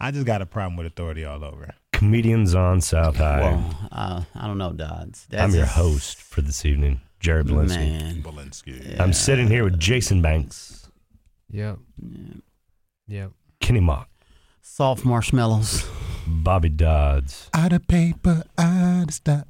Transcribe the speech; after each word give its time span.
I 0.00 0.10
just 0.10 0.26
got 0.26 0.42
a 0.42 0.46
problem 0.46 0.76
with 0.76 0.86
authority 0.86 1.24
all 1.24 1.44
over. 1.44 1.74
Comedians 1.92 2.54
on 2.54 2.80
South 2.80 3.16
High. 3.16 3.40
Well, 3.40 3.88
uh, 3.90 4.22
I 4.34 4.46
don't 4.46 4.58
know, 4.58 4.72
Dodds. 4.72 5.26
That's 5.28 5.42
I'm 5.42 5.50
your 5.54 5.64
just- 5.64 5.76
host 5.76 6.20
for 6.20 6.40
this 6.42 6.64
evening, 6.64 7.00
Jared 7.20 7.46
Belinsky. 7.48 7.68
Man. 7.76 8.22
Belinsky. 8.22 9.00
I'm 9.00 9.12
sitting 9.12 9.48
here 9.48 9.64
with 9.64 9.78
Jason 9.80 10.22
Banks, 10.22 10.88
Yep. 11.50 11.78
Yep. 13.08 13.32
Kenny 13.60 13.80
Mock, 13.80 14.08
Soft 14.60 15.04
marshmallows. 15.04 15.88
Bobby 16.26 16.68
Dodds. 16.68 17.48
Out 17.54 17.72
of 17.72 17.88
paper, 17.88 18.44
out 18.58 19.08
of 19.08 19.14
stock. 19.14 19.48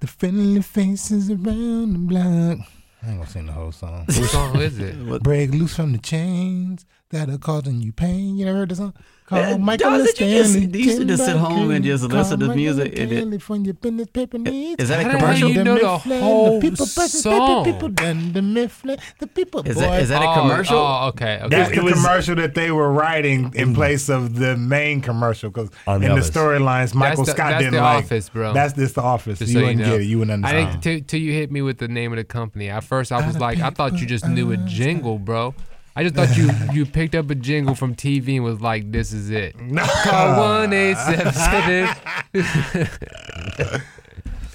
The 0.00 0.06
friendly 0.06 0.62
faces 0.62 1.30
around 1.30 1.92
the 1.94 1.98
block. 1.98 2.58
I 3.02 3.10
ain't 3.10 3.18
gonna 3.18 3.26
sing 3.26 3.46
the 3.46 3.52
whole 3.52 3.72
song. 3.72 4.04
What 4.06 4.12
song 4.28 4.56
is 4.60 4.78
it? 4.78 5.22
Break 5.22 5.50
loose 5.52 5.74
from 5.76 5.92
the 5.92 5.98
chains 5.98 6.84
that 7.10 7.30
are 7.30 7.38
causing 7.38 7.80
you 7.80 7.90
pain. 7.92 8.36
You 8.36 8.44
never 8.44 8.58
heard 8.58 8.68
the 8.68 8.76
song? 8.76 8.92
Call 9.26 9.38
Uh, 9.38 9.58
Michael 9.58 9.90
Dawes, 9.90 10.12
did 10.14 10.30
you 10.30 10.38
just- 10.42 10.54
you 10.58 10.84
used 10.84 10.98
to 11.00 11.04
just 11.04 11.24
sit 11.24 11.36
home 11.36 11.70
and 11.70 11.82
Buckley. 11.84 11.90
just 11.90 12.04
listen 12.04 12.40
to 12.40 12.46
Michael 12.46 12.56
music 12.62 12.98
and 12.98 13.12
it- 13.12 13.16
Stanley 13.16 13.38
from 13.38 13.64
your 13.64 13.74
business 13.74 14.08
paper 14.10 14.38
needs. 14.38 14.82
Is 14.82 14.88
that 14.88 15.00
a 15.00 15.02
How 15.04 15.08
the 15.12 15.18
hell 15.18 15.20
commercial? 15.26 15.50
you 15.50 15.64
know 15.64 15.74
the 15.78 15.82
Mifflin, 15.84 16.22
whole 16.22 16.60
people 16.62 16.86
song? 16.86 17.64
paper 17.64 17.72
people 17.74 17.88
done 17.90 18.32
the 18.32 18.40
Mifflin, 18.42 18.98
the 19.18 19.26
people 19.26 19.62
Is 19.66 19.76
that, 19.76 20.00
is 20.02 20.08
that 20.10 20.22
a 20.22 20.26
Oh, 20.28 20.34
commercial? 20.34 20.78
Oh, 20.78 21.08
okay. 21.08 21.40
okay. 21.42 21.48
That's 21.50 21.70
It 21.72 21.76
the 21.76 21.82
was- 21.82 21.92
commercial 21.94 22.36
that 22.36 22.54
they 22.54 22.70
were 22.70 22.90
writing 22.90 23.52
in 23.54 23.74
place 23.74 24.08
of 24.08 24.36
the 24.38 24.56
main 24.56 25.00
commercial 25.02 25.50
because 25.50 25.68
in 25.86 26.00
the 26.02 26.08
Elvis. 26.08 26.30
storylines, 26.30 26.94
Michael 26.94 27.24
the- 27.24 27.30
Scott 27.32 27.50
that's 27.50 27.58
didn't 27.64 27.74
The 27.74 27.80
like. 27.82 28.04
Office, 28.04 28.28
bro. 28.30 28.52
That's 28.54 28.72
this 28.74 28.92
the 28.92 29.02
office. 29.02 29.38
Just 29.40 29.52
you 29.52 29.60
so 29.60 29.66
wouldn't 29.66 29.80
know. 29.80 29.92
get 29.92 30.00
it. 30.02 30.04
You 30.04 30.18
wouldn't 30.18 30.32
understand. 30.34 30.56
I 30.58 30.60
understand. 30.60 30.82
think 30.82 31.06
till, 31.06 31.18
till 31.18 31.26
you 31.26 31.32
hit 31.32 31.50
me 31.52 31.60
with 31.62 31.78
the 31.78 31.88
name 31.88 32.12
of 32.12 32.16
the 32.18 32.24
company. 32.24 32.68
At 32.70 32.84
first, 32.84 33.12
I 33.12 33.26
was 33.26 33.38
like, 33.38 33.60
I 33.60 33.70
thought 33.70 33.98
you 34.00 34.06
just 34.06 34.26
knew 34.26 34.52
a 34.52 34.56
jingle, 34.58 35.18
bro. 35.18 35.54
I 35.98 36.04
just 36.04 36.14
thought 36.14 36.36
you 36.36 36.48
you 36.72 36.86
picked 36.86 37.16
up 37.16 37.28
a 37.28 37.34
jingle 37.34 37.74
from 37.74 37.96
TV 37.96 38.36
and 38.36 38.44
was 38.44 38.60
like, 38.60 38.92
"This 38.92 39.12
is 39.12 39.30
it." 39.30 39.58
no. 39.60 39.84
Call 40.04 40.38
one 40.38 40.72
eight 40.72 40.96
seven 40.96 41.32
seven. 41.32 41.88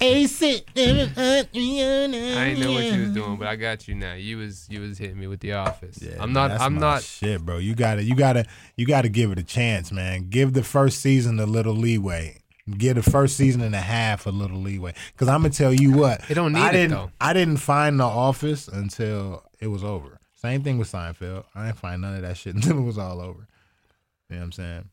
didn't 0.00 1.14
know 2.60 2.72
what 2.72 2.84
you 2.84 3.00
was 3.02 3.10
doing, 3.10 3.36
but 3.36 3.46
I 3.46 3.56
got 3.56 3.86
you 3.86 3.94
now. 3.94 4.14
You 4.14 4.38
was 4.38 4.66
you 4.70 4.80
was 4.80 4.96
hitting 4.96 5.18
me 5.18 5.26
with 5.26 5.40
the 5.40 5.52
Office. 5.52 5.98
Yeah, 6.00 6.12
I'm 6.14 6.32
man, 6.32 6.32
not. 6.32 6.48
that's 6.48 6.62
I'm 6.62 6.74
my 6.76 6.80
not. 6.80 7.02
Shit, 7.02 7.44
bro. 7.44 7.58
You 7.58 7.74
gotta, 7.74 8.02
you 8.02 8.16
gotta, 8.16 8.46
you 8.76 8.86
gotta 8.86 9.10
give 9.10 9.30
it 9.30 9.38
a 9.38 9.42
chance, 9.42 9.92
man. 9.92 10.30
Give 10.30 10.54
the 10.54 10.64
first 10.64 11.02
season 11.02 11.38
a 11.38 11.46
little 11.46 11.74
leeway. 11.74 12.40
Give 12.78 12.94
the 12.94 13.02
first 13.02 13.36
season 13.36 13.60
and 13.60 13.74
a 13.74 13.80
half 13.82 14.26
a 14.26 14.30
little 14.30 14.60
leeway. 14.60 14.94
Because 15.12 15.28
I'm 15.28 15.42
gonna 15.42 15.52
tell 15.52 15.74
you 15.74 15.92
what, 15.92 16.22
It 16.30 16.34
don't 16.36 16.54
need 16.54 16.60
I 16.60 16.70
it, 16.70 16.72
didn't, 16.72 16.90
though. 16.92 17.10
I 17.20 17.34
didn't 17.34 17.58
find 17.58 18.00
The 18.00 18.04
Office 18.04 18.66
until 18.66 19.44
it 19.60 19.66
was 19.66 19.84
over. 19.84 20.18
Same 20.44 20.62
thing 20.62 20.76
with 20.76 20.92
Seinfeld. 20.92 21.44
I 21.54 21.64
didn't 21.64 21.78
find 21.78 22.02
none 22.02 22.16
of 22.16 22.20
that 22.20 22.36
shit 22.36 22.54
until 22.54 22.76
it 22.78 22.82
was 22.82 22.98
all 22.98 23.18
over. 23.18 23.48
You 24.28 24.36
know 24.36 24.40
what 24.40 24.44
I'm 24.44 24.52
saying? 24.52 24.88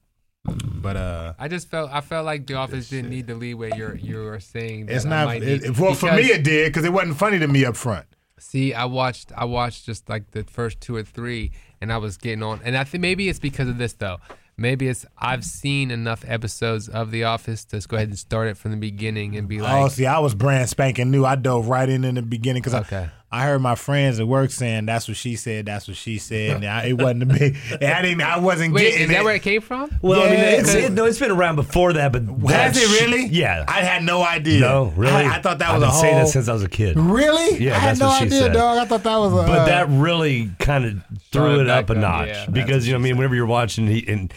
But 0.46 0.96
uh, 0.96 1.34
I 1.38 1.50
just 1.50 1.70
felt. 1.70 1.92
I 1.92 2.00
felt 2.00 2.26
like 2.26 2.48
the 2.48 2.54
Office 2.54 2.88
didn't 2.88 3.10
need 3.10 3.28
the 3.28 3.36
leeway 3.36 3.72
you're 3.76 3.96
you're 3.96 4.40
saying. 4.40 4.86
That 4.86 4.96
it's 4.96 5.04
not. 5.04 5.36
It, 5.36 5.62
need, 5.64 5.78
well, 5.78 5.94
for 5.94 6.14
me, 6.14 6.24
it 6.24 6.46
did 6.46 6.70
because 6.70 6.86
it 6.86 6.94
wasn't 6.94 7.18
funny 7.18 7.38
to 7.38 7.48
me 7.50 7.66
up 7.66 7.76
front. 7.76 8.06
See, 8.40 8.74
I 8.74 8.86
watched 8.86 9.34
I 9.36 9.44
watched 9.44 9.86
just 9.86 10.08
like 10.08 10.32
the 10.32 10.46
first 10.46 10.80
two 10.80 10.96
or 10.96 11.04
three 11.04 11.52
and 11.82 11.92
I 11.92 11.98
was 11.98 12.16
getting 12.18 12.42
on 12.44 12.62
and 12.64 12.76
I 12.78 12.86
think 12.86 13.02
maybe 13.02 13.28
it's 13.30 13.38
because 13.38 13.68
of 13.68 13.78
this 13.78 13.94
though. 13.94 14.18
Maybe 14.58 14.88
it's 14.88 15.06
I've 15.18 15.44
seen 15.44 15.92
enough 15.92 16.24
episodes 16.28 16.88
of 16.90 17.12
The 17.12 17.26
Office 17.26 17.66
to 17.66 17.78
just 17.78 17.90
go 17.90 17.98
ahead 17.98 18.08
and 18.08 18.18
start 18.18 18.48
it 18.48 18.58
from 18.58 18.72
the 18.72 18.78
beginning 18.78 19.36
and 19.36 19.48
be 19.48 19.60
like. 19.62 19.74
oh, 19.74 19.90
see, 19.90 20.06
I 20.08 20.20
was 20.20 20.34
brand 20.34 20.70
spanking 20.70 21.12
new. 21.12 21.24
I 21.26 21.36
dove 21.36 21.68
right 21.68 21.88
in 21.88 22.04
in 22.04 22.16
the 22.16 22.22
beginning 22.22 22.64
because 22.64 22.74
Okay. 22.86 23.10
I, 23.10 23.21
I 23.34 23.46
heard 23.46 23.62
my 23.62 23.76
friends 23.76 24.20
at 24.20 24.28
work 24.28 24.52
saying 24.52 24.88
that's 24.88 25.08
what 25.08 25.16
she 25.16 25.38
said. 25.38 25.66
That's 25.66 25.88
what 25.88 25.96
she 25.96 26.18
said. 26.18 26.58
And 26.58 26.66
I, 26.66 26.88
it 26.88 26.98
wasn't 27.02 27.24
a 27.24 27.26
big. 27.40 27.56
I 27.82 28.02
didn't. 28.02 28.22
I 28.22 28.40
wasn't 28.40 28.74
Wait, 28.74 28.84
getting 28.90 29.02
is 29.04 29.10
that 29.10 29.22
it. 29.22 29.24
where 29.24 29.36
it 29.36 29.42
came 29.42 29.62
from? 29.62 29.90
Well, 30.02 30.22
I 30.22 30.30
mean, 30.32 30.40
it's, 30.40 30.74
it, 30.74 30.92
no, 30.92 31.06
it's 31.06 31.18
been 31.20 31.32
around 31.32 31.56
before 31.56 31.94
that, 31.94 32.12
but 32.12 32.24
Has 32.24 32.74
that 32.76 32.76
it 32.76 32.88
sh- 32.88 33.02
really? 33.02 33.26
yeah. 33.28 33.64
I 33.70 33.84
had 33.84 34.04
no 34.04 34.22
idea. 34.22 34.60
no, 34.60 34.92
really. 34.98 35.14
I, 35.14 35.38
I 35.38 35.42
thought 35.42 35.60
that 35.60 35.74
was 35.74 35.82
I've 35.82 35.90
a 35.90 35.92
been 35.94 36.02
saying 36.02 36.14
whole. 36.16 36.24
that 36.26 36.30
since 36.32 36.48
I 36.50 36.54
was 36.54 36.64
a 36.64 36.70
kid. 36.70 36.98
really? 37.00 37.64
Yeah, 37.64 37.76
I 37.76 37.80
had 37.80 37.90
that's 37.92 38.00
no 38.02 38.08
what 38.08 38.20
she 38.20 38.26
idea, 38.26 38.40
said. 38.40 38.54
dog. 38.54 38.78
I 38.80 38.86
thought 38.86 39.04
that 39.04 39.18
was. 39.18 39.32
A, 39.32 39.36
But 39.48 39.50
uh, 39.60 39.66
that 39.66 39.88
really 39.90 40.52
kind 40.60 40.84
of 40.86 41.20
threw 41.32 41.62
it 41.62 41.70
up 41.70 41.90
a 41.90 41.94
up, 41.94 41.98
notch 42.00 42.28
yeah. 42.28 42.46
because 42.52 42.86
you 42.86 42.92
know, 42.94 43.00
I 43.00 43.02
mean, 43.02 43.16
whenever 43.16 43.36
you're 43.36 43.46
watching, 43.46 43.88
he, 43.88 44.06
and 44.10 44.34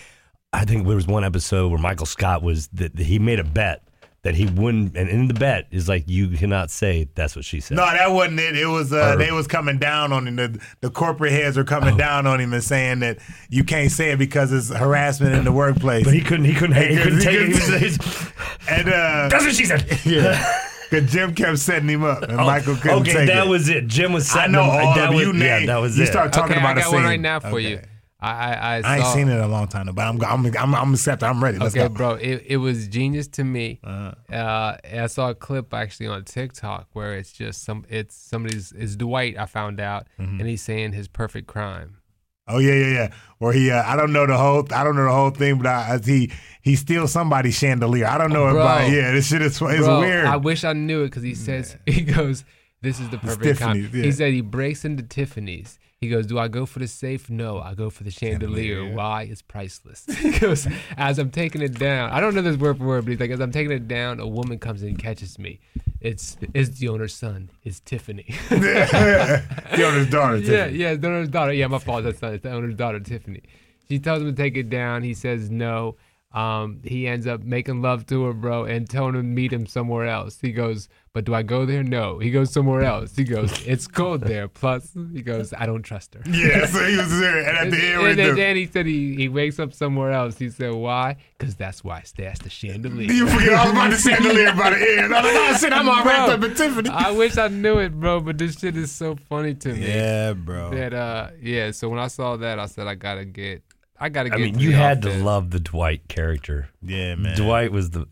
I 0.53 0.65
think 0.65 0.87
there 0.87 0.95
was 0.95 1.09
one 1.09 1.25
episode 1.25 1.71
where 1.71 1.81
Michael 1.81 2.07
Scott 2.07 2.43
was 2.45 2.69
that 2.75 2.97
he 2.97 3.19
made 3.19 3.41
a 3.41 3.45
bet 3.45 3.83
that 4.25 4.35
he 4.35 4.47
wouldn't, 4.47 4.97
and 4.97 5.09
in 5.09 5.29
the 5.29 5.35
bet 5.35 5.67
is 5.71 5.89
like 5.89 6.05
you 6.09 6.29
cannot 6.31 6.71
say 6.71 7.07
that's 7.15 7.37
what 7.37 7.45
she 7.45 7.61
said. 7.61 7.77
No, 7.77 7.85
that 7.85 8.11
wasn't 8.11 8.41
it. 8.41 8.57
It 8.59 8.67
was 8.67 8.93
uh, 8.93 9.13
Or- 9.15 9.17
they 9.17 9.31
was 9.31 9.47
coming 9.47 9.79
down 9.79 10.13
on 10.13 10.27
him. 10.27 10.37
The, 10.37 10.59
the 10.81 10.91
corporate 10.91 11.31
heads 11.33 11.57
were 11.57 11.63
Oh. 11.63 11.67
coming 11.67 11.97
down 11.97 12.27
on 12.27 12.41
him 12.41 12.53
and 12.53 12.65
saying 12.65 12.99
that 13.01 13.19
you 13.51 13.63
can't 13.65 13.91
say 13.93 14.11
it 14.11 14.19
because 14.19 14.51
it's 14.53 14.71
harassment 14.71 15.35
in 15.35 15.45
the 15.45 15.53
workplace. 15.53 16.05
but 16.05 16.15
he 16.15 16.21
couldn't. 16.23 16.47
He 16.47 16.55
couldn't. 16.55 16.77
He, 16.77 16.89
He 16.89 16.97
couldn't 16.97 17.21
couldn't- 17.21 17.21
take 17.21 17.39
he 17.39 17.45
it. 17.45 17.47
He 17.49 17.53
couldn't- 17.61 17.83
was- 17.83 17.97
he's- 17.97 18.33
and 18.69 18.89
uh, 18.89 19.29
that's 19.31 19.45
what 19.45 19.55
she 19.55 19.65
said. 19.67 19.87
yeah, 20.05 20.61
because 20.91 21.13
Jim 21.13 21.35
kept 21.35 21.59
setting 21.59 21.89
him 21.89 22.03
up, 22.05 22.23
and 22.23 22.37
Michael 22.37 22.77
couldn't 22.77 22.91
Oh, 22.97 23.01
okay, 23.03 23.13
take 23.13 23.27
that 23.29 23.47
it. 23.47 23.51
was 23.51 23.69
it. 23.69 23.87
Jim 23.87 24.13
was. 24.13 24.29
I 24.31 24.35
setting 24.41 24.53
know 24.53 24.65
him- 24.65 24.87
all 24.89 24.95
that 24.95 25.09
of 25.11 25.15
was, 25.15 25.27
you. 25.27 25.33
Yeah, 25.35 25.59
name. 25.59 25.67
that 25.67 25.77
was 25.79 25.97
you 25.99 26.05
it. 26.05 26.07
start 26.07 26.33
talking 26.33 26.53
okay, 26.53 26.61
about 26.61 26.79
I 26.79 26.81
a 26.81 26.85
got 26.85 26.93
one 26.93 27.01
scene. 27.03 27.09
right 27.11 27.21
now 27.21 27.41
for 27.41 27.61
you. 27.61 27.77
Okay. 27.77 27.87
I 28.25 28.55
I, 28.55 28.77
I, 28.77 28.81
I 28.83 28.97
ain't 28.99 29.07
seen 29.09 29.29
it 29.29 29.35
in 29.35 29.41
a 29.41 29.49
long 29.49 29.69
time, 29.69 29.87
but 29.95 30.03
I'm 30.03 30.23
I'm 30.25 30.47
I'm, 30.57 30.75
I'm 30.75 30.95
accepting. 30.95 31.29
I'm 31.29 31.43
ready. 31.43 31.59
Let's 31.59 31.75
okay, 31.77 31.89
go. 31.89 31.95
bro, 31.95 32.11
it, 32.15 32.45
it 32.47 32.57
was 32.57 32.89
genius 32.89 33.29
to 33.29 33.45
me. 33.45 33.81
Uh-huh. 33.85 34.35
Uh, 34.35 34.77
I 35.03 35.07
saw 35.09 35.31
a 35.31 35.35
clip 35.35 35.73
actually 35.75 36.07
on 36.07 36.25
TikTok 36.25 36.89
where 36.93 37.15
it's 37.15 37.33
just 37.33 37.63
some, 37.65 37.85
it's 37.89 38.15
somebody's, 38.17 38.73
it's 38.73 38.97
Dwight. 38.97 39.37
I 39.39 39.47
found 39.47 39.81
out, 39.81 40.07
Mm-hmm. 40.19 40.41
and 40.41 40.49
he's 40.49 40.63
saying 40.63 40.93
his 40.93 41.09
perfect 41.09 41.47
crime. 41.47 41.99
Oh 42.47 42.59
yeah, 42.59 42.75
yeah, 42.75 42.93
yeah. 42.93 43.09
Or 43.41 43.53
he, 43.53 43.71
uh, 43.71 43.83
I 43.85 43.97
don't 43.97 44.13
know 44.13 44.27
the 44.27 44.37
whole, 44.37 44.67
I 44.73 44.85
don't 44.85 44.97
know 44.97 45.05
the 45.05 45.13
whole 45.13 45.31
thing, 45.31 45.57
but 45.59 45.67
I, 45.67 45.99
he 46.05 46.31
he 46.63 46.77
steals 46.77 47.11
somebody's 47.13 47.57
chandelier. 47.57 48.07
I 48.07 48.19
don't 48.19 48.33
know 48.33 48.51
Bro. 48.51 48.61
about. 48.61 48.91
Yeah, 48.91 49.13
this 49.13 49.29
shit 49.29 49.41
is 49.43 49.53
it's 49.63 49.87
Bro, 49.87 50.01
weird. 50.01 50.27
I 50.27 50.37
wish 50.37 50.63
I 50.65 50.73
knew 50.75 51.03
it 51.03 51.07
because 51.07 51.23
he 51.23 51.35
says 51.35 51.77
he 51.87 52.03
goes, 52.03 52.45
"This 52.83 53.01
is 53.01 53.09
the 53.09 53.19
perfect 53.19 53.61
crime." 53.61 53.89
Yeah. 53.95 54.03
He 54.05 54.13
said 54.13 54.33
he 54.35 54.43
breaks 54.43 54.85
into 54.85 55.03
Tiffany's. 55.03 55.79
He 56.05 56.11
goes, 56.11 56.27
"Do 56.27 56.39
I 56.39 56.49
go 56.49 56.67
for 56.67 56.81
the 56.81 56.87
safe? 56.87 57.31
No, 57.31 57.61
I 57.61 57.75
go 57.75 57.89
for 57.89 58.05
the 58.05 58.11
chandelier. 58.11 58.75
Chandelier. 58.75 58.95
Why? 58.95 59.23
It's 59.23 59.41
priceless." 59.41 60.05
he 60.19 60.39
goes, 60.39 60.69
"As 60.99 61.19
I'm 61.19 61.31
taking 61.31 61.63
it 61.63 61.79
down, 61.79 62.11
I 62.11 62.21
don't 62.21 62.35
know 62.35 62.43
this 62.43 62.59
word 62.59 62.77
for 62.77 62.85
word, 62.85 63.05
but 63.05 63.13
he's 63.13 63.21
like, 63.21 63.31
as 63.31 63.41
I'm 63.41 63.53
taking 63.53 63.73
it 63.73 63.89
down, 63.89 64.21
a 64.21 64.27
woman 64.27 64.59
comes 64.59 64.83
in 64.83 64.91
and 64.91 64.99
catches 64.99 65.39
me. 65.39 65.61
It's 66.01 66.37
it's 66.53 66.79
the 66.79 66.89
owner's 66.89 67.15
son. 67.15 67.51
It's 67.63 67.81
Tiffany." 67.81 68.27
the 68.51 69.85
owner's 69.85 70.11
daughter. 70.11 70.37
Yeah, 70.37 70.65
Tiffany. 70.67 70.79
yeah, 70.79 70.95
the 70.95 71.07
owner's 71.07 71.29
daughter. 71.29 71.53
Yeah, 71.55 71.69
my 71.69 71.79
fault. 71.79 72.05
That's 72.05 72.21
not. 72.21 72.35
It's 72.35 72.43
the 72.43 72.53
owner's 72.53 72.75
daughter, 72.75 73.01
Tiffany. 73.01 73.43
She 73.89 73.99
tells 73.99 74.23
him 74.23 74.35
to 74.35 74.43
take 74.43 74.57
it 74.57 74.69
down. 74.69 75.03
He 75.03 75.15
says 75.15 75.51
no. 75.51 75.97
Um, 76.35 76.81
he 76.83 77.07
ends 77.07 77.29
up 77.29 77.45
making 77.45 77.81
love 77.81 78.07
to 78.07 78.25
her, 78.25 78.33
bro, 78.33 78.65
and 78.65 78.91
telling 78.91 79.15
him 79.15 79.23
to 79.23 79.23
meet 79.23 79.53
him 79.53 79.67
somewhere 79.67 80.07
else. 80.07 80.41
He 80.41 80.51
goes, 80.51 80.89
but 81.13 81.25
do 81.25 81.33
I 81.33 81.45
go 81.45 81.65
there? 81.65 81.85
No. 81.85 82.19
He 82.19 82.33
goes 82.33 82.53
somewhere 82.53 82.83
else. 82.83 83.15
He 83.15 83.23
goes, 83.23 83.65
it's 83.65 83.87
cold 83.87 84.23
there. 84.23 84.49
Plus, 84.49 84.97
he 85.13 85.23
goes, 85.23 85.55
I 85.57 85.65
don't 85.65 85.85
trust 85.85 86.15
her. 86.15 86.23
Yeah, 86.29 86.67
so 86.67 86.85
he 86.85 86.97
was 86.97 87.21
there, 87.21 87.39
and 87.49 87.57
at 87.57 87.71
the 87.71 87.87
end, 87.87 88.05
and 88.05 88.19
then, 88.19 88.35
then 88.35 88.57
he 88.57 88.67
said 88.67 88.85
he, 88.85 89.15
he 89.15 89.29
wakes 89.29 89.61
up 89.61 89.73
somewhere 89.73 90.11
else. 90.11 90.37
He 90.37 90.51
said, 90.51 90.73
why? 90.75 91.19
Because 91.39 91.55
that's 91.55 91.85
why 91.85 91.99
I 91.99 92.03
stashed 92.03 92.43
the 92.43 92.51
chandelier. 92.51 93.13
you 93.13 93.29
forget 93.29 93.53
I 93.53 93.63
was 93.63 93.73
about 93.73 93.91
to 93.93 93.97
chandelier 93.97 94.53
by 94.55 94.71
the 94.71 94.99
end. 94.99 95.15
I 95.15 95.23
was 95.23 95.35
like, 95.35 95.61
shit, 95.61 95.73
I'm 95.73 95.89
all 95.89 96.05
wrapped 96.05 96.33
up 96.33 96.43
in 96.43 96.55
Tiffany. 96.57 96.91
I 96.91 97.13
wish 97.13 97.39
I 97.39 97.47
knew 97.47 97.79
it, 97.79 97.93
bro, 98.01 98.19
but 98.19 98.39
this 98.39 98.59
shit 98.59 98.77
is 98.77 98.91
so 98.91 99.15
funny 99.29 99.55
to 99.55 99.73
me. 99.73 99.87
yeah, 99.87 100.33
bro. 100.33 100.71
That 100.71 100.93
uh, 100.95 101.31
yeah. 101.41 101.71
So 101.71 101.89
when 101.91 102.01
I 102.01 102.09
saw 102.09 102.37
that, 102.39 102.59
I 102.59 102.67
said 102.67 102.89
I 102.89 102.97
gotta 102.97 103.25
get, 103.25 103.63
I 104.05 104.09
gotta 104.11 104.29
get. 104.29 104.39
I 104.39 104.43
mean, 104.43 104.59
you 104.59 104.71
The 104.73 104.77
had 104.77 104.99
Office. 105.07 105.19
to 105.19 105.25
love 105.25 105.51
the 105.51 105.61
Dwight 105.61 106.09
character. 106.09 106.69
Yeah, 106.83 107.15
man. 107.15 107.37
Dwight 107.37 107.73
was 107.73 107.91
the 107.91 108.07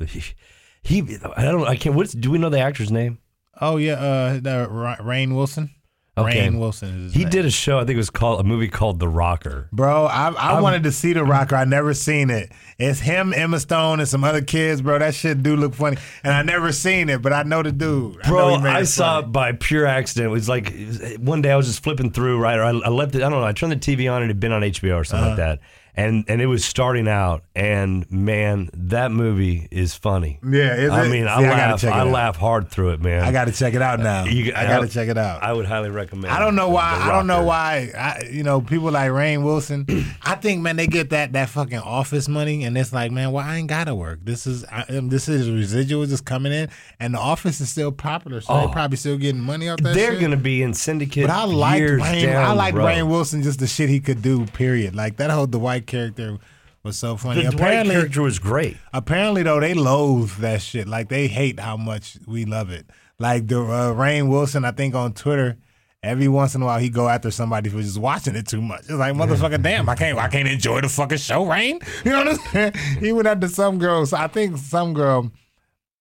he. 0.84 1.00
I 1.36 1.42
don't. 1.44 1.66
I 1.68 1.76
can't. 1.76 1.94
What's 1.94 2.12
do 2.12 2.30
we 2.30 2.38
know 2.38 2.48
the 2.48 2.60
actor's 2.60 2.90
name? 2.90 3.18
Oh 3.60 3.76
yeah, 3.76 3.92
uh, 3.94 4.32
the 4.34 4.66
Rainn 5.02 5.34
Wilson. 5.36 5.70
Okay. 6.18 6.46
Rainn 6.46 6.58
Wilson 6.58 6.88
is 6.90 7.02
his 7.04 7.12
He 7.14 7.20
name. 7.20 7.30
did 7.30 7.46
a 7.46 7.50
show. 7.50 7.78
I 7.78 7.86
think 7.86 7.94
it 7.94 7.96
was 7.96 8.10
called 8.10 8.38
a 8.40 8.44
movie 8.44 8.68
called 8.68 9.00
The 9.00 9.08
Rocker. 9.08 9.70
Bro, 9.72 10.04
I, 10.06 10.28
I 10.28 10.60
wanted 10.60 10.82
to 10.82 10.92
see 10.92 11.14
the 11.14 11.24
Rocker. 11.24 11.56
I 11.56 11.64
never 11.64 11.94
seen 11.94 12.28
it. 12.28 12.52
It's 12.78 13.00
him, 13.00 13.32
Emma 13.34 13.58
Stone, 13.58 13.98
and 14.00 14.06
some 14.06 14.22
other 14.22 14.42
kids, 14.42 14.82
bro. 14.82 14.98
That 14.98 15.14
shit 15.14 15.42
do 15.42 15.56
look 15.56 15.72
funny, 15.74 15.96
and 16.22 16.34
I 16.34 16.42
never 16.42 16.70
seen 16.70 17.08
it, 17.08 17.22
but 17.22 17.32
I 17.32 17.44
know 17.44 17.62
the 17.62 17.72
dude. 17.72 18.18
Bro, 18.24 18.56
he 18.56 18.62
made 18.62 18.70
I, 18.76 18.82
saw 18.82 19.20
it 19.20 19.32
by 19.32 19.52
pure 19.52 19.86
accident. 19.86 20.26
It 20.26 20.30
was 20.32 20.50
like 20.50 20.70
it 20.70 20.86
was- 20.86 21.18
one 21.18 21.40
day 21.40 21.50
I 21.50 21.56
was 21.56 21.66
just 21.66 21.82
flipping 21.82 22.10
through, 22.10 22.40
right? 22.40 22.58
Or 22.58 22.64
I, 22.64 22.70
I 22.72 22.88
left 22.90 23.14
it. 23.14 23.22
I 23.22 23.30
don't 23.30 23.40
know. 23.40 23.46
I 23.46 23.52
turned 23.52 23.72
the 23.72 23.76
TV 23.76 24.12
on 24.12 24.20
and 24.20 24.30
it 24.30 24.34
had 24.34 24.40
been 24.40 24.52
on 24.52 24.60
HBO 24.62 24.96
or 24.96 25.04
something 25.04 25.30
like 25.30 25.38
Uh-huh. 25.38 25.48
that, 25.56 25.60
and 25.94 26.24
and 26.28 26.40
it 26.40 26.46
was 26.46 26.64
starting 26.64 27.06
out. 27.08 27.42
And 27.54 28.10
man, 28.10 28.70
that 28.72 29.10
movie 29.12 29.68
is 29.70 29.94
funny. 29.94 30.38
Yeah, 30.42 30.88
I 30.90 31.04
it? 31.06 31.10
mean, 31.10 31.24
See, 31.24 31.28
I 31.28 31.36
I 31.36 31.50
laugh. 31.72 31.84
I 31.84 32.02
laugh 32.04 32.36
hard 32.36 32.68
through 32.70 32.90
it, 32.92 33.00
man. 33.00 33.22
I 33.24 33.30
got 33.32 33.44
to 33.46 33.52
check 33.52 33.74
it 33.74 33.82
out 33.82 34.00
now. 34.00 34.24
You- 34.24 34.52
I 34.56 34.64
got 34.66 34.80
to 34.80 34.88
check 34.88 35.08
it 35.08 35.18
out. 35.18 35.42
I 35.42 35.52
would 35.52 35.66
highly 35.66 35.90
recommend. 35.90 36.32
I 36.32 36.38
don't 36.38 36.54
know 36.54 36.70
why. 36.70 36.98
I 37.02 37.10
don't 37.12 37.26
know 37.26 37.42
why. 37.42 37.92
I, 37.96 38.28
you 38.30 38.42
know, 38.42 38.60
people 38.62 38.90
like 38.90 39.10
Rainn 39.10 39.42
Wilson. 39.44 39.86
I 40.22 40.34
think, 40.36 40.62
man, 40.62 40.76
they 40.76 40.86
get 40.86 41.10
that 41.10 41.32
that 41.34 41.50
fucking 41.50 41.78
office 41.78 42.28
money, 42.28 42.64
and 42.64 42.76
it's 42.78 42.92
like, 42.92 43.10
man, 43.12 43.32
well, 43.32 43.44
I 43.44 43.56
ain't 43.58 43.68
gotta 43.68 43.94
work. 43.94 44.20
This 44.24 44.46
is 44.46 44.64
I, 44.64 44.82
um, 44.96 45.08
this 45.10 45.28
is 45.28 45.50
residual 45.50 46.06
just 46.06 46.24
coming 46.24 46.52
in, 46.52 46.70
and 47.00 47.14
the 47.14 47.18
office 47.18 47.60
is 47.60 47.68
still 47.70 47.92
popular, 47.92 48.40
so 48.40 48.52
Oh. 48.54 48.66
they 48.66 48.72
probably 48.72 48.96
still 48.96 49.18
getting 49.18 49.40
money 49.42 49.68
off 49.68 49.78
that. 49.80 49.94
They're 49.94 50.12
shit. 50.12 50.20
gonna 50.22 50.36
be 50.36 50.62
in 50.62 50.72
syndicate. 50.74 51.26
But 51.26 51.32
I 51.34 51.44
like 51.44 51.82
Rainn. 51.82 52.34
I 52.34 52.52
like. 52.52 52.74
Rainn 52.74 53.08
Wilson 53.08 53.42
just 53.42 53.58
the 53.60 53.66
shit 53.66 53.88
he 53.90 54.00
could 54.00 54.22
do. 54.22 54.46
Period. 54.46 54.94
Like 54.96 55.16
that 55.18 55.30
whole 55.30 55.46
Dwight 55.46 55.81
character 55.86 56.38
was 56.82 56.96
so 56.96 57.16
funny. 57.16 57.44
The 57.44 57.50
Dwight 57.52 57.86
character 57.86 58.22
was 58.22 58.38
great. 58.38 58.76
apparently 58.92 59.42
though 59.42 59.60
they 59.60 59.74
loathe 59.74 60.32
that 60.38 60.62
shit. 60.62 60.88
Like 60.88 61.08
they 61.08 61.28
hate 61.28 61.60
how 61.60 61.76
much 61.76 62.18
we 62.26 62.44
love 62.44 62.70
it. 62.70 62.86
Like 63.18 63.46
the 63.46 63.60
uh, 63.62 63.92
Rainn 63.94 64.28
Wilson, 64.28 64.64
I 64.64 64.72
think 64.72 64.94
on 64.94 65.12
Twitter, 65.12 65.56
every 66.02 66.26
once 66.26 66.56
in 66.56 66.62
a 66.62 66.64
while 66.64 66.80
he 66.80 66.88
go 66.88 67.08
after 67.08 67.30
somebody 67.30 67.70
for 67.70 67.80
just 67.80 67.98
watching 67.98 68.34
it 68.34 68.48
too 68.48 68.60
much. 68.60 68.80
It's 68.80 68.90
like 68.90 69.14
motherfucker, 69.14 69.62
damn, 69.62 69.88
I 69.88 69.94
can't, 69.94 70.18
I 70.18 70.26
can't 70.28 70.48
enjoy 70.48 70.80
the 70.80 70.88
fucking 70.88 71.18
show, 71.18 71.44
Rainn. 71.46 71.80
You 72.04 72.10
know 72.10 72.24
what 72.24 72.28
I'm 72.28 72.36
saying? 72.52 72.72
He 72.98 73.12
went 73.12 73.28
after 73.28 73.46
some 73.48 73.78
girl. 73.78 74.04
So 74.06 74.16
I 74.16 74.26
think 74.26 74.56
some 74.56 74.92
girl. 74.94 75.30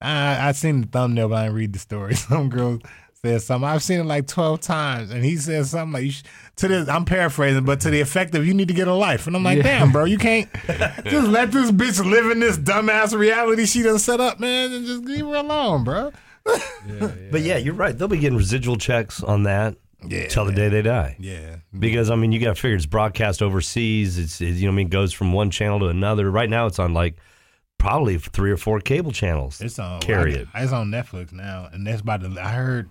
I 0.01 0.47
I 0.49 0.51
seen 0.53 0.81
the 0.81 0.87
thumbnail, 0.87 1.29
but 1.29 1.35
I 1.35 1.43
didn't 1.43 1.55
read 1.57 1.73
the 1.73 1.79
story. 1.79 2.15
Some 2.27 2.49
girl 2.49 2.79
said 3.23 3.41
something. 3.43 3.69
I've 3.69 3.83
seen 3.83 3.99
it 3.99 4.05
like 4.05 4.25
twelve 4.27 4.61
times, 4.61 5.11
and 5.11 5.23
he 5.23 5.37
said 5.37 5.65
something 5.67 5.93
like 5.93 6.03
you 6.05 6.11
sh- 6.11 6.23
to 6.57 6.67
this. 6.67 6.89
I'm 6.89 7.05
paraphrasing, 7.05 7.63
but 7.65 7.79
to 7.81 7.89
the 7.91 8.01
effect 8.01 8.33
of 8.33 8.45
you 8.47 8.53
need 8.53 8.67
to 8.69 8.73
get 8.73 8.87
a 8.87 8.93
life. 8.93 9.27
And 9.27 9.35
I'm 9.35 9.43
like, 9.43 9.61
damn, 9.61 9.91
bro, 9.91 10.05
you 10.05 10.17
can't 10.17 10.49
just 11.05 11.27
let 11.27 11.51
this 11.51 11.71
bitch 11.71 12.03
live 12.03 12.31
in 12.31 12.39
this 12.39 12.57
dumbass 12.57 13.17
reality 13.17 13.65
she 13.67 13.83
done 13.83 13.99
set 13.99 14.19
up, 14.19 14.39
man, 14.39 14.73
and 14.73 14.85
just 14.87 15.03
leave 15.05 15.25
her 15.25 15.35
alone, 15.35 15.83
bro. 15.83 16.11
But 17.31 17.41
yeah, 17.41 17.57
you're 17.57 17.75
right. 17.75 17.95
They'll 17.95 18.07
be 18.07 18.17
getting 18.17 18.37
residual 18.37 18.75
checks 18.75 19.21
on 19.21 19.43
that 19.43 19.75
Yeah, 20.07 20.27
till 20.27 20.45
the 20.45 20.51
day 20.51 20.69
they 20.69 20.81
die. 20.81 21.15
Yeah, 21.19 21.57
Because 21.77 22.09
I 22.09 22.15
mean, 22.15 22.31
you 22.31 22.39
got 22.39 22.55
to 22.55 22.59
figure 22.61 22.75
it's 22.75 22.87
broadcast 22.87 23.43
overseas. 23.43 24.17
It's 24.17 24.41
it, 24.41 24.55
you 24.55 24.61
know, 24.63 24.69
what 24.69 24.73
I 24.73 24.75
mean, 24.77 24.89
goes 24.89 25.13
from 25.13 25.31
one 25.33 25.51
channel 25.51 25.79
to 25.81 25.85
another. 25.89 26.31
Right 26.31 26.49
now, 26.49 26.65
it's 26.65 26.79
on 26.79 26.95
like 26.95 27.17
probably 27.77 28.17
three 28.17 28.49
or 28.51 28.57
four 28.57 28.79
cable 28.79 29.11
channels. 29.11 29.61
it's 29.61 29.77
on. 29.77 30.01
Carry 30.01 30.33
it. 30.33 30.47
It's 30.55 30.73
on 30.73 30.89
Netflix 30.89 31.31
now, 31.31 31.69
and 31.71 31.85
that's 31.85 32.01
about 32.01 32.21
to. 32.21 32.35
I 32.41 32.49
heard. 32.51 32.89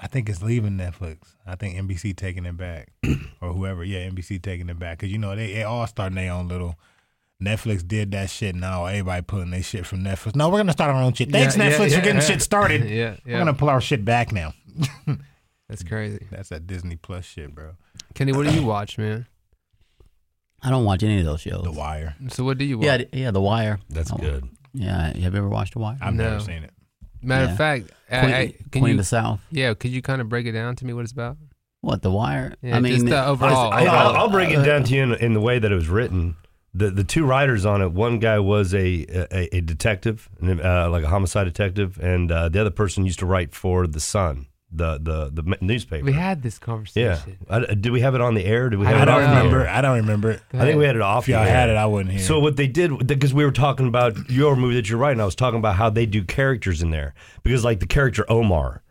I 0.00 0.06
think 0.06 0.28
it's 0.28 0.42
leaving 0.42 0.72
Netflix. 0.76 1.18
I 1.46 1.56
think 1.56 1.76
NBC 1.76 2.14
taking 2.16 2.46
it 2.46 2.56
back, 2.56 2.92
or 3.40 3.52
whoever. 3.52 3.82
Yeah, 3.82 4.08
NBC 4.08 4.40
taking 4.40 4.68
it 4.68 4.78
back 4.78 4.98
because 4.98 5.10
you 5.12 5.18
know 5.18 5.34
they, 5.34 5.52
they 5.54 5.62
all 5.64 5.86
starting 5.86 6.16
their 6.16 6.32
own 6.32 6.48
little. 6.48 6.76
Netflix 7.42 7.86
did 7.86 8.10
that 8.12 8.30
shit. 8.30 8.54
Now 8.56 8.86
everybody 8.86 9.22
pulling 9.22 9.50
their 9.50 9.62
shit 9.62 9.86
from 9.86 10.00
Netflix. 10.04 10.34
No, 10.36 10.48
we're 10.50 10.58
gonna 10.58 10.72
start 10.72 10.92
our 10.94 11.02
own 11.02 11.12
shit. 11.12 11.30
Thanks, 11.30 11.56
Yeah, 11.56 11.64
yeah, 11.64 11.70
Netflix, 11.72 11.90
yeah, 11.90 11.96
for 11.98 12.02
getting 12.02 12.20
yeah. 12.20 12.26
shit 12.26 12.42
started. 12.42 12.84
Yeah, 12.90 13.16
We're 13.24 13.38
gonna 13.38 13.54
pull 13.54 13.68
our 13.68 13.80
shit 13.80 14.04
back 14.04 14.32
now. 14.32 14.54
That's 15.68 15.82
crazy. 15.84 16.26
That's 16.30 16.48
that 16.48 16.66
Disney 16.66 16.96
Plus 16.96 17.24
shit, 17.24 17.54
bro. 17.54 17.72
Kenny, 18.14 18.32
what 18.32 18.46
do 18.46 18.54
you 18.54 18.62
watch, 18.64 18.98
man? 18.98 19.26
I 20.62 20.70
don't 20.70 20.84
watch 20.84 21.02
any 21.04 21.18
of 21.20 21.26
those 21.26 21.40
shows. 21.42 21.62
The 21.62 21.70
Wire. 21.72 22.16
So 22.30 22.42
what 22.44 22.58
do 22.58 22.64
you 22.64 22.78
watch? 22.78 22.86
Yeah, 22.86 23.02
yeah, 23.12 23.30
The 23.30 23.40
Wire. 23.40 23.78
That's 23.88 24.10
good. 24.10 24.48
Yeah, 24.72 25.08
have 25.08 25.16
you 25.16 25.38
ever 25.38 25.48
watched 25.48 25.74
The 25.74 25.78
Wire? 25.80 25.98
I've 26.00 26.14
No. 26.14 26.30
never 26.30 26.40
seen 26.40 26.64
it. 26.64 26.72
Matter 27.22 27.46
Yeah. 27.46 27.50
of 27.52 27.56
fact, 27.56 27.90
Queen, 28.08 28.32
I, 28.32 28.46
can 28.70 28.80
Queen 28.80 28.84
you? 28.86 28.90
of 28.92 28.96
the 28.98 29.04
South. 29.04 29.40
yeah, 29.50 29.74
could 29.74 29.90
you 29.90 30.02
kind 30.02 30.20
of 30.20 30.28
break 30.28 30.46
it 30.46 30.52
down 30.52 30.76
to 30.76 30.84
me 30.86 30.92
what 30.92 31.02
it's 31.02 31.12
about? 31.12 31.36
What 31.80 32.02
The 32.02 32.10
Wire? 32.10 32.54
Yeah, 32.62 32.76
I 32.76 32.80
mean, 32.80 32.92
just 32.94 33.06
the 33.06 33.24
overall. 33.24 33.72
I, 33.72 33.82
overall. 33.82 34.12
will 34.12 34.16
I'll 34.18 34.30
break 34.30 34.50
it 34.50 34.56
uh, 34.58 34.64
down 34.64 34.84
to 34.84 34.94
you 34.94 35.02
in, 35.04 35.14
in 35.14 35.32
the 35.34 35.40
way 35.40 35.58
that 35.58 35.70
it 35.70 35.74
was 35.74 35.88
written. 35.88 36.36
The 36.74 36.90
the 36.90 37.04
two 37.04 37.24
writers 37.24 37.64
on 37.64 37.80
it, 37.82 37.92
one 37.92 38.18
guy 38.18 38.38
was 38.40 38.74
a 38.74 39.06
a, 39.32 39.56
a 39.56 39.60
detective, 39.60 40.28
uh, 40.42 40.90
like 40.90 41.04
a 41.04 41.08
homicide 41.08 41.44
detective, 41.44 41.98
and 41.98 42.30
uh, 42.32 42.48
the 42.48 42.60
other 42.60 42.70
person 42.70 43.04
used 43.06 43.18
to 43.20 43.26
write 43.26 43.54
for 43.54 43.86
the 43.86 44.00
Sun, 44.00 44.46
the 44.70 44.98
the 44.98 45.42
the 45.42 45.56
newspaper. 45.60 46.04
we 46.04 46.12
had 46.12 46.42
this 46.42 46.58
yeah. 46.60 46.64
conversation. 46.64 47.38
I, 47.48 47.60
did 47.60 47.90
we 47.90 48.00
have 48.00 48.14
it 48.14 48.20
on 48.20 48.34
the 48.34 48.44
air? 48.44 48.68
Did 48.68 48.78
we 48.78 48.86
I 48.86 48.90
have 48.90 49.02
I 49.02 49.04
don't 49.06 49.14
off 49.14 49.30
air? 49.30 49.36
remember. 49.36 49.68
I 49.68 49.80
don't 49.80 49.96
remember 49.96 50.30
it. 50.32 50.42
I 50.52 50.58
think 50.58 50.78
we 50.78 50.84
had 50.84 50.96
it 50.96 51.02
off. 51.02 51.24
If 51.24 51.28
y'all 51.28 51.44
had 51.44 51.70
it, 51.70 51.76
I 51.76 51.86
wouldn't 51.86 52.14
hear. 52.14 52.22
So 52.22 52.38
what 52.38 52.56
they 52.56 52.66
did, 52.66 53.06
because 53.06 53.32
we 53.32 53.44
were 53.44 53.52
talking 53.52 53.88
about 53.88 54.28
your 54.28 54.56
movie 54.56 54.74
that 54.74 54.88
you're 54.90 54.98
writing, 54.98 55.20
I 55.20 55.24
was 55.24 55.34
talking 55.34 55.58
about 55.58 55.76
how 55.76 55.88
they 55.88 56.04
do 56.04 56.22
characters 56.22 56.82
in 56.82 56.90
there. 56.90 57.14
Because 57.42 57.64
like 57.64 57.80
the 57.80 57.86
character 57.86 58.26
Omar, 58.30 58.82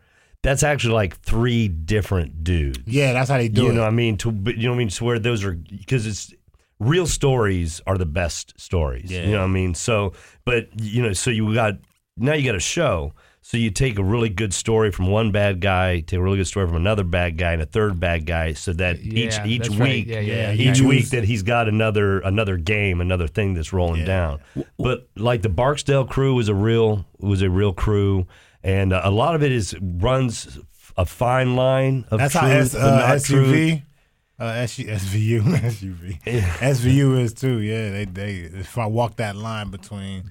that's 0.42 0.62
actually 0.64 0.94
like 0.94 1.16
three 1.20 1.68
different 1.68 2.42
dudes. 2.42 2.80
yeah, 2.86 3.12
that's 3.12 3.30
how 3.30 3.38
they 3.38 3.48
do 3.48 3.62
you 3.62 3.70
it. 3.70 3.74
know 3.74 3.82
what 3.82 3.88
I 3.88 3.90
mean? 3.90 4.16
To 4.18 4.30
you 4.30 4.64
know 4.64 4.70
what 4.70 4.74
I 4.74 4.78
mean? 4.78 4.88
To 4.88 5.04
where 5.04 5.18
those 5.18 5.44
are 5.44 5.52
because 5.52 6.06
it's 6.06 6.34
real 6.80 7.06
stories 7.06 7.80
are 7.86 7.98
the 7.98 8.06
best 8.06 8.58
stories. 8.60 9.10
Yeah. 9.10 9.22
You 9.22 9.32
know 9.32 9.38
what 9.38 9.44
I 9.44 9.48
mean? 9.48 9.74
So 9.74 10.12
but 10.44 10.68
you 10.80 11.02
know, 11.02 11.12
so 11.12 11.30
you 11.30 11.54
got 11.54 11.74
now 12.16 12.34
you 12.34 12.44
got 12.44 12.56
a 12.56 12.60
show. 12.60 13.14
So 13.48 13.56
you 13.56 13.70
take 13.70 13.98
a 13.98 14.04
really 14.04 14.28
good 14.28 14.52
story 14.52 14.90
from 14.92 15.06
one 15.06 15.32
bad 15.32 15.62
guy, 15.62 16.00
take 16.00 16.18
a 16.18 16.22
really 16.22 16.36
good 16.36 16.46
story 16.46 16.66
from 16.66 16.76
another 16.76 17.02
bad 17.02 17.38
guy, 17.38 17.54
and 17.54 17.62
a 17.62 17.64
third 17.64 17.98
bad 17.98 18.26
guy, 18.26 18.52
so 18.52 18.74
that 18.74 18.98
each 19.00 19.36
Yeah, 19.36 19.46
each 19.46 19.70
right. 19.70 19.80
week, 19.80 20.06
Yeah, 20.06 20.20
yeah, 20.20 20.50
yeah. 20.52 20.70
each 20.70 20.82
week 20.82 21.08
that 21.08 21.24
he's 21.24 21.42
got 21.42 21.66
another 21.66 22.20
another 22.20 22.58
game, 22.58 23.00
another 23.00 23.26
thing 23.26 23.54
that's 23.54 23.72
rolling 23.72 24.00
Yeah. 24.00 24.04
down. 24.06 24.40
But 24.78 25.08
like 25.16 25.40
the 25.40 25.48
Barksdale 25.48 26.04
crew 26.04 26.34
was 26.34 26.50
a 26.50 26.54
real 26.54 27.06
was 27.20 27.40
a 27.40 27.48
real 27.48 27.72
crew, 27.72 28.26
and 28.62 28.92
uh, 28.92 29.00
a 29.02 29.10
lot 29.10 29.34
of 29.34 29.42
it 29.42 29.50
is 29.50 29.74
runs 29.80 30.58
a 30.98 31.06
fine 31.06 31.56
line 31.56 32.04
of 32.10 32.18
That's 32.18 32.34
truth, 32.34 32.42
how 32.42 32.48
S, 32.50 32.74
uh, 32.74 32.98
not 32.98 33.22
truth. 33.22 33.80
Uh, 34.38 34.44
SVU, 34.44 35.40
SUV, 35.40 36.20
SVU 36.22 37.18
is 37.18 37.32
too. 37.32 37.60
Yeah, 37.60 37.92
they 37.92 38.04
they 38.04 38.34
if 38.40 38.76
I 38.76 38.84
walk 38.84 39.16
that 39.16 39.36
line 39.36 39.70
between 39.70 40.24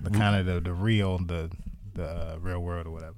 the 0.00 0.10
kind 0.10 0.36
of 0.36 0.46
the, 0.46 0.60
the 0.60 0.72
real 0.72 1.18
the 1.18 1.50
the 1.94 2.04
uh, 2.08 2.36
real 2.40 2.60
world 2.60 2.86
or 2.86 2.90
whatever. 2.90 3.16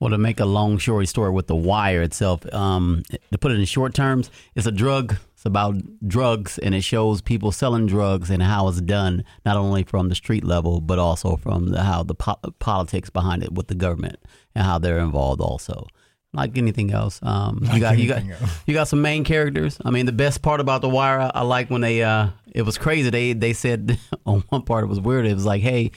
Well, 0.00 0.10
to 0.10 0.18
make 0.18 0.40
a 0.40 0.44
long 0.44 0.78
story 0.80 1.06
story 1.06 1.30
with 1.30 1.46
the 1.46 1.56
wire 1.56 2.02
itself, 2.02 2.44
um, 2.52 3.02
to 3.32 3.38
put 3.38 3.52
it 3.52 3.58
in 3.58 3.64
short 3.64 3.94
terms, 3.94 4.30
it's 4.54 4.66
a 4.66 4.72
drug. 4.72 5.16
It's 5.32 5.46
about 5.46 5.76
drugs, 6.06 6.58
and 6.58 6.74
it 6.74 6.82
shows 6.82 7.22
people 7.22 7.52
selling 7.52 7.86
drugs 7.86 8.28
and 8.28 8.42
how 8.42 8.68
it's 8.68 8.80
done, 8.80 9.24
not 9.46 9.56
only 9.56 9.82
from 9.84 10.08
the 10.08 10.14
street 10.14 10.44
level, 10.44 10.80
but 10.80 10.98
also 10.98 11.36
from 11.36 11.70
the, 11.70 11.82
how 11.82 12.02
the 12.02 12.14
po- 12.14 12.40
politics 12.58 13.08
behind 13.08 13.42
it 13.44 13.52
with 13.52 13.68
the 13.68 13.74
government 13.74 14.16
and 14.54 14.64
how 14.64 14.78
they're 14.78 14.98
involved. 14.98 15.40
Also, 15.40 15.86
like 16.34 16.58
anything 16.58 16.92
else, 16.92 17.20
um, 17.22 17.60
you 17.62 17.68
Like 17.68 17.80
got 17.80 17.98
you 17.98 18.08
got 18.08 18.22
else. 18.28 18.58
you 18.66 18.74
got 18.74 18.88
some 18.88 19.00
main 19.00 19.22
characters. 19.24 19.78
I 19.84 19.90
mean, 19.90 20.06
the 20.06 20.12
best 20.12 20.42
part 20.42 20.60
about 20.60 20.82
the 20.82 20.88
wire, 20.88 21.20
I, 21.20 21.30
I 21.36 21.42
like 21.42 21.70
when 21.70 21.80
they 21.82 22.02
uh, 22.02 22.28
it 22.52 22.62
was 22.62 22.76
crazy. 22.78 23.08
They 23.10 23.32
they 23.32 23.52
said 23.52 23.98
on 24.26 24.40
one 24.48 24.62
part 24.62 24.84
it 24.84 24.88
was 24.88 25.00
weird. 25.00 25.24
It 25.24 25.34
was 25.34 25.46
like, 25.46 25.62
hey, 25.62 25.92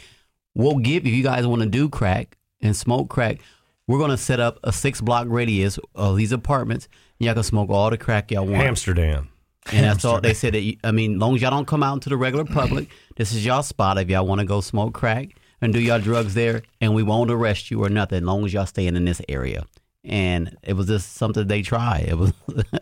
we'll 0.57 0.79
give 0.79 1.05
if 1.05 1.13
you 1.13 1.23
guys 1.23 1.47
want 1.47 1.61
to 1.61 1.67
do 1.67 1.87
crack 1.87 2.37
and 2.61 2.75
smoke 2.75 3.09
crack. 3.09 3.39
We're 3.87 3.99
gonna 3.99 4.17
set 4.17 4.41
up 4.41 4.59
a 4.63 4.73
six 4.73 4.99
block 4.99 5.27
radius 5.29 5.79
of 5.95 6.17
these 6.17 6.33
apartments. 6.33 6.89
Y'all 7.19 7.35
can 7.35 7.43
smoke 7.43 7.69
all 7.69 7.89
the 7.89 7.97
crack 7.97 8.31
y'all 8.31 8.45
want. 8.45 8.63
Amsterdam. 8.63 9.29
And 9.71 9.85
that's 9.85 10.03
all 10.03 10.19
they 10.19 10.33
said. 10.33 10.53
That 10.53 10.61
you, 10.61 10.77
I 10.83 10.91
mean, 10.91 11.19
long 11.19 11.35
as 11.35 11.41
y'all 11.41 11.51
don't 11.51 11.67
come 11.67 11.83
out 11.83 11.93
into 11.93 12.09
the 12.09 12.17
regular 12.17 12.45
public, 12.45 12.89
this 13.15 13.31
is 13.31 13.45
y'all 13.45 13.63
spot. 13.63 13.97
If 13.97 14.09
y'all 14.09 14.25
want 14.25 14.39
to 14.39 14.45
go 14.45 14.61
smoke 14.61 14.93
crack 14.93 15.29
and 15.61 15.73
do 15.73 15.79
y'all 15.79 15.99
drugs 15.99 16.33
there, 16.33 16.63
and 16.81 16.93
we 16.93 17.03
won't 17.03 17.31
arrest 17.31 17.71
you 17.71 17.83
or 17.83 17.89
nothing, 17.89 18.23
long 18.23 18.45
as 18.45 18.53
y'all 18.53 18.65
staying 18.65 18.95
in 18.95 19.05
this 19.05 19.21
area. 19.29 19.65
And 20.03 20.55
it 20.63 20.73
was 20.73 20.87
just 20.87 21.13
something 21.13 21.47
they 21.47 21.61
try. 21.61 22.05
It 22.07 22.17
was 22.17 22.33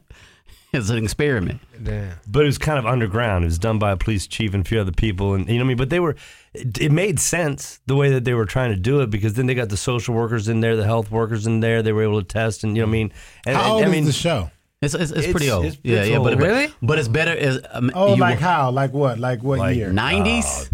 it's 0.76 0.90
an 0.90 1.04
experiment. 1.04 1.62
Damn. 1.82 2.14
But 2.28 2.44
it 2.44 2.46
was 2.48 2.58
kind 2.58 2.78
of 2.80 2.86
underground. 2.86 3.44
It 3.44 3.48
was 3.48 3.60
done 3.60 3.80
by 3.80 3.92
a 3.92 3.98
police 3.98 4.28
chief 4.28 4.54
and 4.54 4.66
a 4.66 4.70
few 4.70 4.80
other 4.80 4.92
people, 4.92 5.34
and 5.34 5.48
you 5.48 5.56
know 5.56 5.60
what 5.62 5.66
I 5.66 5.68
mean. 5.70 5.78
But 5.78 5.90
they 5.90 6.00
were, 6.00 6.16
it, 6.54 6.80
it 6.80 6.92
made 6.92 7.20
sense 7.20 7.80
the 7.86 7.96
way 7.96 8.10
that 8.12 8.24
they 8.26 8.34
were 8.34 8.46
trying 8.46 8.72
to 8.72 8.78
do 8.80 9.02
it 9.02 9.10
because 9.10 9.34
then 9.34 9.46
they 9.46 9.56
got 9.56 9.70
the 9.70 9.78
social 9.78 10.14
workers 10.16 10.48
in 10.48 10.60
there, 10.62 10.76
the 10.76 10.86
health 10.86 11.10
workers 11.12 11.48
in 11.48 11.60
there. 11.60 11.82
They 11.82 11.92
were 11.94 12.04
able 12.04 12.22
to 12.22 12.28
test, 12.28 12.64
and 12.64 12.76
you 12.76 12.84
know 12.84 12.88
what 12.88 12.92
I 12.92 12.94
mean. 12.94 13.14
And, 13.46 13.58
How 13.58 13.74
old 13.74 13.84
I 13.84 13.88
mean, 13.88 14.02
is 14.04 14.08
the 14.08 14.14
show? 14.14 14.52
It's 14.82 14.94
it's, 14.94 15.04
it's, 15.12 15.20
It's- 15.20 15.32
pretty 15.32 15.50
old. 15.50 15.66
it's- 15.66 15.80
yeah, 15.84 16.00
it's 16.02 16.10
yeah. 16.10 16.18
But, 16.20 16.34
old. 16.34 16.40
but 16.40 16.48
Really? 16.48 16.74
but 16.82 17.00
it's 17.00 17.08
better. 17.08 17.34
Is 17.34 17.60
um, 17.72 17.92
Oh, 17.96 18.16
you- 18.16 18.22
like 18.22 18.40
how? 18.40 18.70
Like 18.72 18.94
what? 18.94 19.18
Like 19.20 19.42
what 19.44 19.60
Like 19.60 19.76
year? 19.78 19.90
90s. 19.92 20.70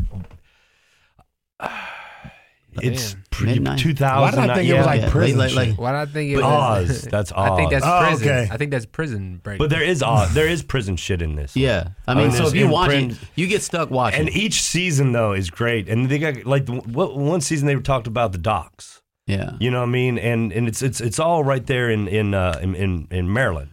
It's 2.81 3.13
Damn. 3.13 3.23
pre- 3.31 3.45
Midnight. 3.53 3.79
2000. 3.79 4.21
Why 4.21 4.31
did 4.31 4.39
I 4.51 4.55
think 4.55 4.69
it 4.69 4.73
was 4.77 4.85
like 4.85 5.01
yeah, 5.01 5.09
prison 5.09 5.37
like- 5.39 5.53
like- 5.55 5.69
shit? 5.69 5.77
Why 5.77 5.91
do 5.91 5.97
I 5.97 6.05
think 6.05 6.31
it 6.31 6.35
But 6.35 6.43
was 6.43 6.89
Oz, 6.91 7.01
that's 7.03 7.31
Oz. 7.31 7.49
I 7.51 7.55
think 7.57 7.71
that's 7.71 7.85
Oz. 7.85 7.91
Oh, 8.03 8.07
prison. 8.09 8.27
okay. 8.29 8.47
I 8.51 8.57
think 8.57 8.71
that's 8.71 8.85
prison 8.85 9.39
break. 9.43 9.59
But 9.59 9.69
there 9.69 9.83
is 9.83 10.01
Oz, 10.15 10.33
there 10.33 10.47
is 10.47 10.63
prison 10.63 10.95
shit 10.95 11.21
in 11.21 11.35
this. 11.35 11.55
yeah, 11.55 11.89
I 12.07 12.11
I 12.11 12.15
mean, 12.15 12.23
mean, 12.27 12.31
so 12.31 12.37
there's 12.43 12.53
if 12.53 12.59
you 12.59 12.67
watch 12.69 12.91
it, 12.91 12.97
imprint- 13.01 13.19
you 13.35 13.47
get 13.47 13.61
stuck 13.61 13.89
watching. 13.91 14.19
And 14.21 14.29
each 14.29 14.61
season 14.61 15.11
though 15.11 15.33
is 15.33 15.49
great, 15.49 15.89
and 15.89 16.07
they 16.09 16.19
got 16.19 16.45
like 16.45 16.65
the, 16.65 16.73
what, 16.73 17.17
one 17.17 17.41
season 17.41 17.67
they 17.67 17.75
talked 17.75 18.07
about 18.07 18.31
the 18.31 18.37
docks. 18.37 19.01
yeah, 19.27 19.51
You 19.59 19.69
know 19.71 19.79
what 19.79 19.87
I 19.89 19.91
mean? 19.91 20.17
And 20.17 20.51
and 20.53 20.67
it's 20.67 20.81
it's 20.81 21.01
it's 21.01 21.19
all 21.19 21.43
right 21.43 21.65
there 21.65 21.89
in 21.89 22.07
in 22.07 22.33
uh, 22.33 22.59
in, 22.61 22.75
in 22.75 23.07
in 23.11 23.31
Maryland. 23.33 23.71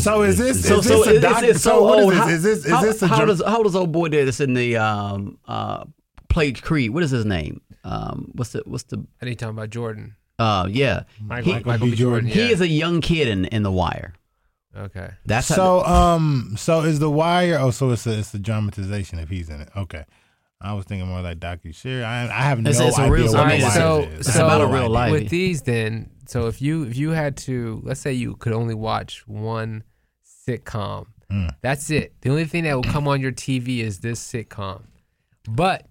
So 0.00 0.20
is 0.22 0.36
this 0.36 0.68
so 0.68 0.80
is 0.80 0.86
so 0.86 0.98
this 0.98 1.06
a 1.06 1.14
it's, 1.14 1.22
doc? 1.22 1.42
it's 1.42 1.62
So 1.62 1.82
what 1.82 1.98
old. 2.00 2.12
is 2.12 2.18
this? 2.26 2.28
Is 2.28 2.42
this 2.42 2.64
is 2.66 2.70
how, 2.70 2.82
this 2.82 3.02
a 3.02 3.06
how 3.08 3.16
dr- 3.16 3.28
does 3.28 3.42
how 3.46 3.62
does 3.62 3.74
old 3.74 3.90
boy 3.90 4.08
there 4.10 4.26
that's 4.26 4.38
in 4.38 4.52
the 4.52 4.76
um 4.76 5.38
uh 5.48 5.84
played 6.28 6.60
Creed? 6.62 6.90
What 6.90 7.02
is 7.02 7.10
his 7.10 7.24
name? 7.24 7.62
Um, 7.84 8.30
what's 8.34 8.50
the 8.52 8.62
what's 8.66 8.84
the 8.84 9.04
I 9.22 9.26
need 9.26 9.38
talking 9.38 9.56
about 9.56 9.70
Jordan. 9.70 10.16
uh 10.38 10.66
yeah? 10.70 11.04
Michael, 11.20 11.54
He- 11.54 11.64
Michael 11.64 11.86
B. 11.86 11.90
B. 11.92 11.96
Jordan. 11.96 12.26
Jordan. 12.28 12.28
Yeah. 12.28 12.46
He 12.46 12.52
is 12.52 12.60
a 12.60 12.68
young 12.68 13.00
kid 13.00 13.28
in 13.28 13.44
in 13.46 13.62
The 13.62 13.72
Wire. 13.72 14.14
okay. 14.76 15.10
That's 15.26 15.48
how, 15.48 15.54
So 15.56 15.84
um, 15.84 16.54
so 16.56 16.80
is 16.82 16.98
the 16.98 17.10
wire? 17.10 17.58
Oh, 17.58 17.70
so 17.70 17.90
it's 17.90 18.06
a 18.06 18.18
it's 18.18 18.34
a 18.34 18.38
dramatization 18.38 19.18
if 19.18 19.28
he's 19.28 19.48
in 19.48 19.60
it. 19.62 19.68
Okay, 19.76 20.04
I 20.60 20.74
was 20.74 20.84
thinking 20.84 21.08
more 21.08 21.22
like 21.22 21.38
docu 21.40 21.74
series. 21.74 22.04
I 22.04 22.24
I 22.24 22.42
have 22.42 22.60
no 22.60 22.70
It's- 22.70 22.86
it's 22.88 22.98
a 22.98 23.02
idea 23.02 23.12
real- 23.12 23.32
what 23.32 23.40
I 23.40 23.42
the 23.44 23.48
mean, 23.54 23.62
wire 23.62 23.70
so- 23.72 24.00
is. 24.02 24.26
it's 24.28 24.36
I 24.36 24.42
about 24.44 24.60
a 24.60 24.66
real 24.66 24.90
life. 24.90 25.10
With 25.12 25.28
these, 25.30 25.62
then, 25.62 26.10
so 26.26 26.46
if 26.46 26.60
you 26.62 26.84
if 26.84 26.96
you 26.96 27.10
had 27.10 27.36
to, 27.48 27.80
let's 27.84 28.00
say 28.00 28.12
you 28.12 28.36
could 28.36 28.52
only 28.52 28.74
watch 28.74 29.26
one 29.26 29.82
sitcom, 30.46 31.06
Mm. 31.32 31.50
that's 31.60 31.90
it. 31.90 32.14
The 32.22 32.30
only 32.30 32.44
thing 32.46 32.64
that 32.64 32.74
will 32.74 32.82
come 32.82 33.06
on 33.08 33.20
your 33.20 33.32
TV 33.32 33.80
is 33.80 34.00
this 34.00 34.20
sitcom. 34.20 34.82
But 35.48 35.86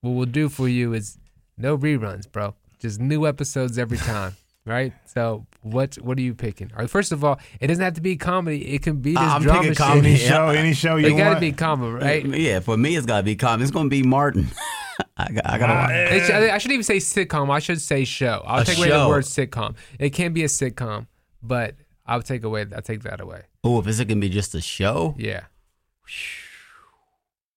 what 0.00 0.10
we'll 0.12 0.26
do 0.26 0.48
for 0.48 0.68
you 0.68 0.92
is 0.94 1.18
no 1.56 1.76
reruns, 1.76 2.30
bro. 2.30 2.54
Just 2.78 3.00
new 3.00 3.26
episodes 3.26 3.78
every 3.78 3.98
time. 4.12 4.36
right? 4.64 4.92
So 5.06 5.46
what 5.62 5.96
what 5.96 6.18
are 6.18 6.22
you 6.22 6.34
picking? 6.34 6.70
First 6.86 7.10
of 7.12 7.24
all, 7.24 7.40
it 7.60 7.66
doesn't 7.68 7.82
have 7.82 7.94
to 7.94 8.00
be 8.00 8.16
comedy. 8.16 8.74
It 8.74 8.82
can 8.82 8.96
be 9.00 9.12
this 9.14 9.20
I'm 9.22 9.42
drama 9.42 9.60
picking 9.60 9.72
shit. 9.74 9.78
comedy. 9.78 10.08
Any 10.10 10.18
show, 10.18 10.48
any 10.48 10.74
show 10.74 10.96
you 10.96 11.08
It 11.08 11.16
got 11.16 11.34
to 11.34 11.40
be 11.40 11.52
comedy, 11.52 12.04
right? 12.04 12.24
Yeah, 12.26 12.60
for 12.60 12.76
me, 12.76 12.94
it's 12.96 13.06
got 13.06 13.18
to 13.18 13.22
be 13.24 13.34
comedy. 13.36 13.62
It's 13.64 13.72
going 13.72 13.86
to 13.86 13.90
be 13.90 14.02
Martin. 14.02 14.48
I, 15.16 15.30
got, 15.32 15.46
I 15.50 15.58
got 15.58 15.66
to 15.66 15.74
watch. 15.74 15.90
It 16.12 16.26
should- 16.26 16.34
I 16.34 16.58
shouldn't 16.58 16.74
even 16.74 16.84
say 16.84 16.96
sitcom. 16.98 17.50
I 17.50 17.58
should 17.60 17.80
say 17.80 18.04
show. 18.04 18.42
I'll 18.46 18.62
A 18.62 18.64
take 18.64 18.78
away 18.78 18.90
the 18.90 19.08
word 19.08 19.24
sitcom. 19.24 19.74
It 19.98 20.10
can 20.10 20.32
be 20.32 20.44
a 20.44 20.48
sitcom, 20.48 21.06
but 21.42 21.74
I'll 22.06 22.22
take 22.22 22.44
away. 22.44 22.66
I'll 22.74 22.82
take 22.82 23.02
that 23.02 23.20
away. 23.20 23.42
Oh, 23.64 23.80
if 23.80 23.86
it's 23.88 23.98
going 23.98 24.08
to 24.08 24.14
be 24.16 24.28
just 24.28 24.54
a 24.54 24.60
show? 24.60 25.14
Yeah. 25.18 25.42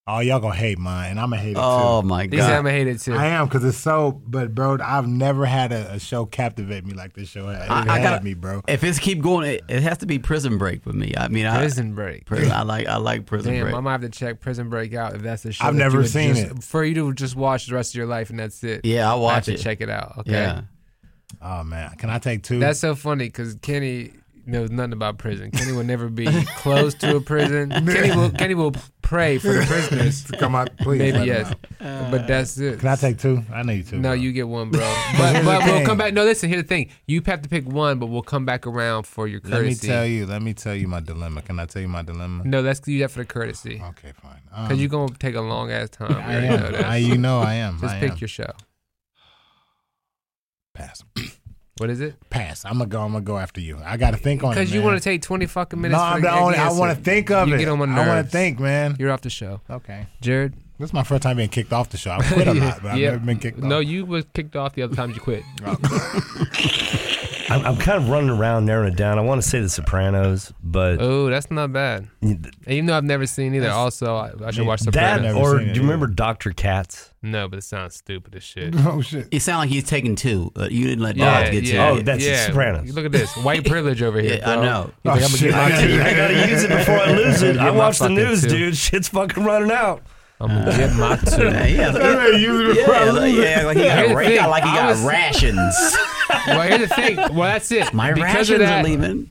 Oh, 0.07 0.17
y'all 0.19 0.39
gonna 0.39 0.55
hate 0.55 0.79
mine, 0.79 1.11
and 1.11 1.19
I'm 1.19 1.29
gonna 1.29 1.41
hate 1.41 1.51
it 1.51 1.53
too. 1.55 1.61
Oh, 1.61 2.01
too. 2.01 2.07
my 2.07 2.25
These 2.25 2.39
I'm 2.41 2.49
God. 2.49 2.55
gonna 2.57 2.71
hate 2.71 2.87
it 2.87 2.99
too. 2.99 3.13
I 3.13 3.27
am 3.27 3.45
because 3.45 3.63
it's 3.63 3.77
so. 3.77 4.19
But 4.25 4.55
bro, 4.55 4.79
I've 4.83 5.07
never 5.07 5.45
had 5.45 5.71
a, 5.71 5.93
a 5.93 5.99
show 5.99 6.25
captivate 6.25 6.83
me 6.85 6.93
like 6.95 7.13
this 7.13 7.29
show 7.29 7.45
had. 7.47 7.61
It 7.65 7.69
I- 7.71 7.81
I 7.95 7.99
had 7.99 8.03
gotta- 8.09 8.23
me, 8.25 8.33
bro. 8.33 8.61
If 8.67 8.83
it's 8.83 8.97
keep 8.97 9.21
going, 9.21 9.47
it, 9.47 9.61
it 9.69 9.83
has 9.83 9.99
to 9.99 10.07
be 10.07 10.17
Prison 10.17 10.57
Break 10.57 10.81
for 10.83 10.91
me. 10.91 11.13
I 11.15 11.27
mean, 11.27 11.45
I, 11.45 11.59
Prison 11.59 11.93
Break. 11.93 12.25
prison, 12.25 12.51
I 12.51 12.63
like 12.63 12.87
I 12.87 12.97
like 12.97 13.27
Prison 13.27 13.53
Damn, 13.53 13.63
Break. 13.65 13.75
I 13.75 13.79
might 13.79 13.91
have 13.91 14.01
to 14.01 14.09
check 14.09 14.39
Prison 14.39 14.69
Break 14.69 14.95
out 14.95 15.13
if 15.15 15.21
that's 15.21 15.43
the 15.43 15.53
show. 15.53 15.65
I've 15.65 15.73
that 15.75 15.77
you 15.77 15.83
never 15.83 15.97
would 15.99 16.09
seen 16.09 16.33
just- 16.35 16.51
it. 16.51 16.63
For 16.63 16.83
you 16.83 16.95
to 16.95 17.13
just 17.13 17.35
watch 17.35 17.67
the 17.67 17.75
rest 17.75 17.91
of 17.93 17.97
your 17.97 18.07
life 18.07 18.31
and 18.31 18.39
that's 18.39 18.63
it. 18.63 18.83
Yeah, 18.83 19.07
I'll 19.07 19.23
I 19.27 19.35
have 19.35 19.37
watch 19.37 19.45
to 19.45 19.53
it. 19.53 19.57
check 19.59 19.81
it 19.81 19.89
out. 19.89 20.15
Okay. 20.19 20.31
Yeah. 20.31 20.61
Oh 21.43 21.63
man, 21.63 21.91
can 21.97 22.09
I 22.09 22.17
take 22.17 22.41
two? 22.43 22.59
That's 22.59 22.79
so 22.79 22.95
funny 22.95 23.25
because 23.25 23.55
Kenny 23.61 24.11
knows 24.51 24.69
nothing 24.69 24.93
about 24.93 25.17
prison. 25.17 25.49
Kenny 25.51 25.71
will 25.71 25.83
never 25.83 26.09
be 26.09 26.27
close 26.57 26.93
to 26.95 27.15
a 27.15 27.21
prison. 27.21 27.69
Kenny 27.85 28.15
will 28.15 28.29
Kenny 28.29 28.53
will 28.53 28.73
pray 29.01 29.37
for 29.37 29.47
the 29.53 29.65
prisoners. 29.65 30.23
to 30.25 30.37
come 30.37 30.55
out, 30.55 30.75
please. 30.77 30.99
Maybe 30.99 31.25
yes, 31.25 31.53
know. 31.79 32.07
but 32.11 32.27
that's 32.27 32.57
it. 32.57 32.79
Can 32.79 32.89
I 32.89 32.95
take 32.95 33.17
two? 33.17 33.43
I 33.51 33.63
need 33.63 33.87
two. 33.87 33.97
No, 33.97 34.09
bro. 34.09 34.13
you 34.13 34.31
get 34.31 34.47
one, 34.47 34.69
bro. 34.69 34.81
But 35.17 35.43
but 35.43 35.65
we'll 35.65 35.85
come 35.85 35.97
back. 35.97 36.13
No, 36.13 36.23
listen. 36.23 36.49
Here's 36.49 36.61
the 36.63 36.67
thing. 36.67 36.89
You 37.07 37.21
have 37.25 37.41
to 37.41 37.49
pick 37.49 37.65
one, 37.65 37.99
but 37.99 38.07
we'll 38.07 38.21
come 38.21 38.45
back 38.45 38.67
around 38.67 39.07
for 39.07 39.27
your 39.27 39.39
courtesy. 39.39 39.55
Let 39.55 39.65
me 39.65 39.75
tell 39.75 40.05
you. 40.05 40.25
Let 40.25 40.41
me 40.41 40.53
tell 40.53 40.75
you 40.75 40.87
my 40.87 40.99
dilemma. 40.99 41.41
Can 41.41 41.59
I 41.59 41.65
tell 41.65 41.81
you 41.81 41.87
my 41.87 42.01
dilemma? 42.03 42.43
No, 42.45 42.61
that's 42.61 42.87
you 42.87 42.99
that 42.99 43.11
for 43.11 43.19
the 43.19 43.25
courtesy 43.25 43.81
Okay, 43.83 44.11
fine. 44.21 44.41
Um, 44.53 44.65
because 44.67 44.79
you're 44.79 44.89
gonna 44.89 45.13
take 45.19 45.35
a 45.35 45.41
long 45.41 45.71
ass 45.71 45.89
time. 45.89 46.09
We 46.09 46.15
I 46.15 46.47
already 46.47 46.47
know 46.47 46.77
am. 46.77 46.85
I, 46.85 46.97
you 46.97 47.17
know 47.17 47.39
I 47.39 47.53
am. 47.55 47.79
Just 47.79 47.95
I 47.95 47.99
pick 47.99 48.11
am. 48.11 48.17
your 48.19 48.27
show. 48.27 48.51
pass. 50.73 51.03
What 51.77 51.89
is 51.89 52.01
it? 52.01 52.15
Pass. 52.29 52.63
I'm 52.65 52.73
gonna 52.73 52.85
go. 52.85 53.01
I'm 53.01 53.11
gonna 53.13 53.23
go 53.23 53.37
after 53.37 53.59
you. 53.61 53.79
I 53.83 53.97
got 53.97 54.11
to 54.11 54.17
think 54.17 54.43
on 54.43 54.51
it. 54.51 54.55
Because 54.55 54.73
you 54.73 54.81
want 54.83 54.97
to 54.97 55.03
take 55.03 55.21
20 55.21 55.45
fucking 55.47 55.79
No, 55.79 55.81
minutes. 55.81 55.99
for 56.01 56.05
I'm 56.05 56.21
the 56.21 56.27
the 56.27 56.33
only, 56.33 56.57
I 56.57 56.71
want 56.71 56.95
to 56.97 57.03
think 57.03 57.31
of 57.31 57.47
You 57.47 57.55
it. 57.55 57.59
get 57.59 57.67
on 57.69 57.79
my 57.79 57.85
I 57.85 58.07
want 58.07 58.25
to 58.25 58.29
think, 58.31 58.59
man. 58.59 58.95
You're 58.99 59.11
off 59.11 59.21
the 59.21 59.29
show, 59.29 59.61
Okay. 59.69 60.05
Jared. 60.21 60.53
This 60.79 60.89
is 60.89 60.93
my 60.93 61.03
first 61.03 61.21
time 61.23 61.37
being 61.37 61.49
kicked 61.49 61.71
off 61.73 61.89
the 61.89 61.97
show. 61.97 62.11
I 62.11 62.17
quit 62.27 62.47
a 62.47 62.53
lot, 62.53 62.79
but 62.83 62.91
I've 62.91 62.99
never 62.99 63.19
been 63.19 63.37
kicked 63.39 63.59
No, 63.59 63.79
off. 63.79 63.85
you 63.85 64.05
was 64.05 64.25
kicked 64.33 64.55
off 64.55 64.73
the 64.73 64.81
other 64.81 64.95
times 64.95 65.15
you 65.15 65.21
quit. 65.21 65.43
Oh. 65.65 65.77
I'm, 67.51 67.65
I'm 67.65 67.77
kind 67.77 67.97
of 68.01 68.09
running 68.09 68.29
around 68.29 68.65
narrowing 68.65 68.93
it 68.93 68.97
down. 68.97 69.17
I 69.19 69.21
want 69.21 69.41
to 69.41 69.47
say 69.47 69.59
The 69.59 69.69
Sopranos, 69.69 70.53
but 70.63 71.01
Oh, 71.01 71.29
that's 71.29 71.49
not 71.51 71.71
bad. 71.73 72.07
Even 72.67 72.85
though 72.85 72.95
I've 72.95 73.03
never 73.03 73.25
seen 73.25 73.53
either. 73.55 73.69
Also, 73.69 74.15
I, 74.15 74.31
I 74.45 74.51
should 74.51 74.65
watch 74.65 74.81
that 74.81 74.93
Sopranos. 74.93 75.23
never 75.23 75.37
or 75.39 75.59
seen 75.59 75.69
it 75.69 75.73
do 75.73 75.79
you 75.79 75.85
remember. 75.85 76.07
Doctor 76.07 76.51
Katz? 76.51 77.09
No, 77.23 77.47
but 77.47 77.59
it 77.59 77.63
sounds 77.63 77.95
stupid 77.95 78.35
as 78.35 78.43
shit. 78.43 78.73
oh 78.79 79.01
shit. 79.01 79.27
It 79.31 79.41
sounds 79.41 79.59
like 79.59 79.69
he's 79.69 79.83
taking 79.83 80.15
two. 80.15 80.51
Uh, 80.55 80.67
you 80.71 80.85
didn't 80.87 81.03
let 81.03 81.15
Yeah, 81.17 81.39
Dodds 81.41 81.51
get 81.51 81.63
yeah, 81.65 81.89
Oh, 81.89 81.99
that's 82.01 82.25
yeah. 82.25 82.47
Sopranos. 82.47 82.93
Look 82.93 83.05
at 83.05 83.11
this 83.11 83.35
white 83.37 83.65
privilege 83.65 84.01
over 84.01 84.19
here. 84.19 84.31
Yeah, 84.41 84.49
I 84.51 84.55
bro. 84.55 84.63
know. 84.63 84.81
You 84.81 84.91
think 84.91 84.95
Oh, 85.05 85.11
I'm 85.11 85.19
gonna 85.19 85.27
shit. 85.29 85.51
get 85.51 85.55
my 85.99 86.05
I? 86.05 86.09
I 86.09 86.13
gotta 86.15 86.49
use 86.51 86.63
it 86.63 86.69
before 86.69 86.97
I 86.97 87.11
lose 87.11 87.41
it. 87.43 87.57
I 87.59 87.65
my 87.65 87.71
watch 87.71 87.97
the 87.99 88.03
fucking 88.05 88.15
news, 88.15 88.41
two. 88.43 88.49
dude. 88.49 88.77
Shit's 88.77 89.09
fucking 89.09 89.43
running 89.43 89.71
out. 89.71 90.01
I'm 90.41 90.47
gonna 90.49 90.77
get 90.77 90.89
uh, 90.91 90.93
my 90.95 91.15
two. 91.17 91.43
Yeah, 91.51 91.65
yeah, 91.65 91.91
Hey, 92.31 92.39
use 92.39 92.69
it 92.69 92.75
before 92.79 92.95
I 92.95 93.05
yeah, 93.05 93.11
like, 93.11 93.33
yeah, 93.35 93.63
like 93.65 93.77
he 93.77 93.83
got, 93.83 93.97
Here's 93.99 94.13
ra- 94.15 94.21
he 94.23 94.35
got 94.35 94.49
like 94.49 94.63
he 94.63 94.69
got 94.71 94.89
was- 94.89 95.01
rations. 95.03 95.97
well, 96.47 96.61
here's 96.61 96.89
the 96.89 96.95
thing. 96.95 97.15
Well, 97.17 97.33
that's 97.51 97.71
it. 97.71 97.93
My 97.93 98.11
because 98.13 98.23
rations 98.33 98.49
of 98.49 98.59
that, 98.59 98.79
are 98.79 98.87
leaving. 98.87 99.29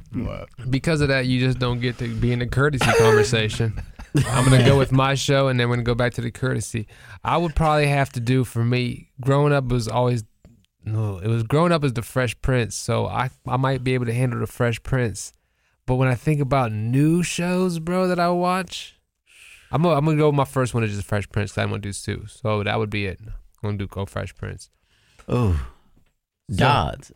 because 0.70 1.00
of 1.00 1.08
that, 1.08 1.26
you 1.26 1.40
just 1.40 1.58
don't 1.58 1.80
get 1.80 1.98
to 1.98 2.08
be 2.14 2.32
in 2.32 2.38
the 2.38 2.46
courtesy 2.46 2.90
conversation. 2.98 3.80
I'm 4.28 4.44
gonna 4.44 4.64
go 4.64 4.76
with 4.78 4.90
my 4.92 5.14
show, 5.14 5.48
and 5.48 5.58
then 5.58 5.68
we're 5.68 5.76
gonna 5.76 5.84
go 5.84 5.94
back 5.94 6.14
to 6.14 6.20
the 6.20 6.30
courtesy. 6.30 6.86
I 7.24 7.36
would 7.36 7.54
probably 7.54 7.86
have 7.86 8.10
to 8.12 8.20
do 8.20 8.44
for 8.44 8.64
me. 8.64 9.10
Growing 9.20 9.52
up 9.52 9.66
was 9.66 9.86
always 9.88 10.24
no, 10.84 11.18
it 11.18 11.28
was 11.28 11.42
growing 11.42 11.72
up 11.72 11.84
as 11.84 11.92
the 11.92 12.02
Fresh 12.02 12.40
Prince, 12.42 12.74
so 12.74 13.06
I 13.06 13.30
I 13.46 13.56
might 13.56 13.84
be 13.84 13.94
able 13.94 14.06
to 14.06 14.14
handle 14.14 14.40
the 14.40 14.46
Fresh 14.46 14.82
Prince. 14.82 15.32
But 15.86 15.96
when 15.96 16.08
I 16.08 16.14
think 16.14 16.40
about 16.40 16.72
new 16.72 17.22
shows, 17.22 17.78
bro, 17.78 18.06
that 18.08 18.18
I 18.20 18.30
watch, 18.30 18.96
I'm 19.72 19.82
gonna, 19.82 19.94
I'm 19.96 20.04
gonna 20.04 20.16
go. 20.16 20.28
with 20.28 20.36
My 20.36 20.44
first 20.44 20.74
one 20.74 20.82
is 20.84 20.94
just 20.94 21.06
Fresh 21.06 21.28
Prince. 21.30 21.52
'cause 21.52 21.58
I 21.62 21.64
want 21.66 21.82
to 21.82 21.88
do 21.88 21.92
two, 21.92 22.26
so 22.26 22.62
that 22.62 22.78
would 22.78 22.90
be 22.90 23.06
it. 23.06 23.20
I'm 23.22 23.32
gonna 23.62 23.78
do 23.78 23.86
go 23.86 24.06
Fresh 24.06 24.34
Prince. 24.36 24.70
Oh, 25.28 25.64
Dodds. 26.52 27.12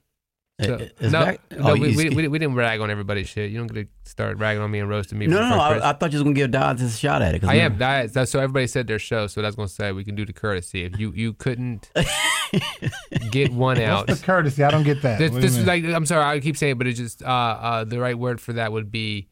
So, 0.63 0.79
no, 1.01 1.11
back- 1.11 1.41
no, 1.51 1.71
oh, 1.71 1.73
we, 1.73 1.97
we, 1.97 2.11
we, 2.11 2.29
we 2.29 2.39
didn't 2.39 2.55
rag 2.55 2.81
on 2.81 2.89
everybody's 2.89 3.29
shit. 3.29 3.51
You 3.51 3.59
don't 3.59 3.67
get 3.67 3.89
to 4.05 4.09
start 4.09 4.39
ragging 4.39 4.63
on 4.63 4.71
me 4.71 4.79
and 4.79 4.89
roasting 4.89 5.19
me. 5.19 5.27
No, 5.27 5.41
no, 5.41 5.49
no. 5.49 5.59
I, 5.61 5.91
I 5.91 5.93
thought 5.95 6.13
you 6.13 6.19
was 6.19 6.23
gonna 6.23 6.35
give 6.35 6.53
Dodds 6.53 6.81
a 6.81 6.89
shot 6.91 7.23
at 7.23 7.35
it. 7.35 7.43
I 7.43 7.55
we- 7.55 7.61
am. 7.61 7.79
That, 7.79 8.13
that's 8.13 8.31
so 8.31 8.39
everybody 8.39 8.69
said 8.69 8.87
their 8.87 9.01
show, 9.01 9.27
so 9.27 9.43
that's 9.43 9.57
gonna 9.57 9.67
say 9.67 9.91
we 9.91 10.05
can 10.05 10.15
do 10.15 10.25
the 10.25 10.33
courtesy. 10.33 10.85
If 10.85 10.97
you 11.01 11.13
you 11.13 11.33
couldn't 11.33 11.91
get 13.33 13.53
one 13.53 13.81
out, 13.81 14.07
What's 14.07 14.21
the 14.21 14.27
courtesy? 14.27 14.63
I 14.63 14.71
don't 14.71 14.85
get 14.85 15.03
that. 15.03 15.19
this, 15.19 15.33
What 15.33 15.41
do 15.41 15.47
you 15.47 15.51
this 15.51 15.59
is 15.59 15.67
like 15.67 15.85
I'm 15.87 16.07
sorry, 16.07 16.25
I 16.25 16.39
keep 16.41 16.57
saying, 16.57 16.73
it, 16.73 16.79
but 16.79 16.87
it's 16.87 17.01
just 17.01 17.23
uh 17.23 17.27
uh 17.27 17.85
the 17.85 17.99
right 17.99 18.17
word 18.17 18.41
for 18.41 18.53
that 18.53 18.71
would 18.71 18.93
be 18.93 19.27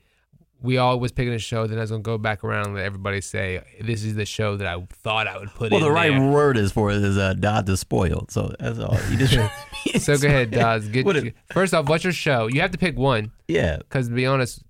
we 0.62 0.78
all 0.78 0.99
was 1.00 1.12
picking 1.12 1.33
a 1.35 1.38
show. 1.38 1.66
Then 1.66 1.78
I 1.78 1.81
was 1.83 1.90
gonna 1.90 2.02
go 2.02 2.19
back 2.19 2.45
around 2.45 2.66
and 2.66 2.75
let 2.76 2.85
everybody 2.85 3.21
say 3.21 3.62
this 3.81 4.04
is 4.04 4.14
the 4.14 4.25
show 4.25 4.57
that 4.57 4.66
I 4.66 4.81
thought 4.90 5.26
I 5.26 5.38
would 5.38 5.50
put 5.50 5.73
Well, 5.73 5.81
the 5.81 5.90
right 5.90 6.11
there. 6.11 6.31
word 6.31 6.57
is 6.57 6.73
for 6.73 6.90
it 6.90 6.97
is 7.02 7.19
uh, 7.19 7.35
Dodds 7.35 7.69
is 7.71 7.81
spoiled. 7.81 8.31
So 8.31 8.54
that's 8.59 8.78
all. 8.78 8.97
You 9.11 9.16
just 9.16 9.35
So 10.04 10.16
go 10.19 10.28
ahead, 10.28 10.50
Daz. 10.52 10.88
Get 10.88 11.35
first 11.52 11.75
off, 11.75 11.88
what's 11.88 12.04
your 12.04 12.12
show? 12.12 12.47
You 12.47 12.61
have 12.61 12.71
to 12.73 12.78
pick 12.78 12.97
one 12.97 13.33
Yeah. 13.49 13.78
because 13.78 14.09
to 14.09 14.14
be 14.14 14.26
honest. 14.26 14.62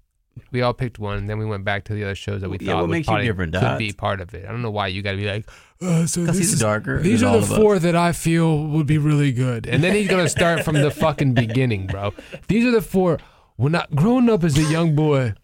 We 0.50 0.62
all 0.62 0.72
picked 0.72 0.98
one, 0.98 1.18
and 1.18 1.28
then 1.28 1.38
we 1.38 1.44
went 1.44 1.62
back 1.62 1.84
to 1.84 1.94
the 1.94 2.04
other 2.04 2.14
shows 2.14 2.40
that 2.40 2.48
we 2.48 2.56
Yeah, 2.58 2.72
thought 2.72 2.88
would 2.88 3.04
probably 3.04 3.26
different, 3.26 3.52
could 3.54 3.76
be 3.76 3.92
part 3.92 4.18
of 4.18 4.32
it. 4.32 4.46
I 4.46 4.50
don't 4.50 4.62
know 4.62 4.70
why 4.70 4.86
you 4.86 5.02
got 5.02 5.10
to 5.10 5.18
be 5.18 5.26
like, 5.26 5.46
uh, 5.82 6.06
so 6.06 6.24
this 6.24 6.38
he's 6.38 6.54
is 6.54 6.60
darker. 6.60 7.02
These 7.02 7.22
are 7.22 7.38
the 7.38 7.46
four 7.46 7.76
us. 7.76 7.82
that 7.82 7.94
I 7.94 8.12
feel 8.12 8.66
would 8.68 8.86
be 8.86 8.96
really 8.96 9.32
good. 9.32 9.66
And 9.66 9.84
then 9.84 9.94
he's 9.94 10.08
gonna 10.08 10.30
start 10.30 10.64
from 10.64 10.76
the 10.76 10.90
fucking 10.90 11.34
beginning, 11.34 11.86
bro. 11.86 12.14
These 12.48 12.64
are 12.64 12.70
the 12.70 12.80
four. 12.80 13.18
When 13.56 13.74
I 13.74 13.84
growing 13.94 14.30
up 14.30 14.42
as 14.42 14.56
a 14.56 14.62
young 14.62 14.94
boy, 14.96 15.34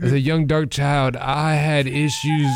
as 0.00 0.12
a 0.12 0.20
young 0.20 0.46
dark 0.46 0.70
child, 0.70 1.16
I 1.16 1.54
had 1.54 1.86
issues 1.86 2.50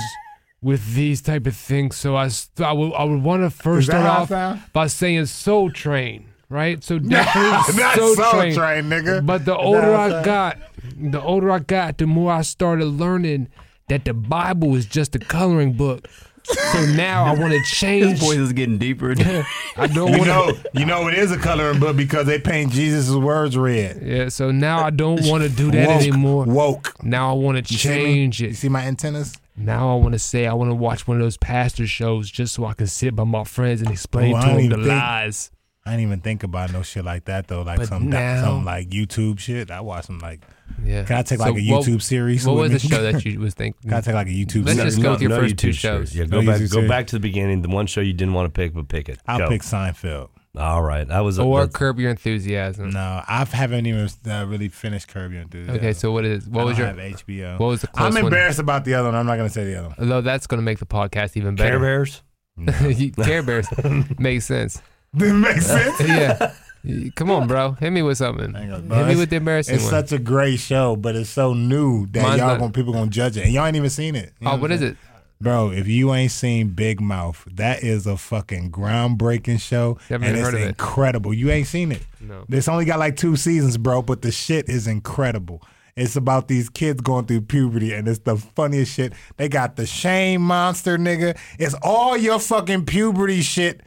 with 0.60 0.94
these 0.94 1.20
type 1.20 1.46
of 1.46 1.56
things. 1.56 1.96
So 1.96 2.16
I 2.16 2.30
I 2.60 2.72
would 2.72 2.92
I 2.94 3.04
would 3.04 3.22
want 3.22 3.42
to 3.42 3.50
first 3.50 3.88
start 3.88 4.30
off 4.30 4.72
by 4.72 4.86
saying 4.86 5.26
Soul 5.26 5.70
Train, 5.70 6.26
right? 6.48 6.82
So 6.82 6.98
definitely 7.00 7.82
Not 7.82 7.96
Soul, 7.96 8.14
Soul 8.14 8.30
Train. 8.32 8.54
Train, 8.54 8.84
nigga. 8.84 9.26
But 9.26 9.44
the 9.44 9.56
older 9.56 9.94
I 9.94 10.22
got, 10.24 10.58
the 10.96 11.20
older 11.20 11.50
I 11.50 11.58
got, 11.58 11.98
the 11.98 12.06
more 12.06 12.32
I 12.32 12.42
started 12.42 12.86
learning 12.86 13.48
that 13.88 14.04
the 14.04 14.14
Bible 14.14 14.74
is 14.74 14.86
just 14.86 15.14
a 15.14 15.18
coloring 15.18 15.72
book. 15.74 16.08
So 16.44 16.86
now 16.86 17.24
I 17.24 17.34
want 17.34 17.52
to 17.52 17.58
His 17.58 17.70
change. 17.70 18.18
voice 18.18 18.36
is 18.38 18.52
getting 18.52 18.78
deeper. 18.78 19.10
I 19.76 19.86
don't 19.86 20.12
You 20.12 20.18
want 20.18 20.26
know, 20.26 20.50
to. 20.52 20.70
you 20.74 20.84
know, 20.86 21.08
it 21.08 21.14
is 21.14 21.30
a 21.30 21.38
coloring 21.38 21.78
book 21.78 21.96
because 21.96 22.26
they 22.26 22.38
paint 22.38 22.72
Jesus' 22.72 23.14
words 23.14 23.56
red. 23.56 24.02
Yeah. 24.02 24.28
So 24.28 24.50
now 24.50 24.84
I 24.84 24.90
don't 24.90 25.24
want 25.26 25.44
to 25.44 25.48
do 25.48 25.70
that 25.70 25.86
Woke. 25.88 26.02
anymore. 26.02 26.44
Woke. 26.46 27.02
Now 27.04 27.30
I 27.30 27.34
want 27.34 27.64
to 27.66 27.72
You 27.72 27.78
see 27.78 27.88
me? 27.88 27.94
change 27.94 28.40
You 28.40 28.52
see 28.54 28.68
my 28.68 28.82
antennas? 28.82 29.34
Now 29.56 29.92
I 29.96 30.00
want 30.00 30.14
to 30.14 30.18
say 30.18 30.46
I 30.46 30.54
want 30.54 30.70
to 30.70 30.74
watch 30.74 31.06
one 31.06 31.18
of 31.18 31.22
those 31.22 31.36
pastor 31.36 31.86
shows 31.86 32.30
just 32.30 32.54
so 32.54 32.64
I 32.64 32.72
can 32.74 32.86
sit 32.86 33.14
by 33.14 33.24
my 33.24 33.44
friends 33.44 33.80
and 33.82 33.90
explain 33.90 34.34
Oh, 34.34 34.40
to 34.40 34.46
them 34.46 34.68
the 34.70 34.76
think- 34.76 34.88
lies. 34.88 35.50
I 35.84 35.90
didn't 35.90 36.02
even 36.06 36.20
think 36.20 36.44
about 36.44 36.72
no 36.72 36.82
shit 36.82 37.04
like 37.04 37.24
that 37.24 37.48
though. 37.48 37.62
Like 37.62 37.78
But 37.78 37.88
some 37.88 38.08
now- 38.08 38.42
some 38.44 38.64
like 38.64 38.88
YouTube 38.88 39.38
shit. 39.40 39.70
I 39.70 39.80
watch 39.80 40.06
some 40.06 40.18
like. 40.20 40.40
Yeah. 40.84 41.02
Can 41.04 41.16
I 41.18 41.22
take 41.22 41.38
So 41.38 41.44
like 41.44 41.56
a 41.58 41.66
what- 41.70 41.84
YouTube 41.84 42.00
series? 42.02 42.46
What 42.46 42.56
with 42.56 42.72
was 42.72 42.82
the 42.82 42.88
show 42.88 43.02
that 43.02 43.24
you 43.24 43.40
was 43.40 43.54
thinking? 43.54 43.90
Can 43.90 43.98
I 43.98 44.00
take 44.00 44.14
like 44.14 44.28
a 44.28 44.30
YouTube 44.30 44.64
Let's 44.66 44.78
series? 44.78 44.94
just 44.94 45.02
go 45.02 45.10
with 45.12 45.22
your 45.22 45.30
first 45.30 45.56
two 45.58 45.68
YouTube 45.68 45.74
shows. 45.74 46.12
series. 46.12 46.16
Yeah, 46.16 46.24
No 46.36 46.40
go 46.40 46.46
back. 46.46 46.56
YouTube 46.60 46.60
Go 46.60 46.66
series. 46.76 46.88
back 46.88 47.06
to 47.08 47.16
the 47.16 47.20
beginning. 47.20 47.62
The 47.62 47.68
one 47.68 47.86
show 47.86 48.00
you 48.00 48.12
didn't 48.12 48.34
want 48.34 48.46
to 48.46 48.58
pick, 48.58 48.74
but 48.74 48.88
pick 48.88 49.08
it. 49.08 49.18
I'll 49.26 49.38
Go. 49.38 49.48
pick 49.48 49.62
Seinfeld. 49.62 50.28
All 50.56 50.82
right, 50.82 51.10
I 51.10 51.22
was. 51.22 51.38
or 51.38 51.66
Curb 51.66 51.98
Your 51.98 52.10
Enthusiasm. 52.10 52.90
No, 52.90 53.22
I 53.26 53.44
haven't 53.50 53.86
even 53.86 54.08
uh, 54.30 54.44
really 54.46 54.68
finished 54.68 55.08
Curb 55.08 55.32
Your 55.32 55.40
Enthusiasm. 55.42 55.76
Okay, 55.78 55.94
so 55.94 56.12
what 56.12 56.24
is 56.26 56.46
I 56.46 56.50
what 56.50 56.66
was 56.66 56.76
don't 56.76 56.94
your 56.96 57.02
have 57.04 57.16
HBO? 57.26 57.58
what 57.58 57.66
was 57.68 57.80
the 57.80 57.86
close 57.88 58.06
I'm 58.08 58.22
one? 58.22 58.32
embarrassed 58.32 58.58
about 58.58 58.84
the 58.84 58.92
other 58.94 59.08
one. 59.08 59.14
I'm 59.16 59.24
not 59.26 59.36
gonna 59.36 59.48
say 59.48 59.64
the 59.64 59.78
other 59.78 59.88
one. 59.88 59.96
Although 59.98 60.20
that's 60.20 60.46
going 60.46 60.58
to 60.58 60.64
make 60.64 60.78
the 60.78 60.86
podcast 60.86 61.36
even 61.38 61.54
better. 61.56 61.78
Care 61.78 61.78
better. 61.78 62.70
Bears. 62.76 62.98
You- 63.00 63.12
Care 63.12 63.42
Bears 63.42 63.66
makes 64.18 64.44
sense. 64.44 64.80
Did 65.14 65.28
it 65.28 65.32
make 65.34 65.60
sense? 65.60 66.00
yeah. 66.00 66.52
Come 67.14 67.30
on, 67.30 67.46
bro. 67.46 67.72
Hit 67.72 67.90
me 67.90 68.02
with 68.02 68.18
something. 68.18 68.56
On, 68.56 68.90
Hit 68.90 69.06
me 69.06 69.16
with 69.16 69.30
the 69.30 69.36
embarrassing 69.36 69.76
It's 69.76 69.84
one. 69.84 69.90
such 69.90 70.10
a 70.12 70.18
great 70.18 70.58
show, 70.58 70.96
but 70.96 71.14
it's 71.14 71.30
so 71.30 71.54
new 71.54 72.06
that 72.06 72.22
Mine's 72.22 72.38
y'all 72.38 72.48
not- 72.48 72.58
gonna 72.58 72.72
people 72.72 72.92
gonna 72.92 73.10
judge 73.10 73.36
it, 73.36 73.44
and 73.44 73.52
y'all 73.52 73.66
ain't 73.66 73.76
even 73.76 73.90
seen 73.90 74.16
it. 74.16 74.32
You 74.40 74.48
oh, 74.48 74.50
know 74.52 74.56
oh, 74.56 74.60
what 74.62 74.70
I'm 74.70 74.74
is 74.74 74.80
saying? 74.80 74.92
it? 74.92 74.98
bro? 75.40 75.70
If 75.70 75.86
you 75.86 76.12
ain't 76.14 76.32
seen 76.32 76.68
Big 76.70 77.00
Mouth, 77.00 77.46
that 77.52 77.82
is 77.84 78.06
a 78.06 78.16
fucking 78.16 78.72
groundbreaking 78.72 79.60
show, 79.60 79.98
and 80.08 80.24
even 80.24 80.34
it's 80.36 80.44
heard 80.44 80.54
of 80.54 80.60
it. 80.60 80.68
incredible. 80.68 81.32
You 81.34 81.50
ain't 81.50 81.66
seen 81.68 81.92
it. 81.92 82.02
No. 82.20 82.44
It's 82.48 82.68
only 82.68 82.84
got 82.84 82.98
like 82.98 83.16
two 83.16 83.36
seasons, 83.36 83.76
bro, 83.76 84.02
but 84.02 84.22
the 84.22 84.32
shit 84.32 84.68
is 84.68 84.86
incredible. 84.88 85.62
It's 85.94 86.16
about 86.16 86.48
these 86.48 86.68
kids 86.70 87.00
going 87.02 87.26
through 87.26 87.42
puberty, 87.42 87.92
and 87.92 88.08
it's 88.08 88.20
the 88.20 88.36
funniest 88.36 88.94
shit. 88.94 89.12
They 89.36 89.48
got 89.48 89.76
the 89.76 89.84
shame 89.86 90.40
monster, 90.42 90.96
nigga. 90.96 91.36
It's 91.58 91.74
all 91.82 92.16
your 92.16 92.38
fucking 92.40 92.86
puberty 92.86 93.42
shit 93.42 93.82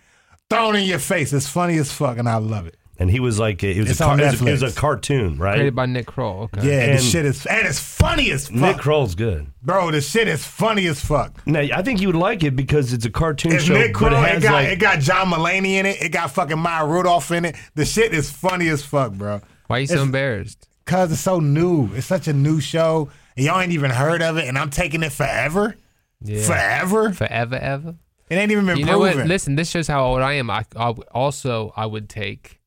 thrown 0.50 0.76
in 0.76 0.84
your 0.86 1.00
face. 1.00 1.34
It's 1.34 1.48
funny 1.48 1.78
as 1.78 1.92
fuck, 1.92 2.18
and 2.18 2.28
I 2.30 2.38
love 2.38 2.68
it. 2.68 2.78
and 2.98 3.12
he 3.12 3.20
was 3.20 3.38
like 3.40 3.62
it 3.64 3.78
was, 3.78 3.92
It's 3.92 4.00
a, 4.00 4.04
car- 4.06 4.20
it 4.20 4.24
was, 4.24 4.42
a- 4.42 4.48
it 4.48 4.52
was 4.52 4.62
a 4.64 4.66
Netflix. 4.68 4.76
cartoon, 4.78 5.38
right? 5.38 5.56
Created 5.56 5.76
by 5.76 5.86
Nick 5.86 6.06
Kroll. 6.06 6.44
Okay. 6.44 6.66
Yeah, 6.68 6.80
And- 6.84 6.98
this 6.98 7.10
shit 7.12 7.26
is 7.26 7.46
and 7.46 7.68
it's 7.68 7.80
funny 7.80 8.32
as 8.32 8.48
fuck, 8.48 8.56
Nick 8.56 8.78
Kroll's 8.78 9.16
good. 9.16 9.48
bro. 9.62 9.92
This 9.92 10.10
shit 10.10 10.28
is 10.30 10.46
funny 10.46 10.86
as 10.88 11.04
fuck. 11.04 11.46
Now, 11.46 11.60
I 11.60 11.82
think 11.82 12.00
you 12.00 12.08
would 12.08 12.16
like 12.16 12.44
it 12.44 12.56
because 12.56 12.94
it's 12.94 13.04
a 13.06 13.10
cartoon 13.10 13.52
It's 13.54 13.66
show, 13.66 13.74
Nick 13.74 13.92
but 13.94 14.00
Kroll. 14.00 14.14
it 14.14 14.28
It, 14.28 14.30
has 14.36 14.44
got 14.44 14.54
like 14.54 14.68
it 14.70 14.80
got 14.80 15.00
John 15.00 15.28
Mulaney 15.32 15.72
in 15.74 15.86
it. 15.86 16.02
It 16.02 16.10
got 16.14 16.32
fucking 16.32 16.58
Maya 16.60 16.86
Rudolph 16.88 17.32
in 17.32 17.44
it. 17.46 17.56
The 17.76 17.84
shit 17.86 18.14
is 18.14 18.32
funny 18.32 18.70
as 18.70 18.82
fuck, 18.84 19.12
bro. 19.12 19.42
Why 19.68 19.78
are 19.78 19.80
you 19.82 19.88
so 19.88 19.94
It's- 19.96 20.06
embarrassed? 20.06 20.68
Cause 20.86 21.12
it's 21.12 21.20
so 21.20 21.40
new. 21.40 21.90
It's 21.96 22.06
such 22.06 22.28
a 22.28 22.34
new 22.34 22.62
show, 22.62 23.10
and 23.36 23.44
y'all 23.46 23.60
ain't 23.60 23.72
even 23.72 23.90
heard 23.90 24.22
of 24.22 24.38
it. 24.38 24.48
And 24.48 24.56
I'm 24.58 24.70
taking 24.70 25.02
it 25.02 25.12
forever, 25.12 25.76
Yeah. 26.22 26.44
forever. 26.44 27.12
Forever, 27.12 27.56
ever. 27.56 27.96
It 28.30 28.36
ain't 28.36 28.52
even 28.52 28.66
been 28.66 28.78
You 28.78 28.86
know 28.86 29.00
what? 29.00 29.16
Listen, 29.18 29.56
this 29.56 29.70
shows 29.70 29.88
how 29.88 30.06
old 30.06 30.22
I 30.22 30.34
am. 30.34 30.50
I, 30.50 30.66
I 30.76 30.90
also 31.14 31.74
I 31.76 31.86
would 31.86 32.10
take 32.10 32.60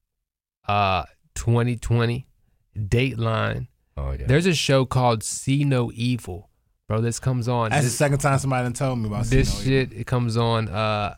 uh 0.66 1.04
2020 1.34 2.26
Dateline. 2.76 3.68
oh 3.96 4.12
yeah. 4.12 4.26
There's 4.26 4.46
a 4.46 4.54
show 4.54 4.84
called 4.84 5.22
See 5.22 5.64
No 5.64 5.90
Evil, 5.94 6.48
bro. 6.86 7.00
This 7.00 7.18
comes 7.18 7.48
on. 7.48 7.70
That's 7.70 7.84
the 7.84 7.90
second 7.90 8.18
time 8.18 8.38
somebody 8.38 8.64
done 8.64 8.72
told 8.72 8.98
me 8.98 9.08
about 9.08 9.24
this 9.26 9.52
See 9.52 9.70
No 9.70 9.76
Evil. 9.76 9.90
shit. 9.90 10.00
It 10.00 10.06
comes 10.06 10.36
on 10.36 10.68
uh 10.68 11.16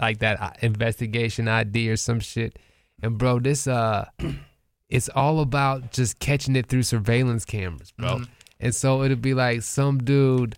like 0.00 0.18
that 0.18 0.40
uh, 0.40 0.50
investigation 0.62 1.48
ID 1.48 1.90
or 1.90 1.96
some 1.96 2.20
shit. 2.20 2.58
And 3.02 3.18
bro, 3.18 3.38
this 3.38 3.66
uh, 3.66 4.06
it's 4.88 5.08
all 5.10 5.40
about 5.40 5.92
just 5.92 6.18
catching 6.18 6.56
it 6.56 6.66
through 6.66 6.82
surveillance 6.82 7.44
cameras, 7.44 7.92
bro. 7.92 8.16
Mm-hmm. 8.16 8.24
And 8.60 8.74
so 8.74 9.02
it'll 9.02 9.16
be 9.16 9.34
like 9.34 9.62
some 9.62 9.98
dude. 10.02 10.56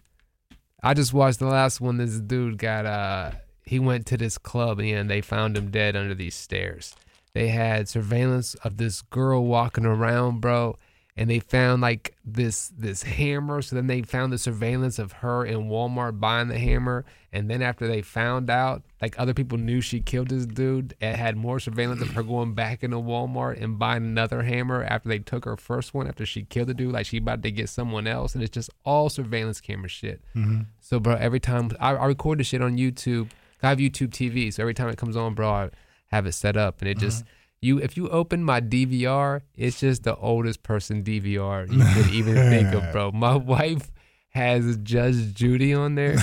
I 0.83 0.95
just 0.95 1.15
watched 1.15 1.39
the 1.39 1.47
last 1.47 1.81
one. 1.81 1.99
This 1.99 2.19
dude 2.19 2.59
got 2.59 2.87
uh, 2.87 3.33
he 3.65 3.79
went 3.79 4.07
to 4.07 4.17
this 4.17 4.37
club 4.37 4.81
and 4.81 5.09
they 5.09 5.21
found 5.21 5.57
him 5.57 5.71
dead 5.71 5.95
under 5.95 6.15
these 6.15 6.35
stairs. 6.35 6.95
They 7.35 7.49
had 7.49 7.89
surveillance 7.89 8.55
of 8.57 8.77
this 8.77 9.01
girl 9.03 9.45
walking 9.45 9.87
around, 9.87 10.41
bro, 10.41 10.77
and 11.17 11.29
they 11.29 11.41
found 11.41 11.83
like 11.83 12.17
this 12.25 12.73
this 12.77 13.03
hammer. 13.03 13.61
So 13.61 13.77
then 13.77 13.87
they 13.87 14.03
found 14.03 14.33
the 14.33 14.39
surveillance 14.39 14.99
of 14.99 15.13
her 15.13 15.45
in 15.45 15.69
Walmart 15.69 16.19
buying 16.19 16.49
the 16.49 16.59
hammer. 16.59 17.05
And 17.35 17.51
then 17.51 17.61
after 17.61 17.87
they 17.87 18.01
found 18.01 18.49
out, 18.49 18.83
like 19.01 19.19
other 19.19 19.35
people 19.35 19.59
knew 19.59 19.81
she 19.81 20.01
killed 20.01 20.29
this 20.29 20.47
dude, 20.47 20.95
it 21.01 21.17
had 21.17 21.37
more 21.37 21.61
surveillance 21.61 22.01
of 22.01 22.11
her 22.11 22.23
going 22.23 22.55
back 22.55 22.83
into 22.83 22.97
Walmart 22.97 23.63
and 23.63 23.79
buying 23.79 24.05
another 24.05 24.43
hammer 24.43 24.85
after 24.85 25.09
they 25.09 25.19
took 25.19 25.45
her 25.45 25.57
first 25.57 25.93
one 25.93 26.09
after 26.09 26.25
she 26.25 26.45
killed 26.45 26.69
the 26.69 26.75
dude. 26.75 26.93
Like 26.93 27.07
she 27.07 27.19
about 27.19 27.43
to 27.43 27.51
get 27.51 27.69
someone 27.69 28.07
else, 28.07 28.35
and 28.35 28.43
it's 28.43 28.55
just 28.55 28.71
all 28.85 29.11
surveillance 29.11 29.61
camera 29.61 29.89
shit. 29.89 30.23
Mm-hmm. 30.35 30.63
So, 30.81 30.99
bro, 30.99 31.15
every 31.15 31.41
time 31.41 31.71
I, 31.79 31.95
I 31.95 32.07
record 32.07 32.41
this 32.41 32.47
shit 32.47 32.63
on 32.63 32.79
YouTube, 32.79 33.31
I 33.63 33.69
have 33.69 33.79
YouTube 33.79 34.11
TV, 34.11 34.53
so 34.53 34.63
every 34.63 34.75
time 34.75 34.89
it 34.89 34.97
comes 34.97 35.17
on, 35.17 35.35
bro, 35.35 35.51
I 35.51 35.71
have 36.07 36.27
it 36.27 36.33
set 36.33 36.57
up, 36.57 36.81
and 36.81 36.89
it 36.89 36.99
just 36.99 37.25
mm-hmm. 37.25 37.42
You. 37.63 37.79
If 37.79 37.97
you 37.97 38.09
open 38.09 38.45
my 38.45 38.61
DVR, 38.61 39.43
it's 39.55 39.81
just 39.81 40.05
the 40.05 40.17
oldest 40.17 40.63
person 40.63 41.03
DVR 41.03 41.71
you 41.71 41.85
could 41.95 42.13
even 42.13 42.35
think 42.35 42.75
of, 42.75 42.93
bro. 42.93 43.11
My 43.15 43.37
wife 43.37 43.91
has 44.31 44.77
Judge 44.79 45.35
Judy 45.35 45.75
on 45.75 45.95
there, 45.95 46.17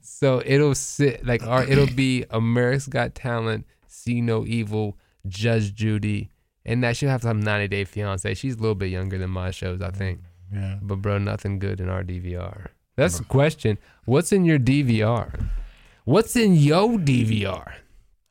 so 0.00 0.42
it'll 0.44 0.74
sit 0.74 1.24
like 1.24 1.46
our 1.46 1.64
it'll 1.64 1.86
be 1.94 2.24
America's 2.30 2.86
Got 2.86 3.14
Talent, 3.14 3.66
See 3.86 4.20
No 4.20 4.44
Evil, 4.44 4.98
Judge 5.26 5.74
Judy, 5.74 6.30
and 6.64 6.82
that 6.82 6.96
she'll 6.96 7.10
have 7.10 7.22
some 7.22 7.40
90 7.40 7.68
Day 7.68 7.84
Fiance. 7.84 8.34
She's 8.34 8.56
a 8.56 8.60
little 8.60 8.74
bit 8.74 8.90
younger 8.90 9.18
than 9.18 9.30
my 9.30 9.50
shows, 9.50 9.80
I 9.80 9.90
think. 9.90 10.20
Yeah. 10.52 10.78
But 10.82 10.96
bro, 10.96 11.18
nothing 11.18 11.58
good 11.58 11.80
in 11.80 11.88
our 11.88 12.02
DVR. 12.02 12.68
That's 12.96 13.18
the 13.18 13.24
question. 13.24 13.78
What's 14.04 14.30
in 14.32 14.44
your 14.44 14.58
DVR? 14.58 15.48
What's 16.04 16.36
in 16.36 16.54
yo 16.54 16.98
DVR? 16.98 17.72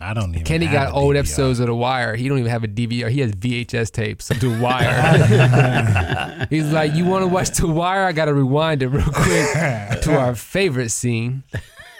I 0.03 0.13
don't 0.13 0.31
even. 0.31 0.43
Kenny 0.43 0.67
got 0.67 0.93
old 0.93 1.15
DVR. 1.15 1.19
episodes 1.19 1.60
of 1.60 1.67
The 1.67 1.75
Wire. 1.75 2.15
He 2.15 2.27
don't 2.27 2.38
even 2.39 2.51
have 2.51 2.63
a 2.63 2.67
DVR. 2.67 3.10
He 3.10 3.22
has 3.22 3.31
VHS 3.31 3.91
tapes 3.91 4.29
of 4.29 4.39
The 4.39 4.50
Wire. 4.62 6.48
He's 6.50 6.72
like, 6.72 6.93
you 6.93 7.05
want 7.05 7.24
to 7.24 7.27
watch 7.27 7.50
The 7.51 7.67
Wire? 7.67 8.03
I 8.05 8.12
got 8.12 8.25
to 8.25 8.33
rewind 8.33 8.83
it 8.83 8.89
real 8.89 9.05
quick 9.05 9.22
to 10.03 10.15
our 10.17 10.36
favorite 10.36 10.89
scene. 10.89 11.43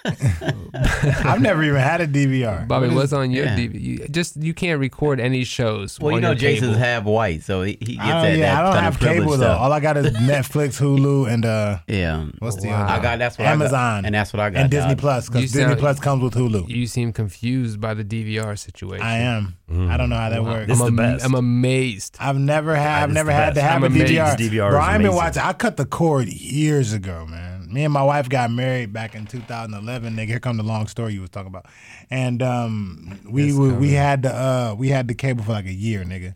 I've 0.74 1.41
never 1.41 1.63
even 1.63 1.79
had 1.79 2.01
a 2.01 2.07
DVR. 2.07 2.67
Bobby, 2.67 2.88
What 2.88 2.91
is- 2.93 2.95
what's 2.98 3.13
on 3.13 3.31
your 3.31 3.45
yeah. 3.45 3.55
DVR? 3.57 3.81
You, 3.81 4.07
just 4.10 4.36
you 4.38 4.53
can't 4.53 4.79
record 4.79 5.19
any 5.19 5.43
shows. 5.43 5.99
Well, 5.99 6.13
you 6.15 6.21
know, 6.21 6.30
your 6.30 6.36
Jason's 6.36 6.71
cable. 6.71 6.80
half 6.80 7.04
white, 7.04 7.43
so 7.43 7.62
he, 7.63 7.78
he 7.80 7.95
gets 7.95 7.99
I 8.01 8.21
that. 8.32 8.38
yeah, 8.38 8.56
that 8.56 8.65
I 8.65 8.73
don't 8.73 8.84
have 8.84 8.95
of 8.95 8.99
cable 9.01 9.32
though. 9.32 9.38
stuff. 9.38 9.62
All 9.62 9.71
I 9.71 9.80
got 9.80 9.97
is 9.97 10.08
Netflix, 10.17 10.80
Hulu, 10.82 11.32
and 11.32 11.45
uh, 11.45 11.80
Yeah, 11.88 12.25
what's 12.39 12.58
the 12.62 12.67
Wow. 12.69 12.84
other? 12.84 12.91
I 12.93 13.01
got 13.01 13.19
that's 13.19 13.38
what 13.38 13.47
Amazon, 13.47 13.80
I 13.80 13.97
got, 14.01 14.06
and 14.06 14.15
that's 14.15 14.34
what 14.34 14.39
I 14.39 14.49
got. 14.49 14.62
and 14.63 14.71
Disney. 14.71 14.95
Plus 14.95 15.28
because 15.28 15.41
Disney 15.43 15.63
sound- 15.63 15.80
Plus 15.80 15.99
comes 15.99 16.23
with 16.23 16.34
Hulu. 16.34 16.67
You 16.69 16.88
seem 16.88 17.13
confused 17.13 17.80
by 17.80 17.93
the 17.93 18.04
DVR 18.04 18.58
situation. 18.58 19.06
I 19.06 19.17
am. 19.19 19.56
I 19.89 19.97
don't 19.97 20.10
know 20.10 20.17
how 20.17 20.30
that 20.30 20.43
Wow. 20.43 20.51
works. 20.54 20.67
This 20.67 20.80
I'm, 20.82 20.88
is 20.89 20.95
the 20.95 21.04
am- 21.04 21.13
best. 21.13 21.25
I'm 21.25 21.36
amazed. 21.36 22.17
I've 22.19 22.38
never 22.38 22.75
had. 22.75 23.04
I've 23.04 23.12
never 23.12 23.28
the 23.32 23.34
had 23.36 23.56
to 23.56 23.62
have 23.62 23.78
I'm 23.78 23.84
a 23.84 23.88
amazed. 23.88 24.12
DVR. 24.13 24.36
DVR 24.38 24.69
Bro, 24.69 24.80
is 24.82 24.86
I've 24.88 25.01
been 25.01 25.15
watching. 25.15 25.41
I 25.43 25.54
cut 25.54 25.78
the 25.78 25.86
cord 25.86 26.28
years 26.28 26.93
ago, 26.93 27.25
man. 27.28 27.53
Me 27.73 27.83
and 27.83 27.93
my 27.93 28.03
wife 28.03 28.29
got 28.29 28.51
married 28.51 28.93
back 28.93 29.15
in 29.15 29.25
2011. 29.25 30.15
Nigga, 30.15 30.27
here 30.27 30.39
come 30.39 30.57
the 30.57 30.63
long 30.63 30.86
story 30.88 31.13
you 31.13 31.21
was 31.21 31.31
talking 31.31 31.47
about. 31.47 31.65
And 32.12 32.43
um, 32.43 33.19
we 33.27 33.51
we, 33.51 33.71
we 33.71 33.91
had 33.93 34.21
the 34.21 34.33
uh 34.33 34.75
we 34.77 34.89
had 34.89 35.07
the 35.07 35.15
cable 35.15 35.43
for 35.43 35.53
like 35.53 35.65
a 35.65 35.73
year, 35.73 36.03
nigga. 36.03 36.36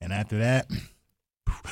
And 0.00 0.12
after 0.12 0.38
that, 0.38 0.70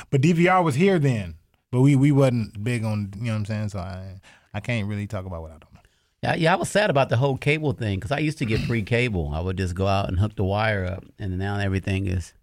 but 0.09 0.21
DVR 0.21 0.63
was 0.63 0.75
here 0.75 0.99
then. 0.99 1.35
But 1.71 1.81
we 1.81 1.95
we 1.95 2.11
wasn't 2.11 2.61
big 2.61 2.83
on 2.83 3.13
you 3.15 3.25
know 3.25 3.31
what 3.31 3.37
I'm 3.37 3.45
saying. 3.45 3.69
So 3.69 3.79
I 3.79 4.19
I 4.53 4.59
can't 4.59 4.87
really 4.87 5.07
talk 5.07 5.25
about 5.25 5.41
what 5.41 5.51
I 5.51 5.57
don't 5.59 5.73
know. 5.73 5.79
Yeah, 6.21 6.35
yeah, 6.35 6.53
I 6.53 6.55
was 6.57 6.69
sad 6.69 6.89
about 6.89 7.09
the 7.09 7.17
whole 7.17 7.37
cable 7.37 7.71
thing 7.71 7.99
because 7.99 8.11
I 8.11 8.19
used 8.19 8.39
to 8.39 8.45
get 8.45 8.61
free 8.61 8.81
cable. 8.83 9.31
I 9.33 9.39
would 9.39 9.57
just 9.57 9.75
go 9.75 9.87
out 9.87 10.09
and 10.09 10.19
hook 10.19 10.35
the 10.35 10.43
wire 10.43 10.85
up, 10.85 11.05
and 11.19 11.37
now 11.37 11.57
everything 11.57 12.07
is. 12.07 12.33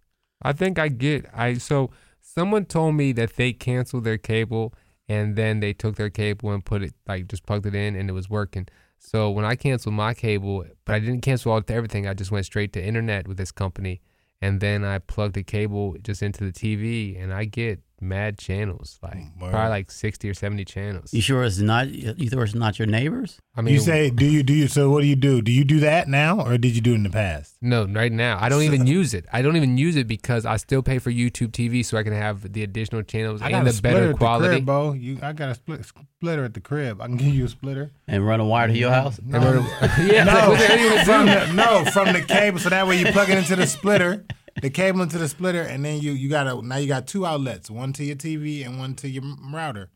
I 0.40 0.52
think 0.52 0.78
I 0.78 0.88
get. 0.88 1.26
I 1.35 1.54
so 1.54 1.90
someone 2.20 2.64
told 2.64 2.94
me 2.94 3.12
that 3.12 3.37
they 3.37 3.52
canceled 3.52 4.04
their 4.04 4.18
cable 4.18 4.72
and 5.09 5.37
then 5.37 5.61
they 5.61 5.73
took 5.73 5.97
their 5.97 6.11
cable 6.11 6.51
and 6.53 6.65
put 6.65 6.83
it 6.83 6.95
like 7.07 7.29
just 7.29 7.45
plugged 7.47 7.67
it 7.67 7.75
in 7.75 7.97
and 7.97 8.09
it 8.09 8.12
was 8.12 8.31
working. 8.31 8.67
So 8.99 9.31
when 9.31 9.45
I 9.45 9.57
canceled 9.57 9.95
my 9.95 10.15
cable, 10.15 10.65
but 10.85 10.95
I 10.95 10.99
didn't 11.01 11.23
cancel 11.23 11.53
all 11.53 11.62
everything. 11.69 12.07
I 12.07 12.15
just 12.15 12.31
went 12.31 12.47
straight 12.47 12.73
to 12.75 12.85
internet 12.85 13.27
with 13.27 13.37
this 13.37 13.51
company, 13.51 14.01
and 14.41 14.61
then 14.61 14.85
I 14.85 14.99
plugged 14.99 15.35
the 15.35 15.43
cable 15.43 15.97
just 16.03 16.23
into 16.23 16.45
the 16.45 16.53
TV, 16.53 17.21
and 17.21 17.33
I 17.33 17.45
get 17.45 17.81
mad 18.03 18.38
channels, 18.38 18.99
like 19.03 19.17
oh, 19.17 19.43
Word. 19.45 19.51
probably 19.53 19.71
like 19.71 19.91
sixty 19.91 20.29
or 20.29 20.35
seventy 20.35 20.65
channels. 20.65 21.15
You 21.15 21.21
sure 21.21 21.45
it's 21.45 21.59
not? 21.59 21.88
You 21.88 22.29
sure 22.29 22.45
it's 22.45 22.55
not 22.55 22.79
your 22.79 22.87
neighbors? 22.87 23.38
I 23.57 23.62
mean, 23.62 23.75
you 23.75 23.81
say 23.81 24.11
do 24.11 24.25
you 24.25 24.43
do 24.43 24.53
you 24.53 24.69
so 24.69 24.91
what 24.91 25.03
do 25.03 25.07
you 25.07 25.17
do? 25.17 25.41
Do 25.43 25.53
you 25.53 25.65
do 25.65 25.81
that 25.81 26.09
now 26.09 26.41
or 26.41 26.59
did 26.59 26.75
you 26.75 26.81
do 26.81 26.93
it 26.93 26.97
in 26.97 27.03
the 27.03 27.11
past? 27.11 27.57
No, 27.61 27.87
right 27.87 28.12
now. 28.12 28.38
I 28.41 28.49
don't 28.49 28.62
even 28.62 28.87
use 28.87 29.15
it. 29.15 29.27
I 29.33 29.43
don't 29.43 29.57
even 29.57 29.79
use 29.79 29.97
it 29.97 30.07
because 30.07 30.45
I 30.45 30.57
still 30.57 30.83
pay 30.83 30.99
for 30.99 31.11
YouTube 31.11 31.49
TV 31.53 31.85
so 31.85 31.97
I 31.97 32.03
can 32.03 32.12
have 32.12 32.53
the 32.53 32.62
additional 32.62 33.03
channels 33.03 33.41
I 33.41 33.51
and 33.51 33.67
the 33.67 33.81
better 33.83 34.11
at 34.11 34.17
quality. 34.17 34.49
the 34.49 34.55
crib, 34.57 34.67
bro. 34.67 34.93
You, 34.93 35.19
I 35.23 35.33
got 35.33 35.51
a 35.51 35.55
split, 35.55 35.85
splitter 35.85 36.45
at 36.45 36.55
the 36.55 36.61
crib. 36.61 37.01
I 37.01 37.07
can 37.07 37.17
give 37.17 37.29
you 37.35 37.45
a 37.45 37.49
splitter. 37.49 37.91
And 38.09 38.27
run 38.27 38.41
a 38.41 38.45
wire 38.45 38.69
to 38.69 38.77
your 38.77 38.91
house? 38.91 39.19
And 39.19 39.33
we're- 39.33 39.65
yeah, 40.01 40.25
No, 40.25 40.33
like, 40.33 40.49
what 40.49 40.59
the 40.59 40.67
hell 40.67 40.79
you 40.79 40.88
gonna 40.88 41.05
from 41.05 41.27
the, 41.27 41.53
no, 41.53 41.85
from 41.91 42.12
the 42.12 42.23
cable. 42.23 42.59
So 42.59 42.69
that 42.71 42.87
way 42.87 42.99
you 42.99 43.07
plug 43.12 43.31
it 43.31 43.38
into 43.38 43.57
the 43.57 43.67
splitter, 43.67 44.25
the 44.61 44.71
cable 44.71 45.03
into 45.03 45.19
the 45.19 45.29
splitter, 45.29 45.62
and 45.62 45.85
then 45.85 46.01
you 46.01 46.12
you 46.12 46.29
got 46.29 46.47
a 46.47 46.61
now 46.67 46.77
you 46.77 46.87
got 46.88 47.07
two 47.07 47.25
outlets, 47.25 47.71
one 47.71 47.93
to 47.95 48.05
your 48.05 48.17
TV 48.17 48.65
and 48.67 48.79
one 48.79 48.95
to 48.97 49.09
your 49.09 49.23
router. 49.53 49.91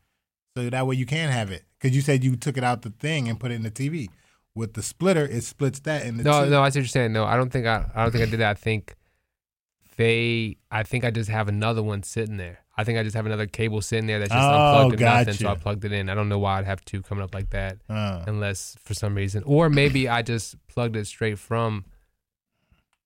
So 0.55 0.69
that 0.69 0.87
way 0.87 0.95
you 0.95 1.05
can 1.05 1.29
have 1.29 1.51
it 1.51 1.63
because 1.79 1.95
you 1.95 2.01
said 2.01 2.23
you 2.23 2.35
took 2.35 2.57
it 2.57 2.63
out 2.63 2.81
the 2.81 2.89
thing 2.89 3.29
and 3.29 3.39
put 3.39 3.51
it 3.51 3.55
in 3.55 3.63
the 3.63 3.71
TV. 3.71 4.07
With 4.55 4.73
the 4.73 4.81
splitter, 4.81 5.23
it 5.23 5.43
splits 5.43 5.79
that 5.81 6.03
in 6.05 6.17
the 6.17 6.23
No, 6.23 6.43
two. 6.45 6.49
no, 6.49 6.63
I 6.63 6.69
see 6.69 6.79
what 6.79 6.83
you're 6.83 6.87
saying. 6.87 7.13
No, 7.13 7.25
I 7.25 7.35
don't 7.35 7.51
think 7.51 7.67
I, 7.67 7.85
I 7.93 8.01
don't 8.01 8.11
think 8.11 8.23
I 8.27 8.29
did 8.31 8.39
that. 8.39 8.49
I 8.49 8.53
think 8.55 8.95
they, 9.97 10.57
I 10.71 10.83
think 10.83 11.05
I 11.05 11.11
just 11.11 11.29
have 11.29 11.47
another 11.47 11.81
one 11.83 12.03
sitting 12.03 12.37
there. 12.37 12.59
I 12.75 12.83
think 12.83 12.99
I 12.99 13.03
just 13.03 13.15
have 13.15 13.25
another 13.25 13.47
cable 13.47 13.81
sitting 13.81 14.05
there 14.05 14.19
that's 14.19 14.31
just 14.31 14.43
Oh, 14.47 14.53
unplugged 14.53 14.93
and 14.93 15.01
nothing, 15.01 15.33
so 15.33 15.49
I 15.49 15.55
plugged 15.55 15.83
it 15.85 15.91
in. 15.91 16.09
I 16.09 16.15
don't 16.15 16.29
know 16.29 16.37
why 16.37 16.59
I'd 16.59 16.65
have 16.65 16.85
two 16.85 17.01
coming 17.01 17.23
up 17.23 17.33
like 17.33 17.49
that, 17.51 17.77
Uh, 17.89 18.23
unless 18.27 18.75
for 18.83 18.93
some 18.93 19.15
reason, 19.15 19.41
or 19.45 19.69
maybe 19.69 20.07
I 20.07 20.21
just 20.21 20.55
plugged 20.67 20.95
it 20.95 21.05
straight 21.07 21.39
from. 21.39 21.85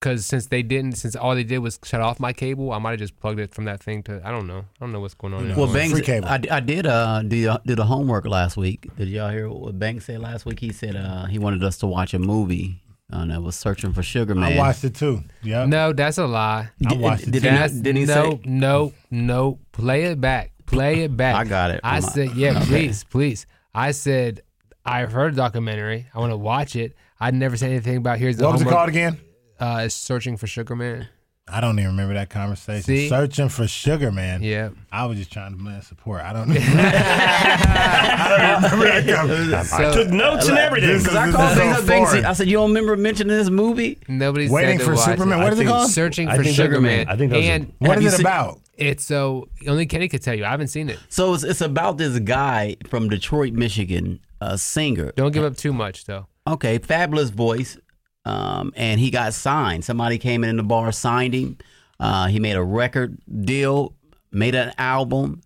Because 0.02 0.26
since 0.26 0.48
they 0.48 0.64
didn't, 0.64 0.94
since 0.94 1.16
all 1.16 1.36
they 1.36 1.44
did 1.44 1.60
was 1.60 1.80
shut 1.84 2.02
off 2.02 2.20
my 2.20 2.34
cable, 2.34 2.72
I 2.72 2.80
might 2.80 2.92
have 2.92 3.00
just 3.00 3.20
plugged 3.20 3.40
it 3.40 3.54
from 3.54 3.66
that 3.66 3.84
thing 3.84 4.02
to. 4.04 4.20
I 4.26 4.32
don't 4.32 4.48
know. 4.48 4.60
I 4.60 4.80
don't 4.80 4.92
know 4.92 5.00
what's 5.00 5.14
going 5.14 5.32
on. 5.36 5.48
There. 5.48 5.56
Well, 5.56 5.72
Banks, 5.72 5.94
Free 5.94 6.02
cable. 6.02 6.28
I, 6.28 6.42
I 6.50 6.60
did 6.60 6.88
uh, 6.88 7.22
do, 7.22 7.56
do 7.68 7.76
the 7.76 7.86
homework 7.86 8.26
last 8.26 8.58
week. 8.58 8.90
Did 8.98 9.10
y'all 9.10 9.30
hear 9.30 9.48
what 9.48 9.78
Banks 9.78 10.06
said 10.06 10.20
last 10.20 10.44
week? 10.48 10.60
He 10.60 10.74
said 10.74 10.96
uh, 10.96 11.26
he 11.26 11.38
wanted 11.38 11.64
us 11.64 11.78
to 11.80 11.88
watch 11.88 12.16
a 12.16 12.20
movie, 12.20 12.82
uh, 13.14 13.18
and 13.18 13.32
I 13.32 13.38
was 13.38 13.56
searching 13.56 13.94
for 13.94 14.02
Sugar 14.02 14.34
Man. 14.34 14.54
I 14.54 14.58
watched 14.58 14.84
it 14.84 14.96
too. 14.96 15.24
Yep. 15.44 15.68
No, 15.68 15.94
that's 15.94 16.18
a 16.18 16.26
lie. 16.26 16.70
I 16.88 16.94
watched 16.96 17.28
it. 17.28 17.32
Did 17.32 17.44
he, 17.44 17.50
That's, 17.50 17.72
not, 17.74 17.84
did 17.84 17.96
he 17.96 18.06
no, 18.06 18.14
say? 18.32 18.40
no, 18.46 18.94
no. 19.12 19.60
Play 19.72 20.06
it 20.06 20.20
back. 20.20 20.52
Play 20.66 21.02
it 21.04 21.16
back. 21.16 21.36
I 21.36 21.44
got 21.44 21.70
it 21.70 21.82
I 21.84 22.00
my- 22.00 22.08
said, 22.10 22.34
yeah, 22.36 22.58
Okay. 22.58 22.66
please, 22.66 23.04
please. 23.04 23.46
I 23.76 23.92
said, 23.92 24.42
I've 24.84 25.12
heard 25.12 25.34
a 25.34 25.36
documentary. 25.36 26.08
I 26.12 26.18
want 26.20 26.32
to 26.32 26.38
watch 26.38 26.76
it. 26.76 26.96
I 27.20 27.30
never 27.30 27.56
said 27.56 27.70
anything 27.70 27.98
about 27.98 28.18
here's 28.18 28.38
the 28.38 28.46
What 28.46 28.54
was 28.54 28.64
it 28.64 28.68
called 28.68 28.90
again? 28.90 29.20
Uh, 29.62 29.84
it's 29.86 29.95
searching 29.95 30.38
for 30.38 30.47
Sugar 30.47 30.76
Man. 30.76 31.08
I 31.47 31.60
don't 31.60 31.78
even 31.80 31.91
remember 31.91 32.13
that 32.13 32.30
conversation. 32.30 32.84
See? 32.84 33.10
Searching 33.10 33.50
for 33.50 33.67
sugar, 33.67 34.10
man. 34.12 34.41
Yeah. 34.41 34.69
I 34.91 35.06
was 35.06 35.17
just 35.17 35.34
trying 35.34 35.52
to 35.52 35.58
man 35.62 35.82
support. 35.82 36.21
I 36.21 36.32
don't. 36.32 36.50
I 36.52 38.58
don't 38.62 38.71
remember 38.71 39.02
that 39.02 39.15
conversation. 39.17 39.86
I 39.86 39.91
took 39.93 40.10
notes 40.10 40.47
and 40.47 40.58
everything. 40.58 40.89
This 40.89 41.02
is- 41.02 41.08
Because 41.10 41.17
I 41.17 41.32
called 41.32 41.58
things 41.58 41.76
so 41.76 41.82
up 41.82 41.88
things. 41.88 42.13
I 42.26 42.34
said, 42.34 42.47
you 42.47 42.54
don't 42.54 42.69
remember 42.69 42.95
mentioning 42.95 43.36
this 43.36 43.50
movie? 43.50 43.97
Nobody's 44.08 44.50
Waiting 44.52 44.80
for 44.80 44.93
watch 44.95 45.04
Superman. 45.06 45.39
It. 45.39 45.43
What 45.43 45.54
is 45.54 45.60
it 45.60 45.63
think- 45.63 45.71
called? 45.71 45.89
Searching 45.91 46.28
I 46.30 46.38
for 46.38 46.43
think 46.43 46.56
Sugar 46.56 46.76
that- 46.76 46.82
Man. 46.82 47.08
I 47.10 47.17
think 47.17 47.32
that 47.32 47.38
was 47.38 47.45
a- 47.45 47.50
and 47.52 47.74
What 47.80 47.89
Have 47.89 47.97
is 47.97 48.04
you 48.04 48.10
it 48.10 48.12
seen- 48.13 48.21
about? 48.26 48.62
it's 48.78 49.04
so 49.04 49.50
only 49.67 49.86
Kenny 49.88 50.08
could 50.08 50.21
tell 50.24 50.36
you. 50.36 50.45
I 50.45 50.50
haven't 50.52 50.69
seen 50.69 50.89
it. 50.89 51.00
So 51.10 51.34
it's, 51.34 51.43
it's 51.43 51.62
about 51.62 51.97
this 51.97 52.17
guy 52.19 52.78
from 52.88 53.10
Detroit, 53.10 53.52
Michigan, 53.54 54.21
a 54.39 54.58
singer. 54.58 55.12
Don't 55.17 55.34
give 55.34 55.43
up 55.43 55.58
too 55.58 55.74
much 55.74 56.06
though. 56.06 56.28
Okay, 56.47 56.78
fabulous 56.78 57.30
voice. 57.30 57.78
Um, 58.25 58.73
and 58.75 58.99
he 58.99 59.10
got 59.10 59.34
signed. 59.34 59.84
Somebody 59.84 60.17
came 60.17 60.43
in 60.43 60.51
in 60.51 60.57
the 60.57 60.63
bar, 60.63 60.91
signed 60.91 61.34
him. 61.34 61.57
Uh, 61.99 62.27
he 62.27 62.39
made 62.39 62.55
a 62.55 62.63
record 62.63 63.17
deal, 63.45 63.95
made 64.31 64.55
an 64.55 64.73
album. 64.77 65.41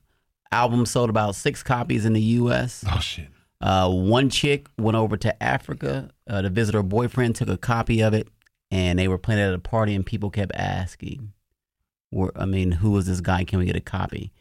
Album 0.52 0.86
sold 0.86 1.10
about 1.10 1.36
six 1.36 1.64
copies 1.64 2.06
in 2.06 2.14
the 2.14 2.22
U.S. 2.22 2.84
Oh 2.90 3.00
shit. 3.00 3.28
Uh, 3.62 3.90
one 3.90 4.30
chick 4.30 4.68
went 4.78 4.96
over 4.96 5.18
to 5.18 5.44
Africa 5.44 6.10
uh, 6.30 6.42
to 6.42 6.50
visit 6.50 6.76
her 6.76 6.84
boyfriend, 6.84 7.36
took 7.36 7.50
a 7.50 7.58
copy 7.58 8.02
of 8.02 8.14
it, 8.14 8.28
and 8.70 9.00
they 9.00 9.08
were 9.08 9.18
playing 9.18 9.42
it 9.42 9.48
at 9.48 9.54
a 9.54 9.60
party, 9.60 9.96
and 9.96 10.06
people 10.06 10.30
kept 10.30 10.54
asking, 10.56 11.32
where, 12.10 12.32
I 12.36 12.46
mean, 12.46 12.72
who 12.74 12.96
is 12.98 13.08
this 13.08 13.22
guy? 13.22 13.44
Can 13.44 13.60
we 13.60 13.66
get 13.66 13.76
a 13.76 13.82
copy? 13.82 14.32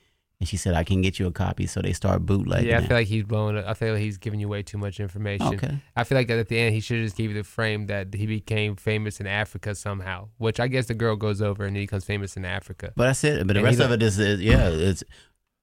And 0.40 0.48
she 0.48 0.56
said, 0.56 0.74
I 0.74 0.82
can 0.84 1.00
get 1.00 1.18
you 1.18 1.26
a 1.26 1.30
copy. 1.30 1.66
So 1.66 1.80
they 1.80 1.92
start 1.92 2.26
bootlegging 2.26 2.68
yeah, 2.68 2.78
I 2.78 2.82
it. 2.82 2.88
feel 2.88 2.96
like 2.96 3.06
he's 3.06 3.22
blowing 3.24 3.56
it. 3.56 3.64
I 3.66 3.72
feel 3.74 3.92
like 3.94 4.02
he's 4.02 4.18
giving 4.18 4.40
you 4.40 4.48
way 4.48 4.62
too 4.62 4.76
much 4.78 4.98
information. 5.00 5.46
Okay. 5.54 5.78
I 5.96 6.04
feel 6.04 6.18
like 6.18 6.28
at 6.30 6.48
the 6.48 6.58
end 6.58 6.74
he 6.74 6.80
should 6.80 7.02
just 7.02 7.16
give 7.16 7.30
you 7.30 7.36
the 7.36 7.44
frame 7.44 7.86
that 7.86 8.12
he 8.12 8.26
became 8.26 8.74
famous 8.76 9.20
in 9.20 9.26
Africa 9.26 9.74
somehow. 9.74 10.28
Which 10.38 10.58
I 10.60 10.66
guess 10.68 10.86
the 10.86 10.94
girl 10.94 11.16
goes 11.16 11.40
over 11.40 11.64
and 11.64 11.76
he 11.76 11.84
becomes 11.84 12.04
famous 12.04 12.36
in 12.36 12.44
Africa. 12.44 12.92
But 12.96 13.04
that's 13.06 13.22
it. 13.24 13.46
But 13.46 13.54
the 13.54 13.60
And 13.60 13.64
rest 13.66 13.80
of 13.80 13.92
it 13.92 14.02
is, 14.02 14.18
is 14.18 14.40
yeah, 14.40 14.68
it's 14.68 15.04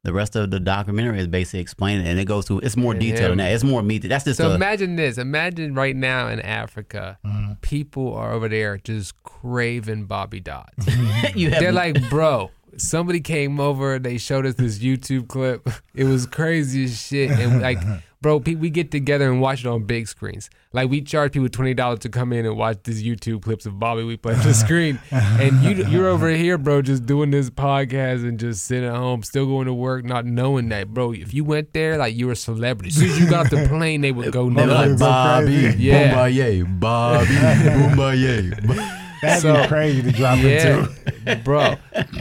the 0.04 0.14
rest 0.14 0.36
of 0.36 0.50
the 0.50 0.60
documentary 0.60 1.20
is 1.20 1.28
basically 1.28 1.60
explaining, 1.60 2.08
it, 2.08 2.10
and 2.10 2.20
it 2.20 2.26
goes 2.26 2.48
through. 2.48 2.62
It's 2.62 2.76
more 2.76 2.94
And 2.94 3.02
detailed 3.02 3.32
than 3.34 3.38
that. 3.38 3.52
It's 3.54 3.64
more 3.64 3.84
meat. 3.84 4.00
That's 4.00 4.24
just 4.24 4.38
So 4.38 4.50
a, 4.52 4.56
imagine 4.56 4.96
this. 4.96 5.20
Imagine 5.20 5.76
right 5.76 5.96
now 5.96 6.28
in 6.30 6.40
Africa, 6.40 7.20
Mm-hmm. 7.24 7.54
people 7.62 8.16
are 8.16 8.32
over 8.32 8.48
there 8.50 8.78
just 8.78 9.22
craving 9.22 10.06
Bobby 10.06 10.40
Dodds. 10.40 10.88
you. 11.36 11.52
They're 11.52 11.72
like, 11.72 12.10
bro, 12.10 12.50
somebody 12.78 13.20
came 13.20 13.60
over. 13.60 14.00
They 14.00 14.18
showed 14.18 14.46
us 14.46 14.56
this 14.56 14.80
YouTube 14.80 15.28
clip. 15.28 15.68
It 15.94 16.06
was 16.06 16.26
crazy 16.26 16.86
as 16.86 16.98
shit. 17.02 17.32
And 17.32 17.62
like, 17.62 17.78
bro, 18.22 18.38
we 18.38 18.70
get 18.70 18.92
together 18.92 19.30
and 19.30 19.42
watch 19.42 19.60
it 19.60 19.68
on 19.68 19.84
big 19.84 20.08
screens. 20.08 20.50
Like 20.72 20.90
we 20.90 21.02
charge 21.02 21.34
people 21.34 21.50
twenty 21.50 21.74
dollars 21.74 22.00
to 22.00 22.10
come 22.10 22.32
in 22.32 22.46
and 22.46 22.56
watch 22.56 22.78
these 22.86 23.04
YouTube 23.04 23.42
clips 23.42 23.66
of 23.66 23.78
Bobby 23.78 24.06
we 24.06 24.16
play 24.16 24.34
on 24.36 24.42
the 24.42 24.54
screen. 24.54 25.00
And 25.12 25.62
you 25.62 25.86
you're 25.88 26.08
over 26.08 26.30
here, 26.30 26.58
bro, 26.58 26.82
just 26.82 27.06
doing 27.06 27.30
this 27.30 27.50
podcast 27.50 28.24
and 28.26 28.40
just 28.40 28.66
sitting 28.68 28.88
at 28.88 28.96
home, 28.96 29.22
still 29.22 29.46
going 29.48 29.66
to 29.66 29.74
work, 29.74 30.06
not 30.06 30.26
knowing 30.26 30.70
that, 30.70 30.94
bro. 30.94 31.12
If 31.12 31.34
you 31.34 31.44
went 31.44 31.74
there, 31.74 31.98
like 31.98 32.16
you 32.16 32.28
were 32.28 32.32
a 32.34 32.36
celebrity. 32.38 32.88
As 32.88 32.96
soon 32.96 33.10
as 33.10 33.20
you 33.20 33.30
got 33.30 33.48
off 33.48 33.52
the 33.52 33.68
plane, 33.68 34.00
they 34.00 34.14
would 34.14 34.32
go 34.32 34.50
they're 34.50 34.66
like 34.66 34.92
nuts. 34.92 35.02
so 35.02 35.08
Bobby. 35.08 35.76
Yeah. 35.78 36.14
Boombaye, 36.16 36.80
Bobby, 36.80 37.26
Boombaye. 37.26 38.98
That'd 39.22 39.42
So- 39.42 39.62
be 39.62 39.68
crazy 39.68 40.02
to 40.04 40.12
drop 40.12 40.38
Yeah, 40.40 40.86
into. 41.26 41.42
bro. 41.44 41.76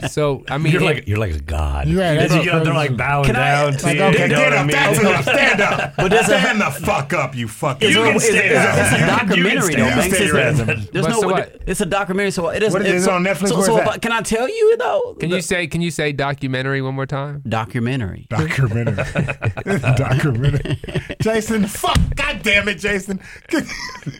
So 0.08 0.44
I 0.48 0.58
mean, 0.58 0.72
You're 0.72 0.82
like 0.82 1.08
you're 1.08 1.18
like 1.18 1.34
a 1.34 1.40
god. 1.40 1.88
You're 1.88 2.00
right, 2.00 2.14
that's 2.18 2.34
you 2.34 2.44
get 2.44 2.54
up 2.54 2.64
there, 2.64 2.74
like 2.74 2.96
bowing 2.96 3.24
Can 3.26 3.36
I- 3.36 3.50
down. 3.50 3.72
like, 3.72 3.80
to 3.80 3.94
you, 3.94 4.02
Okay, 4.02 4.22
you 4.22 4.28
know 4.28 4.36
get 4.36 4.44
what 4.50 4.52
I 4.52 4.56
up. 4.60 4.66
mean? 4.66 4.76
That's 4.76 4.98
enough. 5.00 5.22
Stand 5.24 5.60
up. 5.60 5.94
But 6.00 6.10
there's 6.10 6.28
a- 6.28 6.38
stand 6.40 6.60
the 6.60 6.70
fuck 6.70 7.12
up, 7.14 7.34
you 7.34 7.48
fucking. 7.48 7.88
You 7.88 7.96
can 7.96 8.16
it's, 8.16 8.24
stay 8.26 8.46
it's, 8.50 8.54
down. 8.54 8.78
it's 8.78 8.88
a 8.88 8.92
You 8.92 9.04
can 9.06 9.18
documentary 9.28 9.62
stay 9.72 9.74
though. 9.76 9.88
down. 9.88 9.98
Banks. 9.98 10.20
It's, 10.20 10.90
there's 10.90 11.08
no. 11.08 11.20
so? 11.20 11.36
It's 11.66 11.80
a 11.80 11.86
documentary, 11.86 12.30
so 12.32 12.48
it 12.48 12.62
is. 12.62 12.72
What 12.72 12.82
is 12.82 12.88
it? 12.88 12.94
it's 12.94 13.02
Is 13.02 13.06
it 13.06 13.12
on 13.12 13.24
Netflix? 13.24 13.48
So, 13.48 13.54
Where's 13.56 13.66
so 13.66 13.76
that? 13.76 13.86
but 13.86 14.02
can 14.02 14.12
I 14.12 14.20
tell 14.22 14.48
you 14.48 14.76
though? 14.76 15.16
Can 15.20 15.30
you 15.30 15.40
say 15.40 15.66
can 15.66 15.80
you 15.80 15.90
say 15.90 16.12
documentary 16.12 16.82
one 16.82 16.94
more 16.94 17.06
time? 17.06 17.42
documentary? 17.48 18.26
Documentary. 18.28 18.96
Documentary. 19.96 20.78
Jason, 21.20 21.66
fuck. 21.66 21.98
God 22.16 22.40
damn 22.42 22.68
it, 22.68 22.76
Jason. 22.78 23.20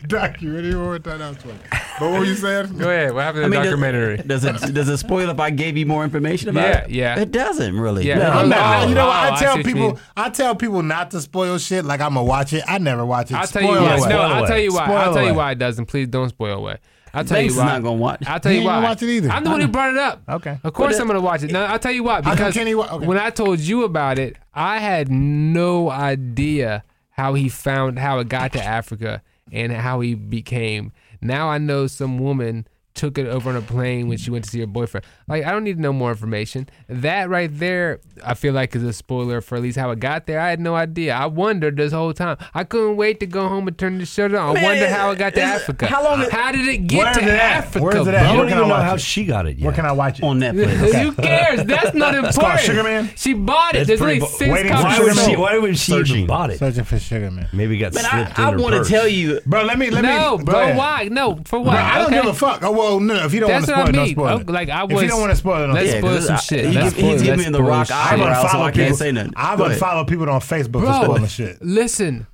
Documentary. 0.07 0.75
One 0.75 0.85
more 0.85 0.99
time. 0.99 1.19
That 1.19 1.29
was 1.29 1.37
funny. 1.37 1.59
But 1.99 2.11
what 2.11 2.19
were 2.19 2.25
you 2.25 2.35
saying? 2.35 2.70
Go 2.77 2.89
ahead. 2.89 3.13
What 3.13 3.23
happened 3.23 3.43
to 3.45 3.49
the 3.49 3.55
does- 3.55 3.65
documentary? 3.65 4.17
Does, 4.25 4.43
it 4.45 4.73
does 4.73 4.89
it 4.89 4.97
spoil 4.97 5.29
if 5.29 5.39
I 5.39 5.49
gave 5.49 5.77
you 5.77 5.85
more 5.85 6.03
information 6.03 6.49
about 6.49 6.67
Yeah, 6.67 6.83
it? 6.83 6.89
yeah. 6.89 7.19
It 7.19 7.31
doesn't 7.31 7.79
really. 7.79 8.05
Yeah. 8.07 8.17
No. 8.19 8.29
I'm 8.31 8.49
not- 8.49 8.83
oh, 8.85 8.87
you 8.89 8.95
know 8.95 9.07
what? 9.07 9.15
oh, 9.15 9.19
I 9.19 9.35
I 9.35 9.39
tell 9.39 9.57
what 9.57 9.65
you 9.65 9.73
people. 9.73 9.99
I 10.17 10.29
tell 10.29 10.55
people 10.55 10.83
not 10.83 11.11
to 11.11 11.21
spoil 11.21 11.57
shit. 11.57 11.85
Like 11.85 12.01
I'm 12.01 12.13
gonna 12.13 12.23
watch 12.25 12.53
it. 12.53 12.63
I 12.67 12.77
never 12.77 13.05
watch 13.05 13.31
it. 13.31 13.35
I'll 13.35 13.47
tell 13.47 13.61
you 13.61 13.67
Spoil 13.69 13.81
why. 13.83 13.95
away. 13.97 14.09
No, 14.09 14.19
I'll 14.21 14.29
Spoil 14.37 14.47
tell 14.47 14.59
you 14.59 14.73
why. 14.73 14.85
Spoil 14.85 14.97
I'll 14.97 15.13
tell 15.13 15.25
you 15.25 15.33
why 15.33 15.51
it 15.51 15.57
doesn't. 15.59 15.85
Please 15.87 16.07
don't 16.07 16.29
spoil 16.29 16.57
away. 16.57 16.77
I'll 17.13 17.25
tell 17.25 17.35
Banks 17.39 17.53
you 17.55 17.59
is 17.59 17.65
why. 17.65 17.73
not 17.73 17.83
gonna 17.83 17.95
watch. 17.97 18.23
I'll 18.25 18.39
tell 18.39 18.51
He 18.51 18.59
you 18.59 18.61
ain't 18.61 18.67
why. 18.67 18.75
gonna 18.77 18.87
watch 18.87 19.01
it 19.03 19.09
either. 19.09 19.29
I'm 19.29 19.43
the 19.43 19.49
one 19.49 19.59
who 19.59 19.67
brought 19.67 19.91
it 19.91 19.97
up. 19.97 20.21
Okay. 20.29 20.57
Of 20.63 20.73
course 20.73 20.93
But 20.95 21.01
I'm 21.01 21.07
gonna 21.07 21.19
watch 21.19 21.43
it. 21.43 21.51
No, 21.51 21.63
I'll 21.65 21.77
tell 21.79 21.91
you 21.91 22.03
why. 22.03 22.21
Because 22.21 22.53
can 22.53 22.77
wa- 22.77 22.87
okay. 22.89 23.05
when 23.05 23.17
I 23.17 23.29
told 23.31 23.59
you 23.59 23.83
about 23.83 24.17
it, 24.17 24.37
I 24.53 24.77
had 24.79 25.11
no 25.11 25.89
idea 25.89 26.83
how 27.11 27.33
he 27.33 27.49
found 27.49 27.99
how 27.99 28.19
it 28.19 28.29
got 28.29 28.53
to 28.53 28.63
Africa 28.63 29.21
and 29.51 29.73
how 29.73 29.99
he 29.99 30.15
became. 30.15 30.93
Now 31.21 31.49
I 31.49 31.57
know 31.57 31.87
some 31.87 32.17
woman 32.17 32.67
took 32.93 33.17
it 33.17 33.25
over 33.27 33.49
on 33.49 33.55
a 33.55 33.61
plane 33.61 34.07
when 34.09 34.17
she 34.17 34.29
went 34.31 34.43
to 34.43 34.49
see 34.49 34.59
her 34.59 34.67
boyfriend. 34.67 35.05
Like 35.27 35.45
I 35.45 35.51
don't 35.51 35.63
need 35.63 35.75
to 35.77 35.81
know 35.81 35.93
more 35.93 36.09
information. 36.11 36.67
That 36.89 37.29
right 37.29 37.49
there, 37.51 37.99
I 38.23 38.33
feel 38.33 38.53
like 38.53 38.75
is 38.75 38.83
a 38.83 38.93
spoiler 38.93 39.39
for 39.41 39.55
at 39.55 39.61
least 39.61 39.77
how 39.77 39.91
it 39.91 39.99
got 39.99 40.25
there. 40.25 40.39
I 40.39 40.49
had 40.49 40.59
no 40.59 40.75
idea. 40.75 41.13
I 41.15 41.25
wondered 41.27 41.77
this 41.77 41.93
whole 41.93 42.13
time. 42.13 42.37
I 42.53 42.63
couldn't 42.65 42.97
wait 42.97 43.19
to 43.21 43.25
go 43.25 43.47
home 43.47 43.67
and 43.67 43.77
turn 43.77 43.97
the 43.97 44.05
show 44.05 44.25
on. 44.25 44.35
I 44.35 44.53
Man, 44.53 44.63
wondered 44.63 44.89
how 44.89 45.11
it 45.11 45.17
got 45.17 45.33
to 45.35 45.41
Africa. 45.41 45.87
how 45.87 46.03
long 46.03 46.21
is- 46.21 46.29
How 46.29 46.51
did 46.51 46.67
it 46.67 46.87
get 46.87 47.13
to 47.15 47.21
it? 47.21 47.27
Africa? 47.29 47.83
Where 47.83 47.97
is 47.97 48.07
it 48.07 48.13
at? 48.13 48.21
bro? 48.23 48.31
You 48.31 48.37
don't 48.37 48.49
even 48.59 48.67
know 48.67 48.75
how 48.75 48.95
it? 48.95 49.01
she 49.01 49.25
got 49.25 49.45
it 49.47 49.57
yet. 49.57 49.65
Where 49.65 49.73
can 49.73 49.85
I 49.85 49.91
watch 49.93 50.19
it? 50.19 50.23
on 50.25 50.39
Netflix. 50.39 51.01
Who 51.01 51.11
cares? 51.13 51.63
That's 51.63 51.93
not 51.95 52.13
important. 52.15 52.59
Sugar 52.61 52.83
Man? 52.83 53.09
She 53.15 53.33
bought 53.33 53.75
it. 53.75 53.79
It's 53.81 53.87
There's 53.87 53.99
pretty 54.01 54.19
only 54.21 54.31
bu- 54.31 54.37
six 54.37 54.51
waiting 54.51 54.71
for 54.73 54.83
Why 54.83 54.95
copies. 54.97 55.15
Would 55.15 55.25
she? 55.25 55.35
Why 55.37 55.57
would 55.57 55.77
she 55.77 55.91
Searching. 55.91 56.15
even 56.17 56.27
bought 56.27 56.49
it? 56.51 56.59
Searching 56.59 56.83
for 56.83 56.99
Sugar 56.99 57.31
Man. 57.31 57.47
Maybe 57.53 57.75
it 57.77 57.79
got 57.79 57.93
Man, 57.93 58.03
slipped 58.03 58.39
I, 58.39 58.43
in 58.43 58.47
I 58.49 58.51
her 58.51 58.57
want 58.61 58.75
to 58.85 58.89
tell 58.89 59.07
you. 59.07 59.39
Bro, 59.45 59.63
let 59.63 59.79
me 59.79 59.89
let 59.89 60.01
No, 60.03 60.37
me. 60.37 60.43
go 60.43 60.51
bro. 60.51 60.75
Why? 60.75 61.07
No, 61.11 61.39
for 61.45 61.59
what? 61.59 61.71
Bro, 61.71 61.79
I 61.81 61.97
don't 61.99 62.11
give 62.11 62.25
a 62.25 62.33
fuck. 62.33 62.61
Oh 62.81 62.97
well, 62.97 62.99
no. 62.99 63.25
If 63.25 63.33
you 63.33 63.39
don't 63.41 63.51
want 63.51 63.65
That's 63.65 63.71
to 63.77 63.77
what 63.77 63.87
spoil 63.87 63.87
I 63.87 63.89
it, 63.89 63.91
don't 63.93 64.03
mean. 64.05 64.15
spoil 64.15 64.27
Oh, 64.27 64.37
it. 64.39 64.49
like, 64.49 64.69
I 64.69 64.83
if 64.83 64.91
you 65.01 65.07
don't 65.07 65.19
want 65.19 65.31
to 65.31 65.35
spoil 65.35 65.63
it, 65.63 65.67
don't 65.67 65.75
Let's 65.75 65.89
spoil 65.89 65.99
spoil 66.01 66.13
'cause 66.15 66.25
some 66.27 66.35
I- 66.35 66.39
shit. 66.39 66.65
he 66.65 66.71
Let's 66.71 66.75
give- 66.75 66.85
he's 66.95 66.95
spoil- 66.95 67.11
giving 67.17 67.27
let's 67.29 67.37
me 67.39 67.51
the 67.51 67.57
spoil 67.57 67.67
rock 67.69 67.87
shit. 67.87 67.95
I 67.95 68.13
eyebrow, 68.13 68.33
so 68.33 68.47
unfollow 68.47 68.61
I 68.61 68.71
people. 68.71 68.85
can't 68.85 68.97
say 68.97 69.11
nothing. 69.11 69.33
I 69.35 69.55
Go 69.55 69.65
ahead. 69.65 69.79
unfollow 69.79 70.07
people 70.07 70.29
on 70.29 70.39
Facebook 70.41 70.63
for 70.73 70.79
Bro, 70.79 71.03
spoiling 71.03 71.27
shit. 71.27 71.57
listen, 71.61 72.27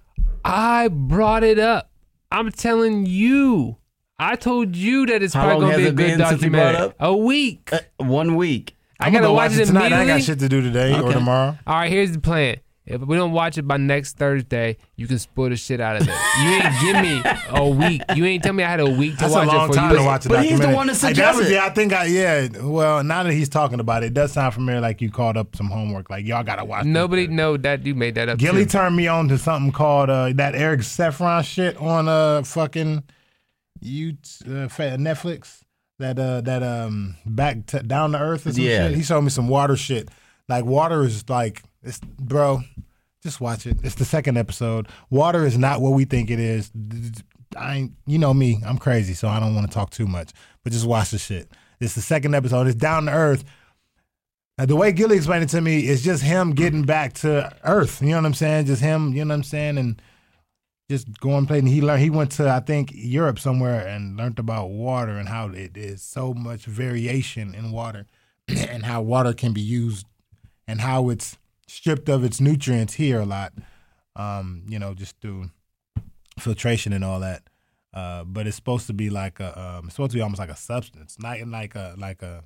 I 0.45 0.87
brought 0.89 1.43
it 1.43 1.59
up. 1.59 1.89
I'm 2.31 2.51
telling 2.51 3.05
you. 3.05 3.77
I 4.19 4.35
told 4.35 4.75
you 4.75 5.05
that 5.05 5.21
it's 5.21 5.33
How 5.35 5.43
probably 5.43 5.61
long 5.65 5.71
gonna 5.73 5.77
be 5.77 5.83
has 5.83 5.89
a 5.89 5.91
it 5.91 5.95
good 5.95 6.17
been 6.17 6.27
since 6.27 6.41
you 6.43 6.49
brought 6.49 6.61
documentary. 6.71 6.87
up? 6.87 6.95
A 6.99 7.15
week. 7.15 7.69
Uh, 7.71 7.79
one 7.97 8.35
week. 8.35 8.75
I 8.99 9.05
I'm 9.07 9.11
gotta 9.13 9.25
gonna 9.25 9.33
watch 9.35 9.51
it 9.53 9.65
tonight. 9.67 9.81
I 9.81 9.85
ain't 9.85 9.93
immediately. 9.93 10.21
got 10.21 10.25
shit 10.25 10.39
to 10.39 10.49
do 10.49 10.61
today 10.61 10.93
or 10.95 11.03
Okay. 11.03 11.13
tomorrow. 11.13 11.55
All 11.67 11.75
right, 11.75 11.91
here's 11.91 12.13
the 12.13 12.19
plan. 12.19 12.55
If 12.89 13.01
we 13.01 13.17
don't 13.17 13.33
watch 13.33 13.57
it 13.57 13.63
by 13.67 13.75
next 13.75 14.15
Thursday, 14.17 14.77
you 14.95 15.07
can 15.07 15.19
spoil 15.19 15.49
the 15.49 15.57
shit 15.57 15.81
out 15.81 15.97
of 15.97 16.07
it. 16.07 16.13
You 16.41 16.49
ain't 16.49 16.81
give 16.81 17.01
me 17.01 17.21
a 17.49 17.67
week. 17.69 18.01
You 18.15 18.23
ain't 18.23 18.43
tell 18.43 18.53
me 18.53 18.63
I 18.63 18.69
had 18.69 18.79
a 18.79 18.89
week 18.89 19.15
to 19.15 19.19
That's 19.19 19.33
a 19.33 19.35
watch 19.35 19.47
long 19.47 19.65
it 19.65 19.67
for 19.67 19.73
time 19.73 19.91
you. 19.91 19.97
to 19.97 20.03
watch 20.05 20.25
a 20.25 20.29
But 20.29 20.45
he's 20.45 20.57
the 20.57 20.69
one 20.69 20.87
that 20.87 21.03
Like, 21.03 21.15
that 21.17 21.35
was- 21.35 21.51
yeah, 21.51 21.65
I 21.65 21.69
think 21.71 21.91
I 21.91 22.05
yeah. 22.05 22.47
Well, 22.61 23.03
now 23.03 23.23
that 23.23 23.33
he's 23.33 23.49
talking 23.49 23.81
about 23.81 24.03
it, 24.03 24.07
it 24.07 24.13
does 24.13 24.31
sound 24.31 24.53
familiar. 24.53 24.79
Like 24.79 25.01
you 25.01 25.11
called 25.11 25.35
up 25.35 25.53
some 25.55 25.67
homework. 25.69 26.09
Like 26.09 26.25
y'all 26.25 26.43
gotta 26.43 26.63
watch. 26.63 26.85
Nobody 26.85 27.23
shit. 27.23 27.31
know 27.31 27.57
that 27.57 27.85
you 27.85 27.93
made 27.93 28.15
that 28.15 28.29
up. 28.29 28.37
Gilly 28.39 28.63
too. 28.63 28.69
turned 28.71 28.95
me 28.95 29.07
on 29.07 29.27
to 29.27 29.37
something 29.37 29.73
called 29.73 30.09
uh, 30.09 30.31
that 30.35 30.53
Zac 30.83 31.11
Efron 31.13 31.43
shit 31.43 31.75
on 31.77 32.07
uh 32.07 32.43
fucking 32.43 33.03
you 33.81 34.11
uh, 34.45 34.69
Netflix. 34.97 35.59
That 35.99 36.19
uh 36.19 36.41
that 36.41 36.61
um 36.63 37.15
back 37.25 37.65
to 37.67 37.81
down 37.83 38.11
to 38.13 38.19
earth 38.19 38.45
or 38.45 38.53
some 38.53 38.63
Yeah. 38.63 38.87
shit. 38.87 38.97
He 38.97 39.03
showed 39.03 39.21
me 39.21 39.29
some 39.29 39.47
water 39.49 39.75
shit. 39.75 40.09
Like 40.47 40.63
water 40.63 41.03
is 41.03 41.27
like 41.27 41.63
it's 41.83 41.99
bro. 41.99 42.61
Just 43.23 43.41
watch 43.41 43.65
it. 43.65 43.77
It's 43.83 43.95
the 43.95 44.05
second 44.05 44.37
episode. 44.37 44.87
Water 45.09 45.45
is 45.45 45.57
not 45.57 45.81
what 45.81 45.93
we 45.93 46.05
think 46.05 46.29
it 46.29 46.39
is. 46.39 46.71
I 47.57 47.89
you 48.05 48.17
know 48.17 48.33
me. 48.33 48.59
I'm 48.65 48.77
crazy, 48.77 49.13
so 49.13 49.27
I 49.27 49.39
don't 49.39 49.55
want 49.55 49.67
to 49.67 49.73
talk 49.73 49.89
too 49.89 50.07
much. 50.07 50.31
But 50.63 50.73
just 50.73 50.85
watch 50.85 51.11
the 51.11 51.17
shit. 51.17 51.51
It's 51.79 51.95
the 51.95 52.01
second 52.01 52.35
episode. 52.35 52.67
It's 52.67 52.75
down 52.75 53.05
to 53.05 53.11
earth. 53.11 53.43
Now, 54.57 54.65
the 54.65 54.75
way 54.75 54.91
Gilly 54.91 55.17
explained 55.17 55.43
it 55.43 55.49
to 55.49 55.61
me 55.61 55.87
is 55.87 56.03
just 56.03 56.23
him 56.23 56.51
getting 56.53 56.81
back 56.81 57.13
to 57.15 57.55
Earth. 57.63 58.01
You 58.01 58.09
know 58.09 58.15
what 58.17 58.25
I'm 58.25 58.33
saying? 58.33 58.65
Just 58.65 58.81
him. 58.81 59.13
You 59.13 59.23
know 59.23 59.33
what 59.33 59.35
I'm 59.35 59.43
saying? 59.43 59.77
And 59.77 60.01
just 60.89 61.19
going 61.19 61.45
playing. 61.45 61.67
He 61.67 61.81
learned. 61.81 62.01
He 62.01 62.09
went 62.09 62.31
to 62.33 62.49
I 62.49 62.59
think 62.61 62.91
Europe 62.93 63.37
somewhere 63.37 63.85
and 63.85 64.17
learned 64.17 64.39
about 64.39 64.69
water 64.69 65.11
and 65.17 65.29
how 65.29 65.49
it 65.49 65.77
is 65.77 66.01
so 66.01 66.33
much 66.33 66.65
variation 66.65 67.53
in 67.53 67.71
water, 67.71 68.07
and 68.47 68.83
how 68.83 69.01
water 69.01 69.33
can 69.33 69.53
be 69.53 69.61
used, 69.61 70.07
and 70.67 70.81
how 70.81 71.09
it's 71.09 71.37
stripped 71.67 72.09
of 72.09 72.23
its 72.23 72.39
nutrients 72.39 72.95
here 72.95 73.19
a 73.19 73.25
lot. 73.25 73.53
Um, 74.15 74.63
you 74.67 74.79
know, 74.79 74.93
just 74.95 75.19
through 75.21 75.51
filtration 76.39 76.91
and 76.93 77.03
all 77.03 77.19
that. 77.19 77.43
Uh, 77.93 78.23
but 78.23 78.47
it's 78.47 78.55
supposed 78.55 78.87
to 78.87 78.93
be 78.93 79.09
like 79.09 79.39
a, 79.39 79.59
um, 79.59 79.85
it's 79.85 79.95
supposed 79.95 80.11
to 80.11 80.17
be 80.17 80.21
almost 80.21 80.39
like 80.39 80.49
a 80.49 80.55
substance, 80.55 81.17
not 81.19 81.39
like 81.47 81.75
a 81.75 81.95
like 81.97 82.21
a, 82.21 82.43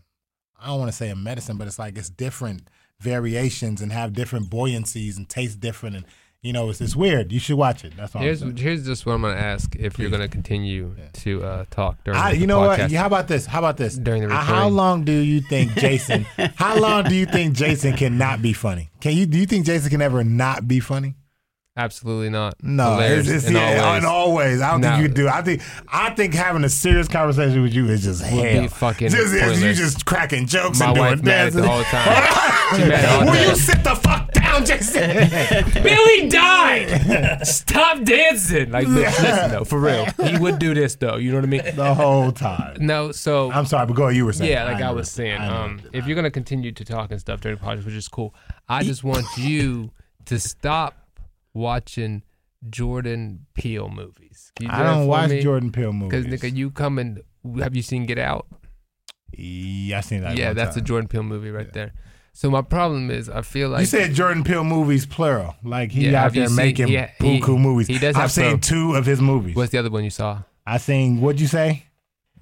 I 0.60 0.68
don't 0.68 0.80
want 0.80 0.92
to 0.92 0.98
say 0.98 1.10
a 1.10 1.16
medicine, 1.16 1.58
but 1.58 1.68
it's 1.68 1.80
like 1.80 1.98
it's 1.98 2.10
different 2.10 2.70
variations 3.00 3.82
and 3.82 3.92
have 3.92 4.14
different 4.14 4.50
buoyancies 4.50 5.18
and 5.18 5.28
taste 5.28 5.60
different 5.60 5.96
and 5.96 6.06
you 6.44 6.54
know, 6.54 6.72
it's 6.72 6.82
it's 6.82 6.96
weird. 6.96 7.32
You 7.32 7.40
should 7.40 7.56
watch 7.58 7.86
it. 7.86 7.94
That's 7.96 8.16
all. 8.16 8.22
Here's 8.22 8.42
here's 8.60 8.84
just 8.86 9.06
what 9.06 9.14
I'm 9.14 9.22
gonna 9.22 9.36
ask 9.36 9.76
if 9.76 10.00
you're 10.00 10.10
gonna 10.10 10.28
continue 10.28 10.96
to 11.14 11.44
uh, 11.44 11.66
talk 11.70 12.04
during 12.04 12.20
I, 12.20 12.32
you 12.32 12.48
know 12.48 12.60
podcast. 12.62 12.80
what? 12.80 12.92
Yeah, 12.92 13.00
how 13.02 13.08
about 13.08 13.28
this? 13.28 13.46
How 13.46 13.60
about 13.60 13.78
this? 13.78 13.96
During 13.96 14.28
the 14.28 14.34
Uh, 14.34 14.40
how 14.42 14.68
long 14.68 15.04
do 15.04 15.12
you 15.12 15.42
think 15.42 15.74
Jason? 15.76 16.24
how 16.56 16.80
long 16.80 17.04
do 17.04 17.14
you 17.14 17.28
think 17.28 17.54
Jason 17.54 17.96
cannot 17.96 18.42
be 18.42 18.54
funny? 18.54 18.90
Can 19.02 19.14
you? 19.16 19.28
Do 19.28 19.38
you 19.38 19.46
think 19.46 19.68
Jason 19.68 19.92
can 19.92 20.02
ever 20.02 20.24
not 20.24 20.68
be 20.68 20.80
funny? 20.80 21.16
Absolutely 21.78 22.30
not. 22.30 22.56
No, 22.62 22.96
Hilarious 22.96 23.28
it's, 23.30 23.38
it's 23.44 23.48
in 23.48 23.54
yeah, 23.54 23.80
all 23.82 23.92
ways. 23.94 23.98
in 24.04 24.06
all 24.10 24.34
ways. 24.36 24.62
I 24.62 24.72
don't 24.72 24.82
No. 24.82 24.90
think 24.92 25.02
you 25.04 25.08
do. 25.14 25.28
I 25.30 25.42
think 25.42 25.62
I 25.88 26.10
think 26.10 26.34
having 26.34 26.64
a 26.66 26.70
serious 26.70 27.08
conversation 27.08 27.62
with 27.62 27.74
you 27.74 27.88
is 27.88 28.04
just 28.04 28.22
Would 28.24 28.30
hell. 28.46 28.62
be 28.64 28.68
fucking 28.68 29.10
just, 29.10 29.34
you 29.62 29.74
just 29.74 30.06
cracking 30.06 30.48
jokes 30.48 30.80
My 30.80 30.88
and 30.88 30.96
doing 30.96 31.08
wife 31.12 31.22
mad 31.24 31.48
at 31.48 31.54
dances. 31.54 31.62
the 31.62 31.68
time. 31.84 33.28
All 33.28 33.32
Will 33.34 33.50
you 33.50 33.56
sit 33.56 33.84
the 33.86 33.96
fuck 33.96 34.31
down, 34.58 34.66
Jason? 34.66 35.84
Billy 35.84 36.28
died. 36.30 37.46
Stop 37.48 38.04
dancing. 38.04 38.72
Like, 38.72 38.88
li- 38.88 39.04
listen 39.04 39.52
though, 39.52 39.64
for 39.64 39.80
real. 39.80 40.06
He 40.24 40.38
would 40.38 40.60
do 40.60 40.74
this 40.74 40.96
though. 40.96 41.16
You 41.18 41.32
know 41.32 41.38
what 41.38 41.46
I 41.46 41.48
mean? 41.48 41.76
the 41.76 41.94
whole 41.94 42.32
time. 42.32 42.78
No, 42.80 43.12
so 43.12 43.52
I'm 43.52 43.66
sorry, 43.66 43.86
but 43.88 43.94
go. 43.96 44.04
ahead, 44.04 44.16
You 44.16 44.26
were 44.26 44.34
saying. 44.34 44.52
yeah, 44.52 44.66
like 44.66 44.78
I, 44.78 44.80
know. 44.82 44.94
was 44.96 45.12
saying, 45.12 45.40
I 45.40 45.64
um, 45.64 45.82
if 45.94 46.06
you're 46.08 46.16
gonna 46.16 46.32
continue 46.32 46.72
to 46.72 46.86
talk 46.86 47.12
and 47.12 47.20
stuff 47.20 47.42
during 47.42 47.58
the 47.58 47.64
podcast, 47.64 47.86
which 47.86 47.94
is 47.96 48.08
cool, 48.08 48.34
I 48.68 48.84
just 48.84 49.04
want 49.04 49.26
you 49.38 49.92
to 50.26 50.40
stop 50.40 50.96
watching 51.54 52.24
Jordan 52.70 53.46
Peele 53.54 53.90
movies. 53.90 54.52
Do 54.56 54.68
I 54.70 54.84
don't 54.84 55.08
watch 55.08 55.30
me? 55.30 55.42
Jordan 55.42 55.72
Peele 55.72 55.94
movies. 55.94 56.26
Because 56.26 56.42
nigga, 56.42 56.56
you 56.56 56.72
coming? 56.72 57.20
Have 57.60 57.76
you 57.76 57.82
seen 57.82 58.06
Get 58.06 58.20
Out? 58.20 58.48
yeah, 59.34 59.98
I 59.98 60.02
seen 60.02 60.22
that. 60.22 60.38
yeah, 60.38 60.54
that's 60.54 60.76
a. 60.78 60.82
Jordan 60.82 61.08
Peele 61.08 61.24
movie 61.24 61.52
right 61.52 61.72
there. 61.74 61.94
So 62.34 62.50
my 62.50 62.62
problem 62.62 63.12
is, 63.12 63.30
I 63.30 63.42
feel 63.42 63.70
like 63.70 63.82
you 63.82 63.86
said 63.86 64.14
Jordan 64.14 64.44
Peele 64.44 64.64
movies 64.64 65.06
plural, 65.06 65.56
like 65.64 65.92
he 65.92 66.10
Yeah, 66.10 66.20
out 66.20 66.24
have 66.24 66.36
you 66.36 66.42
there 66.42 66.48
seen- 66.48 66.56
making 66.56 66.88
he- 66.88 66.94
he- 67.20 67.40
buku 67.42 67.60
movies. 67.60 67.88
he 67.88 68.00
does 68.00 68.16
I've 68.16 68.22
have 68.24 68.32
seen 68.32 68.52
some. 68.52 68.60
two 68.62 68.96
of 68.96 69.06
his 69.06 69.22
movies. 69.22 69.56
what's 69.56 69.72
the 69.72 69.78
other 69.78 69.90
one 69.90 70.04
you 70.04 70.10
saw? 70.10 70.42
I 70.66 70.78
seen 70.78 71.20
what'd 71.22 71.42
you 71.42 71.48
say? 71.48 71.86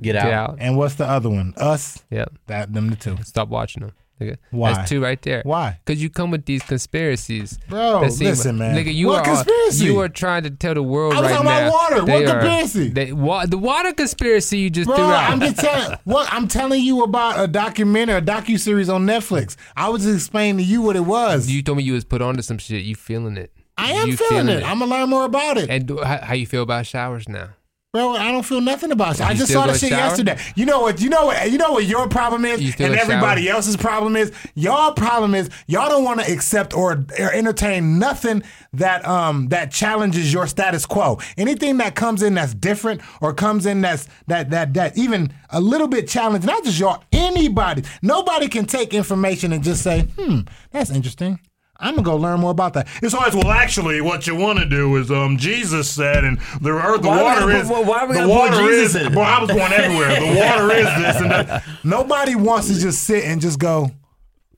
Get 0.01 0.15
out. 0.15 0.23
Get 0.25 0.33
Out. 0.33 0.55
And 0.59 0.77
what's 0.77 0.95
the 0.95 1.05
other 1.05 1.29
one? 1.29 1.53
Us. 1.57 2.03
Yep. 2.11 2.33
That 2.47 2.71
them 2.73 2.89
the 2.89 2.95
two. 2.95 3.17
stop 3.23 3.49
watching 3.49 3.81
them. 3.81 3.91
Nigga. 4.19 4.37
Why? 4.51 4.73
That's 4.73 4.89
two 4.89 5.01
right 5.01 5.21
there. 5.21 5.41
Why, 5.45 5.79
Because 5.85 6.01
you 6.03 6.09
come 6.09 6.29
with 6.31 6.45
these 6.45 6.61
conspiracies. 6.63 7.57
bro? 7.69 8.01
that 8.01 8.11
seem- 8.11 8.27
listen, 8.27 8.57
man. 8.57 8.75
Nigga, 8.75 8.93
you 8.93 9.07
what 9.07 9.25
are 9.27 9.33
conspiracy? 9.35 9.85
you 9.85 9.99
are 9.99 10.09
trying 10.09 10.43
to 10.43 10.49
tell 10.49 10.73
the 10.73 10.83
world 10.83 11.13
I 11.13 11.21
was 11.21 11.31
right 11.31 11.37
talking 11.37 11.47
about 11.47 11.71
water. 11.71 12.05
What 12.05 12.23
are- 12.25 12.39
conspiracy? 12.41 12.89
They, 12.89 13.13
wa- 13.13 13.45
the 13.45 13.57
water 13.57 13.93
conspiracy 13.93 14.57
you 14.59 14.69
just 14.69 14.87
Bro, 14.87 14.97
threw 14.97 15.05
out. 15.05 15.29
I'm 15.31 15.39
just 15.39 15.55
telling 15.59 15.97
what 16.03 16.27
I'm 16.33 16.47
telling 16.47 16.83
you 16.83 17.03
about 17.03 17.39
a 17.43 17.47
documentary, 17.47 18.15
a 18.17 18.21
docu 18.21 18.59
series 18.59 18.89
on 18.89 19.05
Netflix. 19.05 19.55
I 19.77 19.89
was 19.89 20.03
just 20.03 20.15
explaining 20.15 20.57
to 20.57 20.63
you 20.63 20.81
what 20.81 20.95
it 20.95 21.05
was. 21.05 21.49
you 21.49 21.61
told 21.63 21.77
me 21.77 21.83
you 21.85 21.93
was 21.93 22.03
put 22.03 22.21
onto 22.21 22.41
some 22.41 22.57
shit. 22.57 22.83
You 22.83 22.95
feeling 22.95 23.37
it? 23.37 23.53
I 23.77 23.91
am 23.93 24.09
you 24.09 24.17
feeling 24.17 24.49
it. 24.49 24.63
I'm 24.63 24.79
gonna 24.79 24.91
learn 24.91 25.09
more 25.09 25.23
about 25.23 25.57
it. 25.57 25.69
And 25.69 25.85
do, 25.87 25.99
how, 26.01 26.17
how 26.17 26.33
you 26.33 26.45
feel 26.45 26.63
about 26.63 26.85
showers 26.85 27.29
now? 27.29 27.51
Bro, 27.91 28.11
I 28.11 28.31
don't 28.31 28.45
feel 28.45 28.61
nothing 28.61 28.91
about 28.91 29.15
it. 29.15 29.25
I 29.25 29.33
just 29.33 29.51
saw 29.51 29.65
the 29.65 29.75
shit 29.75 29.89
shower? 29.89 30.09
yesterday. 30.09 30.37
You 30.55 30.67
know 30.67 30.81
what? 30.81 31.01
You 31.01 31.09
know 31.09 31.25
what? 31.25 31.51
You 31.51 31.57
know 31.57 31.71
what 31.71 31.85
your 31.85 32.07
problem 32.07 32.45
is, 32.45 32.59
and 32.79 32.93
everybody 32.93 33.47
shower? 33.47 33.55
else's 33.55 33.77
problem 33.77 34.15
is. 34.15 34.31
Y'all 34.53 34.93
problem 34.93 35.33
is 35.33 35.49
y'all 35.65 35.89
don't 35.89 36.03
want 36.03 36.19
to 36.19 36.31
accept 36.31 36.75
or, 36.75 37.03
or 37.17 37.33
entertain 37.33 37.97
nothing 37.97 38.43
that 38.73 39.03
um 39.07 39.47
that 39.47 39.71
challenges 39.71 40.31
your 40.31 40.45
status 40.45 40.85
quo. 40.85 41.17
Anything 41.35 41.77
that 41.77 41.95
comes 41.95 42.21
in 42.21 42.35
that's 42.35 42.53
different 42.53 43.01
or 43.21 43.33
comes 43.33 43.65
in 43.65 43.81
that's 43.81 44.07
that 44.27 44.51
that 44.51 44.75
that 44.75 44.95
even 44.95 45.33
a 45.49 45.59
little 45.59 45.87
bit 45.87 46.07
challenging. 46.07 46.45
Not 46.45 46.63
just 46.63 46.79
y'all, 46.79 47.03
anybody. 47.11 47.85
Nobody 48.03 48.49
can 48.49 48.65
take 48.65 48.93
information 48.93 49.51
and 49.51 49.63
just 49.63 49.81
say, 49.81 50.01
hmm, 50.15 50.41
that's 50.69 50.91
interesting. 50.91 51.39
I'm 51.81 51.95
gonna 51.95 52.03
go 52.05 52.17
learn 52.17 52.39
more 52.41 52.51
about 52.51 52.73
that. 52.73 52.87
It's 53.01 53.13
always 53.13 53.33
well. 53.33 53.51
Actually, 53.51 54.01
what 54.01 54.27
you 54.27 54.35
want 54.35 54.59
to 54.59 54.65
do 54.65 54.95
is, 54.97 55.09
um, 55.09 55.37
Jesus 55.37 55.89
said, 55.89 56.23
and 56.25 56.37
the 56.61 56.71
earth, 56.71 57.01
the 57.01 57.07
Why 57.07 57.17
we 57.17 57.23
water 57.23 57.39
gotta 57.41 57.59
is, 57.59 57.67
put- 57.69 57.85
why 57.85 58.05
we 58.05 58.17
the 58.19 58.27
water 58.27 58.55
Jesus 58.57 58.95
is. 58.95 59.01
in 59.01 59.07
it? 59.07 59.15
Boy, 59.15 59.21
I 59.21 59.39
was 59.41 59.49
going 59.49 59.71
everywhere. 59.71 60.19
The 60.19 60.39
water 60.39 60.73
is 60.75 60.85
this 60.85 61.21
and 61.21 61.31
that. 61.31 61.63
Nobody 61.85 62.35
wants 62.35 62.67
to 62.67 62.79
just 62.79 63.03
sit 63.03 63.23
and 63.23 63.39
just 63.39 63.59
go. 63.59 63.91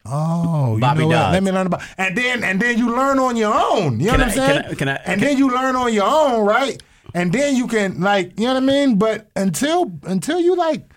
Oh, 0.06 0.76
you 0.76 0.82
Bobby 0.82 1.02
know 1.02 1.10
what? 1.10 1.32
Let 1.32 1.44
me 1.44 1.52
learn 1.52 1.68
about. 1.68 1.84
And 1.98 2.18
then 2.18 2.44
and 2.44 2.60
then 2.60 2.78
you 2.78 2.96
learn 2.96 3.20
on 3.20 3.36
your 3.38 3.54
own. 3.54 4.00
You 4.00 4.08
know 4.08 4.12
Can 4.14 4.20
what 4.22 4.22
I- 4.22 4.24
I'm 4.24 4.32
saying? 4.32 4.62
can 4.64 4.72
I- 4.72 4.76
can 4.76 4.90
I- 4.90 4.96
and 5.06 5.22
then 5.22 5.38
you 5.38 5.52
learn 5.52 5.76
on 5.76 5.94
your 5.94 6.06
own, 6.08 6.44
right? 6.46 6.82
And 7.14 7.32
then 7.32 7.56
you 7.56 7.68
can 7.68 8.02
like, 8.02 8.40
you 8.40 8.46
know 8.48 8.54
what 8.56 8.64
I 8.64 8.66
mean? 8.66 8.96
But 8.98 9.28
until 9.36 9.92
until 10.04 10.40
you 10.40 10.56
like 10.56 10.92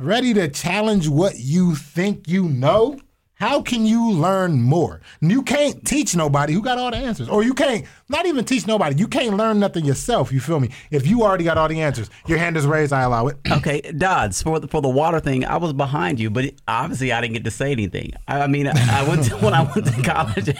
ready 0.00 0.32
to 0.34 0.48
challenge 0.48 1.06
what 1.08 1.38
you 1.38 1.74
think 1.74 2.28
you 2.28 2.44
know, 2.48 2.98
how 3.36 3.60
can 3.60 3.84
you 3.84 4.12
learn 4.12 4.62
more? 4.62 5.02
You 5.20 5.42
can't 5.42 5.84
teach 5.84 6.16
nobody 6.16 6.54
who 6.54 6.62
got 6.62 6.78
all 6.78 6.90
the 6.90 6.96
answers. 6.96 7.28
Or 7.28 7.42
you 7.44 7.52
can't 7.52 7.84
not 8.08 8.24
even 8.26 8.44
teach 8.44 8.66
nobody. 8.68 8.94
You 8.96 9.08
can't 9.08 9.36
learn 9.36 9.58
nothing 9.58 9.84
yourself, 9.84 10.30
you 10.32 10.38
feel 10.40 10.60
me? 10.60 10.70
If 10.92 11.06
you 11.08 11.22
already 11.22 11.42
got 11.44 11.58
all 11.58 11.66
the 11.68 11.80
answers, 11.80 12.08
your 12.26 12.38
hand 12.38 12.56
is 12.56 12.64
raised, 12.66 12.92
I 12.92 13.02
allow 13.02 13.26
it. 13.26 13.36
Okay, 13.50 13.80
Dodds, 13.80 14.42
for 14.42 14.60
the, 14.60 14.68
for 14.68 14.80
the 14.80 14.88
water 14.88 15.18
thing, 15.18 15.44
I 15.44 15.56
was 15.56 15.72
behind 15.72 16.20
you, 16.20 16.30
but 16.30 16.52
obviously 16.68 17.12
I 17.12 17.20
didn't 17.20 17.34
get 17.34 17.44
to 17.44 17.50
say 17.50 17.72
anything. 17.72 18.12
I, 18.28 18.42
I 18.42 18.46
mean, 18.46 18.68
I, 18.68 19.00
I 19.00 19.08
went 19.08 19.24
to, 19.24 19.36
when 19.38 19.54
I 19.54 19.62
went 19.62 19.86
to 19.86 20.02
college 20.02 20.54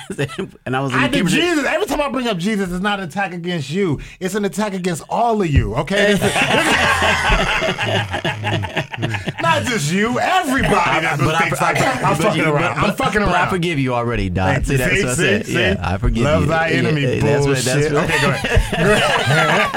and 0.66 0.76
I 0.76 0.80
was 0.80 0.92
in 0.92 0.98
I 0.98 1.06
did 1.08 1.26
Jesus. 1.28 1.64
Every 1.64 1.86
time 1.86 2.00
I 2.00 2.08
bring 2.08 2.26
up 2.26 2.36
Jesus, 2.38 2.72
it's 2.72 2.82
not 2.82 2.98
an 2.98 3.08
attack 3.08 3.32
against 3.32 3.70
you. 3.70 4.00
It's 4.18 4.34
an 4.34 4.44
attack 4.44 4.74
against 4.74 5.04
all 5.08 5.40
of 5.40 5.48
you. 5.48 5.76
Okay, 5.76 6.14
not 9.40 9.62
just 9.64 9.92
you. 9.92 10.18
Everybody 10.18 10.74
But 10.74 10.88
I, 10.88 11.16
thinks 11.42 11.60
like 11.60 11.78
that. 11.78 12.02
I'm 12.04 12.16
fucking 12.16 12.42
you- 12.42 12.48
around. 12.50 12.80
but- 12.80 12.90
I'm 12.90 12.96
fucking 12.96 13.20
but 13.20 13.28
I 13.34 13.48
forgive 13.48 13.78
you 13.78 13.94
already, 13.94 14.30
Dodds. 14.30 14.68
See, 14.68 14.76
that's 14.76 15.02
what 15.02 15.10
I 15.10 15.14
said. 15.14 15.48
Yeah, 15.48 15.76
I 15.82 15.98
forgive 15.98 16.24
Love 16.24 16.42
you. 16.42 16.48
thy 16.48 16.68
Yeah, 16.70 16.76
enemy. 16.78 17.02
yeah, 17.02 17.20
that's 17.44 17.66
oh, 17.66 17.72
bullshit. 17.72 17.92
right, 17.92 17.92
that's 17.92 17.92
right. 17.92 18.10
Okay, 18.10 18.20
go 18.22 18.30
ahead. 18.30 19.76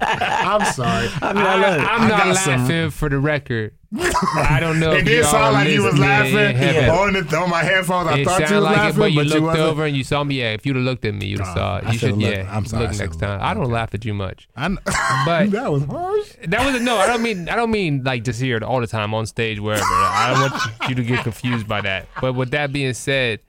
I'm 0.00 0.64
sorry. 0.72 1.08
I 1.22 1.32
mean, 1.32 1.46
I 1.46 1.54
love 1.56 1.74
it. 1.74 1.80
I'm 1.80 2.02
I 2.02 2.08
not 2.08 2.24
got 2.24 2.36
some- 2.36 2.60
laughing 2.62 2.90
for 2.90 3.08
the 3.08 3.18
record. 3.18 3.74
I 3.92 4.58
don't 4.60 4.78
know. 4.78 4.92
It 4.92 4.98
if 5.00 5.04
did 5.06 5.24
sound 5.24 5.54
like 5.54 5.68
you 5.68 5.82
was 5.82 5.98
laughing 5.98 6.36
in 6.36 6.54
heaven. 6.54 6.90
on, 6.90 7.12
the, 7.12 7.36
on 7.36 7.50
my 7.50 7.64
headphones. 7.64 8.08
I 8.08 8.18
It 8.18 8.24
thought 8.24 8.48
you 8.48 8.54
was 8.56 8.64
like 8.64 8.76
laughing, 8.76 8.96
it, 8.96 8.98
but 9.00 9.12
you 9.12 9.22
you 9.22 9.28
looked 9.28 9.42
wasn't. 9.42 9.66
over 9.66 9.84
and 9.86 9.96
you 9.96 10.04
saw 10.04 10.22
me. 10.22 10.36
Yeah, 10.36 10.52
if 10.52 10.64
you'd 10.64 10.76
have 10.76 10.84
looked 10.84 11.04
at 11.04 11.12
me, 11.14 11.26
you'd 11.26 11.40
have 11.40 11.48
Oh, 11.48 11.54
saw 11.54 11.76
it. 11.78 11.84
You 11.86 11.90
should, 11.92 12.00
should've 12.00 12.18
looked. 12.18 12.36
yeah. 12.36 12.56
I'm 12.56 12.64
sorry, 12.66 12.84
I 12.84 12.86
Look 12.86 12.94
should've 12.94 13.10
next 13.10 13.20
time. 13.20 13.30
looked. 13.32 13.42
I 13.44 13.54
don't 13.54 13.70
laugh 13.70 13.92
at 13.94 14.04
you 14.04 14.14
much. 14.14 14.48
I 14.56 14.66
kn- 14.68 14.78
But- 15.26 15.50
that 15.50 15.72
was 15.72 15.84
harsh. 15.86 16.32
That 16.46 16.72
was 16.72 16.80
no. 16.82 16.98
I 16.98 17.06
don't 17.08 17.22
mean. 17.22 17.48
I 17.48 17.56
don't 17.56 17.72
mean 17.72 18.04
like 18.04 18.22
just 18.22 18.40
here 18.40 18.62
all 18.62 18.80
the 18.80 18.86
time 18.86 19.12
on 19.12 19.26
stage 19.26 19.58
wherever. 19.58 19.82
I 19.84 20.30
don't 20.34 20.50
want 20.52 20.62
you 20.88 20.94
to 20.94 21.02
get 21.02 21.24
confused 21.24 21.66
by 21.66 21.80
that. 21.80 22.06
But 22.20 22.34
with 22.34 22.52
that 22.52 22.72
being 22.72 22.94
said, 22.94 23.40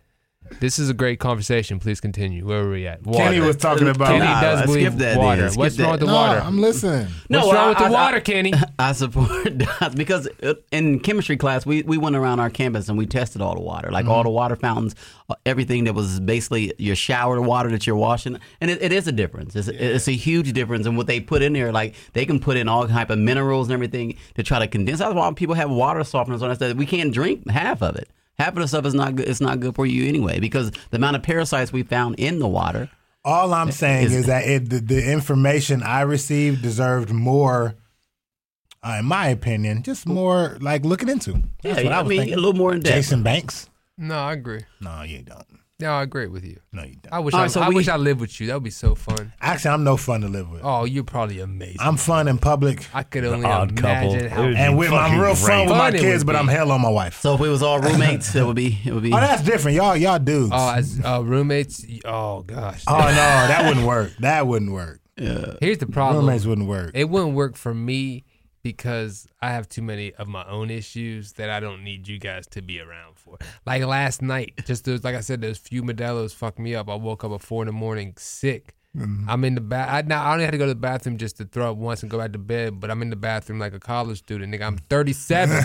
this 0.59 0.77
is 0.79 0.89
a 0.89 0.93
great 0.93 1.19
conversation. 1.19 1.79
Please 1.79 1.99
continue. 2.01 2.45
Where 2.45 2.63
were 2.63 2.71
we 2.71 2.85
at? 2.87 3.03
Water. 3.05 3.17
Kenny 3.23 3.39
was 3.39 3.55
talking 3.55 3.87
about. 3.87 4.07
Kenny 4.09 4.19
Nah, 4.25 4.41
does 4.41 4.59
skip 4.59 4.67
believe 4.67 4.97
that 4.99 5.17
water. 5.17 5.41
then. 5.41 5.49
Skip 5.51 5.59
What's 5.59 5.79
wrong 5.79 5.85
that. 5.87 5.91
with 5.91 5.99
the 6.01 6.05
no, 6.07 6.13
water? 6.13 6.39
I'm 6.41 6.59
listening. 6.59 7.05
What's 7.07 7.29
No, 7.29 7.51
wrong 7.51 7.55
I- 7.55 7.69
with 7.69 7.77
the 7.79 7.83
I- 7.85 7.89
water, 7.89 8.17
I- 8.17 8.19
Kenny? 8.21 8.53
I 8.79 8.91
support 8.91 9.57
Dodds 9.57 9.95
because 9.95 10.27
uh, 10.43 10.53
in 10.71 10.99
chemistry 10.99 11.37
class 11.37 11.65
we, 11.65 11.83
we 11.83 11.97
went 11.97 12.15
around 12.15 12.39
our 12.39 12.49
campus 12.49 12.89
and 12.89 12.97
we 12.97 13.05
tested 13.05 13.41
all 13.41 13.55
the 13.55 13.61
water, 13.61 13.89
like 13.91 14.03
Mm-hmm. 14.05 14.11
all 14.11 14.23
the 14.23 14.29
water 14.29 14.55
fountains, 14.55 14.95
uh, 15.29 15.35
everything 15.45 15.85
that 15.85 15.93
was 15.93 16.19
basically 16.19 16.73
your 16.77 16.95
shower 16.95 17.39
water 17.41 17.69
that 17.69 17.87
you're 17.87 17.95
washing, 17.95 18.39
and 18.59 18.69
it, 18.71 18.81
it 18.81 18.91
is 18.91 19.07
a 19.07 19.11
difference. 19.11 19.55
It's, 19.55 19.67
it's 19.67 20.07
a 20.07 20.11
huge 20.13 20.51
difference 20.53 20.85
in 20.85 20.95
what 20.95 21.07
they 21.07 21.19
put 21.19 21.41
in 21.41 21.53
there. 21.53 21.71
Like 21.71 21.95
they 22.13 22.25
can 22.25 22.39
put 22.39 22.57
in 22.57 22.67
all 22.67 22.87
type 22.87 23.09
of 23.09 23.19
minerals 23.19 23.67
and 23.67 23.73
everything 23.73 24.17
to 24.35 24.43
try 24.43 24.59
to 24.59 24.67
condense. 24.67 24.99
That's 24.99 25.13
why 25.13 25.31
people 25.33 25.55
have 25.55 25.69
water 25.69 25.99
softeners 26.01 26.41
on 26.41 26.51
us 26.51 26.57
that 26.59 26.75
we 26.75 26.85
can't 26.85 27.13
drink 27.13 27.49
half 27.49 27.81
of 27.81 27.95
it. 27.95 28.09
Half 28.41 28.49
of 28.49 28.61
the 28.61 28.67
stuff 28.67 28.85
is 28.85 28.93
not 28.93 29.15
good. 29.15 29.27
It's 29.27 29.39
not 29.41 29.59
good 29.59 29.75
for 29.75 29.85
you 29.85 30.07
anyway 30.07 30.39
because 30.39 30.71
the 30.89 30.97
amount 30.97 31.15
of 31.15 31.23
parasites 31.23 31.71
we 31.71 31.83
found 31.83 32.15
in 32.19 32.39
the 32.39 32.47
water. 32.47 32.89
All 33.23 33.53
I'm 33.53 33.71
saying 33.71 34.07
Is- 34.07 34.15
is, 34.15 34.25
that 34.25 34.45
it, 34.47 34.69
the, 34.69 34.79
the 34.79 35.11
information 35.11 35.83
I 35.83 36.01
received 36.01 36.63
deserved 36.63 37.11
more, 37.11 37.75
uh, 38.83 38.97
in 38.99 39.05
my 39.05 39.27
opinion, 39.27 39.83
just 39.83 40.07
more 40.07 40.57
like 40.59 40.83
looking 40.83 41.07
into. 41.07 41.33
That's 41.61 41.77
yeah, 41.79 41.83
what 41.83 41.93
I 41.93 41.99
I 41.99 42.01
was 42.01 42.09
mean 42.09 42.19
thinking. 42.21 42.33
a 42.33 42.37
little 42.37 42.53
more 42.55 42.73
in 42.73 42.79
depth. 42.79 42.95
Jason 42.95 43.21
Banks? 43.21 43.69
No, 43.97 44.15
I 44.17 44.33
agree. 44.33 44.61
No, 44.79 45.03
you 45.03 45.21
don't. 45.21 45.45
No, 45.81 45.91
I 45.93 46.03
agree 46.03 46.27
with 46.27 46.45
you. 46.45 46.59
No, 46.71 46.83
you 46.83 46.95
don't. 47.01 47.11
I 47.13 47.19
wish 47.19 47.33
All 47.33 47.39
I, 47.39 47.43
right, 47.43 47.51
so 47.51 47.61
I 47.61 47.69
we- 47.69 47.75
wish 47.75 47.87
I 47.87 47.97
lived 47.97 48.21
with 48.21 48.39
you. 48.39 48.47
That 48.47 48.53
would 48.53 48.63
be 48.63 48.69
so 48.69 48.95
fun. 48.95 49.33
Actually, 49.41 49.71
I'm 49.71 49.83
no 49.83 49.97
fun 49.97 50.21
to 50.21 50.27
live 50.27 50.49
with. 50.51 50.61
Oh, 50.63 50.85
you're 50.85 51.03
probably 51.03 51.39
amazing. 51.39 51.77
I'm 51.79 51.97
fun 51.97 52.27
in 52.27 52.37
public 52.37 52.87
I 52.93 53.03
could 53.03 53.25
only 53.25 53.45
odd 53.45 53.75
couple. 53.75 54.11
imagine 54.13 54.29
how. 54.29 54.43
It 54.43 54.55
and 54.55 54.73
be 54.75 54.79
with 54.79 54.91
I'm 54.91 54.99
fucking 55.09 55.19
real 55.19 55.35
fun 55.35 55.59
with 55.61 55.69
my 55.69 55.77
Fun 55.79 55.95
it 55.95 56.01
kids, 56.01 56.23
would 56.23 56.27
but 56.27 56.33
be. 56.33 56.37
I'm 56.39 56.47
hell 56.47 56.71
on 56.71 56.81
my 56.81 56.89
wife. 56.89 57.19
So 57.19 57.33
if 57.33 57.39
we 57.39 57.49
was 57.49 57.63
all 57.63 57.79
roommates, 57.79 58.33
it 58.35 58.45
would 58.45 58.55
be 58.55 58.79
it 58.85 58.93
would 58.93 59.03
be. 59.03 59.11
Oh, 59.11 59.19
that's 59.19 59.43
different. 59.43 59.75
Y'all, 59.77 59.97
y'all 59.97 60.19
dudes. 60.19 60.51
Oh, 60.53 60.73
as 60.75 61.01
uh, 61.03 61.21
roommates. 61.23 61.85
Oh 62.05 62.41
gosh. 62.43 62.83
Oh 62.87 62.97
no, 62.97 63.05
that 63.05 63.65
wouldn't 63.67 63.85
work. 63.85 64.11
That 64.19 64.47
wouldn't 64.47 64.71
work. 64.71 64.99
Yeah. 65.17 65.55
Here's 65.59 65.77
the 65.79 65.87
problem. 65.87 66.25
Roommates 66.25 66.45
wouldn't 66.45 66.67
work. 66.67 66.91
It 66.93 67.09
wouldn't 67.09 67.33
work 67.35 67.55
for 67.55 67.73
me 67.73 68.23
because 68.63 69.27
I 69.41 69.49
have 69.51 69.67
too 69.67 69.81
many 69.81 70.13
of 70.13 70.27
my 70.27 70.45
own 70.47 70.69
issues 70.69 71.33
that 71.33 71.49
I 71.49 71.59
don't 71.59 71.83
need 71.83 72.07
you 72.07 72.19
guys 72.19 72.45
to 72.47 72.61
be 72.61 72.79
around 72.79 73.17
for. 73.17 73.20
Like 73.65 73.83
last 73.83 74.21
night, 74.21 74.53
just 74.65 74.87
like 74.87 75.15
I 75.15 75.21
said, 75.21 75.41
those 75.41 75.57
few 75.57 75.83
Modelo's 75.83 76.33
fucked 76.33 76.59
me 76.59 76.75
up. 76.75 76.89
I 76.89 76.95
woke 76.95 77.23
up 77.23 77.31
at 77.31 77.41
four 77.41 77.63
in 77.63 77.67
the 77.67 77.73
morning 77.73 78.13
sick 78.17 78.75
Mm. 78.97 79.25
I'm 79.29 79.45
in 79.45 79.55
the 79.55 79.61
bath. 79.61 79.87
I, 79.89 80.01
now, 80.05 80.21
I 80.23 80.33
only 80.33 80.43
had 80.43 80.51
to 80.51 80.57
go 80.57 80.65
to 80.65 80.73
the 80.73 80.79
bathroom 80.79 81.17
just 81.17 81.37
to 81.37 81.45
throw 81.45 81.71
up 81.71 81.77
once 81.77 82.01
and 82.01 82.11
go 82.11 82.17
back 82.17 82.33
to 82.33 82.37
bed. 82.37 82.79
But 82.81 82.91
I'm 82.91 83.01
in 83.01 83.09
the 83.09 83.15
bathroom 83.15 83.57
like 83.57 83.73
a 83.73 83.79
college 83.79 84.17
student, 84.17 84.53
nigga. 84.53 84.63
I'm 84.63 84.77
37. 84.77 85.63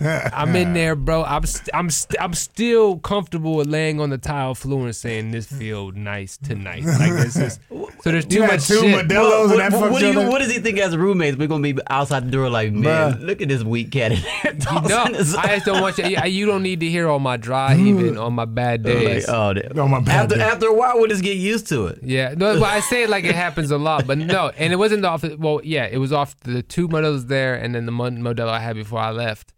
I'm 0.32 0.56
in 0.56 0.72
there, 0.72 0.96
bro. 0.96 1.22
I'm 1.22 1.46
st- 1.46 1.70
I'm 1.72 1.88
st- 1.88 2.20
I'm 2.20 2.34
still 2.34 2.98
comfortable 2.98 3.54
with 3.54 3.68
laying 3.68 4.00
on 4.00 4.10
the 4.10 4.18
tile 4.18 4.56
floor 4.56 4.86
and 4.86 4.96
saying 4.96 5.30
this 5.30 5.46
feel 5.46 5.92
nice 5.92 6.36
tonight. 6.36 6.84
Like 6.84 7.12
this 7.12 7.36
is 7.36 7.60
so. 7.68 8.10
There's 8.10 8.26
too 8.26 8.36
You 8.36 8.46
much 8.46 8.66
two 8.66 8.80
shit. 8.80 9.08
Modelo's 9.08 9.52
and 9.52 9.60
what, 9.60 9.70
that 9.70 9.72
what, 9.72 9.92
what 9.92 10.00
do 10.00 10.06
you 10.08 10.20
you, 10.20 10.28
what 10.28 10.40
does 10.40 10.52
he 10.52 10.58
think 10.58 10.78
as 10.78 10.96
roommates? 10.96 11.36
We're 11.36 11.48
gonna 11.48 11.62
be 11.62 11.80
outside 11.88 12.26
the 12.26 12.30
door 12.32 12.50
like, 12.50 12.72
man, 12.72 13.14
Bruh. 13.14 13.20
look 13.24 13.40
at 13.40 13.48
this 13.48 13.62
weak 13.62 13.92
cat 13.92 14.12
in 14.12 14.20
there. 14.20 14.54
No, 14.88 15.04
I 15.04 15.54
just 15.54 15.64
don't 15.64 15.80
want 15.80 15.98
you. 15.98 16.04
You 16.24 16.46
don't 16.46 16.62
need 16.62 16.80
to 16.80 16.88
hear 16.88 17.08
all 17.08 17.20
my 17.20 17.36
dry 17.36 17.74
heaving 17.74 18.14
mm. 18.14 18.24
on 18.24 18.32
my 18.32 18.44
bad 18.44 18.84
like, 18.84 18.94
days. 18.94 19.28
oh, 19.28 19.54
On 19.78 19.90
my 19.90 20.00
bad 20.00 20.24
after 20.24 20.36
day. 20.36 20.42
after 20.42 20.66
a 20.66 20.74
while, 20.74 20.98
we'll 20.98 21.08
just 21.08 21.22
get 21.22 21.36
used 21.36 21.68
to 21.68 21.86
it. 21.86 22.00
Yeah, 22.02 22.34
no, 22.36 22.63
but 22.64 22.70
I 22.72 22.80
say 22.80 23.02
it 23.02 23.10
like 23.10 23.24
it 23.24 23.34
happens 23.34 23.70
a 23.70 23.76
lot, 23.78 24.06
but 24.06 24.16
no, 24.18 24.50
and 24.56 24.72
it 24.72 24.76
wasn't 24.76 25.04
off. 25.04 25.22
Well, 25.38 25.60
yeah, 25.62 25.84
it 25.84 25.98
was 25.98 26.12
off 26.12 26.34
the 26.40 26.62
two 26.62 26.88
Modelos 26.88 27.28
there, 27.28 27.54
and 27.54 27.74
then 27.74 27.84
the 27.86 27.92
Mon- 27.92 28.18
Modelo 28.18 28.48
I 28.48 28.60
had 28.60 28.74
before 28.76 29.00
I 29.00 29.10
left. 29.10 29.52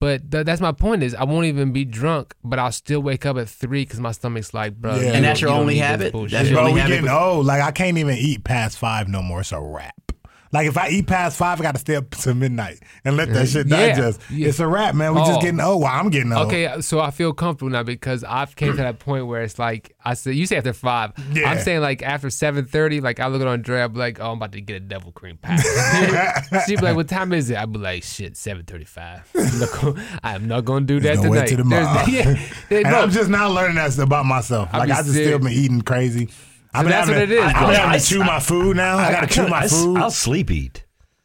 But 0.00 0.30
th- 0.30 0.46
that's 0.46 0.60
my 0.60 0.72
point 0.72 1.02
is 1.02 1.14
I 1.14 1.24
won't 1.24 1.46
even 1.46 1.72
be 1.72 1.84
drunk, 1.84 2.34
but 2.44 2.58
I'll 2.58 2.72
still 2.72 3.00
wake 3.00 3.26
up 3.26 3.36
at 3.36 3.48
three 3.48 3.82
because 3.84 3.98
my 4.00 4.12
stomach's 4.12 4.52
like, 4.54 4.74
bro. 4.76 4.96
Yeah. 4.96 5.12
And 5.12 5.24
that's 5.24 5.40
your 5.40 5.50
you 5.50 5.56
only 5.56 5.76
habit? 5.78 6.12
That's 6.12 6.48
your 6.50 6.54
Bro, 6.54 6.60
only 6.62 6.74
we 6.74 6.80
habit- 6.80 6.94
getting 7.02 7.10
old. 7.10 7.46
Like 7.46 7.62
I 7.62 7.70
can't 7.72 7.98
even 7.98 8.16
eat 8.16 8.44
past 8.44 8.78
five 8.78 9.08
no 9.08 9.22
more. 9.22 9.40
It's 9.40 9.50
a 9.52 9.60
wrap. 9.60 10.11
Like 10.52 10.66
if 10.66 10.76
I 10.76 10.88
eat 10.88 11.06
past 11.06 11.38
five, 11.38 11.58
I 11.60 11.62
got 11.62 11.72
to 11.74 11.80
stay 11.80 11.96
up 11.96 12.10
to 12.10 12.34
midnight 12.34 12.80
and 13.04 13.16
let 13.16 13.32
that 13.32 13.48
shit 13.48 13.66
Yeah. 13.68 13.88
digest. 13.94 14.20
Yeah. 14.30 14.48
It's 14.48 14.60
a 14.60 14.66
wrap, 14.66 14.94
man. 14.94 15.14
We 15.14 15.20
Oh. 15.22 15.26
just 15.26 15.40
getting 15.40 15.60
old. 15.60 15.82
Well, 15.82 15.90
I'm 15.92 16.10
getting 16.10 16.30
old. 16.32 16.48
Okay, 16.48 16.80
so 16.82 17.00
I 17.00 17.10
feel 17.10 17.32
comfortable 17.32 17.70
now 17.70 17.82
because 17.82 18.22
I've 18.22 18.54
came 18.54 18.72
to 18.72 18.76
that 18.82 18.98
point 18.98 19.26
where 19.26 19.42
it's 19.42 19.58
like 19.58 19.94
I 20.04 20.12
said. 20.14 20.34
You 20.34 20.44
say 20.46 20.56
after 20.58 20.72
five. 20.74 21.12
Yeah. 21.32 21.50
I'm 21.50 21.58
saying 21.60 21.80
like 21.80 22.02
after 22.02 22.28
seven 22.28 22.66
thirty. 22.66 23.00
Like 23.00 23.18
I 23.18 23.28
look 23.28 23.40
at 23.40 23.48
Andrea, 23.48 23.84
I'm 23.86 23.94
like, 23.94 24.20
oh, 24.20 24.30
I'm 24.32 24.36
about 24.36 24.52
to 24.52 24.60
get 24.60 24.76
a 24.76 24.80
devil 24.80 25.10
cream 25.12 25.38
pie. 25.40 25.56
She'd 26.66 26.80
be 26.80 26.82
like, 26.84 26.96
what 26.96 27.08
time 27.08 27.32
is 27.32 27.48
it? 27.50 27.56
I'd 27.56 27.72
be 27.72 27.78
like, 27.78 28.02
shit, 28.02 28.36
seven 28.36 28.64
thirty 28.64 28.84
five. 28.84 29.28
I 30.22 30.34
am 30.34 30.48
not 30.48 30.64
gonna 30.64 30.84
do 30.84 31.00
that 31.00 31.18
wait 31.20 31.46
tonight. 31.48 31.80
tomorrow. 31.82 32.04
Yeah, 32.12 32.36
And 32.70 32.84
bro, 32.84 33.00
I'm 33.02 33.10
just 33.10 33.30
now 33.30 33.48
learning 33.48 33.76
that 33.76 33.96
about 33.98 34.26
myself. 34.26 34.72
Like 34.72 34.90
I 34.90 34.96
just 35.02 35.10
still 35.12 35.38
been 35.38 35.52
eating 35.52 35.80
crazy. 35.82 36.28
I've 36.74 36.84
been 36.84 36.90
that's 36.90 37.08
having 37.08 37.14
what 37.14 37.30
it 37.30 37.32
is, 37.32 37.40
I. 37.44 37.46
I've 37.48 37.66
been 37.68 37.76
having 37.80 38.00
to 38.00 38.06
chew 38.06 38.18
my 38.20 38.40
food 38.40 38.76
now. 38.76 38.96
I, 38.98 39.12
gotta 39.12 39.26
chew 39.26 39.46
my 39.48 39.66
food. 39.68 39.98
I'll 39.98 40.10
sleep 40.10 40.50
eat. 40.50 40.84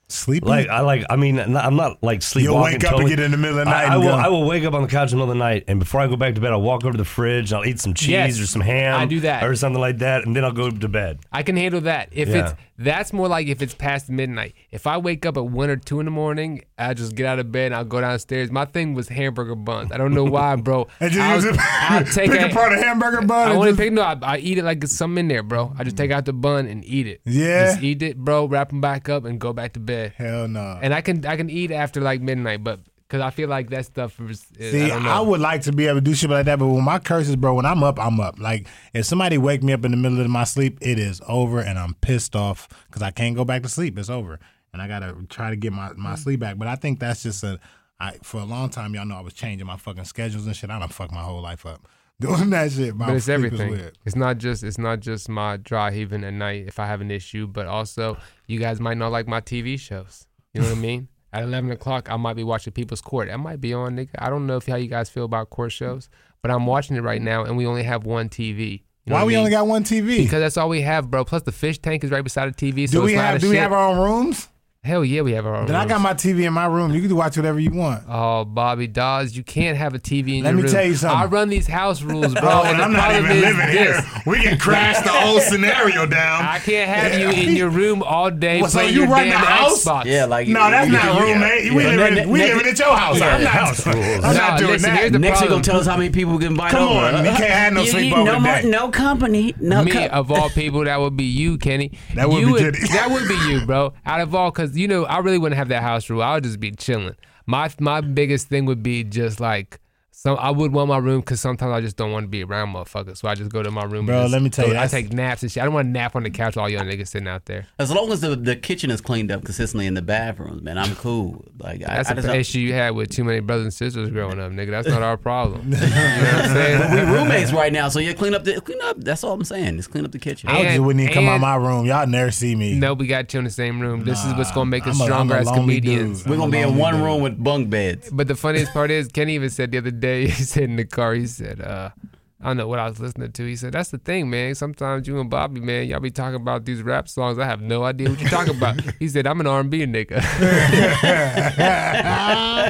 Sleep. 0.09 0.45
Like 0.45 0.69
I 0.69 0.79
like. 0.81 1.03
I 1.09 1.17
mean, 1.17 1.37
I'm 1.37 1.75
not 1.75 2.01
like 2.01 2.21
sleepwalking. 2.21 2.53
You'll 2.55 2.63
wake 2.79 2.83
up 2.85 2.97
and 2.99 3.09
get 3.09 3.19
in 3.19 3.31
the 3.31 3.37
middle 3.37 3.59
of 3.59 3.65
the 3.65 3.71
night 3.71 3.87
I, 3.89 3.91
I 3.91 3.95
and 3.95 4.03
will. 4.05 4.11
go. 4.11 4.15
I 4.17 4.27
will 4.29 4.45
wake 4.47 4.63
up 4.63 4.73
on 4.73 4.81
the 4.81 4.87
couch 4.87 5.11
in 5.11 5.17
the 5.17 5.25
middle 5.25 5.31
of 5.31 5.37
the 5.37 5.43
night, 5.43 5.65
and 5.67 5.79
before 5.79 5.99
I 5.99 6.07
go 6.07 6.15
back 6.15 6.35
to 6.35 6.41
bed, 6.41 6.53
I'll 6.53 6.61
walk 6.61 6.83
over 6.85 6.93
to 6.93 6.97
the 6.97 7.03
fridge. 7.03 7.51
and 7.51 7.59
I'll 7.59 7.65
eat 7.65 7.79
some 7.81 7.93
cheese 7.93 8.07
Yes, 8.09 8.39
or 8.39 8.45
some 8.45 8.61
ham. 8.61 8.97
I 8.97 9.05
do 9.05 9.19
that. 9.21 9.43
or 9.43 9.53
something 9.55 9.81
like 9.81 9.97
that, 9.97 10.25
and 10.25 10.33
then 10.33 10.45
I'll 10.45 10.53
go 10.53 10.69
to 10.71 10.87
bed. 10.87 11.19
I 11.31 11.43
can 11.43 11.57
handle 11.57 11.81
that. 11.81 12.07
If 12.13 12.29
Yeah. 12.29 12.51
it's 12.51 12.53
that's 12.77 13.11
more 13.11 13.27
like 13.27 13.47
if 13.47 13.61
it's 13.61 13.73
past 13.73 14.09
midnight. 14.09 14.53
If 14.71 14.85
I 14.85 14.97
wake 14.97 15.25
up 15.25 15.37
at 15.37 15.45
one 15.45 15.69
or 15.69 15.77
two 15.77 15.99
in 15.99 16.05
the 16.05 16.11
morning, 16.11 16.63
I 16.77 16.93
just 16.93 17.15
get 17.15 17.25
out 17.25 17.39
of 17.39 17.51
bed 17.51 17.67
and 17.67 17.75
I'll 17.75 17.85
go 17.85 18.01
downstairs. 18.01 18.51
My 18.51 18.65
thing 18.65 18.93
was 18.93 19.07
hamburger 19.07 19.55
buns. 19.55 19.91
I 19.91 19.97
don't 19.97 20.13
know 20.13 20.23
why, 20.23 20.55
bro. 20.55 20.87
and 20.99 21.11
just 21.11 21.21
I'll, 21.21 21.41
use. 21.41 21.57
I'll 21.59 22.03
take 22.13 22.31
pick 22.31 22.41
a, 22.41 22.45
apart 22.47 22.73
a 22.73 22.77
hamburger 22.77 23.21
bun. 23.21 23.51
I 23.51 23.55
to 23.55 23.65
just- 23.65 23.79
pick 23.79 23.91
no. 23.91 24.01
I, 24.03 24.17
I 24.21 24.37
eat 24.37 24.57
it 24.57 24.63
like 24.63 24.83
it's 24.83 24.95
something 24.95 25.21
in 25.21 25.27
there, 25.27 25.43
bro. 25.43 25.73
I 25.77 25.83
just 25.83 25.97
take 25.97 26.11
mm. 26.11 26.15
out 26.15 26.25
the 26.25 26.33
bun 26.33 26.67
and 26.67 26.85
eat 26.85 27.07
it. 27.07 27.21
Yeah. 27.25 27.71
just 27.71 27.83
eat 27.83 28.01
it, 28.03 28.17
bro. 28.17 28.45
Wrap 28.45 28.69
them 28.69 28.81
back 28.81 29.09
up 29.09 29.25
and 29.25 29.39
go 29.39 29.53
back 29.53 29.73
to 29.73 29.79
bed. 29.79 30.13
Hell 30.17 30.47
no. 30.47 30.79
And 30.81 30.93
I 30.93 31.01
can 31.01 31.25
I 31.25 31.35
can 31.35 31.49
eat 31.49 31.71
after 31.71 32.01
like 32.01 32.21
midnight, 32.21 32.63
but 32.63 32.81
because 33.07 33.21
I 33.21 33.29
feel 33.29 33.47
like 33.47 33.69
that 33.69 33.85
stuff 33.85 34.19
is. 34.19 34.45
See, 34.59 34.83
I, 34.83 34.89
don't 34.89 35.03
know. 35.03 35.09
I, 35.09 35.19
would 35.21 35.39
like 35.39 35.61
to 35.61 35.71
be 35.71 35.87
able 35.87 35.97
to 35.97 36.01
do 36.01 36.13
shit 36.13 36.29
like 36.29 36.45
that, 36.45 36.59
but 36.59 36.67
when 36.67 36.83
my 36.83 36.99
curses, 36.99 37.35
bro, 37.35 37.53
when 37.53 37.65
I'm 37.65 37.83
up, 37.83 37.99
I'm 37.99 38.19
up. 38.19 38.39
Like 38.39 38.67
if 38.93 39.05
somebody 39.05 39.37
wake 39.37 39.63
me 39.63 39.73
up 39.73 39.85
in 39.85 39.91
the 39.91 39.97
middle 39.97 40.19
of 40.19 40.29
my 40.29 40.43
sleep, 40.43 40.77
it 40.81 40.99
is 40.99 41.21
over, 41.27 41.59
and 41.59 41.79
I'm 41.79 41.93
pissed 41.95 42.35
off 42.35 42.67
because 42.87 43.01
I 43.01 43.11
can't 43.11 43.35
go 43.35 43.45
back 43.45 43.63
to 43.63 43.69
sleep. 43.69 43.97
It's 43.97 44.09
over, 44.09 44.39
and 44.73 44.81
I 44.81 44.87
gotta 44.87 45.15
try 45.29 45.49
to 45.49 45.55
get 45.55 45.71
my, 45.71 45.93
my 45.93 46.13
mm. 46.13 46.17
sleep 46.17 46.39
back. 46.41 46.57
But 46.57 46.67
I 46.67 46.75
think 46.75 46.99
that's 46.99 47.23
just 47.23 47.43
a. 47.43 47.59
I 47.99 48.17
for 48.23 48.41
a 48.41 48.45
long 48.45 48.69
time, 48.69 48.93
y'all 48.93 49.05
know 49.05 49.15
I 49.15 49.21
was 49.21 49.33
changing 49.33 49.65
my 49.65 49.77
fucking 49.77 50.05
schedules 50.05 50.45
and 50.45 50.55
shit. 50.55 50.69
I 50.69 50.77
done 50.77 50.89
fuck 50.89 51.11
my 51.11 51.23
whole 51.23 51.41
life 51.41 51.65
up 51.65 51.87
doing 52.19 52.49
that 52.49 52.71
shit. 52.71 52.95
My 52.95 53.07
but 53.07 53.15
it's 53.15 53.29
everything. 53.29 53.71
weird. 53.71 53.97
It's 54.05 54.15
not 54.15 54.37
just 54.37 54.63
it's 54.63 54.77
not 54.77 54.99
just 54.99 55.29
my 55.29 55.57
dry 55.57 55.91
heaving 55.91 56.23
at 56.23 56.33
night 56.33 56.65
if 56.67 56.77
I 56.77 56.87
have 56.87 57.01
an 57.01 57.09
issue, 57.09 57.47
but 57.47 57.67
also 57.67 58.17
you 58.47 58.59
guys 58.59 58.79
might 58.81 58.97
not 58.97 59.11
like 59.11 59.27
my 59.27 59.39
TV 59.39 59.79
shows. 59.79 60.27
You 60.53 60.61
know 60.61 60.69
what 60.69 60.77
I 60.77 60.81
mean? 60.81 61.07
At 61.37 61.43
eleven 61.43 61.69
o'clock, 61.69 62.11
I 62.11 62.17
might 62.17 62.35
be 62.35 62.43
watching 62.43 62.73
People's 62.73 62.99
Court. 62.99 63.27
That 63.27 63.37
might 63.37 63.61
be 63.61 63.71
on, 63.71 63.95
nigga. 63.95 64.09
I 64.17 64.31
don't 64.31 64.47
know 64.47 64.57
if 64.57 64.65
how 64.65 64.75
you 64.75 64.87
guys 64.87 65.07
feel 65.07 65.23
about 65.23 65.51
court 65.51 65.71
shows, 65.71 66.09
but 66.41 66.49
I'm 66.49 66.65
watching 66.65 66.95
it 66.97 67.03
right 67.03 67.21
now, 67.21 67.43
and 67.43 67.55
we 67.55 67.67
only 67.67 67.83
have 67.83 68.07
one 68.07 68.27
TV. 68.27 68.81
You 69.05 69.11
know 69.11 69.17
Why 69.17 69.23
we 69.23 69.33
mean? 69.33 69.39
only 69.39 69.51
got 69.51 69.67
one 69.67 69.83
TV? 69.83 70.17
Because 70.17 70.41
that's 70.41 70.57
all 70.57 70.67
we 70.67 70.81
have, 70.81 71.11
bro. 71.11 71.23
Plus 71.23 71.43
the 71.43 71.51
fish 71.51 71.77
tank 71.77 72.03
is 72.03 72.09
right 72.09 72.23
beside 72.23 72.51
the 72.53 72.71
TV. 72.71 72.89
So 72.89 73.01
do 73.01 73.05
we 73.05 73.13
have 73.13 73.39
do 73.39 73.49
we 73.51 73.57
have 73.57 73.71
our 73.71 73.89
own 73.89 73.99
rooms? 73.99 74.47
Hell 74.87 75.03
yeah, 75.03 75.19
we 75.21 75.33
have 75.33 75.45
our 75.45 75.53
own. 75.53 75.65
Then 75.65 75.75
I 75.75 75.85
got 75.85 75.99
my 75.99 76.13
TV 76.13 76.45
in 76.47 76.53
my 76.53 76.65
room. 76.65 76.93
You 76.93 77.01
can 77.01 77.13
watch 77.13 77.35
whatever 77.35 77.59
you 77.59 77.71
want. 77.71 78.05
Oh, 78.07 78.45
Bobby 78.45 78.87
Dodds, 78.87 79.35
you 79.35 79.43
can't 79.43 79.77
have 79.77 79.93
a 79.93 79.99
TV 79.99 80.37
in 80.37 80.43
Let 80.45 80.51
your 80.51 80.55
me 80.55 80.61
room. 80.63 80.71
tell 80.71 80.85
you 80.85 80.95
something. 80.95 81.19
I 81.19 81.25
run 81.25 81.49
these 81.49 81.67
house 81.67 82.01
rules, 82.01 82.33
bro. 82.33 82.43
Oh, 82.57 82.63
and 82.63 82.75
and 82.75 82.81
I'm 82.81 82.93
not 82.93 83.11
even 83.13 83.41
living 83.41 83.65
this. 83.67 83.99
here. 83.99 84.21
We 84.25 84.39
can 84.41 84.57
crash 84.57 85.03
the 85.03 85.09
whole 85.11 85.39
scenario 85.51 86.05
down. 86.05 86.45
I 86.45 86.59
can't 86.59 86.89
have 86.89 87.19
you 87.19 87.29
in 87.31 87.57
your 87.57 87.69
room 87.69 88.01
all 88.01 88.31
day 88.31 88.61
Well, 88.61 88.69
so 88.71 88.79
playing 88.79 88.93
you 88.93 89.01
your 89.01 89.09
run 89.09 89.25
damn 89.25 89.31
the 89.41 89.45
house? 89.45 89.83
Xbox. 89.83 90.05
Yeah, 90.05 90.23
like 90.23 90.47
No, 90.47 90.71
that's 90.71 90.89
not 90.89 91.03
yeah, 91.03 91.19
roommate. 91.19 91.73
We 91.73 91.83
yeah. 91.83 91.89
living, 91.89 92.13
Ne- 92.15 92.25
we 92.27 92.39
ne- 92.39 92.53
living 92.53 92.67
at 92.71 92.79
your 92.79 92.95
house. 92.95 93.19
Yeah, 93.19 93.35
I'm 93.35 93.43
not, 93.43 93.51
house 93.51 93.85
rules. 93.85 93.97
I'm 93.99 94.21
No, 94.21 94.33
not 94.33 94.59
doing 94.59 94.71
listen, 94.71 94.89
that. 94.91 94.99
here's 94.99 95.11
the 95.11 95.19
Next, 95.19 95.41
we 95.41 95.47
problem. 95.47 95.61
gonna 95.61 95.63
tell 95.63 95.79
us 95.81 95.85
how 95.87 95.97
many 95.97 96.11
people 96.11 96.37
can 96.37 96.47
invite 96.47 96.71
Come 96.71 96.87
over. 96.87 97.05
on, 97.17 97.25
you 97.25 97.31
can't 97.31 97.43
have 97.43 97.73
no 97.73 97.81
You- 97.81 97.87
you- 97.99 98.13
sleepover 98.15 98.63
no, 98.63 98.69
no 98.69 98.89
company, 98.89 99.53
no 99.59 99.83
Me 99.83 100.07
of 100.07 100.31
all 100.31 100.49
people, 100.51 100.85
that 100.85 100.97
would 101.01 101.17
be 101.17 101.25
you, 101.25 101.57
Kenny. 101.57 101.91
That 102.15 102.29
would 102.29 102.45
be 102.45 102.53
Kenny. 102.53 102.87
that 102.93 103.09
would 103.11 103.27
be 103.27 103.35
you, 103.49 103.65
bro. 103.65 103.93
Out 104.05 104.21
of 104.21 104.33
all, 104.33 104.49
because 104.51 104.76
you 104.77 104.87
know, 104.87 105.05
I 105.05 105.19
really 105.19 105.37
wouldn't 105.37 105.57
have 105.57 105.69
that 105.69 105.83
house 105.83 106.09
rule. 106.09 106.21
I 106.21 106.35
would 106.35 106.43
just 106.43 106.59
be 106.59 106.71
chilling. 106.71 107.15
My 107.45 107.69
my 107.79 108.01
biggest 108.01 108.47
thing 108.47 108.65
would 108.65 108.83
be 108.83 109.03
just 109.03 109.39
like. 109.39 109.79
Some, 110.27 110.37
I 110.41 110.51
would 110.51 110.73
want 110.73 110.89
my 110.89 110.97
room 110.97 111.21
because 111.21 111.39
sometimes 111.39 111.71
I 111.71 111.79
just 111.79 111.95
don't 111.95 112.11
want 112.11 112.25
to 112.25 112.27
be 112.27 112.43
around 112.43 112.73
motherfuckers. 112.73 113.15
So 113.15 113.29
I 113.29 113.35
just 113.35 113.49
go 113.49 113.63
to 113.63 113.71
my 113.71 113.83
room. 113.83 113.99
and 113.99 114.07
Bro, 114.07 114.21
just 114.23 114.33
let 114.33 114.41
me 114.41 114.49
tell 114.49 114.65
go- 114.65 114.71
you, 114.73 114.77
I 114.77 114.81
that's- 114.87 114.91
take 114.91 115.13
naps 115.13 115.41
and 115.41 115.49
shit. 115.49 115.61
I 115.61 115.65
don't 115.65 115.73
want 115.73 115.85
to 115.85 115.89
nap 115.91 116.17
on 116.17 116.23
the 116.23 116.29
couch. 116.29 116.55
with 116.55 116.57
All 116.57 116.69
y'all 116.69 116.81
niggas 116.81 117.07
sitting 117.07 117.29
out 117.29 117.45
there. 117.45 117.65
As 117.79 117.91
long 117.91 118.11
as 118.11 118.19
the, 118.19 118.35
the 118.35 118.57
kitchen 118.57 118.91
is 118.91 118.99
cleaned 118.99 119.31
up 119.31 119.45
consistently 119.45 119.87
in 119.87 119.93
the 119.93 120.01
bathrooms, 120.01 120.61
man, 120.61 120.77
I'm 120.77 120.95
cool. 120.97 121.45
Like 121.59 121.81
I, 121.83 121.95
That's 121.95 122.09
I 122.09 122.11
an 122.15 122.21
just, 122.23 122.27
issue 122.35 122.59
you 122.59 122.73
had 122.73 122.89
with 122.91 123.09
too 123.09 123.23
many 123.23 123.39
brothers 123.39 123.63
and 123.63 123.73
sisters 123.73 124.09
growing 124.09 124.37
up, 124.37 124.51
nigga. 124.51 124.71
That's 124.71 124.89
not 124.89 125.01
our 125.01 125.15
problem. 125.15 125.61
you 125.71 125.77
know 125.77 125.79
what 125.79 125.87
I'm 125.95 126.49
saying? 126.53 126.91
we 127.07 127.13
roommates 127.13 127.53
right 127.53 127.71
now, 127.71 127.87
so 127.87 127.99
yeah, 127.99 128.11
clean 128.11 128.33
up 128.35 128.43
the 128.43 128.59
clean 128.59 128.81
up. 128.83 128.97
That's 128.99 129.23
all 129.23 129.31
I'm 129.31 129.45
saying. 129.45 129.77
Just 129.77 129.91
clean 129.91 130.03
up 130.03 130.11
the 130.11 130.19
kitchen. 130.19 130.49
I 130.49 130.63
just 130.63 130.79
wouldn't 130.79 131.01
even 131.03 131.13
come 131.13 131.27
out 131.27 131.33
and- 131.35 131.41
my 131.41 131.55
room. 131.55 131.85
Y'all 131.85 132.05
never 132.05 132.31
see 132.31 132.53
me. 132.53 132.75
No, 132.77 132.93
we 132.95 133.07
got 133.07 133.33
you 133.33 133.37
in 133.37 133.45
the 133.45 133.49
same 133.51 133.79
room. 133.79 134.03
This 134.03 134.25
is 134.25 134.33
what's 134.33 134.51
gonna 134.51 134.69
make 134.69 134.85
us 134.87 134.95
I'm 134.97 135.01
a- 135.01 135.05
stronger 135.05 135.35
a 135.35 135.39
as 135.41 135.49
comedians. 135.49 136.23
dude. 136.23 136.31
We're 136.31 136.37
gonna 136.37 136.51
be 136.51 136.59
in 136.59 136.75
one 136.75 137.01
room 137.01 137.21
with 137.21 137.41
bunk 137.41 137.69
beds. 137.69 138.09
But 138.11 138.27
the 138.27 138.35
funniest 138.35 138.73
part 138.73 138.91
is, 138.91 139.07
Kenny 139.07 139.35
even 139.35 139.49
said 139.49 139.71
the 139.71 139.77
other 139.77 139.91
day, 139.91 140.16
he 140.25 140.43
said 140.43 140.63
in 140.63 140.75
the 140.75 140.85
car, 140.85 141.13
he 141.13 141.27
said, 141.27 141.61
uh, 141.61 141.91
I 142.39 142.49
don't 142.49 142.57
know 142.57 142.67
what 142.67 142.77
I 142.77 142.87
was 142.87 142.99
listening 142.99 143.31
to. 143.31 143.45
He 143.47 143.55
said, 143.55 143.73
That's 143.73 143.89
the 143.89 143.97
thing, 143.97 144.29
man. 144.29 144.53
Sometimes 144.53 145.07
you 145.07 145.19
and 145.19 145.27
Bobby, 145.27 145.59
man, 145.59 145.87
y'all 145.87 145.99
be 145.99 146.11
talking 146.11 146.35
about 146.35 146.65
these 146.65 146.83
rap 146.83 147.09
songs. 147.09 147.39
I 147.39 147.45
have 147.45 147.61
no 147.61 147.83
idea 147.83 148.11
what 148.11 148.19
you're 148.21 148.29
talking 148.29 148.55
about. 148.55 148.79
He 148.99 149.09
said, 149.09 149.25
I'm 149.25 149.39
an 149.39 149.47
R&B 149.47 149.79
nigga. 149.87 150.17
I 150.21 150.23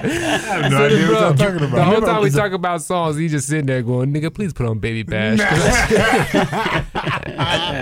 have 0.04 0.72
no 0.72 0.78
So, 0.78 0.86
idea 0.86 1.08
what 1.08 1.10
bro, 1.10 1.20
y'all 1.20 1.34
talking 1.36 1.70
The 1.70 1.84
whole 1.84 2.02
time 2.02 2.22
we 2.24 2.30
talk 2.30 2.52
about 2.54 2.82
songs, 2.82 3.18
he 3.18 3.28
just 3.28 3.48
sitting 3.48 3.66
there 3.66 3.82
going, 3.82 4.14
nigga, 4.14 4.34
please 4.34 4.54
put 4.54 4.66
on 4.68 4.80
Baby 4.80 5.04
Bash. 5.04 5.40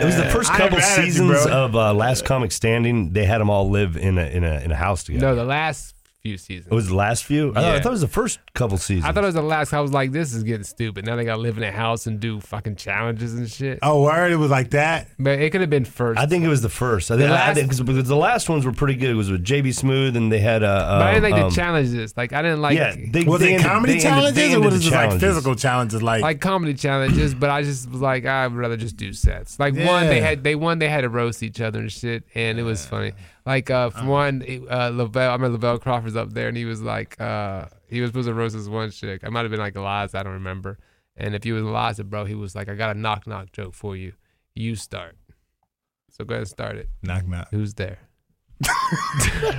It 0.02 0.06
was 0.06 0.16
the 0.18 0.30
first 0.32 0.52
couple 0.52 0.78
mad 0.80 1.00
at 1.00 1.06
you, 1.06 1.12
seasons 1.12 1.46
of 1.46 1.76
uh, 1.76 1.94
Last 1.94 2.26
Comic 2.26 2.52
Standing. 2.52 3.14
They 3.14 3.26
had 3.26 3.40
them 3.40 3.50
all 3.50 3.70
live 3.70 3.96
in 3.98 4.18
a 4.18 4.26
in 4.26 4.44
a 4.44 4.60
in 4.62 4.72
a 4.72 4.76
house 4.76 5.04
together. 5.04 5.28
no, 5.28 5.36
the 5.36 5.46
last 5.46 5.95
few 6.26 6.38
seasons. 6.40 6.72
It 6.72 6.74
was 6.74 6.88
the 6.88 6.96
last 6.96 7.24
few. 7.24 7.52
I, 7.52 7.54
thought, 7.54 7.64
I 7.64 7.68
Yeah. 7.76 7.80
thought 7.82 7.90
it 7.90 7.92
was 7.92 8.02
the 8.02 8.08
first 8.08 8.40
couple 8.56 8.78
seasons. 8.80 9.06
I 9.06 9.12
thought 9.12 9.24
it 9.24 9.28
was 9.28 9.36
the 9.36 9.44
last. 9.44 9.74
I 9.74 9.80
was 9.80 9.94
like, 9.94 10.12
this 10.12 10.34
is 10.34 10.42
getting 10.42 10.64
stupid. 10.64 11.06
Now 11.06 11.16
they 11.16 11.24
got 11.24 11.36
to 11.36 11.42
live 11.42 11.56
in 11.58 11.64
a 11.64 11.72
house 11.72 12.08
and 12.08 12.20
do 12.20 12.40
fucking 12.42 12.78
challenges 12.78 13.36
and 13.36 13.48
shit. 13.48 13.78
Oh, 13.84 14.02
word? 14.02 14.32
It 14.32 14.38
was 14.38 14.50
like 14.50 14.72
that? 14.72 15.08
But 15.20 15.38
it 15.40 15.52
could 15.52 15.62
have 15.62 15.70
been 15.70 15.86
first. 15.86 16.20
I 16.20 16.26
think 16.26 16.44
it 16.44 16.48
was 16.48 16.64
the 16.64 16.70
first. 16.70 17.12
I 17.12 17.18
think, 17.18 17.28
The 17.30 17.36
I 17.36 17.38
last- 17.50 17.56
think 17.58 17.70
cause, 17.70 17.82
because 17.82 18.08
the 18.08 18.16
last 18.16 18.50
ones 18.50 18.66
were 18.66 18.72
pretty 18.72 18.96
good. 18.96 19.12
It 19.12 19.14
was 19.14 19.30
with 19.30 19.44
JB 19.44 19.68
Smoove, 19.70 20.16
and 20.18 20.32
they 20.32 20.40
had 20.40 20.64
a. 20.64 20.68
Uh, 20.68 21.00
but 21.00 21.08
I 21.08 21.14
didn't 21.14 21.32
like 21.32 21.42
um, 21.44 21.50
the 21.52 21.56
challenges. 21.56 22.18
Like 22.18 22.34
I 22.34 22.42
didn't 22.42 22.62
like 22.64 22.76
Yeah, 22.76 22.96
they, 23.12 23.24
Was 23.24 23.40
they 23.42 23.50
it 23.50 23.52
ended- 23.58 23.68
comedy 23.68 23.94
they 23.94 23.98
ended- 24.00 24.10
challenges 24.10 24.36
they 24.36 24.42
or 24.42 24.56
ended 24.56 24.66
was 24.66 24.74
it 24.74 24.78
the 24.78 24.84
just 24.84 24.96
like 24.96 25.04
challenges. 25.10 25.30
physical 25.30 25.56
challenges? 25.56 26.02
Like, 26.02 26.22
like 26.24 26.42
comedy 26.42 26.74
challenges. 26.74 27.36
But 27.36 27.52
I 27.52 27.62
just 27.62 27.88
was 27.92 28.02
like, 28.02 28.26
I'd 28.26 28.52
rather 28.54 28.78
just 28.78 28.98
do 28.98 29.14
sets. 29.14 29.60
Like 29.60 29.76
one, 29.76 30.08
they 30.08 30.18
Yeah. 30.22 30.26
had 30.30 30.44
they 30.44 30.56
one 30.56 30.80
they 30.80 30.90
had 30.90 31.02
to 31.02 31.10
roast 31.10 31.44
each 31.44 31.62
other 31.62 31.82
and 31.82 31.92
shit, 31.92 32.24
and 32.34 32.58
it 32.58 32.64
was 32.64 32.84
funny. 32.84 33.12
Like 33.46 33.70
uh, 33.70 33.92
for 33.92 34.06
one, 34.06 34.44
uh, 34.70 34.90
Lavelle, 34.94 35.30
I 35.30 35.34
remember 35.34 35.50
Lavelle 35.54 35.78
Crawford's 35.78 36.16
up 36.16 36.34
there, 36.34 36.48
and 36.48 36.58
he 36.58 36.66
was 36.66 36.82
like, 36.82 37.20
uh, 37.22 37.66
he 37.88 38.02
was 38.02 38.10
supposed 38.10 38.28
to 38.28 38.34
roast 38.34 38.56
this 38.56 38.68
one 38.68 38.90
chick. 38.90 39.22
I 39.24 39.30
might 39.30 39.42
have 39.42 39.52
been 39.52 39.60
like 39.60 39.76
Iliza, 39.76 40.16
I 40.16 40.24
don't 40.24 40.34
remember. 40.34 40.80
And 41.16 41.36
if 41.36 41.44
he 41.44 41.52
was 41.52 41.64
Iliza, 41.64 42.06
bro, 42.06 42.26
he 42.26 42.34
was 42.34 42.56
like, 42.56 42.70
I 42.70 42.76
got 42.76 42.96
a 42.96 43.00
knock 43.00 43.28
knock 43.28 43.52
joke 43.52 43.74
for 43.76 43.96
you. 43.96 44.14
You 44.56 44.76
start. 44.76 45.16
So 46.10 46.24
go 46.24 46.34
ahead 46.34 46.42
and 46.42 46.50
start 46.50 46.76
it. 46.78 46.90
knock, 47.04 47.28
knock. 47.28 47.50
Who's 47.52 47.74
there? 47.76 48.00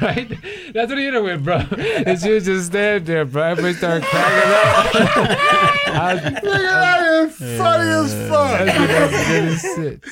right? 0.01 0.29
That's 0.73 0.89
what 0.89 0.99
he 0.99 1.05
hit 1.05 1.15
her 1.15 1.23
with, 1.23 1.45
bro. 1.45 1.57
And 1.57 2.19
she 2.19 2.31
was 2.31 2.47
just 2.47 2.67
standing 2.69 3.05
there, 3.05 3.25
bro. 3.27 3.43
Everybody 3.43 3.75
started 3.75 4.05
cracking 4.05 4.51
up. 4.51 5.37
I 5.89 6.15
was, 6.15 6.23
Look 6.25 6.35
at 6.35 6.43
that, 6.43 7.25
it's 7.25 7.39
funny 7.59 7.91
as 7.91 8.29
fuck. 8.29 8.67
that's, 8.67 8.79
that's 9.13 9.29
good 9.29 9.45
as 9.45 9.61
shit. 9.61 10.05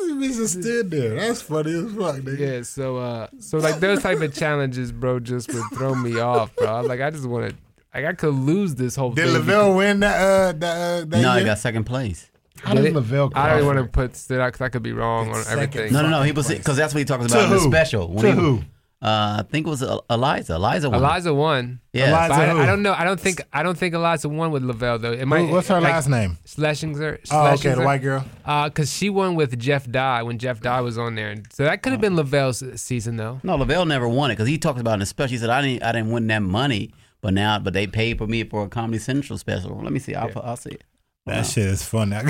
Bitch 0.00 0.36
just 0.36 0.60
stood 0.60 0.90
there. 0.90 1.14
That's 1.16 1.42
funny 1.42 1.72
as 1.72 1.92
fuck, 1.92 2.16
nigga. 2.16 2.38
Yeah, 2.38 2.62
so 2.62 2.96
uh, 2.98 3.26
so 3.38 3.58
like 3.58 3.80
those 3.80 4.02
type 4.02 4.20
of 4.20 4.34
challenges, 4.34 4.92
bro, 4.92 5.20
just 5.20 5.52
would 5.52 5.64
throw 5.74 5.94
me 5.94 6.18
off, 6.20 6.54
bro. 6.56 6.82
Like 6.82 7.00
I 7.00 7.10
just 7.10 7.26
want 7.26 7.50
to, 7.50 7.56
like 7.94 8.04
I 8.04 8.12
could 8.12 8.34
lose 8.34 8.74
this 8.74 8.96
whole 8.96 9.10
Did 9.12 9.26
thing. 9.26 9.34
Lavelle 9.34 9.74
win 9.74 10.00
that? 10.00 10.16
Uh, 10.20 10.52
that, 10.52 10.64
uh, 10.76 11.04
that 11.06 11.20
No, 11.20 11.32
year? 11.32 11.40
he 11.40 11.44
got 11.46 11.58
second 11.58 11.84
place. 11.84 12.30
How 12.60 12.74
did 12.74 12.82
Did 12.82 12.88
it? 12.90 12.94
Lavelle? 12.94 13.30
I 13.36 13.56
don't 13.56 13.66
want 13.66 13.76
to 13.78 13.82
Crawford- 13.84 14.12
put 14.12 14.28
that 14.28 14.46
because 14.46 14.60
I 14.62 14.68
could 14.68 14.82
be 14.82 14.92
wrong 14.92 15.28
on 15.30 15.36
It's 15.38 15.46
second. 15.48 15.62
everything. 15.76 15.92
No, 15.92 16.02
no, 16.02 16.08
no. 16.10 16.22
He 16.22 16.32
was 16.32 16.48
because 16.48 16.76
that's 16.76 16.92
what 16.92 16.98
he 16.98 17.04
talks 17.04 17.26
To 17.26 17.32
about 17.32 17.44
in 17.44 17.50
the 17.50 17.60
special. 17.60 18.08
When 18.08 18.24
To 18.24 18.32
he- 18.32 18.36
who? 18.40 18.62
Uh, 19.00 19.36
I 19.38 19.44
think 19.48 19.64
it 19.64 19.70
was 19.70 19.80
Iliza. 19.80 20.54
Iliza 20.56 20.90
won. 20.90 21.00
Iliza 21.00 21.32
won. 21.34 21.80
Yeah. 21.92 22.06
Iliza 22.08 22.28
But 22.30 22.48
I. 22.48 22.62
I 22.64 22.66
don't 22.66 22.82
know. 22.82 22.92
I 22.98 23.04
don't 23.04 23.20
think. 23.20 23.40
I 23.52 23.62
don't 23.62 23.78
think 23.78 23.94
Iliza 23.94 24.28
won 24.28 24.50
with 24.50 24.64
Lavelle 24.64 24.98
though. 24.98 25.12
It 25.12 25.24
might. 25.26 25.46
Who- 25.46 25.52
What's 25.52 25.68
her 25.68 25.80
like, 25.80 25.92
last 25.92 26.08
name? 26.08 26.36
Shlesinger. 26.44 27.20
Oh, 27.30 27.52
okay, 27.54 27.74
the 27.74 27.82
white 27.82 28.02
girl. 28.02 28.24
Uh, 28.44 28.68
cause 28.70 28.92
she 28.92 29.08
won 29.08 29.36
with 29.36 29.56
Jeff 29.58 29.88
Dye 29.88 30.24
when 30.24 30.38
Jeff 30.38 30.60
Dye 30.60 30.80
was 30.80 30.98
on 30.98 31.14
there, 31.14 31.36
so 31.52 31.62
that 31.62 31.82
could 31.82 31.92
have 31.92 32.00
been 32.00 32.16
Lavelle's 32.16 32.62
season 32.80 33.16
though. 33.16 33.40
No, 33.44 33.54
Lavelle 33.54 33.86
never 33.86 34.08
won 34.08 34.32
it 34.32 34.34
because 34.34 34.48
he 34.48 34.58
talked 34.58 34.80
about 34.80 34.94
in 34.94 35.00
the 35.00 35.06
special. 35.06 35.30
He 35.30 35.38
said, 35.38 35.50
"I 35.50 35.62
didn't, 35.62 35.84
I 35.84 35.92
didn't 35.92 36.10
win 36.10 36.26
that 36.26 36.42
money, 36.42 36.92
but 37.20 37.34
now, 37.34 37.60
but 37.60 37.74
they 37.74 37.86
paid 37.86 38.18
for 38.18 38.26
me 38.26 38.42
for 38.42 38.64
a 38.64 38.68
Comedy 38.68 38.98
Central 38.98 39.38
special." 39.38 39.80
Let 39.80 39.92
me 39.92 40.00
see. 40.00 40.16
I'll, 40.16 40.32
I'll 40.42 40.56
see 40.56 40.70
it. 40.70 40.82
That 41.26 41.46
shit 41.46 41.66
is 41.66 41.84
funny. 41.84 42.16
I 42.16 42.24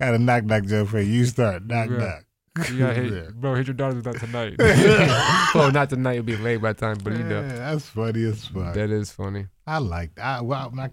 got 0.00 0.14
a 0.14 0.18
knock 0.18 0.44
knock 0.44 0.64
joke 0.64 0.88
for 0.88 1.00
you. 1.00 1.12
You 1.12 1.24
start 1.26 1.66
knock 1.66 1.90
Yeah. 1.90 1.96
knock. 1.98 2.24
You 2.68 2.78
got 2.78 2.96
hit, 2.96 3.12
Yeah. 3.12 3.30
bro. 3.34 3.54
Hit 3.54 3.68
your 3.68 3.74
daughter's 3.74 4.04
not 4.04 4.16
tonight. 4.16 4.54
well, 5.54 5.70
not 5.70 5.88
tonight. 5.90 6.14
It'll 6.14 6.24
be 6.24 6.36
late 6.36 6.56
by 6.58 6.72
the 6.72 6.80
time, 6.80 6.98
but 7.02 7.12
you 7.16 7.24
know 7.24 7.40
Yeah, 7.42 7.54
that's 7.54 7.86
funny 7.86 8.24
as 8.24 8.44
fuck. 8.46 8.74
that 8.74 8.90
is 8.90 9.10
funny. 9.12 9.46
I 9.66 9.78
like 9.78 10.14
that. 10.16 10.24
I, 10.24 10.40
Well, 10.40 10.70
my, 10.72 10.90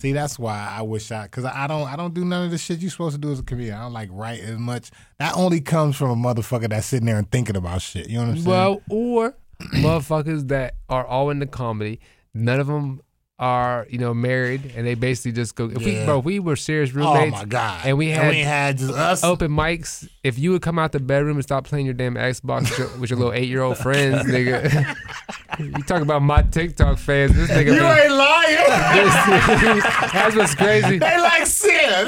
see, 0.00 0.12
that's 0.12 0.38
why 0.38 0.68
I 0.70 0.82
wish 0.82 1.10
I, 1.10 1.26
cause 1.28 1.44
I 1.44 1.66
don't, 1.66 1.88
I 1.88 1.96
don't 1.96 2.12
do 2.12 2.24
none 2.24 2.44
of 2.44 2.50
the 2.50 2.58
shit 2.58 2.80
you 2.80 2.90
supposed 2.90 3.14
to 3.14 3.20
do 3.20 3.32
as 3.32 3.40
a 3.40 3.42
comedian. 3.42 3.76
I 3.76 3.82
don't 3.82 3.92
like 3.94 4.10
write 4.12 4.40
as 4.40 4.58
much. 4.58 4.90
That 5.18 5.34
only 5.36 5.60
comes 5.60 5.96
from 5.96 6.10
a 6.10 6.16
motherfucker 6.34 6.68
that's 6.68 6.86
sitting 6.86 7.06
there 7.06 7.16
and 7.18 7.30
thinking 7.30 7.56
about 7.56 7.80
shit. 7.82 8.08
You 8.08 8.18
know 8.18 8.24
what 8.24 8.30
I'm 8.30 8.36
saying? 8.36 8.46
Well, 8.48 8.82
or 8.90 9.34
motherfuckers 9.74 10.48
that 10.48 10.74
are 10.88 11.06
all 11.06 11.30
into 11.30 11.46
comedy. 11.46 12.00
None 12.34 12.60
of 12.60 12.66
them 12.66 13.00
are, 13.38 13.86
you 13.88 13.98
know, 13.98 14.12
married, 14.12 14.72
and 14.76 14.86
they 14.86 14.94
basically 14.94 15.32
just 15.32 15.54
go. 15.54 15.66
If 15.70 15.78
we, 15.84 16.04
bro, 16.04 16.18
if 16.18 16.24
we 16.24 16.40
were 16.40 16.56
serious 16.56 16.90
oh 16.94 16.98
roommates, 16.98 17.32
my 17.36 17.44
god! 17.44 17.82
and 17.84 17.96
we 17.96 18.08
had- 18.10 18.30
we 18.30 18.40
had 18.40 18.80
us. 18.82 19.22
open 19.22 19.50
mics. 19.52 20.08
If 20.24 20.38
you 20.38 20.50
would 20.52 20.62
come 20.62 20.78
out 20.78 20.92
the 20.92 21.00
bedroom 21.00 21.36
and 21.36 21.44
stop 21.44 21.64
playing 21.64 21.84
your 21.86 21.94
damn 21.94 22.14
Xbox 22.16 22.62
with 22.70 22.78
your, 22.78 22.88
with 22.98 23.10
your 23.10 23.18
little 23.18 23.32
eight 23.32 23.48
year 23.48 23.62
old 23.62 23.78
friends, 23.78 24.24
nigga. 24.28 24.96
you 25.58 25.72
talk 25.84 26.02
about 26.02 26.22
my 26.22 26.42
TikTok 26.42 26.98
fans. 26.98 27.34
This 27.34 27.50
nigga. 27.50 27.74
you 27.74 27.86
ain't 27.86 28.12
lying. 28.12 28.56
that's 30.12 30.36
what's 30.36 30.54
crazy. 30.54 30.98
they 30.98 31.18
like. 31.20 31.46
They, 31.48 32.04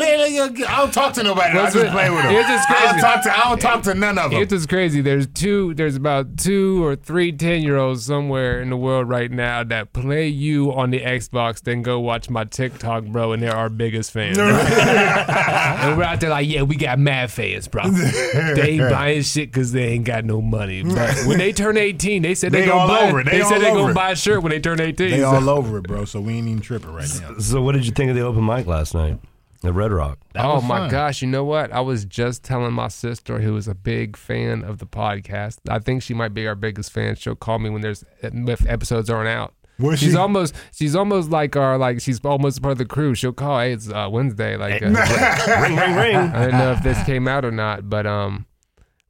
they, 0.55 0.65
I 0.65 0.79
don't 0.79 0.93
talk 0.93 1.13
to 1.15 1.23
nobody. 1.23 1.59
I 1.59 1.71
just 1.71 1.93
play 1.93 2.11
with 2.11 2.23
them. 2.23 2.33
here's 2.33 2.47
what's 2.47 2.67
I 2.69 2.75
don't 2.81 2.91
crazy. 2.91 3.01
talk 3.01 3.23
to. 3.25 3.39
I 3.39 3.49
don't 3.49 3.61
talk 3.61 3.83
to 3.85 3.95
none 3.95 4.19
of 4.19 4.31
them. 4.31 4.39
Here's 4.39 4.51
what's 4.51 4.67
crazy. 4.67 5.01
There's 5.01 5.27
two. 5.27 5.75
There's 5.75 5.97
about 5.97 6.37
two 6.37 6.85
or 6.85 6.97
three 6.97 7.33
10 7.33 7.63
year 7.63 7.77
olds 7.77 8.05
somewhere 8.05 8.61
in 8.61 8.71
the 8.71 8.77
world 8.77 9.09
right 9.09 9.31
now 9.31 9.65
that 9.65 9.93
play 9.93 10.29
you 10.29 10.73
on 10.73 10.91
the 10.91 11.01
Xbox, 11.01 11.61
then 11.63 11.83
go 11.83 11.99
watch 12.01 12.29
my 12.31 12.45
TikTok, 12.45 13.05
bro, 13.07 13.33
and 13.33 13.43
they're 13.43 13.55
our 13.57 13.69
biggest 13.69 14.11
fans. 14.13 14.39
and 14.39 15.97
we're 15.99 16.05
out 16.05 16.21
there 16.21 16.31
like, 16.31 16.49
yeah, 16.49 16.63
we 16.63 16.77
got 16.77 16.99
mad 16.99 17.31
fans, 17.31 17.69
bro. 17.69 17.89
They 17.91 18.71
ain't 18.79 18.91
buying 18.91 19.23
shit 19.23 19.51
because 19.51 19.73
they 19.73 19.85
ain't 19.89 20.05
got 20.05 20.25
no 20.25 20.41
money. 20.41 20.83
But 20.83 21.27
when 21.27 21.39
they 21.39 21.53
turn 21.53 21.77
18, 21.77 22.23
they 22.23 22.35
said 22.35 22.53
they, 22.53 22.63
They 22.63 22.67
gonna 22.67 22.89
buy. 22.93 23.09
over. 23.09 23.23
They 23.25 23.40
They, 23.43 23.49
said 23.49 23.61
they're 23.61 23.75
gonna 23.75 23.91
it. 23.91 23.95
buy 23.95 24.11
a 24.13 24.17
shirt 24.17 24.43
when 24.43 24.51
they 24.51 24.61
turn 24.61 24.81
18. 24.81 25.11
They 25.11 25.21
So- 25.21 25.27
all 25.27 25.49
over 25.59 25.79
it, 25.79 25.83
bro. 25.85 26.05
So 26.05 26.21
we 26.21 26.35
ain't 26.35 26.49
even 26.49 26.61
tripping 26.61 26.93
right 26.93 27.09
now. 27.21 27.39
So, 27.39 27.61
what 27.63 27.73
did 27.73 27.87
you 27.87 27.93
think 27.93 28.11
of 28.11 28.17
the 28.17 28.23
open 28.23 28.45
mic 28.45 28.67
last 28.67 28.95
night 28.95 29.19
at 29.65 29.75
Red 29.75 29.93
Rock? 29.93 30.19
oh 30.37 30.61
my 30.61 30.79
fun. 30.81 30.91
gosh! 30.91 31.23
You 31.23 31.29
know 31.29 31.45
what? 31.45 31.73
I 31.73 31.81
was 31.81 32.05
just 32.05 32.43
telling 32.45 32.73
my 32.73 32.89
sister, 32.89 33.41
who 33.41 33.57
is 33.57 33.69
a 33.69 33.75
big 33.75 34.17
fan 34.17 34.63
of 34.65 34.79
the 34.79 34.87
podcast. 34.87 35.59
I 35.69 35.79
think 35.81 36.03
she 36.03 36.15
might 36.15 36.33
be 36.35 36.47
our 36.47 36.55
biggest 36.55 36.93
fan. 36.93 37.15
She'll 37.17 37.35
call 37.37 37.59
me 37.59 37.69
when 37.71 37.83
there's 37.83 38.05
if 38.23 38.67
episodes 38.67 39.11
aren't 39.11 39.29
out. 39.29 39.55
Was 39.79 39.99
she's 39.99 40.11
she? 40.13 40.17
almost 40.17 40.55
she's 40.73 40.95
almost 40.95 41.31
like 41.31 41.57
our 41.57 41.79
like 41.79 42.03
she's 42.03 42.21
almost 42.23 42.61
part 42.61 42.73
of 42.73 42.79
the 42.79 42.85
crew. 42.85 43.15
She'll 43.15 43.33
call. 43.33 43.59
Hey, 43.61 43.73
it's 43.73 43.89
uh, 43.91 44.09
Wednesday. 44.11 44.57
Like 44.59 44.83
uh, 44.83 44.87
ring, 45.63 45.77
ring, 45.77 45.95
ring. 45.97 46.17
I 46.17 46.47
don't 46.47 46.59
know 46.59 46.73
if 46.73 46.83
this 46.83 47.03
came 47.05 47.27
out 47.27 47.47
or 47.47 47.51
not, 47.51 47.89
but 47.89 48.07
um, 48.07 48.45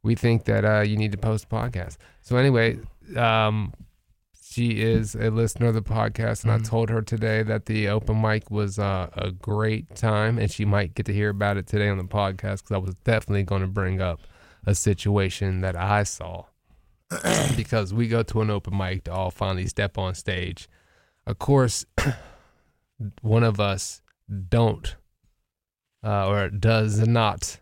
we 0.01 0.15
think 0.15 0.45
that 0.45 0.63
uh, 0.63 0.79
you 0.79 0.95
need 0.95 1.11
to 1.11 1.17
post 1.17 1.43
a 1.43 1.47
podcast. 1.47 1.97
So 2.21 2.37
anyway, 2.37 2.79
um, 3.17 3.73
she 4.51 4.81
is 4.81 5.15
a 5.15 5.29
listener 5.29 5.67
of 5.67 5.75
the 5.75 5.81
podcast, 5.81 6.43
and 6.43 6.51
I 6.51 6.57
told 6.57 6.89
her 6.89 7.01
today 7.01 7.41
that 7.43 7.67
the 7.67 7.87
open 7.87 8.21
mic 8.21 8.51
was 8.51 8.77
uh, 8.77 9.09
a 9.13 9.31
great 9.31 9.95
time, 9.95 10.37
and 10.37 10.51
she 10.51 10.65
might 10.65 10.93
get 10.93 11.05
to 11.05 11.13
hear 11.13 11.29
about 11.29 11.55
it 11.55 11.67
today 11.67 11.87
on 11.87 11.97
the 11.97 12.03
podcast 12.03 12.57
because 12.57 12.71
I 12.71 12.77
was 12.77 12.95
definitely 13.05 13.43
going 13.43 13.61
to 13.61 13.67
bring 13.67 14.01
up 14.01 14.19
a 14.65 14.75
situation 14.75 15.61
that 15.61 15.77
I 15.77 16.03
saw 16.03 16.45
because 17.55 17.93
we 17.93 18.09
go 18.09 18.23
to 18.23 18.41
an 18.41 18.49
open 18.49 18.77
mic 18.77 19.05
to 19.05 19.13
all 19.13 19.31
finally 19.31 19.67
step 19.67 19.97
on 19.97 20.15
stage. 20.15 20.67
Of 21.25 21.39
course, 21.39 21.85
one 23.21 23.43
of 23.43 23.61
us 23.61 24.01
don't 24.49 24.97
uh, 26.03 26.27
or 26.27 26.49
does 26.49 27.07
not 27.07 27.61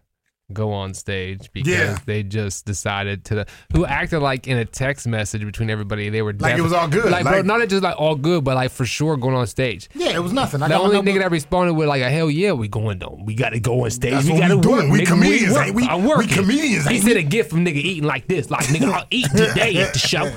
go 0.52 0.72
on 0.74 0.94
stage 0.94 1.50
because 1.54 1.68
Yeah. 1.72 1.98
they 2.06 2.24
just 2.24 2.66
decided 2.66 3.24
to 3.26 3.46
who 3.72 3.86
acted 3.86 4.20
like 4.20 4.48
in 4.48 4.58
a 4.58 4.66
text 4.66 5.08
message 5.08 5.46
between 5.46 5.70
everybody 5.70 6.10
they 6.10 6.22
were 6.24 6.34
Like 6.34 6.58
it 6.58 6.62
was 6.62 6.74
all 6.74 6.88
good. 6.88 7.12
like, 7.12 7.24
bro, 7.24 7.38
Like- 7.38 7.46
not 7.46 7.68
just 7.70 7.84
like 7.84 7.96
all 8.00 8.16
good 8.16 8.44
but 8.44 8.56
like 8.56 8.72
for 8.72 8.86
sure 8.86 9.16
going 9.16 9.36
on 9.36 9.46
stage 9.48 9.90
Yeah, 9.94 10.16
it 10.16 10.24
was 10.24 10.34
nothing. 10.34 10.62
I 10.64 10.68
the 10.70 10.80
only 10.80 10.98
nigga 11.02 11.20
that 11.20 11.32
responded 11.32 11.74
with 11.74 11.88
like 11.88 12.02
a 12.02 12.10
hell 12.10 12.32
yeah 12.32 12.54
we 12.54 12.68
going 12.68 13.04
on 13.04 13.26
we 13.26 13.36
gotta 13.36 13.60
go 13.60 13.84
on 13.86 13.92
stage 13.92 14.14
That's 14.14 14.26
we 14.26 14.32
what 14.34 14.40
gotta 14.40 14.56
we 14.58 14.62
doing. 14.62 14.90
work 14.90 14.92
We 14.92 15.00
nigga. 15.02 15.08
comedians, 15.08 15.54
work. 15.54 15.68
ain't 15.68 15.76
we? 15.76 15.84
I'm 15.88 16.04
We 16.18 16.26
comedians, 16.28 16.88
he 16.88 17.00
said 17.00 17.18
a 17.18 17.24
gift 17.24 17.52
from 17.52 17.64
nigga 17.66 17.76
eating 17.76 18.06
like 18.06 18.28
this 18.28 18.50
like 18.50 18.66
nigga 18.68 18.92
I'll 18.92 19.06
eat 19.12 19.28
today 19.36 19.78
at 19.82 19.94
the 19.94 20.00
show 20.00 20.32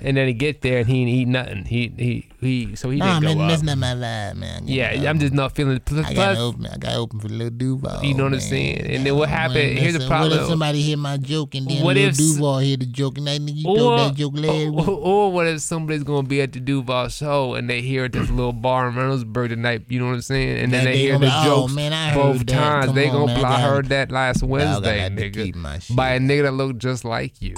and 0.00 0.16
then 0.16 0.26
he 0.26 0.32
get 0.32 0.62
there 0.62 0.78
and 0.78 0.88
he 0.88 1.00
ain't 1.02 1.08
eat 1.10 1.28
nothing 1.28 1.64
he 1.66 1.92
he 1.98 2.29
he 2.40 2.74
so 2.76 2.90
he 2.90 2.98
Nah, 2.98 3.20
didn't 3.20 3.24
man, 3.24 3.36
go 3.38 3.48
that's 3.48 3.60
up 3.60 3.66
not 3.66 3.78
my 3.78 3.94
vibe, 3.94 4.36
man. 4.36 4.66
You 4.68 4.76
yeah 4.76 5.00
know, 5.00 5.08
I'm 5.10 5.18
just 5.18 5.32
not 5.32 5.54
feeling 5.54 5.78
plus, 5.80 6.06
I 6.06 6.14
got 6.14 6.36
open. 6.38 6.66
I 6.66 6.76
got 6.76 6.94
open 6.96 7.20
for 7.20 7.28
Lil 7.28 7.50
Duval. 7.50 8.02
You 8.04 8.14
know 8.14 8.24
what 8.24 8.32
I'm 8.34 8.40
saying? 8.40 8.86
And 8.86 9.04
then 9.06 9.16
what 9.16 9.28
happened- 9.28 9.78
here's 9.78 9.92
the 9.94 9.98
listen, 10.00 10.08
What 10.10 10.16
problem. 10.18 10.40
if 10.40 10.46
somebody 10.48 10.80
hear 10.82 10.96
my 10.96 11.16
joke 11.18 11.54
and 11.54 11.68
then 11.68 11.82
What 11.84 11.96
Lil 11.96 12.08
if 12.08 12.16
Duval 12.16 12.58
hear 12.60 12.76
the 12.76 12.86
joke 12.86 13.18
and 13.18 13.26
that 13.26 13.40
nigga 13.40 13.54
you 13.56 13.64
told 13.64 13.98
that 14.00 14.14
joke 14.14 14.32
last 14.36 14.88
or, 14.88 14.90
or 15.28 15.32
what 15.32 15.46
if 15.46 15.60
somebody's 15.60 16.02
gonna 16.04 16.26
be 16.26 16.40
at 16.40 16.52
the 16.52 16.60
Duval 16.60 17.08
show 17.08 17.54
and 17.54 17.68
they 17.68 17.82
hear 17.82 18.04
at 18.04 18.12
this 18.12 18.30
little 18.30 18.52
bar 18.52 18.88
in 18.88 18.94
Reynoldsburg 18.94 19.48
tonight, 19.50 19.82
you 19.88 19.98
know 20.00 20.06
what 20.06 20.14
I'm 20.14 20.22
saying? 20.22 20.58
And 20.58 20.72
then 20.72 20.84
they, 20.84 20.92
they 20.92 20.98
hear 20.98 21.18
the 21.18 21.30
"Oh, 21.30 21.44
jokes 21.44 21.74
man, 21.74 21.92
I 21.92 22.14
both 22.14 22.46
times. 22.46 22.86
Come 22.86 22.94
they 22.94 23.08
on, 23.08 23.12
gonna 23.26 23.34
man, 23.34 23.44
I 23.44 23.56
I 23.56 23.60
heard 23.60 23.86
that 23.90 24.10
last 24.10 24.42
Wednesday, 24.42 25.02
like 25.08 25.12
nigga. 25.34 25.94
By 25.94 26.14
a 26.14 26.18
nigga 26.20 26.42
that 26.44 26.52
looked 26.52 26.78
just 26.78 27.04
like 27.04 27.40
you. 27.42 27.54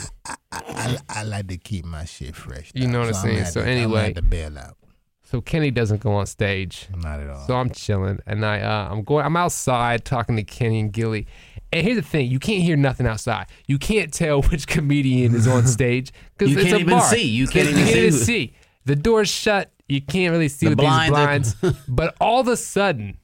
I, 0.52 0.98
I 1.08 1.22
like 1.24 1.48
to 1.48 1.56
keep 1.56 1.84
my 1.84 2.04
shit 2.04 2.36
fresh. 2.36 2.70
You 2.74 2.86
know 2.86 3.04
dog, 3.04 3.06
what 3.06 3.16
I'm 3.16 3.22
saying? 3.22 3.34
gonna 3.34 3.44
have 3.44 3.52
So 3.52 3.60
to- 3.62 3.66
I'm 3.70 3.74
gonna 3.90 3.98
anyway. 4.00 4.12
to 4.14 4.22
bail 4.22 4.58
out. 4.58 4.76
So 5.24 5.40
Kenny 5.40 5.70
doesn't 5.70 6.02
go 6.02 6.12
on 6.12 6.26
stage. 6.26 6.88
Not 6.94 7.20
at 7.20 7.30
all. 7.30 7.46
So 7.46 7.54
I'm 7.56 7.70
chilling, 7.70 8.18
and 8.26 8.44
I 8.44 8.60
uh, 8.60 8.88
I'm 8.90 9.02
going. 9.02 9.24
I'm 9.24 9.36
outside 9.36 10.04
talking 10.04 10.36
to 10.36 10.42
Kenny 10.42 10.78
and 10.80 10.92
Gilly. 10.92 11.26
And 11.72 11.82
here's 11.86 11.96
the 11.96 12.02
thing: 12.02 12.30
you 12.30 12.38
can't 12.38 12.62
hear 12.62 12.76
nothing 12.76 13.06
outside. 13.06 13.46
You 13.66 13.78
can't 13.78 14.12
tell 14.12 14.42
which 14.50 14.66
comedian 14.66 15.34
is 15.34 15.48
on 15.48 15.66
stage 15.66 16.12
because 16.36 16.52
You 16.52 16.58
it's 16.58 16.66
can't 16.68 16.76
a 16.76 16.80
even 16.80 16.98
bar. 16.98 17.08
see. 17.08 17.22
You 17.28 17.46
can't 17.46 17.68
even, 17.70 17.80
You 17.86 17.92
can't 17.94 18.12
see. 18.14 18.24
see. 18.24 18.54
The 18.84 18.96
door's 18.96 19.30
shut. 19.30 19.72
You 19.88 20.02
can't 20.02 20.32
really 20.32 20.48
see 20.48 20.66
The 20.66 20.70
with 20.72 20.78
blinds 20.80 21.54
these 21.54 21.64
are- 21.64 21.70
blinds. 21.72 21.80
but 21.88 22.14
all 22.20 22.40
of 22.40 22.48
a 22.48 22.56
sudden, 22.58 23.16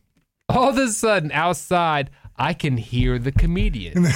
all 0.48 0.70
of 0.70 0.78
a 0.78 0.88
sudden, 0.88 1.30
outside, 1.32 2.10
I 2.40 2.54
can 2.54 2.76
hear 2.76 3.18
the 3.18 3.32
comedian. 3.32 4.06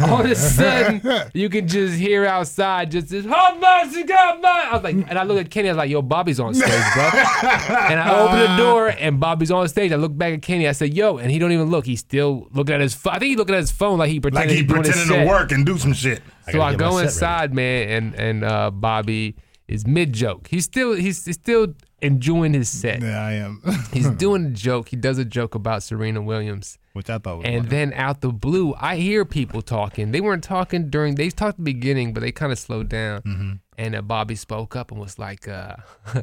all 0.00 0.20
of 0.20 0.30
a 0.30 0.34
sudden, 0.36 1.02
you 1.34 1.48
can 1.48 1.66
just 1.66 1.98
hear 1.98 2.24
outside 2.24 2.92
just 2.92 3.08
this. 3.08 3.26
Oh 3.28 3.58
my 3.60 4.04
God, 4.06 4.40
my! 4.40 4.68
I 4.70 4.74
was 4.74 4.82
like, 4.84 4.94
and 4.94 5.18
I 5.18 5.24
look 5.24 5.38
at 5.38 5.50
Kenny. 5.50 5.68
I 5.68 5.72
was 5.72 5.78
like, 5.78 5.90
Yo, 5.90 6.00
Bobby's 6.00 6.38
on 6.38 6.54
stage, 6.54 6.68
bro. 6.68 7.02
and 7.02 8.00
I 8.00 8.20
open 8.20 8.38
the 8.38 8.56
door, 8.56 8.88
and 8.88 9.18
Bobby's 9.18 9.50
on 9.50 9.66
stage. 9.68 9.90
I 9.90 9.96
look 9.96 10.16
back 10.16 10.34
at 10.34 10.42
Kenny. 10.42 10.68
I 10.68 10.72
said, 10.72 10.94
Yo, 10.94 11.18
and 11.18 11.30
he 11.30 11.38
don't 11.40 11.50
even 11.52 11.70
look. 11.70 11.84
He's 11.86 12.00
still 12.00 12.48
looking 12.52 12.74
at 12.74 12.80
his. 12.80 12.94
phone. 12.94 13.14
I 13.14 13.18
think 13.18 13.30
he's 13.30 13.38
looking 13.38 13.54
at 13.56 13.60
his 13.60 13.72
phone 13.72 13.98
like 13.98 14.10
he 14.10 14.16
like 14.16 14.22
pretending 14.22 14.50
he 14.50 14.62
he's 14.62 14.66
doing 14.68 14.82
pretending 14.82 15.08
set. 15.08 15.24
to 15.24 15.28
work 15.28 15.52
and 15.52 15.66
do 15.66 15.76
some 15.76 15.92
shit. 15.92 16.22
So 16.50 16.50
I, 16.50 16.52
gotta 16.52 16.76
get 16.76 16.84
my 16.84 16.90
go 16.90 16.90
set 16.90 16.96
ready. 16.96 17.06
inside, 17.08 17.54
man, 17.54 17.88
and 17.88 18.14
and 18.14 18.44
uh, 18.44 18.70
Bobby 18.70 19.36
is 19.66 19.86
mid 19.86 20.12
joke. 20.12 20.48
He's 20.48 20.64
still 20.64 20.94
he's, 20.94 21.24
he's 21.24 21.34
still 21.34 21.74
enjoying 22.00 22.52
his 22.54 22.68
set. 22.68 23.02
Yeah, 23.02 23.20
I 23.24 23.32
am. 23.32 23.62
He's 23.92 24.08
doing 24.24 24.46
a 24.46 24.50
joke. 24.50 24.88
He 24.90 24.96
does 24.96 25.18
a 25.18 25.24
joke 25.24 25.54
about 25.54 25.82
Serena 25.82 26.22
Williams. 26.22 26.78
Which 26.92 27.08
I 27.08 27.18
thought 27.18 27.38
was 27.38 27.46
And 27.46 27.70
then 27.70 27.92
out 27.94 28.20
the 28.20 28.30
blue, 28.30 28.74
I 28.78 28.96
hear 28.96 29.24
people 29.24 29.62
talking. 29.62 30.12
They 30.12 30.20
weren't 30.20 30.44
talking 30.44 30.90
during. 30.90 31.14
They 31.14 31.30
talked 31.30 31.54
at 31.54 31.56
the 31.56 31.62
beginning, 31.62 32.12
but 32.12 32.20
they 32.20 32.32
kind 32.32 32.52
of 32.52 32.58
slowed 32.58 32.88
down. 32.90 33.22
Mm-hmm. 33.22 33.52
And 33.78 33.94
uh, 33.96 34.02
Bobby 34.02 34.34
spoke 34.34 34.76
up 34.76 34.90
and 34.90 35.00
was 35.00 35.18
like, 35.18 35.48
uh, 35.48 35.76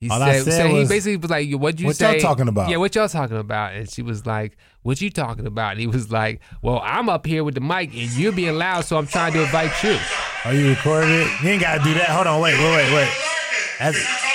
he 0.00 0.08
All 0.08 0.18
said, 0.18 0.44
said 0.44 0.62
so 0.62 0.68
he 0.68 0.86
basically 0.86 1.18
was 1.18 1.30
like, 1.30 1.50
"What 1.52 1.78
you 1.78 1.86
"What 1.86 1.96
say? 1.96 2.12
y'all 2.12 2.20
talking 2.20 2.48
about?" 2.48 2.70
Yeah, 2.70 2.78
what 2.78 2.94
y'all 2.94 3.08
talking 3.08 3.36
about?" 3.36 3.74
And 3.74 3.90
she 3.90 4.00
was 4.00 4.24
like, 4.24 4.56
"What 4.82 5.02
you 5.02 5.10
talking 5.10 5.46
about?" 5.46 5.72
And 5.72 5.80
he 5.80 5.86
was 5.86 6.10
like, 6.10 6.40
"Well, 6.62 6.80
I'm 6.82 7.10
up 7.10 7.26
here 7.26 7.44
with 7.44 7.54
the 7.54 7.60
mic 7.60 7.90
and 7.94 8.10
you're 8.12 8.32
being 8.32 8.56
loud, 8.56 8.86
so 8.86 8.96
I'm 8.96 9.06
trying 9.06 9.34
to 9.34 9.42
invite 9.42 9.82
you." 9.84 9.98
Oh, 10.46 10.50
you 10.52 10.70
recorded 10.70 11.10
it? 11.10 11.42
You 11.42 11.50
ain't 11.50 11.60
gotta 11.60 11.84
do 11.84 11.92
that. 11.92 12.08
Hold 12.08 12.26
on, 12.26 12.40
wait, 12.40 12.58
wait, 12.58 12.76
wait, 12.76 12.94
wait. 12.94 13.08
That's 13.78 14.29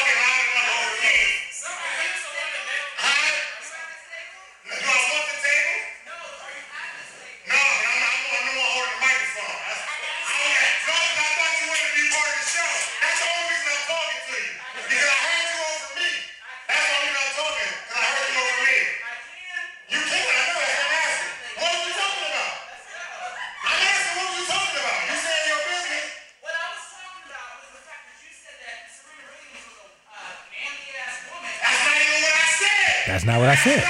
real 33.63 33.79
quick. 33.79 33.85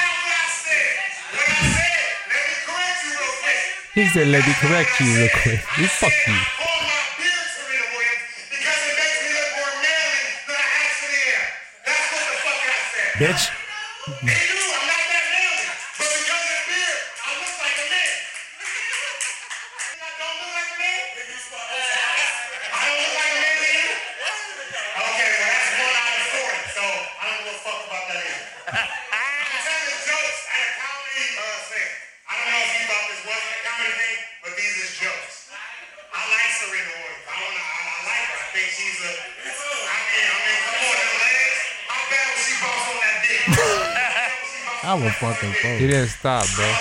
He 3.93 4.05
said, 4.09 4.27
"Let 4.27 4.45
me 4.45 4.53
correct 4.59 4.99
you 4.99 5.07
real 5.15 5.29
quick." 5.41 5.61
You 5.77 5.87
fuck 5.87 6.11
you. 6.27 6.33
I 14.07 14.64
I 44.95 45.03
will 45.03 45.09
fucking 45.11 45.51
phone. 45.51 45.77
He 45.77 45.87
didn't 45.87 46.07
stop, 46.07 46.45
bro. 46.55 46.73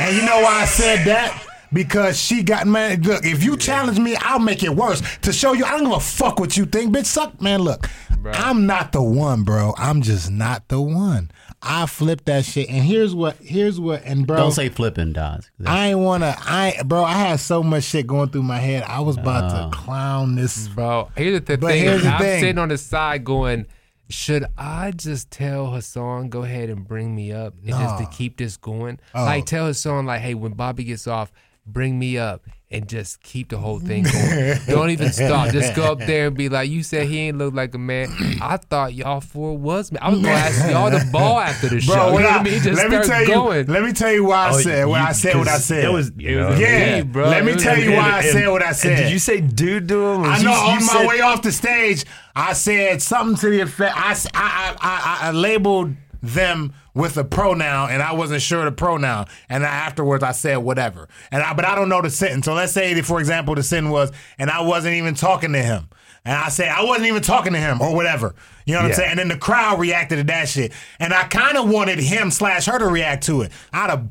And 0.00 0.16
you 0.16 0.22
know 0.22 0.40
why 0.40 0.62
I 0.62 0.64
said 0.64 1.04
that? 1.04 1.46
Because 1.74 2.18
she 2.18 2.42
got 2.42 2.66
man. 2.66 3.02
Look, 3.02 3.26
if 3.26 3.44
you 3.44 3.58
challenge 3.58 3.98
me, 3.98 4.16
I'll 4.16 4.38
make 4.38 4.62
it 4.62 4.70
worse 4.70 5.02
to 5.18 5.30
show 5.30 5.52
you. 5.52 5.66
I 5.66 5.72
don't 5.72 5.84
give 5.84 5.92
a 5.92 6.00
fuck 6.00 6.40
what 6.40 6.56
you 6.56 6.64
think, 6.64 6.96
bitch. 6.96 7.04
Suck, 7.04 7.38
man. 7.42 7.60
Look, 7.60 7.86
Bro. 8.18 8.32
I'm 8.32 8.64
not 8.64 8.92
the 8.92 9.02
one, 9.02 9.42
bro. 9.42 9.74
I'm 9.76 10.00
just 10.00 10.30
not 10.30 10.68
the 10.68 10.80
one. 10.80 11.30
I 11.62 11.84
flipped 11.84 12.24
that 12.26 12.46
shit, 12.46 12.70
and 12.70 12.82
here's 12.82 13.14
what. 13.14 13.36
Here's 13.36 13.78
what. 13.78 14.04
And 14.04 14.26
bro, 14.26 14.38
Don't 14.38 14.52
say 14.52 14.70
flipping, 14.70 15.12
Dodge. 15.12 15.44
I 15.66 15.88
ain't 15.88 15.98
wanna. 15.98 16.34
I 16.38 16.80
bro. 16.86 17.04
I 17.04 17.12
had 17.12 17.40
so 17.40 17.62
much 17.62 17.84
shit 17.84 18.06
going 18.06 18.30
through 18.30 18.44
my 18.44 18.58
head. 18.58 18.84
I 18.84 19.00
was 19.00 19.18
about 19.18 19.50
to 19.50 19.66
oh. 19.66 19.70
clown 19.70 20.34
this. 20.34 20.66
Bro, 20.68 21.10
here's 21.14 21.42
the 21.42 21.58
But 21.58 21.72
thing. 21.72 21.82
here's 21.82 22.02
the 22.04 22.08
I'm 22.08 22.20
thing. 22.20 22.40
sitting 22.40 22.58
on 22.58 22.70
the 22.70 22.78
side 22.78 23.22
going, 23.22 23.66
should 24.10 24.44
I 24.58 24.90
just 24.90 25.30
tell 25.30 25.70
Hassan, 25.70 26.28
go 26.28 26.42
ahead 26.42 26.68
and 26.68 26.86
bring 26.86 27.14
me 27.14 27.32
up 27.32 27.54
and 27.58 27.68
just 27.68 27.98
to 27.98 28.06
keep 28.06 28.36
this 28.36 28.56
going? 28.56 28.98
Oh. 29.14 29.24
Like 29.24 29.46
tell 29.46 29.66
Hassan, 29.66 30.06
like, 30.06 30.20
hey, 30.20 30.34
when 30.34 30.52
Bobby 30.52 30.84
gets 30.84 31.06
off, 31.06 31.32
bring 31.66 31.98
me 31.98 32.18
up 32.18 32.42
and 32.72 32.88
just 32.88 33.20
keep 33.24 33.48
the 33.48 33.58
whole 33.58 33.80
thing 33.80 34.02
going. 34.12 34.58
Don't 34.68 34.90
even 34.90 35.10
stop. 35.12 35.50
Just 35.50 35.74
go 35.74 35.90
up 35.90 35.98
there 35.98 36.28
and 36.28 36.36
be 36.36 36.48
like, 36.48 36.70
you 36.70 36.84
said 36.84 37.08
he 37.08 37.18
ain't 37.18 37.36
look 37.36 37.52
like 37.52 37.74
a 37.74 37.78
man. 37.78 38.08
I 38.40 38.58
thought 38.58 38.94
y'all 38.94 39.20
four 39.20 39.58
was 39.58 39.90
man. 39.90 40.00
I 40.02 40.10
was 40.10 40.20
gonna 40.20 40.32
ask 40.32 40.70
y'all 40.70 40.90
the 40.90 41.08
ball 41.12 41.40
after 41.40 41.68
the 41.68 41.80
show. 41.80 41.94
Bro, 41.94 42.06
you 42.08 42.14
when 42.14 42.22
know 42.22 42.28
I, 42.28 42.32
what 42.36 42.40
I 42.40 42.44
mean? 42.44 42.60
Just 42.62 42.76
let 42.76 42.90
me 42.90 43.02
tell 43.06 43.26
going. 43.26 43.66
you. 43.66 43.72
Let 43.72 43.82
me 43.82 43.92
tell 43.92 44.12
you 44.12 44.24
why 44.24 44.46
I 44.46 44.50
Oh, 44.54 44.60
said. 44.60 44.84
When 44.86 45.00
you- 45.00 45.06
I 45.08 45.12
said 45.12 45.36
what 45.36 45.48
I 45.48 45.52
'cause 45.52 45.64
said. 45.64 45.84
It 45.84 45.92
was, 45.92 46.08
It 46.10 46.20
you 46.20 46.36
was 46.38 46.46
know, 46.48 46.54
a 46.54 46.58
yeah. 46.60 46.96
me, 46.96 47.02
bro. 47.02 47.28
Let 47.28 47.44
me 47.44 47.54
tell 47.56 47.76
you 47.78 47.90
me. 47.90 47.96
why 47.96 48.10
I 48.10 48.18
And- 48.20 48.26
said 48.28 48.48
what 48.48 48.62
I 48.62 48.72
said. 48.72 48.96
Did 48.98 49.12
you 49.12 49.18
say 49.18 49.40
dude 49.40 49.88
to 49.88 50.06
him? 50.12 50.22
I 50.24 50.38
know 50.38 50.50
you 50.52 50.56
on 50.56 50.74
my 50.86 50.92
said- 50.92 51.08
way 51.08 51.20
off 51.20 51.42
the 51.42 51.52
stage, 51.52 52.04
I 52.36 52.52
said 52.52 53.02
something 53.02 53.36
to 53.38 53.50
the 53.50 53.60
effect. 53.62 53.94
I 53.96 54.16
I 54.32 55.18
I 55.28 55.30
labeled 55.32 55.94
them 56.22 56.72
with 56.94 57.16
a 57.16 57.24
pronoun, 57.24 57.90
and 57.90 58.02
I 58.02 58.12
wasn't 58.12 58.42
sure 58.42 58.64
the 58.64 58.72
pronoun. 58.72 59.26
And 59.48 59.64
I, 59.64 59.68
afterwards, 59.68 60.24
I 60.24 60.32
said 60.32 60.56
whatever. 60.58 61.08
And 61.30 61.42
I, 61.42 61.54
but 61.54 61.64
I 61.64 61.74
don't 61.74 61.88
know 61.88 62.02
the 62.02 62.10
sentence. 62.10 62.46
So 62.46 62.54
let's 62.54 62.72
say, 62.72 62.94
that, 62.94 63.04
for 63.04 63.20
example, 63.20 63.54
the 63.54 63.62
sentence 63.62 63.92
was, 63.92 64.12
and 64.38 64.50
I 64.50 64.60
wasn't 64.62 64.94
even 64.94 65.14
talking 65.14 65.52
to 65.52 65.62
him. 65.62 65.88
And 66.24 66.36
I 66.36 66.48
said 66.50 66.68
I 66.68 66.84
wasn't 66.84 67.06
even 67.06 67.22
talking 67.22 67.54
to 67.54 67.58
him 67.58 67.80
or 67.80 67.94
whatever. 67.94 68.34
You 68.66 68.74
know 68.74 68.82
what 68.82 68.88
I'm 68.88 68.94
saying? 68.94 69.10
And 69.10 69.18
then 69.20 69.28
the 69.28 69.38
crowd 69.38 69.80
reacted 69.80 70.18
to 70.18 70.24
that 70.24 70.48
shit. 70.48 70.72
And 70.98 71.14
I 71.14 71.24
kind 71.24 71.56
of 71.56 71.68
wanted 71.70 71.98
him 71.98 72.30
slash 72.30 72.66
her 72.66 72.78
to 72.78 72.86
react 72.86 73.24
to 73.24 73.40
it. 73.42 73.52
I'd 73.72 73.88
have 73.88 74.08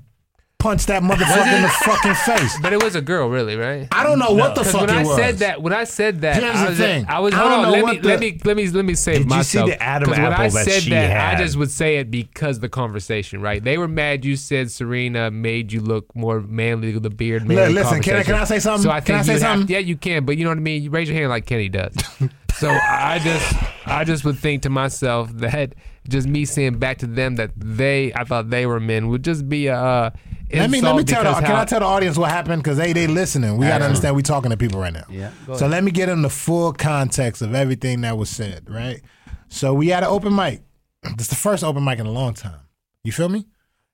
punched 0.60 0.88
that 0.88 1.01
motherfucker 1.01 1.55
in 1.55 1.62
the 1.62 1.70
fucking 1.86 2.14
face. 2.16 2.60
But 2.62 2.74
it 2.74 2.84
was 2.84 2.93
a 2.93 3.01
girl, 3.01 3.30
really, 3.30 3.55
right? 3.55 3.88
I 3.93 4.03
don't 4.03 4.20
know 4.20 4.32
what 4.32 4.55
the 4.55 4.62
Because 4.62 4.72
fuck 4.74 4.82
when 4.82 4.89
it 4.89 4.99
I 4.99 5.03
was. 5.03 5.16
said 5.16 5.38
that, 5.38 5.62
when 5.62 5.72
I 5.72 5.86
said 5.86 6.20
that, 6.22 6.43
Here's 6.43 6.53
I 6.55 6.64
the 6.66 6.70
was, 6.72 6.78
thing. 6.78 7.05
I 7.07 7.20
was 7.20 7.34
I 7.34 7.38
hold 7.38 7.49
don't 7.49 7.60
on. 7.60 7.64
know 7.64 7.72
Let 7.72 7.84
what 7.84 7.93
me, 7.93 7.99
the- 8.01 8.07
let 8.10 8.20
me 8.20 8.39
let 8.43 8.57
me 8.57 8.68
let 8.70 8.86
me 8.86 8.93
save 8.93 9.16
Did 9.20 9.24
you 9.24 9.30
see 9.43 9.57
myself. 9.60 9.70
the 9.70 9.82
Adam 9.82 10.10
'Cause 10.10 10.18
when 10.18 10.26
I 10.26 10.32
apple 10.34 10.49
that 10.51 10.66
said 10.66 10.84
she 10.84 10.89
that, 10.89 11.34
I 11.36 11.41
just 11.41 11.55
would 11.55 11.72
say 11.72 11.97
it 11.97 12.12
because 12.12 12.57
of 12.57 12.62
the 12.62 12.70
conversation, 12.70 13.41
right? 13.41 13.64
They 13.64 13.78
were 13.78 13.88
mad. 13.88 14.26
You 14.26 14.36
said 14.36 14.70
Serena 14.70 15.32
made 15.32 15.72
you 15.72 15.80
look 15.80 16.14
more 16.14 16.41
manly 16.41 16.93
with 16.93 17.03
the 17.03 17.10
beard. 17.10 17.47
Manly 17.47 17.74
listen, 17.74 18.01
can 18.01 18.18
I- 18.18 18.24
can 18.24 18.36
I 18.36 18.43
say 18.43 18.60
something? 18.60 18.84
So 18.84 18.91
I 18.91 18.99
Can 18.99 19.16
I 19.16 19.22
say 19.22 19.36
you 19.36 19.39
have- 19.39 19.60
something? 19.60 19.74
yeah, 19.74 19.80
you 19.80 19.95
can, 19.95 20.26
but 20.26 20.38
you 20.38 20.43
know 20.43 20.51
what 20.51 20.57
I 20.57 20.62
mean. 20.62 20.84
You 20.84 20.89
raise 20.89 21.07
your 21.07 21.18
hand 21.18 21.30
like 21.30 21.45
Kenny 21.45 21.70
does. 21.70 21.93
so 22.55 22.70
I 22.70 23.20
just 23.24 23.55
I 23.86 24.03
just 24.03 24.26
would 24.26 24.38
think 24.38 24.64
to 24.64 24.70
myself 24.70 25.32
that 25.36 25.74
just 26.10 26.28
me 26.28 26.43
saying 26.43 26.80
back 26.80 26.97
to 26.97 27.07
them 27.07 27.38
that 27.38 27.51
they 27.55 28.12
I 28.14 28.26
thought 28.26 28.49
they 28.49 28.66
were 28.66 28.82
men 28.82 29.07
would 29.07 29.24
just 29.24 29.47
be 29.47 29.68
a. 29.68 29.80
Uh, 29.80 30.10
Let 30.52 30.70
me 30.70 30.82
let 30.82 30.95
me 30.95 31.04
tell 31.04 31.24
the, 31.24 31.39
can 31.39 31.56
I 31.56 31.66
tell 31.66 31.80
the 31.80 31.86
audience 31.86 32.18
what 32.18 32.32
happened 32.32 32.64
because 32.64 32.78
they 32.78 32.93
they 32.93 33.08
listening. 33.08 33.58
We 33.58 33.68
gotta 33.68 33.86
understand 33.86 34.16
we 34.16 34.24
talking 34.24 34.52
to 34.52 34.58
people 34.58 34.80
right 34.80 34.93
now. 34.93 35.06
Yeah, 35.10 35.32
So 35.56 35.68
let 35.68 35.84
me 35.84 35.91
get 35.91 36.08
them 36.08 36.22
the 36.22 36.30
full 36.30 36.74
context 36.74 37.41
of 37.41 37.54
everything 37.54 38.02
that 38.02 38.18
was 38.18 38.30
said. 38.30 38.70
Right. 38.70 39.02
So 39.50 39.74
we 39.74 39.89
had 39.89 40.04
an 40.04 40.10
open 40.10 40.36
mic. 40.36 40.64
This 41.04 41.26
is 41.26 41.30
the 41.30 41.36
first 41.36 41.64
open 41.64 41.84
mic 41.84 42.00
in 42.00 42.06
a 42.06 42.12
long 42.12 42.34
time. 42.34 42.60
You 43.04 43.12
feel 43.12 43.30
me? 43.30 43.45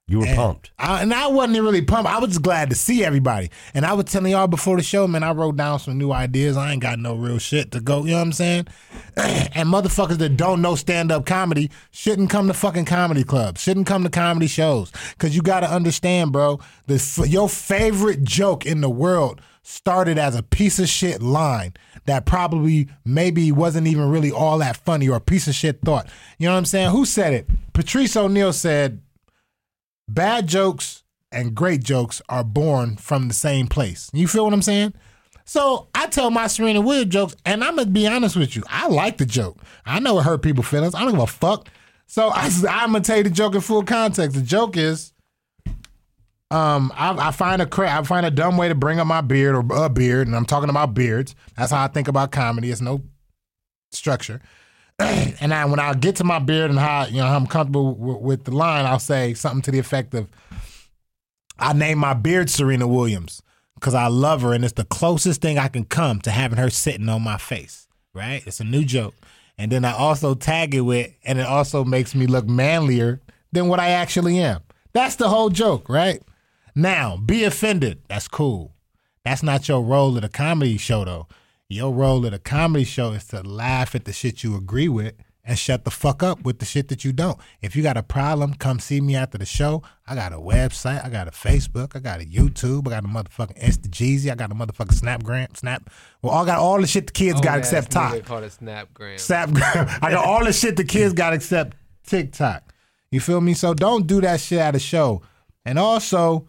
You 0.08 0.20
were 0.20 0.28
And 0.28 0.36
pumped. 0.36 0.70
I, 0.78 1.02
and 1.02 1.12
I 1.12 1.26
wasn't 1.28 1.64
really 1.64 1.82
pumped. 1.82 2.10
I 2.10 2.20
was 2.20 2.30
just 2.30 2.44
glad 2.44 2.70
to 2.70 2.76
see 2.76 3.04
everybody. 3.04 3.50
And 3.74 3.86
I 3.86 3.94
was 3.94 4.06
telling 4.06 4.34
y'all 4.34 4.46
before 4.46 4.78
the 4.78 4.84
show, 4.84 5.08
man, 5.08 5.24
I 5.24 5.32
wrote 5.32 5.56
down 5.56 5.80
some 5.80 5.98
new 5.98 6.12
ideas. 6.12 6.58
I 6.58 6.74
ain't 6.74 6.82
got 6.82 7.00
no 7.00 7.16
real 7.16 7.40
shit 7.40 7.72
to 7.72 7.80
go. 7.80 8.04
You 8.06 8.12
know 8.12 8.18
what 8.18 8.22
I'm 8.22 8.34
saying? 8.34 8.68
and 9.18 9.68
motherfuckers 9.68 10.20
that 10.20 10.38
don't 10.38 10.62
know 10.62 10.76
stand 10.76 11.12
up 11.12 11.26
comedy 11.26 11.72
shouldn't 11.90 12.30
come 12.30 12.48
to 12.48 12.54
fucking 12.54 12.86
comedy 12.86 13.24
clubs. 13.24 13.62
Shouldn't 13.62 13.88
come 13.88 14.04
to 14.04 14.12
comedy 14.12 14.46
shows. 14.46 14.92
Cause 15.18 15.36
you 15.36 15.42
got 15.42 15.62
to 15.62 15.72
understand, 15.72 16.32
bro. 16.32 16.60
The 16.86 17.26
your 17.28 17.50
favorite 17.50 18.24
joke 18.24 18.64
in 18.64 18.82
the 18.82 18.90
world 18.92 19.42
started 19.64 20.20
as 20.20 20.36
a 20.36 20.44
piece 20.44 20.78
of 20.78 20.88
shit 20.88 21.24
line 21.24 21.74
that 22.06 22.28
probably 22.28 22.88
maybe 23.04 23.52
wasn't 23.52 23.88
even 23.88 24.08
really 24.12 24.32
all 24.32 24.60
that 24.60 24.78
funny 24.78 25.10
or 25.10 25.18
a 25.18 25.22
piece 25.22 25.48
of 25.48 25.56
shit 25.56 25.82
thought. 25.82 26.08
You 26.38 26.46
know 26.46 26.54
what 26.54 26.60
I'm 26.60 26.66
saying? 26.66 26.92
Who 26.92 27.06
said 27.06 27.34
it? 27.34 27.50
Patrice 27.74 28.16
O'Neal 28.16 28.54
said 28.54 29.02
bad 30.08 30.48
jokes 30.48 31.04
and 31.32 31.54
great 31.56 31.84
jokes 31.84 32.22
are 32.30 32.44
born 32.44 32.96
from 32.96 33.28
the 33.28 33.34
same 33.34 33.68
place. 33.68 34.10
You 34.14 34.28
feel 34.28 34.46
what 34.46 34.54
I'm 34.54 34.62
saying? 34.62 34.94
So 35.46 35.88
I 35.94 36.08
tell 36.08 36.32
my 36.32 36.48
Serena 36.48 36.82
Williams 36.82 37.14
jokes, 37.14 37.36
and 37.46 37.64
I'm 37.64 37.76
gonna 37.76 37.90
be 37.90 38.08
honest 38.08 38.36
with 38.36 38.56
you. 38.56 38.64
I 38.68 38.88
like 38.88 39.18
the 39.18 39.26
joke. 39.26 39.60
I 39.86 40.00
know 40.00 40.20
it 40.20 40.24
hurt 40.24 40.42
people's 40.42 40.68
feelings. 40.68 40.96
I 40.96 41.02
don't 41.02 41.12
give 41.12 41.20
a 41.20 41.28
fuck. 41.28 41.70
So 42.08 42.30
I, 42.30 42.50
I'm 42.70 42.92
gonna 42.92 43.04
tell 43.04 43.18
you 43.18 43.24
the 43.24 43.30
joke 43.30 43.54
in 43.54 43.62
full 43.62 43.84
context. 43.84 44.36
The 44.36 44.42
joke 44.42 44.76
is, 44.76 45.14
um, 46.50 46.92
I, 46.96 47.28
I 47.28 47.32
find 47.32 47.62
a 47.62 47.66
cra- 47.68 47.96
I 47.96 48.02
find 48.04 48.26
a 48.26 48.32
dumb 48.32 48.58
way 48.58 48.70
to 48.70 48.76
bring 48.76 49.00
up 49.00 49.08
my 49.08 49.22
beard 49.22 49.56
or 49.56 49.86
a 49.86 49.90
beard, 49.90 50.28
and 50.28 50.36
I'm 50.36 50.46
talking 50.46 50.70
about 50.70 50.94
beards. 50.96 51.36
That's 51.58 51.72
how 51.72 51.84
I 51.84 51.88
think 51.90 52.08
about 52.08 52.32
comedy. 52.32 52.72
It's 52.72 52.82
no 52.82 53.02
structure. 53.92 54.42
and 55.00 55.54
I, 55.54 55.66
when 55.66 55.80
I 55.80 55.94
get 55.94 56.18
to 56.18 56.24
my 56.24 56.40
beard 56.40 56.70
and 56.70 56.80
how 56.80 57.06
you 57.08 57.18
know 57.18 57.28
how 57.28 57.36
I'm 57.36 57.48
comfortable 57.48 57.94
w- 57.96 58.18
with 58.20 58.46
the 58.46 58.52
line, 58.52 58.86
I'll 58.86 59.00
say 59.00 59.34
something 59.34 59.62
to 59.64 59.72
the 59.72 59.80
effect 59.80 60.14
of, 60.14 60.30
"I 61.60 61.74
name 61.74 61.98
my 61.98 62.14
beard 62.14 62.50
Serena 62.50 62.88
Williams 62.88 63.42
because 63.76 63.94
I 63.94 64.08
love 64.08 64.42
her, 64.42 64.54
and 64.54 64.64
it's 64.64 64.74
the 64.74 64.86
closest 64.86 65.42
thing 65.42 65.58
I 65.58 65.68
can 65.68 65.84
come 65.84 66.22
to 66.22 66.32
having 66.32 66.58
her 66.58 66.70
sitting 66.70 67.10
on 67.10 67.22
my 67.22 67.38
face." 67.38 67.88
Right? 68.14 68.44
It's 68.48 68.62
a 68.62 68.64
new 68.64 68.86
joke, 68.86 69.16
and 69.58 69.70
then 69.72 69.84
I 69.84 69.92
also 69.92 70.34
tag 70.34 70.74
it 70.74 70.82
with, 70.82 71.12
and 71.26 71.40
it 71.40 71.46
also 71.46 71.84
makes 71.84 72.16
me 72.16 72.28
look 72.28 72.48
manlier 72.48 73.22
than 73.52 73.68
what 73.68 73.82
I 73.82 73.90
actually 73.90 74.40
am. 74.40 74.62
That's 74.94 75.18
the 75.18 75.28
whole 75.28 75.50
joke, 75.50 75.90
right? 75.90 76.24
Now, 76.74 77.18
be 77.18 77.44
offended. 77.44 78.02
That's 78.08 78.30
cool. 78.30 78.74
That's 79.26 79.44
not 79.44 79.68
your 79.68 79.82
role 79.82 80.18
at 80.18 80.24
a 80.24 80.30
comedy 80.30 80.78
show, 80.78 81.04
though. 81.04 81.28
Your 81.68 81.94
role 81.94 82.28
at 82.28 82.34
a 82.34 82.40
comedy 82.40 82.84
show 82.84 83.12
is 83.14 83.26
to 83.30 83.42
laugh 83.42 83.96
at 83.96 84.06
the 84.06 84.14
shit 84.14 84.44
you 84.44 84.56
agree 84.56 84.88
with 84.88 85.16
and 85.44 85.58
shut 85.58 85.84
the 85.84 85.92
fuck 85.92 86.22
up 86.22 86.44
with 86.44 86.60
the 86.60 86.66
shit 86.66 86.90
that 86.90 87.04
you 87.04 87.12
don't. 87.12 87.40
If 87.62 87.76
you 87.76 87.82
got 87.82 87.98
a 87.98 88.04
problem, 88.04 88.54
come 88.54 88.80
see 88.80 89.02
me 89.02 89.16
after 89.16 89.38
the 89.38 89.46
show. 89.46 89.82
I 90.06 90.14
got 90.14 90.32
a 90.32 90.38
website, 90.38 91.04
I 91.04 91.10
got 91.10 91.28
a 91.28 91.32
Facebook, 91.32 91.96
I 91.96 92.00
got 92.00 92.22
a 92.22 92.24
YouTube, 92.24 92.88
I 92.88 92.92
got 92.92 93.06
a 93.06 93.08
motherfucking 93.08 93.60
Insta 93.60 93.88
Jeezy, 93.88 94.32
I 94.32 94.36
got 94.36 94.52
a 94.52 94.56
motherfucking 94.56 95.00
Snapgram, 95.00 95.56
Snap. 95.58 95.90
Well, 96.22 96.34
I 96.34 96.46
got 96.46 96.60
all 96.60 96.80
the 96.80 96.88
shit 96.88 97.08
the 97.08 97.14
kids 97.14 97.40
oh, 97.40 97.44
got 97.44 97.58
except 97.58 97.92
Top. 97.92 98.24
Called 98.26 98.44
a 98.44 98.50
Snapgram. 98.50 99.16
Snapgram. 99.16 100.00
I 100.04 100.12
got 100.12 100.26
all 100.26 100.44
the 100.44 100.54
shit 100.54 100.78
the 100.78 100.84
kids 100.84 101.14
got 101.14 101.34
except 101.34 101.78
TikTok. 102.06 102.74
You 103.10 103.20
feel 103.20 103.42
me? 103.42 103.56
So 103.56 103.74
don't 103.74 104.06
do 104.06 104.22
that 104.22 104.40
shit 104.40 104.60
at 104.60 104.76
a 104.76 104.80
show. 104.80 105.22
And 105.64 105.80
also, 105.80 106.48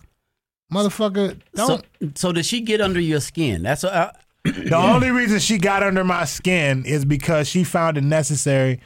motherfucker, 0.72 1.40
don't. 1.54 1.84
so 2.14 2.32
did 2.32 2.44
she 2.44 2.60
get 2.60 2.80
under 2.80 3.00
your 3.00 3.20
skin? 3.20 3.62
That's 3.62 3.82
what 3.82 3.94
I, 3.94 4.12
the 4.52 4.76
only 4.76 5.10
reason 5.10 5.38
she 5.38 5.58
got 5.58 5.82
under 5.82 6.04
my 6.04 6.24
skin 6.24 6.84
is 6.86 7.04
because 7.04 7.48
she 7.48 7.64
found 7.64 7.96
it 7.98 8.04
necessary 8.04 8.80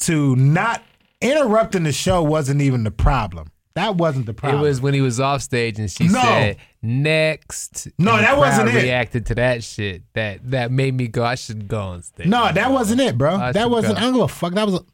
to 0.00 0.36
not 0.36 0.82
interrupting 1.20 1.82
the 1.84 1.92
show 1.92 2.22
wasn't 2.22 2.60
even 2.60 2.84
the 2.84 2.90
problem. 2.90 3.50
That 3.74 3.94
wasn't 3.96 4.26
the 4.26 4.34
problem. 4.34 4.60
It 4.60 4.64
was 4.68 4.80
when 4.80 4.92
he 4.94 5.00
was 5.00 5.20
off 5.20 5.40
stage 5.42 5.78
and 5.78 5.88
she 5.90 6.08
No. 6.08 6.20
said 6.20 6.56
next. 6.82 7.86
No, 7.98 8.16
that 8.16 8.36
wasn't 8.36 8.70
it. 8.70 8.74
Reacted 8.82 9.26
to 9.26 9.34
that 9.36 9.62
shit. 9.62 10.02
That 10.14 10.40
that 10.50 10.72
made 10.72 10.94
me 10.94 11.06
go. 11.06 11.24
I 11.24 11.36
should 11.36 11.68
go 11.68 11.80
on 11.80 12.02
stage. 12.02 12.26
no, 12.26 12.50
that 12.52 12.72
wasn't 12.72 13.00
it, 13.00 13.16
bro. 13.16 13.36
I 13.36 13.52
that 13.52 13.70
wasn't. 13.70 13.94
go. 13.94 13.98
I 13.98 14.04
don't 14.04 14.14
give 14.14 14.22
a 14.22 14.28
fuck. 14.28 14.54
That 14.54 14.66
was. 14.66 14.74
A, 14.76 14.84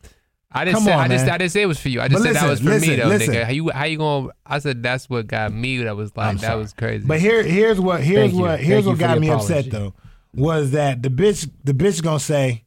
I 0.56 0.64
didn't 0.64 0.76
Come 0.76 0.84
say 0.84 0.92
on, 0.92 1.00
I 1.00 1.08
just 1.08 1.24
man. 1.26 1.34
I 1.34 1.38
didn't 1.38 1.50
say 1.52 1.62
it 1.62 1.66
was 1.66 1.80
for 1.80 1.88
you. 1.88 2.00
I 2.00 2.06
just 2.06 2.22
But 2.22 2.26
said 2.32 2.36
that 2.36 2.48
was 2.48 2.60
for 2.60 2.66
me 2.66 2.72
listen, 2.74 2.96
though, 3.00 3.06
listen. 3.08 3.34
nigga. 3.34 3.44
How 3.44 3.50
you 3.50 3.70
how 3.70 3.84
you 3.86 3.98
gonna? 3.98 4.28
I 4.46 4.58
said 4.60 4.82
that's 4.84 5.10
what 5.10 5.26
got 5.26 5.52
me. 5.52 5.78
That 5.82 5.96
was 5.96 6.16
like 6.16 6.28
I'm 6.28 6.36
that 6.36 6.46
sorry. 6.46 6.58
was 6.60 6.72
crazy. 6.72 7.04
But 7.06 7.18
here, 7.20 7.42
here's 7.42 7.80
what 7.80 8.02
here's 8.04 8.20
Thank 8.30 8.34
you. 8.34 8.40
what 8.40 8.50
Thank 8.58 8.62
here's 8.62 8.84
you 8.84 8.90
what 8.90 8.96
for 8.96 9.00
got 9.00 9.14
the 9.16 9.20
me 9.20 9.30
upset 9.30 9.66
apology. 9.66 9.70
though 9.70 9.94
was 10.36 10.70
that 10.72 11.02
the 11.02 11.08
bitch 11.08 11.50
the 11.64 11.72
bitch 11.72 12.02
gonna 12.02 12.20
say, 12.20 12.64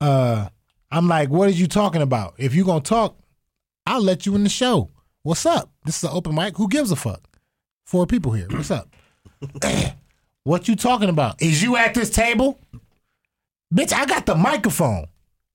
uh, 0.00 0.48
I'm 0.92 1.08
like, 1.08 1.28
what 1.28 1.48
are 1.48 1.52
you 1.52 1.66
talking 1.66 2.02
about? 2.02 2.34
If 2.38 2.54
you 2.54 2.64
gonna 2.64 2.80
talk, 2.80 3.16
I'll 3.86 4.02
let 4.02 4.24
you 4.26 4.34
in 4.36 4.44
the 4.44 4.48
show. 4.50 4.90
What's 5.24 5.44
up? 5.46 5.70
This 5.84 5.96
is 5.98 6.04
an 6.04 6.10
open 6.12 6.34
mic. 6.34 6.56
Who 6.56 6.68
gives 6.68 6.90
a 6.92 6.96
fuck? 6.96 7.20
Four 7.84 8.06
people 8.06 8.32
here. 8.32 8.46
What's 8.48 8.70
up? 8.70 8.88
what 10.44 10.68
you 10.68 10.76
talking 10.76 11.08
about? 11.08 11.42
Is 11.42 11.62
you 11.62 11.76
at 11.76 11.94
this 11.94 12.10
table? 12.10 12.58
Bitch, 13.74 13.92
I 13.92 14.04
got 14.06 14.26
the 14.26 14.34
microphone. 14.34 15.06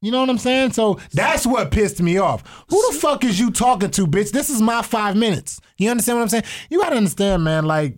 You 0.01 0.11
know 0.11 0.19
what 0.19 0.29
I'm 0.29 0.37
saying? 0.37 0.73
So 0.73 0.99
that's 1.13 1.45
what 1.47 1.71
pissed 1.71 2.01
me 2.01 2.17
off. 2.19 2.43
Who 2.69 2.91
the 2.91 2.99
fuck 2.99 3.23
is 3.23 3.39
you 3.39 3.49
talking 3.49 3.89
to, 3.91 4.05
bitch? 4.05 4.31
This 4.31 4.49
is 4.49 4.61
my 4.61 4.81
five 4.83 5.15
minutes. 5.15 5.59
You 5.77 5.89
understand 5.89 6.17
what 6.19 6.23
I'm 6.23 6.29
saying? 6.29 6.43
You 6.69 6.79
gotta 6.81 6.97
understand, 6.97 7.43
man. 7.43 7.65
Like, 7.65 7.97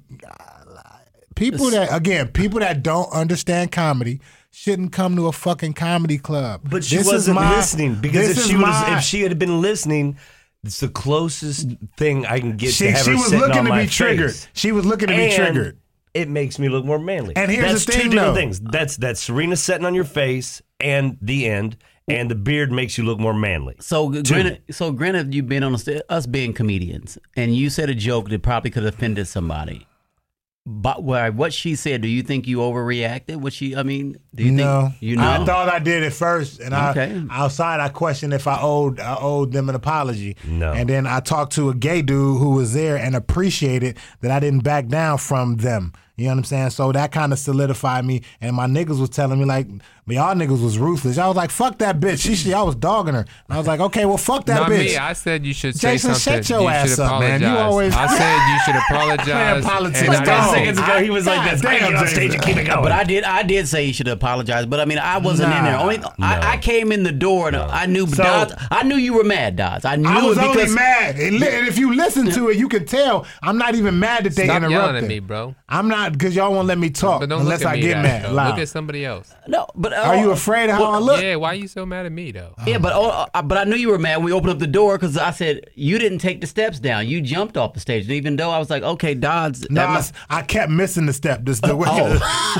people 1.35 1.69
that 1.71 1.89
again, 1.95 2.29
people 2.29 2.59
that 2.61 2.83
don't 2.83 3.11
understand 3.11 3.71
comedy 3.71 4.21
shouldn't 4.51 4.91
come 4.91 5.15
to 5.15 5.27
a 5.27 5.31
fucking 5.31 5.73
comedy 5.73 6.17
club. 6.17 6.61
But 6.69 6.83
she 6.83 6.97
This 6.97 7.07
is 7.07 7.13
wasn't 7.13 7.35
my- 7.35 7.55
listening 7.55 7.95
because 7.95 8.29
if 8.37 8.45
she 8.45 8.55
was, 8.55 8.97
if 8.97 9.03
she 9.03 9.21
had 9.21 9.37
been 9.37 9.61
listening, 9.61 10.17
it's 10.63 10.79
the 10.79 10.87
closest 10.89 11.67
thing 11.97 12.25
I 12.25 12.39
can 12.39 12.57
get 12.57 12.73
she, 12.73 12.85
to 12.85 12.91
have 12.91 13.03
she 13.05 13.11
her 13.11 13.17
was 13.17 13.33
looking 13.33 13.65
to 13.65 13.73
be 13.75 13.87
triggered. 13.87 14.35
She 14.53 14.71
was 14.71 14.85
looking 14.85 15.07
to 15.09 15.15
be 15.15 15.33
triggered. 15.33 15.77
It 16.13 16.27
makes 16.27 16.57
me 16.59 16.69
look 16.69 16.83
more 16.85 16.97
manly. 16.97 17.35
And 17.35 17.51
here's 17.51 17.71
that's 17.71 17.85
the 17.85 17.91
two 17.91 17.97
different 18.09 18.15
though. 18.15 18.33
things. 18.33 18.59
That's 18.59 18.97
that's 18.97 19.21
Serena 19.21 19.55
sitting 19.55 19.85
on 19.85 19.93
your 19.93 20.03
face 20.05 20.61
and 20.79 21.17
the 21.21 21.45
end, 21.47 21.77
and 22.07 22.29
the 22.31 22.35
beard 22.35 22.71
makes 22.71 22.97
you 22.97 23.03
look 23.03 23.19
more 23.19 23.33
manly. 23.33 23.75
So 23.79 24.09
granted, 24.09 24.61
so 24.71 24.91
granted, 24.91 25.33
you've 25.33 25.47
been 25.49 25.63
on 25.63 25.75
a 25.75 26.11
us 26.11 26.25
being 26.25 26.53
comedians, 26.53 27.17
and 27.35 27.55
you 27.55 27.69
said 27.69 27.89
a 27.89 27.95
joke 27.95 28.29
that 28.29 28.41
probably 28.41 28.71
could 28.71 28.83
have 28.83 28.93
offended 28.95 29.27
somebody. 29.27 29.85
But 30.65 31.03
what 31.03 31.51
she 31.51 31.73
said, 31.75 32.01
do 32.01 32.07
you 32.07 32.21
think 32.21 32.45
you 32.45 32.57
overreacted? 32.57 33.37
What 33.37 33.53
she, 33.53 33.75
I 33.75 33.81
mean, 33.81 34.17
do 34.35 34.43
you 34.43 34.51
no, 34.51 34.89
think 34.89 35.01
you 35.01 35.15
know? 35.15 35.27
I 35.27 35.43
thought 35.43 35.67
I 35.67 35.79
did 35.79 36.03
it 36.03 36.13
first, 36.13 36.59
and 36.59 36.75
Okay. 36.75 37.23
I 37.29 37.43
outside 37.43 37.79
I 37.79 37.89
questioned 37.89 38.33
if 38.33 38.45
I 38.45 38.61
owed 38.61 38.99
I 38.99 39.17
owed 39.19 39.51
them 39.51 39.69
an 39.69 39.73
apology. 39.75 40.35
No. 40.45 40.71
and 40.73 40.87
then 40.87 41.07
I 41.07 41.21
talked 41.21 41.53
to 41.53 41.69
a 41.69 41.73
gay 41.73 42.03
dude 42.03 42.37
who 42.39 42.51
was 42.51 42.73
there 42.73 42.97
and 42.97 43.15
appreciated 43.15 43.97
that 44.21 44.29
I 44.29 44.39
didn't 44.39 44.63
back 44.63 44.87
down 44.87 45.17
from 45.17 45.57
them. 45.57 45.93
You 46.19 46.25
know 46.25 46.31
what 46.31 46.37
I'm 46.39 46.43
saying? 46.43 46.69
So 46.71 46.91
that 46.91 47.11
kind 47.11 47.31
of 47.33 47.39
solidified 47.39 48.03
me. 48.05 48.23
And 48.41 48.55
my 48.55 48.67
niggas 48.67 48.99
was 48.99 49.09
telling 49.09 49.39
me 49.39 49.45
like, 49.45 49.67
but 50.05 50.15
y'all 50.15 50.35
niggas 50.35 50.61
was 50.63 50.77
ruthless. 50.77 51.17
I 51.17 51.27
was 51.27 51.37
like, 51.37 51.49
fuck 51.51 51.77
that 51.79 51.99
bitch. 51.99 52.19
She, 52.21 52.35
she 52.35 52.53
I 52.53 52.61
was 52.63 52.75
dogging 52.75 53.13
her. 53.13 53.19
And 53.21 53.27
I 53.49 53.57
was 53.57 53.67
like, 53.67 53.79
okay, 53.79 54.05
well, 54.05 54.17
fuck 54.17 54.45
that 54.47 54.61
Not 54.61 54.69
bitch. 54.71 54.79
me. 54.85 54.97
I 54.97 55.13
said 55.13 55.45
you 55.45 55.53
should 55.53 55.75
say 55.77 55.91
Jason, 55.93 56.15
something. 56.15 56.41
shut 56.43 56.49
your 56.49 56.61
you 56.63 56.67
ass 56.67 56.89
should 56.89 56.99
up, 56.99 57.19
man. 57.21 57.41
apologize. 57.41 57.51
You 57.51 57.57
always- 57.57 57.95
I 57.95 58.07
said 58.17 58.51
you 58.51 58.59
should 58.65 58.75
apologize. 58.89 59.25
Playing 59.25 59.63
politics. 59.63 60.01
and 60.01 60.09
I 60.09 60.19
Go. 60.19 60.25
didn't 60.25 60.27
Five 60.27 60.49
say- 60.49 60.55
seconds 60.57 60.79
ago, 60.79 61.03
he 61.03 61.09
was 61.11 61.25
like 61.25 61.35
God 61.37 61.51
this. 61.57 61.65
I 61.65 61.79
damn, 61.79 61.95
on 61.95 62.07
stage 62.07 62.33
and 62.33 62.43
keep 62.43 62.57
it 62.57 62.65
going. 62.65 62.81
But 62.83 62.91
I 62.91 63.03
did, 63.03 63.23
I 63.23 63.43
did 63.43 63.67
say 63.67 63.85
you 63.85 63.93
should 63.93 64.07
apologize. 64.07 64.65
But 64.65 64.79
I 64.79 64.85
mean, 64.85 64.97
I 64.97 65.19
wasn't 65.19 65.53
in 65.53 65.63
there. 65.63 65.73
Nah. 65.73 65.81
Only, 65.83 65.99
I, 66.19 66.53
I 66.53 66.57
came 66.57 66.91
in 66.91 67.03
the 67.03 67.11
door 67.11 67.47
and 67.47 67.55
I 67.57 67.85
knew, 67.85 68.07
So- 68.07 68.23
Dodds, 68.23 68.53
I 68.71 68.83
knew 68.83 68.95
you 68.95 69.13
were 69.13 69.23
mad, 69.23 69.55
Dodds. 69.55 69.85
I 69.85 69.95
knew 69.95 70.09
I 70.09 70.25
was 70.25 70.37
it 70.37 70.43
only 70.43 70.69
mad, 70.73 71.17
and, 71.19 71.39
li- 71.39 71.47
and 71.47 71.67
if 71.67 71.77
you 71.77 71.93
listen 71.95 72.29
to 72.31 72.49
it, 72.49 72.57
you 72.57 72.67
can 72.67 72.85
tell 72.85 73.27
I'm 73.43 73.57
not 73.59 73.75
even 73.75 73.99
mad 73.99 74.23
that 74.23 74.35
they 74.35 74.45
Stop 74.45 74.63
interrupted. 74.63 75.03
at 75.03 75.07
me, 75.07 75.19
bro. 75.19 75.53
I'm 75.69 75.87
not 75.87 76.08
because 76.11 76.35
y'all 76.35 76.51
won't 76.51 76.67
let 76.67 76.77
me 76.77 76.89
talk 76.89 77.19
But 77.21 77.29
don't 77.29 77.41
unless 77.41 77.59
look 77.61 77.67
at 77.69 77.73
I 77.73 77.75
me 77.75 77.81
get 77.81 77.93
that, 77.95 78.03
mad. 78.03 78.23
though. 78.25 78.33
loud. 78.33 78.49
Look 78.49 78.59
at 78.59 78.69
somebody 78.69 79.05
else. 79.05 79.33
no. 79.47 79.67
But 79.75 79.93
uh, 79.93 79.97
Are 79.97 80.17
you 80.17 80.31
afraid 80.31 80.69
of 80.69 80.77
how 80.77 80.85
I 80.91 80.97
look? 80.99 81.21
Yeah, 81.21 81.35
why 81.35 81.49
are 81.49 81.55
you 81.55 81.67
so 81.67 81.85
mad 81.85 82.05
at 82.05 82.11
me 82.11 82.31
though? 82.31 82.53
Yeah, 82.65 82.77
but 82.79 82.93
oh, 82.93 83.27
uh, 83.33 83.41
but 83.41 83.57
I 83.57 83.63
knew 83.63 83.75
you 83.75 83.89
were 83.89 83.99
mad 83.99 84.17
when 84.17 84.25
we 84.25 84.31
opened 84.33 84.51
up 84.51 84.59
the 84.59 84.67
door 84.67 84.97
because 84.97 85.17
I 85.17 85.31
said 85.31 85.69
you 85.75 85.97
didn't 85.99 86.19
take 86.19 86.41
the 86.41 86.47
steps 86.47 86.79
down. 86.79 87.07
You 87.07 87.21
jumped 87.21 87.57
off 87.57 87.73
the 87.73 87.79
stage, 87.79 88.03
and 88.03 88.13
even 88.13 88.35
though 88.35 88.49
I 88.51 88.59
was 88.59 88.69
like, 88.69 88.83
okay, 88.83 89.13
Dodds. 89.13 89.69
No, 89.69 89.85
I, 89.85 89.93
must- 89.93 90.13
I 90.29 90.41
kept 90.41 90.71
missing 90.71 91.05
the 91.05 91.13
step. 91.13 91.41
This 91.43 91.59
the 91.69 91.75
way. 91.75 91.87
Oh. 91.89 92.09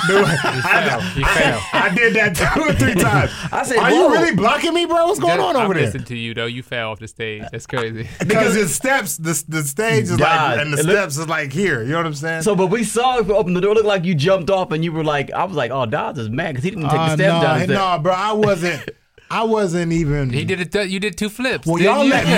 the 0.07 0.23
way- 0.23 0.37
I, 0.43 1.13
You 1.17 1.25
failed. 1.25 1.61
I 1.73 1.93
did 1.95 2.13
that 2.15 2.35
two 2.35 2.61
or 2.61 2.73
three 2.73 2.93
times. 3.01 3.31
I 3.51 3.63
said, 3.63 3.77
"Are 3.77 3.91
you 3.91 4.03
whoa. 4.03 4.09
really 4.11 4.35
blocking 4.35 4.73
me, 4.73 4.85
bro? 4.85 5.07
What's 5.07 5.19
going 5.19 5.39
on 5.39 5.55
I'm 5.55 5.63
over 5.65 5.73
there?" 5.73 5.83
listening 5.85 6.05
to 6.05 6.17
you 6.17 6.33
though. 6.33 6.45
You 6.45 6.63
fell 6.63 6.91
off 6.91 6.99
the 6.99 7.07
stage. 7.07 7.43
That's 7.51 7.65
crazy. 7.67 8.07
Because 8.19 8.55
the 8.55 8.67
steps, 8.67 9.17
the 9.17 9.43
the 9.47 9.63
stage 9.63 10.03
is 10.05 10.17
God, 10.17 10.57
like, 10.57 10.59
and 10.65 10.73
the 10.73 10.79
it 10.79 10.85
look- 10.85 10.95
steps 10.95 11.17
is 11.17 11.27
like 11.27 11.51
here. 11.51 11.81
You 11.83 11.89
know 11.89 11.97
what 11.97 12.05
I'm 12.05 12.13
saying? 12.13 12.41
So, 12.43 12.55
but 12.55 12.67
we 12.67 12.83
saw 12.83 13.19
if 13.19 13.27
we 13.27 13.33
opened 13.39 13.55
the 13.55 13.61
door, 13.61 13.71
it 13.71 13.75
looked 13.75 13.87
like 13.87 14.05
you 14.05 14.13
jumped 14.15 14.49
off, 14.49 14.71
and 14.71 14.83
you 14.83 14.91
were 14.91 15.03
like, 15.03 15.31
I 15.31 15.43
was 15.45 15.55
like, 15.55 15.71
oh, 15.71 15.85
Dodds 15.85 16.19
is 16.19 16.29
mad 16.29 16.49
because 16.49 16.63
he 16.63 16.69
didn't 16.71 16.83
take 16.89 16.91
the 16.91 16.99
Uh, 16.99 17.15
steps 17.15 17.19
no, 17.19 17.41
down. 17.41 17.59
the 17.59 17.67
no, 17.67 17.73
steps. 17.73 18.03
bro, 18.03 18.13
I 18.13 18.31
wasn't. 18.33 18.89
I 19.31 19.43
wasn't 19.43 19.91
even. 19.91 20.31
he 20.31 20.43
did 20.43 20.59
it. 20.75 20.89
You 20.89 20.99
did 20.99 21.15
two 21.17 21.29
flips. 21.29 21.67
Well, 21.67 21.79
y'all 21.79 22.03
you? 22.03 22.09
let 22.09 22.25
me. 22.25 22.31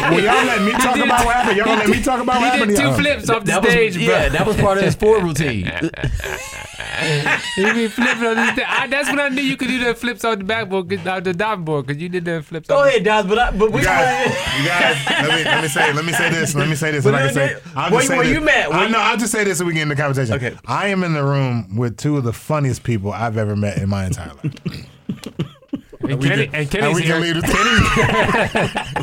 Well, 0.00 0.20
y'all 0.20 0.44
let 0.44 0.62
me 0.62 0.72
talk 0.84 0.96
about 0.96 1.24
what 1.24 1.34
happened. 1.36 1.56
Y'all 1.58 1.66
gonna 1.66 1.80
let 1.80 1.88
me 1.90 2.02
talk 2.02 2.20
about 2.20 2.40
what 2.40 2.52
He 2.52 2.58
happened. 2.58 2.70
did 2.76 2.80
two 2.80 2.88
Yeah. 2.88 2.96
flips 2.96 3.30
off 3.30 3.44
the 3.44 3.52
That 3.52 3.62
was, 3.62 3.70
stage, 3.72 3.94
bro. 3.94 4.02
yeah, 4.02 4.28
that 4.30 4.46
was 4.46 4.56
part 4.56 4.78
of 4.78 4.84
his 4.84 4.94
four 4.96 5.20
routine. 5.22 5.70
He 7.56 7.64
be 7.72 7.88
flipping 7.88 8.24
on 8.24 8.36
the 8.36 8.52
stage. 8.52 8.64
I, 8.68 8.86
that's 8.86 9.08
when 9.10 9.18
I 9.20 9.28
knew 9.28 9.42
you 9.42 9.56
could 9.56 9.66
do 9.68 9.82
the 9.84 9.94
flips 9.94 10.24
off 10.24 10.38
the 10.38 10.44
backboard, 10.44 10.88
'cause- 10.88 11.04
uh, 11.06 11.18
the 11.20 11.32
diving 11.34 11.64
board, 11.64 11.86
because 11.86 12.00
you 12.00 12.08
did 12.08 12.24
the 12.24 12.40
flips. 12.42 12.68
Go 12.68 12.78
on 12.78 12.88
ahead, 12.88 13.04
Dodds, 13.04 13.28
but 13.28 13.38
I, 13.38 13.50
but 13.50 13.72
we. 13.72 13.80
You 13.80 13.84
guys, 13.86 14.28
you 14.60 14.66
guys, 14.68 15.06
let 15.08 15.38
me 15.38 15.44
let 15.44 15.62
me 15.62 15.68
say 15.68 15.92
let 15.92 16.04
me 16.04 16.12
say 16.12 16.30
this. 16.30 16.54
Let 16.54 16.68
me 16.68 16.74
say 16.76 16.90
this. 16.92 17.04
But 17.04 17.14
and 17.14 17.24
I 17.24 17.26
can 17.26 17.34
then- 17.34 17.48
say, 17.62 17.70
I'll 17.76 17.90
just 17.90 18.02
you- 18.02 18.08
say 18.08 18.16
were 18.16 18.24
you 18.24 18.40
mad? 18.40 18.68
Were 18.68 18.74
I 18.74 18.88
know. 18.88 18.98
I'll 19.00 19.16
just 19.16 19.32
say 19.32 19.44
this 19.44 19.58
so 19.58 19.64
we 19.64 19.72
get 19.74 19.82
in 19.82 19.88
the 19.88 19.96
conversation. 19.96 20.34
Okay. 20.34 20.54
I 20.66 20.88
am 20.88 21.02
in 21.04 21.14
the 21.14 21.24
room 21.24 21.76
with 21.76 21.96
two 21.96 22.16
of 22.16 22.24
the 22.24 22.32
funniest 22.32 22.84
people 22.84 23.12
I've 23.12 23.36
ever 23.36 23.56
met 23.56 23.78
in 23.78 23.88
my 23.88 24.06
entire 24.06 24.30
life. 24.42 24.86
And, 26.08 26.22
Kenny, 26.22 26.46
can- 26.46 26.54
and 26.54 26.70
Kenny's 26.70 26.86
and 26.86 26.94
we 26.94 27.02
here. 27.02 27.12
can 27.14 27.22
leave 27.22 27.34
the 27.36 28.94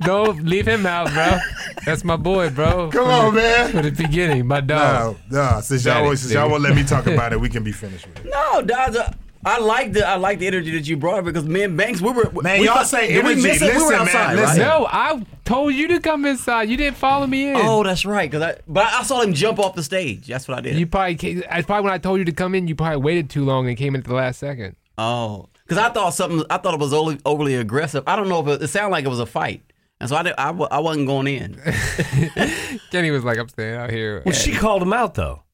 Don't 0.00 0.44
leave 0.44 0.66
him 0.68 0.86
out, 0.86 1.12
bro. 1.12 1.38
That's 1.84 2.04
my 2.04 2.16
boy, 2.16 2.50
bro. 2.50 2.90
Come 2.90 3.08
on, 3.08 3.34
man. 3.34 3.72
From 3.72 3.82
the 3.82 3.90
beginning, 3.90 4.46
my 4.46 4.60
dog. 4.60 5.16
No, 5.30 5.54
no. 5.54 5.60
Since 5.60 5.84
y'all, 5.84 6.04
Got 6.08 6.18
since 6.18 6.32
y'all 6.32 6.48
won't 6.50 6.62
let 6.62 6.74
me 6.76 6.84
talk 6.84 7.06
about 7.12 7.32
it, 7.32 7.40
we 7.40 7.48
can 7.48 7.64
be 7.64 7.72
finished 7.72 8.06
with 8.06 8.24
it. 8.24 8.30
No, 8.30 8.62
Dodds. 8.62 8.96
Uh, 8.96 9.12
I 9.44 9.60
like 9.60 9.92
the 9.92 10.06
I 10.06 10.16
like 10.16 10.40
the 10.40 10.48
energy 10.48 10.72
that 10.72 10.86
you 10.88 10.96
brought 10.96 11.24
because 11.24 11.44
me 11.44 11.62
and 11.62 11.76
Banks 11.76 12.00
we 12.00 12.10
were 12.10 12.28
Man, 12.42 12.58
we 12.58 12.66
y'all 12.66 12.78
thought- 12.78 12.88
say 12.88 13.06
did 13.06 13.24
we 13.24 13.32
energy. 13.32 13.46
miss 13.48 13.62
it? 13.62 13.66
we 13.66 13.72
were 13.72 13.78
Listen, 13.78 13.90
man, 13.90 14.00
outside, 14.00 14.34
listen. 14.36 14.58
right? 14.60 14.66
No, 14.80 14.86
I 14.90 15.22
told 15.44 15.74
you 15.74 15.88
to 15.88 16.00
come 16.00 16.26
inside. 16.26 16.68
You 16.68 16.76
didn't 16.76 16.96
follow 16.96 17.24
me 17.26 17.50
in. 17.50 17.56
Oh, 17.56 17.84
that's 17.84 18.04
right. 18.04 18.30
Cause 18.30 18.42
I 18.42 18.56
but 18.66 18.86
I 18.86 19.04
saw 19.04 19.22
him 19.22 19.32
jump 19.34 19.60
off 19.60 19.74
the 19.76 19.82
stage. 19.84 20.26
That's 20.26 20.48
what 20.48 20.58
I 20.58 20.60
did. 20.60 20.76
You 20.76 20.86
probably 20.88 21.14
came, 21.14 21.44
I 21.48 21.62
probably 21.62 21.84
when 21.84 21.92
I 21.92 21.98
told 21.98 22.18
you 22.18 22.24
to 22.24 22.32
come 22.32 22.54
in, 22.56 22.66
you 22.66 22.74
probably 22.74 22.98
waited 23.00 23.30
too 23.30 23.44
long 23.44 23.68
and 23.68 23.76
came 23.76 23.94
in 23.94 24.00
at 24.00 24.06
the 24.08 24.14
last 24.14 24.40
second. 24.40 24.74
Oh, 24.98 25.48
because 25.64 25.78
I 25.78 25.90
thought 25.90 26.10
something. 26.10 26.44
I 26.50 26.58
thought 26.58 26.74
it 26.74 26.80
was 26.80 26.92
overly, 26.92 27.18
overly 27.24 27.54
aggressive. 27.54 28.04
I 28.06 28.16
don't 28.16 28.28
know 28.28 28.40
if 28.40 28.48
it, 28.48 28.62
it 28.64 28.68
sounded 28.68 28.90
like 28.90 29.04
it 29.04 29.08
was 29.08 29.20
a 29.20 29.26
fight, 29.26 29.62
and 30.00 30.08
so 30.10 30.16
I 30.16 30.22
did, 30.22 30.34
I, 30.36 30.50
I 30.50 30.78
wasn't 30.80 31.06
going 31.06 31.26
in. 31.26 31.54
Kenny 32.90 33.10
was 33.10 33.24
like, 33.24 33.38
"I'm 33.38 33.48
staying 33.48 33.76
out 33.76 33.90
here." 33.90 34.22
Well, 34.26 34.34
she 34.34 34.52
called 34.52 34.82
him 34.82 34.92
out 34.92 35.14
though. 35.14 35.44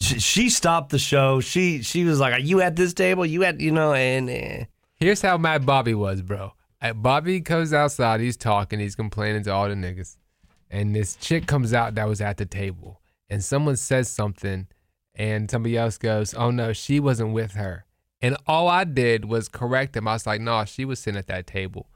She, 0.00 0.20
she 0.20 0.50
stopped 0.50 0.90
the 0.90 0.98
show. 0.98 1.40
She 1.40 1.82
she 1.82 2.04
was 2.04 2.20
like, 2.20 2.34
"Are 2.34 2.40
you 2.40 2.60
at 2.60 2.76
this 2.76 2.94
table? 2.94 3.26
You 3.26 3.44
at 3.44 3.60
you 3.60 3.72
know?" 3.72 3.92
And 3.94 4.30
eh. 4.30 4.64
Here's 4.96 5.22
how 5.22 5.36
mad 5.36 5.66
Bobby 5.66 5.94
was, 5.94 6.22
bro. 6.22 6.52
Uh, 6.80 6.92
Bobby 6.92 7.40
comes 7.40 7.72
outside, 7.72 8.20
he's 8.20 8.36
talking, 8.36 8.80
he's 8.80 8.96
complaining 8.96 9.44
to 9.44 9.52
all 9.52 9.68
the 9.68 9.74
niggas. 9.74 10.16
And 10.70 10.94
this 10.94 11.14
chick 11.16 11.46
comes 11.46 11.72
out 11.72 11.94
that 11.94 12.08
was 12.08 12.20
at 12.20 12.38
the 12.38 12.46
table. 12.46 13.00
And 13.30 13.42
someone 13.44 13.76
says 13.76 14.08
something, 14.08 14.66
and 15.14 15.50
somebody 15.50 15.76
else 15.76 15.98
goes, 15.98 16.34
Oh 16.34 16.50
no, 16.50 16.72
she 16.72 16.98
wasn't 16.98 17.32
with 17.32 17.52
her. 17.52 17.84
And 18.22 18.36
all 18.46 18.68
I 18.68 18.84
did 18.84 19.24
was 19.24 19.48
correct 19.48 19.96
him. 19.96 20.08
I 20.08 20.12
was 20.14 20.26
like, 20.26 20.40
No, 20.40 20.64
she 20.64 20.84
was 20.84 21.00
sitting 21.00 21.18
at 21.18 21.26
that 21.26 21.46
table. 21.46 21.86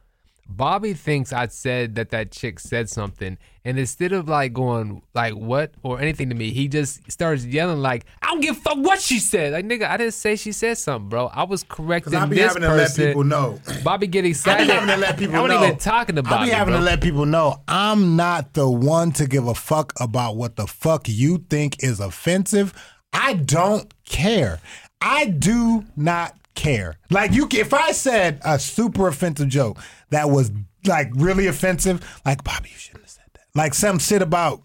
Bobby 0.49 0.95
thinks 0.95 1.33
I 1.33 1.49
said 1.49 1.97
that 1.97 2.11
that 2.11 2.31
chick 2.31 2.61
said 2.61 2.89
something, 2.89 3.37
and 3.65 3.79
instead 3.79 4.13
of 4.13 4.29
like 4.29 4.53
going 4.53 5.03
like 5.13 5.35
what 5.35 5.75
or 5.83 6.01
anything 6.01 6.29
to 6.29 6.37
me, 6.37 6.51
he 6.51 6.69
just 6.69 7.11
starts 7.11 7.45
yelling 7.45 7.81
like, 7.81 8.07
"I 8.23 8.27
don't 8.29 8.41
give 8.41 8.57
a 8.57 8.61
fuck 8.61 8.77
what 8.79 9.01
she 9.01 9.19
said." 9.19 9.53
Like 9.55 9.65
nigga, 9.65 9.91
I 9.91 9.97
didn't 9.97 10.15
say 10.15 10.37
she 10.37 10.53
said 10.53 10.79
something, 10.79 11.09
bro. 11.09 11.27
I 11.27 11.43
was 11.43 11.65
correcting 11.65 12.15
I 12.15 12.27
be 12.27 12.37
this 12.37 12.47
having 12.47 12.63
to 12.63 12.69
let 12.69 12.79
person. 12.89 13.07
people 13.07 13.25
know. 13.25 13.59
Bobby 13.83 14.07
get 14.07 14.25
I 14.25 14.65
be 14.65 14.71
having 14.71 14.89
to 14.89 14.97
let 14.97 15.19
people 15.19 15.33
know. 15.35 15.39
I 15.39 15.43
wasn't 15.43 15.65
even 15.65 15.79
talking 15.79 16.19
about 16.19 16.41
it. 16.41 16.43
I 16.43 16.45
be 16.47 16.51
having 16.53 16.73
bro. 16.75 16.79
to 16.79 16.85
let 16.85 17.01
people 17.01 17.27
know 17.27 17.57
I'm 17.67 18.15
not 18.15 18.55
the 18.55 18.71
one 18.71 19.11
to 19.13 19.27
give 19.27 19.49
a 19.49 19.55
fuck 19.55 19.93
about 20.01 20.37
what 20.37 20.55
the 20.55 20.69
fuck 20.69 21.09
you 21.09 21.45
think 21.51 21.83
is 21.83 21.99
offensive. 21.99 22.73
I 23.13 23.35
don't 23.35 23.93
care. 24.05 24.61
I 25.01 25.27
do 25.27 25.85
not 25.97 26.35
care. 26.55 26.97
Like 27.11 27.33
you, 27.33 27.49
if 27.53 27.75
I 27.75 27.93
said 27.93 28.41
a 28.45 28.59
super 28.59 29.09
offensive 29.09 29.49
joke 29.49 29.79
that 30.11 30.31
was 30.31 30.51
like 30.87 31.11
really 31.15 31.47
offensive, 31.47 32.05
like 32.25 32.43
Bobby, 32.45 32.71
you 32.71 32.77
shouldn't 32.79 33.03
have 33.05 33.11
said 33.11 33.25
that. 33.35 33.45
Like 33.55 33.75
some 33.75 33.99
shit 33.99 34.23
about 34.23 34.63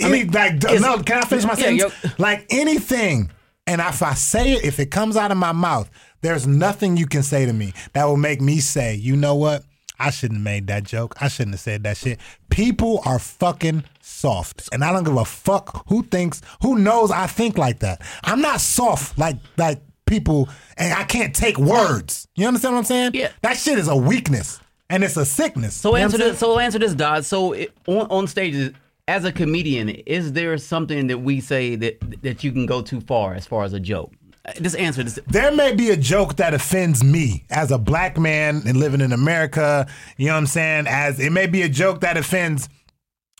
any 0.00 0.24
like 0.24 0.62
no. 0.62 1.02
Can 1.02 1.18
I 1.18 1.22
finish 1.26 1.44
my 1.44 1.50
Yeah, 1.50 1.78
sentence? 1.78 1.94
yo- 2.04 2.10
like 2.18 2.46
anything. 2.50 3.30
And 3.66 3.80
if 3.80 4.02
I 4.02 4.12
say 4.14 4.52
it, 4.54 4.64
if 4.64 4.78
it 4.78 4.90
comes 4.90 5.16
out 5.16 5.30
of 5.30 5.38
my 5.38 5.52
mouth, 5.52 5.90
there's 6.20 6.46
nothing 6.46 6.96
you 6.98 7.06
can 7.06 7.22
say 7.22 7.46
to 7.46 7.52
me 7.52 7.72
that 7.94 8.04
will 8.04 8.18
make 8.18 8.40
me 8.42 8.58
say, 8.60 8.94
you 8.94 9.16
know 9.16 9.34
what? 9.34 9.64
I 9.98 10.10
shouldn't 10.10 10.38
have 10.38 10.44
made 10.44 10.66
that 10.66 10.84
joke. 10.84 11.14
I 11.20 11.28
shouldn't 11.28 11.54
have 11.54 11.60
said 11.60 11.84
that 11.84 11.96
shit. 11.96 12.18
People 12.50 13.00
are 13.04 13.18
fucking 13.18 13.84
soft. 14.00 14.68
And 14.72 14.84
I 14.84 14.92
don't 14.92 15.04
give 15.04 15.16
a 15.16 15.24
fuck 15.24 15.86
who 15.88 16.02
thinks, 16.02 16.42
who 16.62 16.78
knows 16.78 17.10
I 17.10 17.26
think 17.26 17.58
like 17.58 17.80
that. 17.80 18.00
I'm 18.24 18.40
not 18.40 18.60
soft 18.60 19.18
like 19.18 19.36
like 19.56 19.80
people 20.06 20.48
and 20.76 20.92
I 20.92 21.04
can't 21.04 21.34
take 21.34 21.58
words. 21.58 22.28
You 22.34 22.46
understand 22.46 22.74
what 22.74 22.80
I'm 22.80 22.84
saying? 22.84 23.10
Yeah. 23.14 23.30
That 23.42 23.56
shit 23.56 23.78
is 23.78 23.88
a 23.88 23.96
weakness 23.96 24.60
and 24.90 25.04
it's 25.04 25.16
a 25.16 25.24
sickness. 25.24 25.74
So 25.74 25.96
You 25.96 26.02
answer 26.02 26.18
this. 26.18 26.38
So 26.38 26.58
answer 26.58 26.78
this, 26.78 26.94
Dod. 26.94 27.24
So 27.24 27.52
it, 27.52 27.72
on 27.86 28.06
on 28.10 28.26
stage, 28.26 28.74
as 29.06 29.24
a 29.24 29.32
comedian, 29.32 29.88
is 29.90 30.32
there 30.32 30.56
something 30.58 31.06
that 31.08 31.18
we 31.18 31.40
say 31.40 31.76
that 31.76 32.22
that 32.22 32.42
you 32.42 32.52
can 32.52 32.66
go 32.66 32.82
too 32.82 33.00
far 33.00 33.34
as 33.34 33.46
far 33.46 33.64
as 33.64 33.72
a 33.72 33.80
joke? 33.80 34.12
Uh, 34.46 34.52
Just 34.60 34.76
answer 34.76 35.02
this. 35.02 35.18
there 35.26 35.50
may 35.54 35.74
be 35.74 35.90
a 35.90 35.96
joke 35.96 36.36
that 36.36 36.52
offends 36.54 37.02
me 37.02 37.44
as 37.50 37.70
a 37.70 37.78
black 37.78 38.18
man 38.18 38.62
and 38.66 38.76
living 38.76 39.00
in 39.00 39.12
America. 39.12 39.86
You 40.16 40.26
know 40.26 40.32
what 40.34 40.38
I'm 40.38 40.46
saying? 40.46 40.86
As 40.86 41.18
it 41.20 41.30
may 41.30 41.46
be 41.46 41.62
a 41.62 41.68
joke 41.68 42.00
that 42.00 42.16
offends 42.16 42.68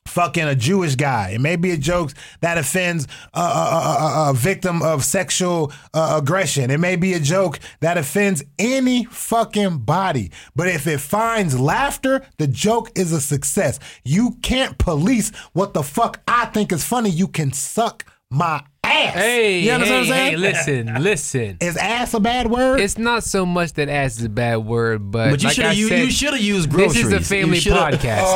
fucking 0.07 0.45
a 0.45 0.55
Jewish 0.55 0.97
guy. 0.97 1.31
It 1.31 1.41
may 1.41 1.57
be 1.57 1.71
a 1.71 1.79
joke 1.79 2.13
that 2.43 2.59
offends 2.59 3.09
a, 3.33 3.41
a, 3.41 3.43
a, 3.43 4.31
a- 4.31 4.35
victim 4.35 4.83
of 4.83 5.03
sexual 5.03 5.73
uh, 5.95 6.21
aggression. 6.23 6.71
It 6.71 6.79
may 6.79 6.97
be 6.97 7.15
a 7.15 7.19
joke 7.21 7.59
that 7.81 7.97
offends 7.97 8.45
any 8.59 9.07
fucking 9.07 9.79
body. 9.79 10.31
But 10.55 10.69
if 10.69 10.87
it 10.87 11.01
finds 11.01 11.59
laughter, 11.59 12.25
the 12.37 12.47
joke 12.47 12.91
is 12.95 13.13
a 13.13 13.21
success. 13.21 13.81
You 14.05 14.37
can't 14.43 14.77
police 14.79 15.31
what 15.55 15.73
the 15.73 15.83
fuck 15.83 16.21
I 16.29 16.47
think 16.47 16.71
is 16.71 16.85
funny. 16.85 17.09
You 17.11 17.27
can 17.27 17.53
suck 17.53 18.05
my 18.31 18.63
ass. 18.85 19.15
Hey, 19.15 19.61
you 19.61 19.71
understand 19.73 20.07
hey, 20.07 20.11
what 20.13 20.19
I'm 20.19 20.31
hey, 20.31 20.37
listen, 20.37 20.95
listen. 21.03 21.57
Is 21.61 21.77
ass 21.77 22.15
a 22.15 22.21
bad 22.21 22.51
word? 22.51 22.81
It's 22.81 22.99
not 22.99 23.25
so 23.25 23.45
much 23.47 23.73
that 23.75 23.89
ass 23.89 24.19
is 24.19 24.25
a 24.25 24.29
bad 24.29 24.57
word, 24.59 25.11
but, 25.11 25.31
But 25.31 25.43
you 25.43 25.49
like 25.49 25.55
should 25.57 25.65
have 25.65 25.77
you, 25.77 25.89
you 25.89 26.11
should 26.11 26.33
have 26.35 26.41
used 26.43 26.71
groceries. 26.71 27.05
this 27.05 27.07
is 27.07 27.13
a 27.13 27.21
family 27.21 27.61
shoulda- 27.61 27.97
podcast. 27.97 28.35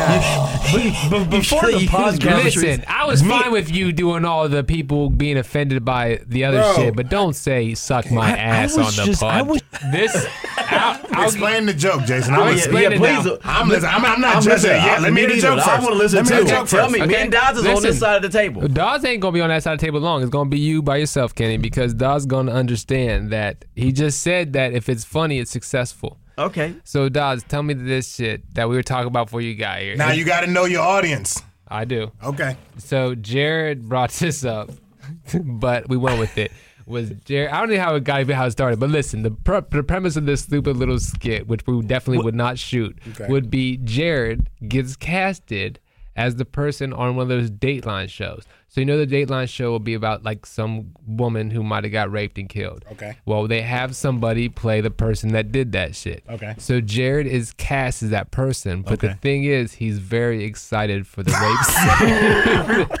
But 1.10 1.24
before 1.30 1.62
the 1.62 1.86
podcast. 1.88 2.44
Listen, 2.44 2.84
I 2.86 3.04
was 3.04 3.22
fine 3.22 3.50
with 3.50 3.70
you 3.74 3.90
doing 3.92 4.24
all 4.24 4.48
the 4.48 4.62
people 4.62 5.10
being 5.10 5.36
offended 5.36 5.84
by 5.84 6.20
the 6.26 6.44
other 6.44 6.60
Bro. 6.60 6.74
shit, 6.76 6.96
but 6.96 7.08
don't 7.08 7.34
say 7.34 7.74
"suck 7.74 8.08
my 8.10 8.28
I- 8.30 8.34
I 8.34 8.36
ass" 8.38 8.76
was 8.76 8.98
on 8.98 9.04
the 9.04 9.10
just- 9.10 9.20
pod. 9.22 9.34
I 9.34 9.42
was- 9.42 9.60
this, 9.92 10.26
I'll, 10.58 11.00
I'll, 11.12 11.24
Explain 11.24 11.66
the 11.66 11.72
joke, 11.74 12.04
Jason. 12.04 12.34
I'll 12.34 12.42
I'm 12.44 12.54
explain 12.54 12.90
listening. 12.90 13.02
it 13.02 13.08
yeah, 13.12 13.22
please. 13.22 13.38
I'm 13.44 13.68
listening. 13.68 13.90
I'm, 13.94 14.04
I'm 14.04 14.20
not 14.20 14.36
I'm 14.36 14.42
judging. 14.42 14.70
Yeah, 14.70 14.98
let 15.00 15.02
me 15.04 15.10
me 15.12 15.20
hear 15.22 15.28
the 15.30 15.34
neither. 15.36 15.48
joke 15.56 15.58
I 15.66 15.70
first. 15.76 15.82
wanna 15.84 15.96
listen 15.96 16.16
let 16.18 16.28
me 16.28 16.34
hear 16.34 16.44
the 16.44 16.50
joke 16.50 16.68
Tell 16.68 16.88
first. 16.88 17.00
me. 17.00 17.06
Me 17.06 17.14
and 17.16 17.32
Dodds 17.32 17.58
is 17.58 17.66
on 17.66 17.82
this 17.82 17.98
side 17.98 18.16
of 18.16 18.30
the 18.30 18.38
table. 18.38 18.68
Dodds 18.68 19.04
ain't 19.10 19.20
gonna 19.20 19.32
be 19.32 19.40
on 19.40 19.48
that 19.48 19.62
side 19.62 19.74
of 19.74 19.80
the 19.80 19.86
table 19.86 20.00
long. 20.00 20.22
It's 20.22 20.30
gonna 20.30 20.48
be 20.48 20.58
you 20.58 20.82
by 20.82 20.96
yourself, 20.96 21.34
Kenny, 21.34 21.58
because 21.58 21.94
Dodds 21.94 22.26
gonna 22.26 22.52
understand 22.52 23.30
that 23.30 23.64
he 23.74 23.92
just 23.92 24.20
said 24.22 24.52
that 24.54 24.72
if 24.72 24.88
it's 24.88 25.04
funny, 25.04 25.38
it's 25.38 25.50
successful. 25.50 26.18
Okay. 26.38 26.74
So 26.84 27.08
Dodds, 27.08 27.42
tell 27.42 27.62
me 27.62 27.74
this 27.74 28.14
shit 28.14 28.54
that 28.54 28.68
we 28.68 28.76
were 28.76 28.82
talking 28.82 29.08
about 29.08 29.26
before 29.26 29.42
you 29.42 29.54
got 29.54 29.80
here. 29.80 29.96
Now 29.96 30.12
you 30.12 30.24
got 30.24 30.40
to 30.40 30.46
know 30.46 30.64
your 30.64 30.82
audience. 30.82 31.42
I 31.68 31.84
do. 31.84 32.10
Okay. 32.24 32.56
So 32.78 33.14
Jared 33.14 33.88
brought 33.88 34.10
this 34.10 34.44
up, 34.44 34.70
but 35.44 35.88
we 35.88 35.96
went 35.96 36.18
with 36.18 36.38
it. 36.38 36.50
Was 36.86 37.10
Jared? 37.24 37.50
I 37.50 37.60
don't 37.60 37.70
know 37.70 37.78
how 37.78 37.94
it 37.94 38.04
got 38.04 38.28
how 38.30 38.46
it 38.46 38.50
started, 38.50 38.80
but 38.80 38.90
listen, 38.90 39.22
the 39.22 39.30
pre- 39.30 39.60
the 39.70 39.82
premise 39.84 40.16
of 40.16 40.26
this 40.26 40.40
stupid 40.42 40.76
little 40.76 40.98
skit, 40.98 41.46
which 41.46 41.64
we 41.66 41.80
definitely 41.82 42.24
would 42.24 42.34
not 42.34 42.58
shoot, 42.58 42.98
would 43.28 43.50
be 43.50 43.76
Jared 43.76 44.48
gets 44.66 44.96
casted 44.96 45.78
as 46.20 46.36
the 46.36 46.44
person 46.44 46.92
on 46.92 47.16
one 47.16 47.22
of 47.22 47.28
those 47.30 47.50
Dateline 47.50 48.10
shows. 48.10 48.44
So 48.68 48.82
you 48.82 48.84
know 48.84 49.02
the 49.02 49.06
Dateline 49.06 49.48
show 49.48 49.70
will 49.70 49.78
be 49.78 49.94
about 49.94 50.22
like 50.22 50.44
some 50.44 50.92
woman 51.06 51.50
who 51.50 51.62
might 51.62 51.82
have 51.84 51.94
got 51.94 52.12
raped 52.12 52.36
and 52.36 52.46
killed. 52.46 52.84
Okay. 52.92 53.16
Well, 53.24 53.48
they 53.48 53.62
have 53.62 53.96
somebody 53.96 54.50
play 54.50 54.82
the 54.82 54.90
person 54.90 55.32
that 55.32 55.50
did 55.50 55.72
that 55.72 55.96
shit. 55.96 56.22
Okay. 56.28 56.54
So 56.58 56.82
Jared 56.82 57.26
is 57.26 57.52
cast 57.54 58.02
as 58.02 58.10
that 58.10 58.30
person, 58.32 58.82
but 58.82 59.00
the 59.00 59.14
thing 59.14 59.44
is, 59.44 59.72
he's 59.72 59.98
very 59.98 60.44
excited 60.44 61.06
for 61.06 61.22
the 61.22 61.32
rape 61.32 62.98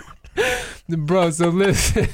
scene. 0.88 1.06
Bro, 1.06 1.30
so 1.32 1.50
listen, 1.50 2.08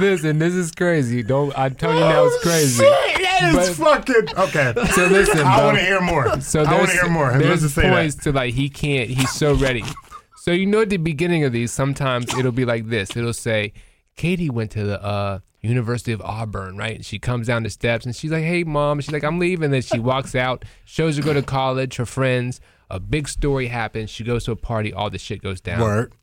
listen. 0.00 0.38
This 0.38 0.54
is 0.54 0.72
crazy. 0.72 1.22
Don't 1.22 1.56
I'm 1.58 1.74
telling 1.74 1.98
you 1.98 2.04
now, 2.04 2.24
it's 2.26 2.42
crazy. 2.42 2.84
That 2.84 3.54
is 3.54 3.78
fucking 3.78 4.28
okay. 4.36 4.72
So 4.92 5.06
listen, 5.06 5.40
I 5.40 5.64
want 5.64 5.78
to 5.78 5.84
hear 5.84 6.00
more. 6.00 6.40
So 6.40 6.62
I 6.62 6.64
there's, 6.64 6.78
want 6.78 6.90
to 6.90 6.96
hear 6.96 7.08
more. 7.08 7.30
There's 7.30 7.44
Let's 7.44 7.62
just 7.62 7.74
say 7.74 7.88
points 7.88 8.16
to 8.16 8.32
like 8.32 8.54
he 8.54 8.68
can't. 8.68 9.08
He's 9.08 9.30
so 9.30 9.54
ready. 9.54 9.84
So 10.36 10.52
you 10.52 10.66
know 10.66 10.80
at 10.80 10.90
the 10.90 10.96
beginning 10.96 11.44
of 11.44 11.52
these, 11.52 11.72
sometimes 11.72 12.36
it'll 12.38 12.52
be 12.52 12.64
like 12.64 12.88
this. 12.88 13.16
It'll 13.16 13.32
say, 13.32 13.72
Katie 14.16 14.50
went 14.50 14.70
to 14.72 14.84
the 14.84 15.02
uh, 15.02 15.40
University 15.60 16.12
of 16.12 16.20
Auburn, 16.22 16.76
right? 16.76 16.96
And 16.96 17.04
she 17.04 17.18
comes 17.18 17.46
down 17.48 17.64
the 17.64 17.70
steps 17.70 18.06
and 18.06 18.14
she's 18.14 18.30
like, 18.30 18.44
"Hey, 18.44 18.64
mom." 18.64 19.00
She's 19.00 19.12
like, 19.12 19.24
"I'm 19.24 19.38
leaving." 19.38 19.70
Then 19.70 19.82
she 19.82 19.98
walks 19.98 20.34
out, 20.34 20.64
shows 20.84 21.16
her 21.16 21.22
go 21.22 21.34
to 21.34 21.42
college, 21.42 21.96
her 21.96 22.06
friends. 22.06 22.60
A 22.90 22.98
big 22.98 23.28
story 23.28 23.66
happens. 23.66 24.10
She 24.10 24.24
goes 24.24 24.44
to 24.44 24.52
a 24.52 24.56
party. 24.56 24.92
All 24.92 25.10
the 25.10 25.18
shit 25.18 25.42
goes 25.42 25.60
down. 25.60 25.80
Word. 25.80 26.14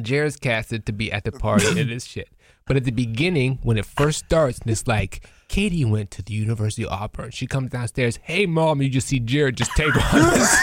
Jared's 0.00 0.36
casted 0.36 0.86
to 0.86 0.92
be 0.92 1.12
at 1.12 1.24
the 1.24 1.32
party 1.32 1.80
and 1.80 1.90
this 1.90 2.04
shit. 2.04 2.28
But 2.66 2.76
at 2.76 2.84
the 2.84 2.92
beginning, 2.92 3.58
when 3.62 3.76
it 3.76 3.86
first 3.86 4.24
starts, 4.26 4.58
and 4.60 4.70
it's 4.70 4.86
like, 4.86 5.26
Katie 5.52 5.84
went 5.84 6.10
to 6.12 6.22
the 6.22 6.32
University 6.32 6.86
of 6.86 6.92
Auburn. 6.92 7.30
She 7.30 7.46
comes 7.46 7.70
downstairs. 7.70 8.18
Hey, 8.22 8.46
mom, 8.46 8.80
you 8.80 8.88
just 8.88 9.06
see 9.06 9.20
Jared 9.20 9.54
just 9.54 9.70
take 9.72 9.94
on 10.14 10.30
this. 10.30 10.56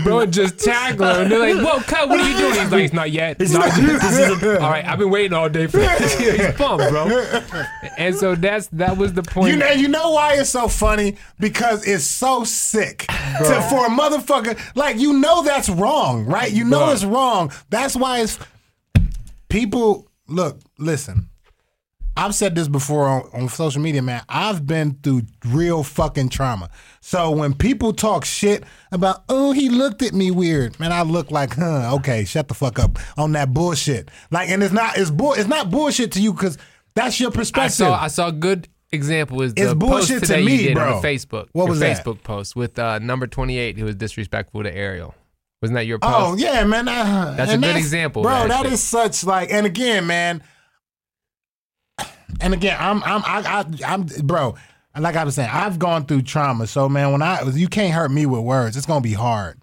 Bro, 0.02 0.18
and 0.18 0.32
just 0.32 0.58
tackle 0.58 1.06
her. 1.06 1.22
And 1.22 1.30
they're 1.30 1.54
like, 1.54 1.64
whoa, 1.64 1.78
cut, 1.82 2.08
what 2.08 2.18
are 2.18 2.28
you 2.28 2.36
doing? 2.36 2.54
He's 2.54 2.72
like, 2.72 2.82
it's 2.82 2.92
not 2.92 3.12
yet. 3.12 3.36
It's 3.38 3.52
not 3.52 3.66
yet. 3.80 4.60
all 4.60 4.68
right, 4.68 4.84
I've 4.84 4.98
been 4.98 5.10
waiting 5.10 5.32
all 5.32 5.48
day 5.48 5.68
for 5.68 5.76
this. 5.76 6.18
He's 6.18 6.52
pumped, 6.56 6.90
bro. 6.90 7.06
And 7.98 8.16
so 8.16 8.34
that's 8.34 8.66
that 8.72 8.96
was 8.96 9.12
the 9.12 9.22
point. 9.22 9.52
You 9.52 9.58
know, 9.60 9.70
you 9.70 9.86
know 9.86 10.10
why 10.10 10.34
it's 10.34 10.50
so 10.50 10.66
funny? 10.66 11.18
Because 11.38 11.86
it's 11.86 12.02
so 12.02 12.42
sick 12.42 13.06
to, 13.06 13.66
for 13.70 13.86
a 13.86 13.90
motherfucker. 13.90 14.58
Like 14.74 14.98
you 14.98 15.20
know 15.20 15.44
that's 15.44 15.68
wrong, 15.68 16.26
right? 16.26 16.50
You 16.50 16.64
know 16.64 16.86
Bro. 16.86 16.90
it's 16.94 17.04
wrong. 17.04 17.52
That's 17.70 17.94
why 17.94 18.22
it's 18.22 18.40
people. 19.48 20.08
Look, 20.28 20.58
listen. 20.78 21.28
I've 22.18 22.34
said 22.34 22.54
this 22.54 22.66
before 22.66 23.06
on, 23.06 23.28
on 23.34 23.48
social 23.50 23.82
media, 23.82 24.00
man. 24.00 24.22
I've 24.26 24.66
been 24.66 24.94
through 25.02 25.22
real 25.44 25.82
fucking 25.82 26.30
trauma. 26.30 26.70
So 27.02 27.30
when 27.30 27.52
people 27.52 27.92
talk 27.92 28.24
shit 28.24 28.64
about, 28.90 29.24
oh, 29.28 29.52
he 29.52 29.68
looked 29.68 30.00
at 30.02 30.14
me 30.14 30.30
weird, 30.30 30.80
man, 30.80 30.92
I 30.92 31.02
look 31.02 31.30
like, 31.30 31.56
huh, 31.56 31.94
okay, 31.96 32.24
shut 32.24 32.48
the 32.48 32.54
fuck 32.54 32.78
up 32.78 32.98
on 33.18 33.32
that 33.32 33.52
bullshit. 33.52 34.10
Like, 34.30 34.48
and 34.48 34.62
it's 34.62 34.72
not, 34.72 34.96
it's 34.96 35.10
bull, 35.10 35.34
it's 35.34 35.46
not 35.48 35.70
bullshit 35.70 36.12
to 36.12 36.22
you 36.22 36.32
because 36.32 36.56
that's 36.94 37.20
your 37.20 37.30
I 37.30 37.34
perspective. 37.34 37.72
saw 37.76 38.00
I 38.02 38.08
saw 38.08 38.28
a 38.28 38.32
good 38.32 38.66
example 38.92 39.42
is 39.42 39.52
the 39.52 39.62
It's 39.64 39.74
post 39.74 39.78
bullshit 39.80 40.20
to 40.20 40.26
today 40.26 40.44
me, 40.46 40.52
you 40.56 40.68
did 40.68 40.74
bro. 40.76 40.96
on 40.96 41.02
Facebook. 41.02 41.48
What 41.52 41.68
was 41.68 41.80
that? 41.80 42.02
Facebook 42.02 42.22
post 42.22 42.56
with 42.56 42.78
uh, 42.78 42.98
number 42.98 43.26
twenty 43.26 43.58
eight 43.58 43.76
who 43.78 43.84
was 43.84 43.94
disrespectful 43.94 44.62
to 44.62 44.74
Ariel. 44.74 45.14
Wasn't 45.60 45.74
that 45.74 45.84
your 45.84 45.98
post? 45.98 46.14
Oh 46.16 46.34
yeah, 46.38 46.64
man. 46.64 46.88
Uh, 46.88 47.34
That's 47.36 47.52
a 47.52 47.58
good 47.58 47.76
example, 47.76 48.22
bro. 48.22 48.32
man. 48.32 48.48
That 48.48 48.64
is 48.64 48.82
such 48.82 49.22
like, 49.24 49.52
and 49.52 49.66
again, 49.66 50.06
man. 50.06 50.42
And 52.40 52.54
again, 52.54 52.76
I'm, 52.78 53.02
I'm, 53.04 53.22
I, 53.24 53.42
I, 53.44 53.64
I'm, 53.86 54.02
bro. 54.04 54.56
Like 54.98 55.16
I 55.16 55.24
was 55.24 55.34
saying, 55.34 55.50
I've 55.52 55.78
gone 55.78 56.06
through 56.06 56.22
trauma. 56.22 56.66
So 56.66 56.88
man, 56.88 57.12
when 57.12 57.22
I, 57.22 57.42
you 57.42 57.68
can't 57.68 57.92
hurt 57.92 58.10
me 58.10 58.26
with 58.26 58.40
words. 58.40 58.76
It's 58.76 58.86
gonna 58.86 59.00
be 59.02 59.12
hard. 59.12 59.60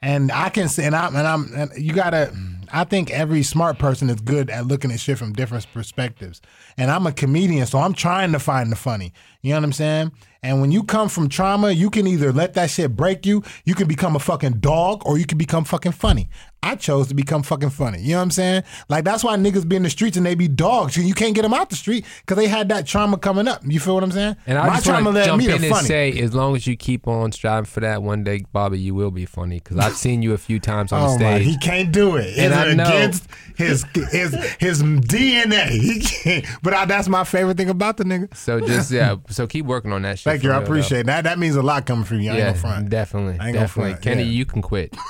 And 0.00 0.32
I 0.32 0.48
can 0.48 0.68
say, 0.68 0.84
and 0.84 0.96
I'm, 0.96 1.14
and 1.14 1.26
I'm, 1.26 1.52
and 1.54 1.70
you 1.76 1.92
gotta. 1.94 2.32
I 2.74 2.84
think 2.84 3.10
every 3.10 3.42
smart 3.42 3.78
person 3.78 4.08
is 4.08 4.20
good 4.22 4.48
at 4.48 4.66
looking 4.66 4.90
at 4.90 4.98
shit 4.98 5.18
from 5.18 5.34
different 5.34 5.66
perspectives. 5.74 6.40
And 6.78 6.90
I'm 6.90 7.06
a 7.06 7.12
comedian, 7.12 7.66
so 7.66 7.78
I'm 7.78 7.92
trying 7.92 8.32
to 8.32 8.38
find 8.38 8.72
the 8.72 8.76
funny. 8.76 9.12
You 9.42 9.50
know 9.50 9.56
what 9.58 9.64
I'm 9.64 9.72
saying? 9.72 10.12
And 10.44 10.60
when 10.60 10.72
you 10.72 10.82
come 10.82 11.08
from 11.08 11.28
trauma, 11.28 11.70
you 11.70 11.88
can 11.88 12.06
either 12.08 12.32
let 12.32 12.54
that 12.54 12.68
shit 12.70 12.96
break 12.96 13.24
you, 13.26 13.44
you 13.64 13.74
can 13.76 13.86
become 13.86 14.16
a 14.16 14.18
fucking 14.18 14.54
dog, 14.54 15.02
or 15.06 15.16
you 15.16 15.24
can 15.24 15.38
become 15.38 15.62
fucking 15.64 15.92
funny. 15.92 16.28
I 16.64 16.74
chose 16.76 17.08
to 17.08 17.14
become 17.14 17.42
fucking 17.44 17.70
funny. 17.70 18.00
You 18.00 18.10
know 18.12 18.16
what 18.18 18.22
I'm 18.22 18.30
saying? 18.32 18.62
Like 18.88 19.04
that's 19.04 19.22
why 19.24 19.36
niggas 19.36 19.68
be 19.68 19.74
in 19.76 19.82
the 19.84 19.90
streets 19.90 20.16
and 20.16 20.24
they 20.24 20.34
be 20.36 20.46
dogs. 20.48 20.96
You 20.96 21.12
can't 21.14 21.34
get 21.34 21.42
them 21.42 21.54
out 21.54 21.70
the 21.70 21.76
street 21.76 22.04
because 22.20 22.36
they 22.36 22.46
had 22.48 22.68
that 22.68 22.86
trauma 22.86 23.18
coming 23.18 23.46
up. 23.48 23.62
You 23.64 23.78
feel 23.80 23.94
what 23.94 24.04
I'm 24.04 24.12
saying? 24.12 24.36
And 24.46 24.58
I 24.58 24.66
My 24.68 24.74
just 24.74 24.86
trauma 24.86 25.10
led 25.10 25.24
jump 25.26 25.40
me 25.42 25.46
to 25.48 25.54
and 25.54 25.64
funny. 25.66 25.86
say, 25.88 26.12
as 26.20 26.34
long 26.34 26.54
as 26.54 26.66
you 26.66 26.76
keep 26.76 27.08
on 27.08 27.32
striving 27.32 27.64
for 27.64 27.80
that, 27.80 28.02
one 28.04 28.22
day, 28.22 28.44
Bobby, 28.52 28.78
you 28.78 28.94
will 28.94 29.10
be 29.10 29.26
funny. 29.26 29.56
Because 29.56 29.78
I've 29.78 29.96
seen 29.96 30.22
you 30.22 30.34
a 30.34 30.38
few 30.38 30.60
times 30.60 30.92
on 30.92 31.02
Oh 31.02 31.18
the 31.18 31.24
my, 31.24 31.34
stage. 31.38 31.46
he 31.46 31.58
can't 31.58 31.90
do 31.92 32.14
it. 32.16 32.36
And 32.38 32.52
It's 32.80 32.88
against 32.90 33.28
his 33.56 33.84
his 34.12 34.34
his 34.60 34.82
DNA. 34.84 35.68
He 35.70 36.00
can't. 36.00 36.46
But 36.62 36.74
I, 36.74 36.84
that's 36.84 37.08
my 37.08 37.24
favorite 37.24 37.56
thing 37.56 37.70
about 37.70 37.96
the 37.96 38.04
nigga. 38.04 38.34
so 38.36 38.60
just 38.60 38.90
yeah, 38.92 39.16
so 39.32 39.46
keep 39.46 39.66
working 39.66 39.92
on 39.92 40.02
that 40.02 40.18
shit. 40.18 40.24
Thank 40.30 40.42
you. 40.42 40.50
I 40.50 40.52
real, 40.54 40.60
though. 40.60 40.66
appreciate 40.66 41.06
that. 41.06 41.24
That 41.24 41.38
means 41.38 41.56
a 41.56 41.62
lot 41.62 41.86
coming 41.86 42.04
from 42.04 42.20
you. 42.20 42.30
I 42.30 42.34
ain't 42.34 42.38
Yeah, 42.38 42.46
gonna 42.50 42.58
front. 42.58 42.88
definitely, 42.90 43.38
I 43.40 43.48
ain't 43.48 43.54
definitely. 43.58 43.92
front, 43.92 44.02
Kenny, 44.04 44.22
yeah. 44.24 44.28
you 44.30 44.44
can 44.46 44.62
quit. 44.62 44.94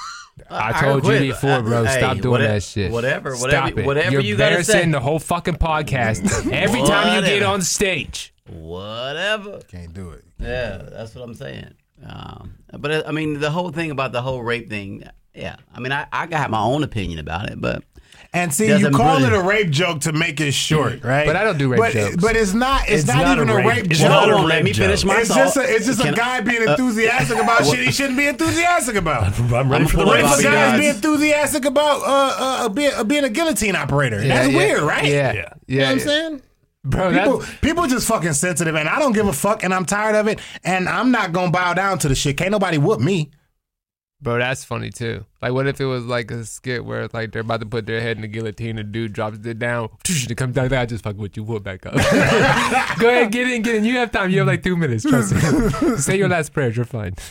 I 0.51 0.71
I 0.71 0.81
told 0.81 1.05
you 1.07 1.19
before, 1.19 1.61
bro. 1.63 1.85
Hey, 1.85 1.99
Stop 1.99 2.17
doing 2.19 2.31
whatever- 2.33 2.53
that 2.55 2.63
shit. 2.63 2.91
whatever, 2.91 3.37
Stop 3.37 3.43
whatever- 3.43 3.81
it. 3.81 3.87
whatever 3.87 4.11
You're 4.13 4.21
you 4.23 4.37
gotta 4.37 4.65
say. 4.65 4.91
the 4.91 4.99
whole 5.01 5.19
fucking 5.19 5.57
podcast 5.57 6.51
every 6.53 6.83
time 6.83 7.23
you 7.23 7.29
get 7.29 7.43
on 7.43 7.61
stage. 7.63 8.33
Whatever. 8.49 9.61
Can't 9.69 9.93
do 9.93 10.11
it. 10.11 10.25
Yeah, 10.39 10.79
that's 10.91 11.15
what 11.15 11.23
I'm 11.25 11.35
saying. 11.35 11.75
Um, 12.05 12.55
but 12.79 12.91
uh, 12.91 13.03
I 13.07 13.13
mean, 13.13 13.39
the 13.41 13.51
whole 13.51 13.71
thing 13.71 13.91
about 13.91 14.13
the 14.13 14.23
whole 14.23 14.43
rape 14.43 14.69
thing. 14.69 15.05
Yeah, 15.35 15.57
I 15.75 15.81
mean, 15.81 15.93
I, 15.93 16.07
I 16.13 16.27
got 16.27 16.51
my 16.51 16.61
own 16.61 16.83
opinion 16.83 17.19
about 17.19 17.49
it, 17.51 17.61
but 17.61 17.85
And 18.35 18.53
see, 18.55 18.65
you 18.67 18.73
Doesn't 18.75 18.95
call 18.95 19.19
really- 19.19 19.27
it 19.29 19.33
a 19.35 19.43
rape 19.43 19.69
joke 19.71 20.01
to 20.03 20.13
make 20.13 20.41
it 20.41 20.53
short, 20.53 21.05
right? 21.05 21.27
But 21.27 21.37
I 21.37 21.45
don't 21.45 21.59
do 21.59 21.69
rape 21.69 21.79
but, 21.81 21.93
jokes. 21.93 22.17
But 22.17 22.35
it's 22.35 22.55
not. 22.55 22.85
It's, 22.89 23.03
It's 23.03 23.07
not, 23.07 23.25
not 23.25 23.37
even 23.37 23.51
a 23.51 23.53
a 23.53 23.57
rape- 23.59 23.67
rape, 23.67 23.91
it's 23.91 24.01
joke. 24.01 24.09
not 24.09 24.29
a 24.29 24.33
hold 24.33 24.45
on, 24.45 24.49
let 24.49 24.55
rape 24.57 24.65
me 24.65 24.73
finish 24.73 25.01
joke. 25.03 25.09
my 25.09 25.19
It's 25.21 25.29
thought. 25.29 25.37
just 25.37 25.57
a, 25.59 25.61
it's 25.75 25.85
just 25.87 26.01
a 26.01 26.05
Can- 26.05 26.15
guy 26.15 26.41
being 26.41 26.63
enthusiastic 26.63 27.39
about 27.39 27.67
shit 27.67 27.81
he 27.81 27.93
shouldn't 27.93 28.17
be 28.17 28.27
enthusiastic 28.27 28.97
about. 28.97 29.39
I'm 29.39 29.71
ready 29.71 29.85
I'm 29.85 29.89
for 29.91 29.99
the 29.99 30.05
full 30.05 30.13
Rape 30.15 30.23
Bobby 30.25 30.41
a 30.41 30.45
guy 30.51 30.67
Dodds. 30.71 30.81
be 30.81 30.87
enthusiastic 30.89 31.65
about 31.67 32.01
uh, 32.01 32.37
uh, 32.65 32.69
being, 32.71 32.91
uh, 32.97 33.05
being 33.05 33.25
a 33.25 33.29
guillotine 33.31 33.77
operator. 33.77 34.27
That's 34.27 34.49
yeah, 34.51 34.57
weird, 34.57 34.83
right? 34.83 35.05
Yeah, 35.05 35.33
Yeah. 35.33 35.33
yeah. 35.35 35.53
You 35.67 35.79
know 35.79 35.85
what 35.85 35.93
I'm 35.93 36.01
saying? 36.01 36.43
Bro, 36.85 37.13
People, 37.13 37.45
people 37.61 37.87
just 37.87 38.09
fucking 38.09 38.33
sensitive, 38.33 38.75
and 38.75 38.89
I 38.89 38.99
don't 38.99 39.13
give 39.13 39.29
a 39.29 39.33
fuck, 39.33 39.63
and 39.63 39.73
I'm 39.75 39.85
tired 39.85 40.17
of 40.17 40.27
it, 40.27 40.41
and 40.65 40.89
I'm 40.89 41.11
not 41.13 41.33
gonna 41.33 41.53
bow 41.53 41.75
down 41.75 41.99
to 42.01 42.09
the 42.09 42.15
shit. 42.17 42.37
Can't 42.39 42.51
nobody 42.51 42.77
whoop 42.79 42.99
me. 42.99 43.31
Bro, 44.23 44.39
that's 44.39 44.65
funny 44.65 44.91
too. 44.91 45.27
Like, 45.43 45.53
what 45.53 45.67
if 45.67 45.81
it 45.81 45.85
was 45.85 46.05
like 46.07 46.31
a 46.31 46.45
skit 46.45 46.85
where 46.85 47.09
like 47.13 47.33
they're 47.33 47.43
about 47.43 47.61
to 47.61 47.67
put 47.67 47.85
their 47.87 48.01
head 48.01 48.17
in 48.17 48.23
the 48.23 48.29
guillotine, 48.29 48.79
and 48.79 48.93
dude 48.93 49.13
drops 49.13 49.45
it 49.45 49.59
down, 49.59 49.89
it 50.09 50.37
comes 50.37 50.55
down, 50.55 50.73
I 50.73 50.87
just 50.87 51.05
fuck 51.05 51.17
with 51.19 51.37
you, 51.37 51.43
whoop 51.43 51.65
back 51.65 51.85
up. 51.85 51.95
Go 52.99 53.09
ahead, 53.09 53.33
get 53.33 53.49
in, 53.51 53.63
get 53.63 53.75
in. 53.75 53.85
You 53.85 53.97
have 53.99 54.13
time. 54.13 54.31
You 54.31 54.39
have 54.39 54.47
like 54.47 54.63
two 54.63 54.77
minutes. 54.77 55.05
Trust 55.05 55.35
me. 55.35 55.97
Say 55.97 56.17
your 56.17 56.29
last 56.29 56.53
prayers. 56.53 56.77
You're 56.77 56.85
fine. 56.87 57.15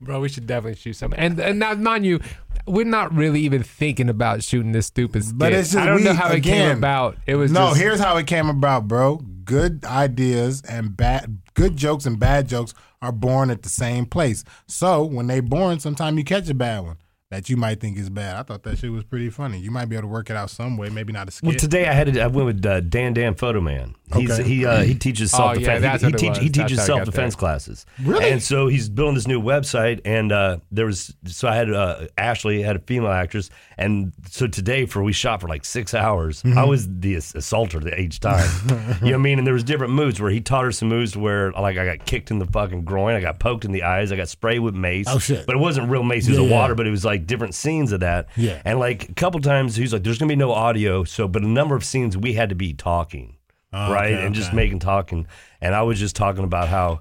Bro, 0.00 0.20
we 0.20 0.28
should 0.28 0.46
definitely 0.46 0.76
shoot 0.76 0.94
something. 0.94 1.18
And 1.18 1.38
and 1.40 1.58
now, 1.58 1.74
mind 1.74 2.04
you, 2.04 2.20
we're 2.66 2.84
not 2.84 3.14
really 3.14 3.40
even 3.40 3.62
thinking 3.62 4.08
about 4.10 4.42
shooting 4.42 4.72
this 4.72 4.86
stupid 4.86 5.24
skit. 5.24 5.38
But 5.38 5.52
it's 5.54 5.72
just 5.72 5.82
I 5.82 5.86
don't 5.86 6.04
know 6.04 6.10
we- 6.10 6.16
how 6.16 6.30
it 6.32 6.42
came 6.42 6.76
about. 6.76 7.16
It 7.26 7.36
was 7.36 7.50
No, 7.50 7.68
just, 7.68 7.80
here's 7.80 8.00
how 8.00 8.16
it 8.18 8.26
came 8.26 8.48
about, 8.48 8.88
bro. 8.88 9.16
Good 9.44 9.84
ideas 9.86 10.60
and 10.68 10.94
bad, 10.96 11.38
good 11.54 11.76
jokes 11.76 12.04
and 12.04 12.18
bad 12.18 12.48
jokes 12.48 12.74
are 13.06 13.12
born 13.12 13.50
at 13.50 13.62
the 13.62 13.68
same 13.68 14.06
place. 14.06 14.44
So 14.66 15.04
when 15.04 15.26
they 15.26 15.40
born, 15.40 15.80
sometimes 15.80 16.18
you 16.18 16.24
catch 16.24 16.48
a 16.48 16.54
bad 16.54 16.80
one 16.80 16.96
that 17.30 17.48
you 17.48 17.56
might 17.56 17.80
think 17.80 17.98
is 17.98 18.08
bad. 18.10 18.36
I 18.36 18.42
thought 18.42 18.62
that 18.64 18.78
shit 18.78 18.92
was 18.92 19.04
pretty 19.04 19.30
funny. 19.30 19.58
You 19.58 19.70
might 19.70 19.86
be 19.86 19.96
able 19.96 20.08
to 20.08 20.12
work 20.12 20.30
it 20.30 20.36
out 20.36 20.50
some 20.50 20.76
way, 20.76 20.90
maybe 20.90 21.12
not 21.12 21.28
a 21.28 21.30
skit. 21.30 21.48
Well, 21.48 21.56
today 21.56 21.86
I 21.86 21.92
had 21.92 22.12
to, 22.12 22.20
I 22.20 22.26
went 22.28 22.46
with 22.46 22.66
uh, 22.66 22.80
Dan 22.80 23.14
Dan 23.14 23.34
Photo 23.34 23.60
Man. 23.60 23.94
He's, 24.14 24.30
Okay. 24.30 24.48
He 24.48 24.64
uh, 24.64 24.82
he 24.82 24.94
teaches 24.94 25.34
Oh, 25.34 25.38
self 25.38 25.58
yeah, 25.58 25.74
defense. 25.78 25.82
that's 25.82 26.02
he, 26.02 26.10
he, 26.10 26.32
teach, 26.34 26.38
he 26.44 26.48
teaches 26.48 26.78
how 26.78 26.84
I 26.84 26.86
got 26.86 26.86
self 26.86 27.04
defense 27.06 27.34
classes. 27.34 27.86
Really? 28.02 28.30
And 28.30 28.40
so 28.42 28.68
he's 28.68 28.88
building 28.88 29.14
this 29.16 29.26
new 29.26 29.42
website, 29.42 30.00
and 30.04 30.30
uh, 30.30 30.58
there 30.70 30.86
was 30.86 31.14
so 31.26 31.48
I 31.48 31.56
had 31.56 31.72
uh, 31.72 32.06
Ashley 32.16 32.62
had 32.62 32.76
a 32.76 32.78
female 32.78 33.10
actress, 33.10 33.50
and 33.76 34.12
so 34.30 34.46
today 34.46 34.86
for 34.86 35.02
we 35.02 35.12
shot 35.12 35.40
for 35.40 35.48
like 35.48 35.64
six 35.64 35.92
hours. 35.92 36.42
Mm-hmm. 36.44 36.56
I 36.56 36.64
was 36.64 36.86
the 36.88 37.16
assaulter 37.16 37.80
the 37.80 37.98
each 38.00 38.20
time. 38.20 38.48
you 38.68 38.74
know 38.76 38.96
what 39.00 39.14
I 39.14 39.16
mean? 39.16 39.38
And 39.38 39.46
there 39.46 39.54
was 39.54 39.64
different 39.64 39.92
moves 39.92 40.20
where 40.20 40.30
he 40.30 40.40
taught 40.40 40.64
her 40.64 40.72
some 40.72 40.88
moves 40.88 41.16
where 41.16 41.50
like 41.52 41.76
I 41.76 41.84
got 41.96 42.06
kicked 42.06 42.30
in 42.30 42.38
the 42.38 42.46
fucking 42.46 42.84
groin, 42.84 43.14
I 43.16 43.20
got 43.20 43.40
poked 43.40 43.64
in 43.64 43.72
the 43.72 43.82
eyes, 43.82 44.12
I 44.12 44.16
got 44.16 44.28
sprayed 44.28 44.60
with 44.60 44.74
mace. 44.76 45.06
Oh, 45.08 45.18
shit. 45.18 45.46
But 45.46 45.56
it 45.56 45.58
wasn't 45.58 45.90
real 45.90 46.04
mace; 46.04 46.26
it 46.28 46.30
was 46.30 46.38
Yeah, 46.38 46.44
a 46.44 46.48
yeah. 46.48 46.54
water, 46.60 46.74
but 46.76 46.86
it 46.86 46.90
was 46.90 47.04
like 47.04 47.26
different 47.26 47.54
scenes 47.54 47.90
of 47.90 48.00
that. 48.00 48.28
Yeah. 48.36 48.62
And 48.64 48.78
like 48.78 49.08
a 49.08 49.14
couple 49.14 49.40
times, 49.40 49.74
he's 49.74 49.92
like, 49.92 50.04
"There's 50.04 50.18
gonna 50.18 50.28
be 50.28 50.36
no 50.36 50.52
audio." 50.52 51.02
So, 51.02 51.26
but 51.26 51.42
a 51.42 51.48
number 51.48 51.74
of 51.74 51.84
scenes 51.84 52.16
we 52.16 52.34
had 52.34 52.50
to 52.50 52.54
be 52.54 52.72
talking, 52.72 53.35
Oh, 53.76 53.92
right, 53.92 54.14
okay, 54.14 54.24
and 54.26 54.34
just 54.34 54.48
okay. 54.48 54.56
making 54.56 54.78
talking. 54.78 55.26
And 55.60 55.74
I 55.74 55.82
was 55.82 55.98
just 55.98 56.16
talking 56.16 56.44
about 56.44 56.68
how. 56.68 57.00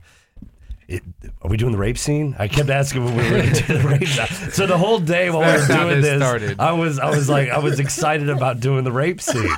It, 0.87 1.01
are 1.41 1.49
we 1.49 1.57
doing 1.57 1.71
the 1.71 1.79
rape 1.79 1.97
scene? 1.97 2.35
I 2.37 2.47
kept 2.47 2.69
asking 2.69 3.05
when 3.05 3.15
we 3.15 3.23
were 3.23 3.29
going 3.29 3.53
to 3.53 3.63
do 3.63 3.77
the 3.79 3.87
rape 3.87 4.07
scene. 4.07 4.51
So 4.51 4.67
the 4.67 4.77
whole 4.77 4.99
day 4.99 5.31
while 5.31 5.39
we 5.39 5.59
were 5.59 5.67
doing 5.67 6.01
this 6.01 6.21
started. 6.21 6.59
I 6.59 6.73
was 6.73 6.99
I 6.99 7.09
was 7.09 7.27
like 7.27 7.49
I 7.49 7.57
was 7.57 7.79
excited 7.85 8.29
about 8.29 8.59
doing 8.59 8.83
the 8.83 8.91
rape 8.91 9.19
scene, 9.19 9.49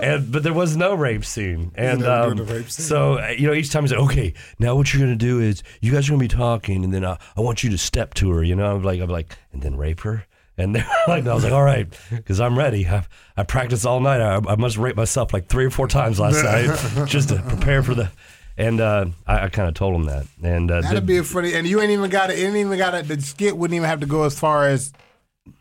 and 0.00 0.32
but 0.32 0.42
there 0.42 0.54
was 0.54 0.78
no 0.78 0.94
rape 0.94 1.26
scene. 1.26 1.72
And 1.74 2.02
um, 2.04 2.34
rape 2.46 2.70
scene. 2.70 2.86
so 2.86 3.18
uh, 3.18 3.34
you 3.36 3.46
know 3.46 3.52
each 3.52 3.70
time 3.70 3.82
he's 3.82 3.92
like, 3.92 4.00
okay, 4.00 4.32
now 4.58 4.74
what 4.74 4.94
you're 4.94 5.02
gonna 5.02 5.16
do 5.16 5.40
is 5.40 5.62
you 5.82 5.92
guys 5.92 6.08
are 6.08 6.12
gonna 6.12 6.20
be 6.20 6.28
talking, 6.28 6.82
and 6.82 6.94
then 6.94 7.04
uh, 7.04 7.18
I 7.36 7.42
want 7.42 7.62
you 7.62 7.68
to 7.70 7.78
step 7.78 8.14
to 8.14 8.30
her. 8.30 8.42
You 8.42 8.54
know, 8.54 8.76
I'm 8.76 8.82
like 8.82 9.00
I'm 9.00 9.10
like, 9.10 9.36
and 9.52 9.60
then 9.60 9.76
rape 9.76 10.00
her. 10.00 10.24
And 10.60 10.74
they're 10.74 10.86
like, 11.08 11.26
I 11.26 11.34
was 11.34 11.44
like, 11.44 11.52
all 11.52 11.62
right, 11.64 11.86
because 12.10 12.40
I'm 12.40 12.56
ready. 12.58 12.86
I, 12.86 13.04
I 13.36 13.42
practiced 13.42 13.86
all 13.86 14.00
night. 14.00 14.20
I, 14.20 14.36
I 14.36 14.56
must 14.56 14.76
rape 14.76 14.96
myself 14.96 15.32
like 15.32 15.48
three 15.48 15.64
or 15.64 15.70
four 15.70 15.88
times 15.88 16.20
last 16.20 16.42
night 16.96 17.06
just 17.08 17.30
to 17.30 17.42
prepare 17.42 17.82
for 17.82 17.94
the. 17.94 18.10
And 18.56 18.80
uh, 18.80 19.06
I, 19.26 19.44
I 19.44 19.48
kind 19.48 19.68
of 19.68 19.74
told 19.74 19.94
him 19.94 20.04
that. 20.04 20.26
And 20.42 20.70
uh, 20.70 20.82
That'd 20.82 20.98
the- 20.98 21.06
be 21.06 21.16
a 21.16 21.24
funny, 21.24 21.54
and 21.54 21.66
you 21.66 21.80
ain't 21.80 21.90
even 21.92 22.10
got 22.10 22.30
it. 22.30 22.38
Ain't 22.38 22.56
even 22.56 22.76
got 22.76 22.94
it. 22.94 23.08
The 23.08 23.20
skit 23.20 23.56
wouldn't 23.56 23.74
even 23.74 23.88
have 23.88 24.00
to 24.00 24.06
go 24.06 24.24
as 24.24 24.38
far 24.38 24.68
as 24.68 24.92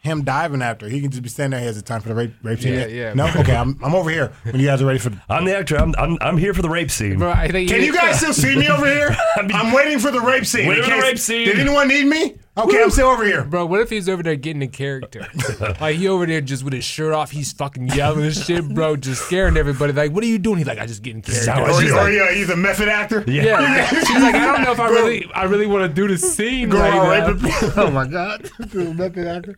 him 0.02 0.24
diving 0.24 0.62
after. 0.62 0.90
He 0.90 1.00
can 1.02 1.10
just 1.10 1.24
be 1.24 1.30
standing 1.30 1.52
there. 1.52 1.60
He 1.62 1.66
has 1.68 1.78
the 1.78 1.82
time 1.82 2.02
for 2.02 2.10
the 2.10 2.16
rape, 2.16 2.34
rape 2.44 2.60
scene. 2.60 2.74
Yeah, 2.74 2.88
yeah. 2.88 3.14
No, 3.14 3.28
okay, 3.38 3.56
I'm, 3.56 3.80
I'm 3.82 3.96
over 3.96 4.10
here 4.10 4.34
when 4.44 4.60
you 4.60 4.68
guys 4.68 4.82
are 4.82 4.86
ready 4.86 5.00
for. 5.00 5.10
The, 5.10 5.22
I'm 5.30 5.46
the 5.46 5.58
actor. 5.58 5.78
I'm, 5.78 5.96
I'm 5.98 6.18
I'm 6.22 6.38
here 6.38 6.54
for 6.54 6.62
the 6.62 6.70
rape 6.70 6.92
scene. 6.92 7.20
Bro, 7.20 7.32
I 7.32 7.48
think 7.48 7.70
can 7.70 7.82
you 7.82 7.94
guys 7.94 8.18
still 8.20 8.34
see 8.34 8.56
me 8.58 8.68
over 8.68 8.86
here? 8.86 9.16
I'm 9.38 9.74
waiting 9.74 10.00
for 10.00 10.12
the 10.12 10.20
rape 10.20 10.46
scene. 10.46 10.68
Waiting 10.68 10.84
for 10.84 10.90
the 10.92 10.98
rape 11.02 11.20
scene. 11.20 11.46
Did 11.48 11.60
anyone 11.60 11.88
need 11.88 12.06
me? 12.06 12.38
Okay, 12.64 12.84
I'm 12.84 12.90
still 12.90 13.08
over 13.10 13.24
here. 13.24 13.44
Bro, 13.44 13.68
what 13.68 13.82
if 13.82 13.90
he's 13.90 14.10
over 14.10 14.22
there 14.24 14.36
getting 14.36 14.62
in 14.62 14.70
character? 14.70 15.28
like 15.82 15.96
he 15.98 16.08
over 16.08 16.26
there 16.26 16.42
just 16.42 16.64
with 16.64 16.74
his 16.74 16.84
shirt 16.84 17.14
off, 17.14 17.32
he's 17.32 17.54
fucking 17.54 17.88
yelling 17.90 18.26
and 18.26 18.34
shit, 18.36 18.68
bro, 18.74 18.96
just 18.96 19.26
scaring 19.26 19.58
everybody. 19.58 19.94
Like, 19.94 20.12
what 20.12 20.24
are 20.24 20.28
you 20.28 20.40
doing? 20.40 20.58
He's 20.58 20.68
like, 20.68 20.80
I 20.80 20.86
just 20.86 21.02
getting 21.02 21.18
in 21.18 21.24
character. 21.24 21.52
how 21.52 21.64
I 21.66 21.70
Or, 21.70 21.82
She's 21.82 21.92
or 21.92 21.96
like- 21.96 22.14
yeah, 22.14 22.32
he's 22.32 22.50
a 22.50 22.56
method 22.56 22.88
actor. 22.88 23.24
Yeah. 23.28 23.44
yeah, 23.44 23.88
she's 24.00 24.10
like, 24.22 24.36
I 24.36 24.46
don't 24.52 24.64
know 24.64 24.72
if 24.72 24.80
I 24.80 24.90
really, 24.90 25.30
I 25.34 25.44
really 25.44 25.68
want 25.68 25.84
to 25.90 25.94
do 25.94 26.08
the 26.08 26.18
scene 26.18 26.70
Go 26.70 26.80
right 26.80 27.36
now. 27.42 27.50
Oh 27.76 27.92
my 27.92 28.08
god, 28.08 28.50
method 28.74 29.28
actor. 29.28 29.56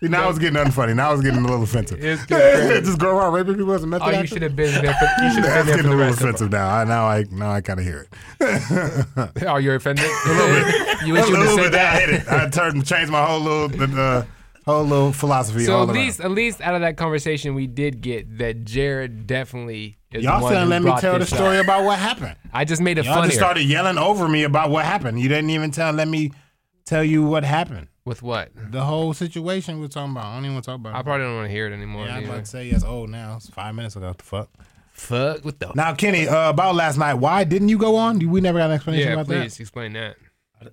See, 0.00 0.08
now 0.08 0.28
it's 0.28 0.38
getting 0.38 0.62
unfunny. 0.62 0.94
Now 0.94 1.12
it's 1.14 1.22
getting 1.22 1.38
a 1.38 1.42
little 1.42 1.62
offensive. 1.62 2.04
It's 2.04 2.24
good. 2.26 2.84
just 2.84 2.98
go 2.98 3.16
around 3.16 3.32
raping 3.32 3.54
people 3.56 3.72
as 3.72 3.82
a 3.82 3.86
method 3.86 4.04
Oh, 4.14 4.20
you 4.20 4.26
should 4.26 4.42
have 4.42 4.54
been 4.54 4.70
there. 4.82 4.92
For, 4.92 5.24
you 5.24 5.30
should 5.34 5.44
have 5.44 5.64
been 5.64 5.66
there 5.66 5.76
getting 5.76 5.76
for 5.76 5.80
a 5.80 5.82
the 5.82 5.88
little 5.88 5.98
rest 5.98 6.20
of 6.20 6.24
offensive 6.28 6.50
now. 6.52 6.68
I, 6.68 6.84
now 6.84 7.06
I 7.06 7.24
now 7.30 7.50
I 7.50 7.60
kind 7.62 7.80
of 7.80 7.86
hear 7.86 8.06
it. 8.40 9.36
Oh, 9.46 9.56
you're 9.56 9.76
offended. 9.76 10.04
a 10.26 10.28
little 10.28 10.46
bit. 10.64 11.06
You 11.06 11.12
wish 11.14 11.24
a 11.24 11.28
you 11.28 11.38
would 11.38 11.48
said 11.48 11.56
bit. 11.56 11.66
I 11.66 11.70
that. 11.70 12.00
hit 12.08 12.10
it. 12.20 12.28
I 12.28 12.48
turned 12.50 12.86
changed 12.86 13.10
my 13.10 13.24
whole 13.24 13.40
little 13.40 13.98
uh, 13.98 14.24
whole 14.66 14.84
little 14.84 15.12
philosophy. 15.12 15.64
So 15.64 15.76
all 15.76 15.82
at 15.84 15.88
around. 15.88 15.94
least, 15.96 16.20
at 16.20 16.30
least 16.30 16.60
out 16.60 16.74
of 16.74 16.82
that 16.82 16.96
conversation, 16.98 17.54
we 17.54 17.66
did 17.66 18.02
get 18.02 18.38
that 18.38 18.64
Jared 18.64 19.26
definitely 19.26 19.96
is 20.12 20.24
y'all 20.24 20.40
the 20.46 20.60
who 20.60 20.66
let 20.66 20.82
me 20.82 20.92
tell 21.00 21.18
the 21.18 21.24
story 21.26 21.58
up. 21.58 21.64
about 21.64 21.84
what 21.84 21.98
happened. 21.98 22.36
I 22.52 22.64
just 22.66 22.82
made 22.82 22.98
it 22.98 23.04
Y'all 23.06 23.14
funnier. 23.14 23.28
just 23.28 23.38
started 23.38 23.62
yelling 23.62 23.96
over 23.98 24.28
me 24.28 24.42
about 24.42 24.68
what 24.70 24.84
happened. 24.84 25.20
You 25.20 25.28
didn't 25.30 25.50
even 25.50 25.70
tell. 25.70 25.92
Let 25.92 26.08
me 26.08 26.32
tell 26.84 27.04
you 27.04 27.22
what 27.24 27.44
happened. 27.44 27.88
With 28.06 28.22
what? 28.22 28.50
The 28.70 28.82
whole 28.84 29.12
situation 29.12 29.80
we're 29.80 29.88
talking 29.88 30.12
about. 30.12 30.24
I 30.26 30.34
don't 30.36 30.44
even 30.44 30.54
want 30.54 30.64
to 30.64 30.70
talk 30.70 30.76
about. 30.80 30.94
it. 30.94 30.98
I 30.98 31.02
probably 31.02 31.26
don't 31.26 31.34
want 31.36 31.48
to 31.48 31.52
hear 31.52 31.66
it 31.66 31.72
anymore. 31.74 32.06
Yeah, 32.06 32.16
I'm 32.16 32.24
about 32.24 32.44
to 32.44 32.46
say 32.46 32.68
yes. 32.68 32.82
Oh, 32.86 33.04
now 33.04 33.34
it's 33.36 33.50
five 33.50 33.74
minutes 33.74 33.96
ago. 33.96 34.06
What 34.06 34.18
the 34.18 34.24
fuck? 34.24 34.48
Fuck. 34.92 35.44
What 35.44 35.58
the? 35.60 35.72
Now, 35.74 35.92
Kenny, 35.94 36.26
uh, 36.28 36.48
about 36.50 36.74
last 36.76 36.96
night. 36.96 37.14
Why 37.14 37.44
didn't 37.44 37.68
you 37.68 37.76
go 37.78 37.96
on? 37.96 38.18
We 38.30 38.40
never 38.40 38.58
got 38.58 38.66
an 38.70 38.76
explanation 38.76 39.12
about 39.12 39.26
that. 39.26 39.32
yeah, 39.34 39.38
about 39.40 39.44
please 39.50 39.60
explain 39.60 39.92
that. 39.94 40.16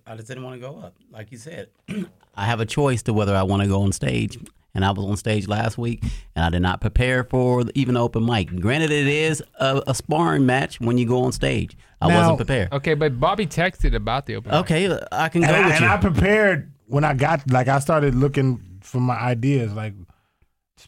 I 0.07 0.15
just 0.15 0.27
didn't 0.29 0.43
want 0.43 0.61
to 0.61 0.65
go 0.65 0.77
up, 0.79 0.95
like 1.11 1.31
you 1.31 1.37
said. 1.37 1.69
I 2.35 2.45
have 2.45 2.59
a 2.61 2.65
choice 2.65 3.01
to 3.03 3.13
whether 3.13 3.35
I 3.35 3.43
want 3.43 3.63
to 3.63 3.67
go 3.67 3.81
on 3.81 3.91
stage, 3.91 4.37
and 4.73 4.85
I 4.85 4.91
was 4.91 5.03
on 5.05 5.17
stage 5.17 5.47
last 5.47 5.77
week, 5.77 6.03
and 6.35 6.45
I 6.45 6.49
did 6.51 6.61
not 6.61 6.81
prepare 6.81 7.23
for 7.25 7.63
even 7.75 7.97
open 7.97 8.25
mic. 8.25 8.55
Granted, 8.59 8.91
it 8.91 9.07
is 9.07 9.43
a, 9.59 9.81
a 9.87 9.93
sparring 9.93 10.45
match 10.45 10.79
when 10.79 10.97
you 10.97 11.05
go 11.07 11.23
on 11.23 11.31
stage. 11.31 11.75
I 11.99 12.07
Now- 12.07 12.19
wasn't 12.19 12.37
prepared. 12.37 12.71
Okay, 12.73 12.93
but 12.93 13.19
Bobby 13.19 13.45
texted 13.45 13.93
about 13.93 14.25
the 14.25 14.35
open. 14.35 14.51
mic. 14.51 14.59
Okay, 14.61 14.85
I 15.11 15.29
can 15.29 15.41
that. 15.41 15.49
go 15.49 15.53
And, 15.55 15.63
I, 15.63 15.67
with 15.67 15.75
and 15.75 15.83
you. 15.85 15.89
I 15.91 15.97
prepared 15.97 16.71
when 16.87 17.03
I 17.03 17.13
got 17.13 17.49
like 17.51 17.67
I 17.67 17.79
started 17.79 18.15
looking 18.15 18.79
for 18.81 18.99
my 18.99 19.15
ideas, 19.15 19.73
like 19.73 19.93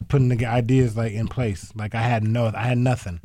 putting 0.08 0.28
the 0.28 0.46
ideas 0.46 0.96
like 0.96 1.12
in 1.12 1.28
place. 1.28 1.72
Like 1.74 1.94
I 1.94 2.02
had 2.02 2.24
no, 2.24 2.50
I 2.54 2.62
had 2.64 2.78
nothing. 2.78 3.20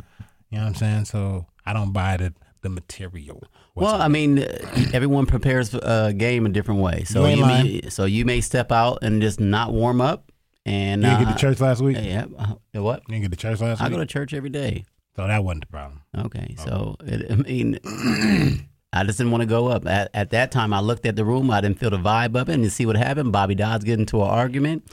You 0.49 0.57
know 0.57 0.63
what 0.63 0.69
I'm 0.69 0.75
saying? 0.75 1.05
So 1.05 1.45
I 1.65 1.73
don't 1.73 1.91
buy 1.93 2.17
the 2.17 2.33
the 2.61 2.69
material. 2.69 3.43
Well, 3.75 4.01
I 4.01 4.07
mean, 4.07 4.39
uh, 4.39 4.57
everyone 4.93 5.25
prepares 5.25 5.73
a 5.73 6.13
game 6.13 6.45
a 6.45 6.49
different 6.49 6.81
way. 6.81 7.03
So 7.05 7.25
You 7.25 7.37
you 7.37 7.45
may, 7.45 7.81
so 7.89 8.05
you 8.05 8.25
may 8.25 8.41
step 8.41 8.71
out 8.71 8.99
and 9.01 9.21
just 9.21 9.39
not 9.39 9.71
warm 9.73 10.01
up. 10.01 10.31
And 10.63 11.01
you 11.01 11.09
didn't 11.09 11.21
uh, 11.23 11.25
get 11.31 11.37
to 11.37 11.41
church 11.41 11.59
last 11.59 11.81
week. 11.81 11.97
Yeah. 11.99 12.25
uh, 12.37 12.83
what? 12.83 13.01
You 13.07 13.13
didn't 13.15 13.21
get 13.23 13.31
to 13.31 13.37
church 13.37 13.61
last 13.61 13.81
I 13.81 13.85
week. 13.85 13.93
I 13.93 13.95
go 13.95 13.97
to 13.97 14.05
church 14.05 14.33
every 14.33 14.51
day. 14.51 14.85
so 15.15 15.25
that 15.25 15.43
wasn't 15.43 15.61
the 15.61 15.67
problem. 15.71 16.01
Okay, 16.15 16.55
so 16.55 16.97
it, 17.03 17.31
I 17.31 17.35
mean, 17.35 17.79
I 18.93 19.03
just 19.03 19.17
didn't 19.17 19.31
want 19.31 19.41
to 19.41 19.47
go 19.47 19.67
up. 19.67 19.85
At, 19.87 20.09
at 20.13 20.31
that 20.31 20.51
time, 20.51 20.73
I 20.73 20.79
looked 20.81 21.05
at 21.05 21.15
the 21.15 21.23
room. 21.25 21.49
I 21.49 21.61
didn't 21.61 21.79
feel 21.79 21.89
the 21.91 21.97
vibe 21.97 22.35
of 22.39 22.49
it, 22.49 22.53
and 22.53 22.63
to 22.63 22.69
see 22.69 22.85
what 22.85 22.95
happened. 22.97 23.31
Bobby 23.31 23.55
Dodds 23.55 23.83
get 23.85 23.99
into 23.99 24.21
an 24.21 24.27
argument. 24.29 24.83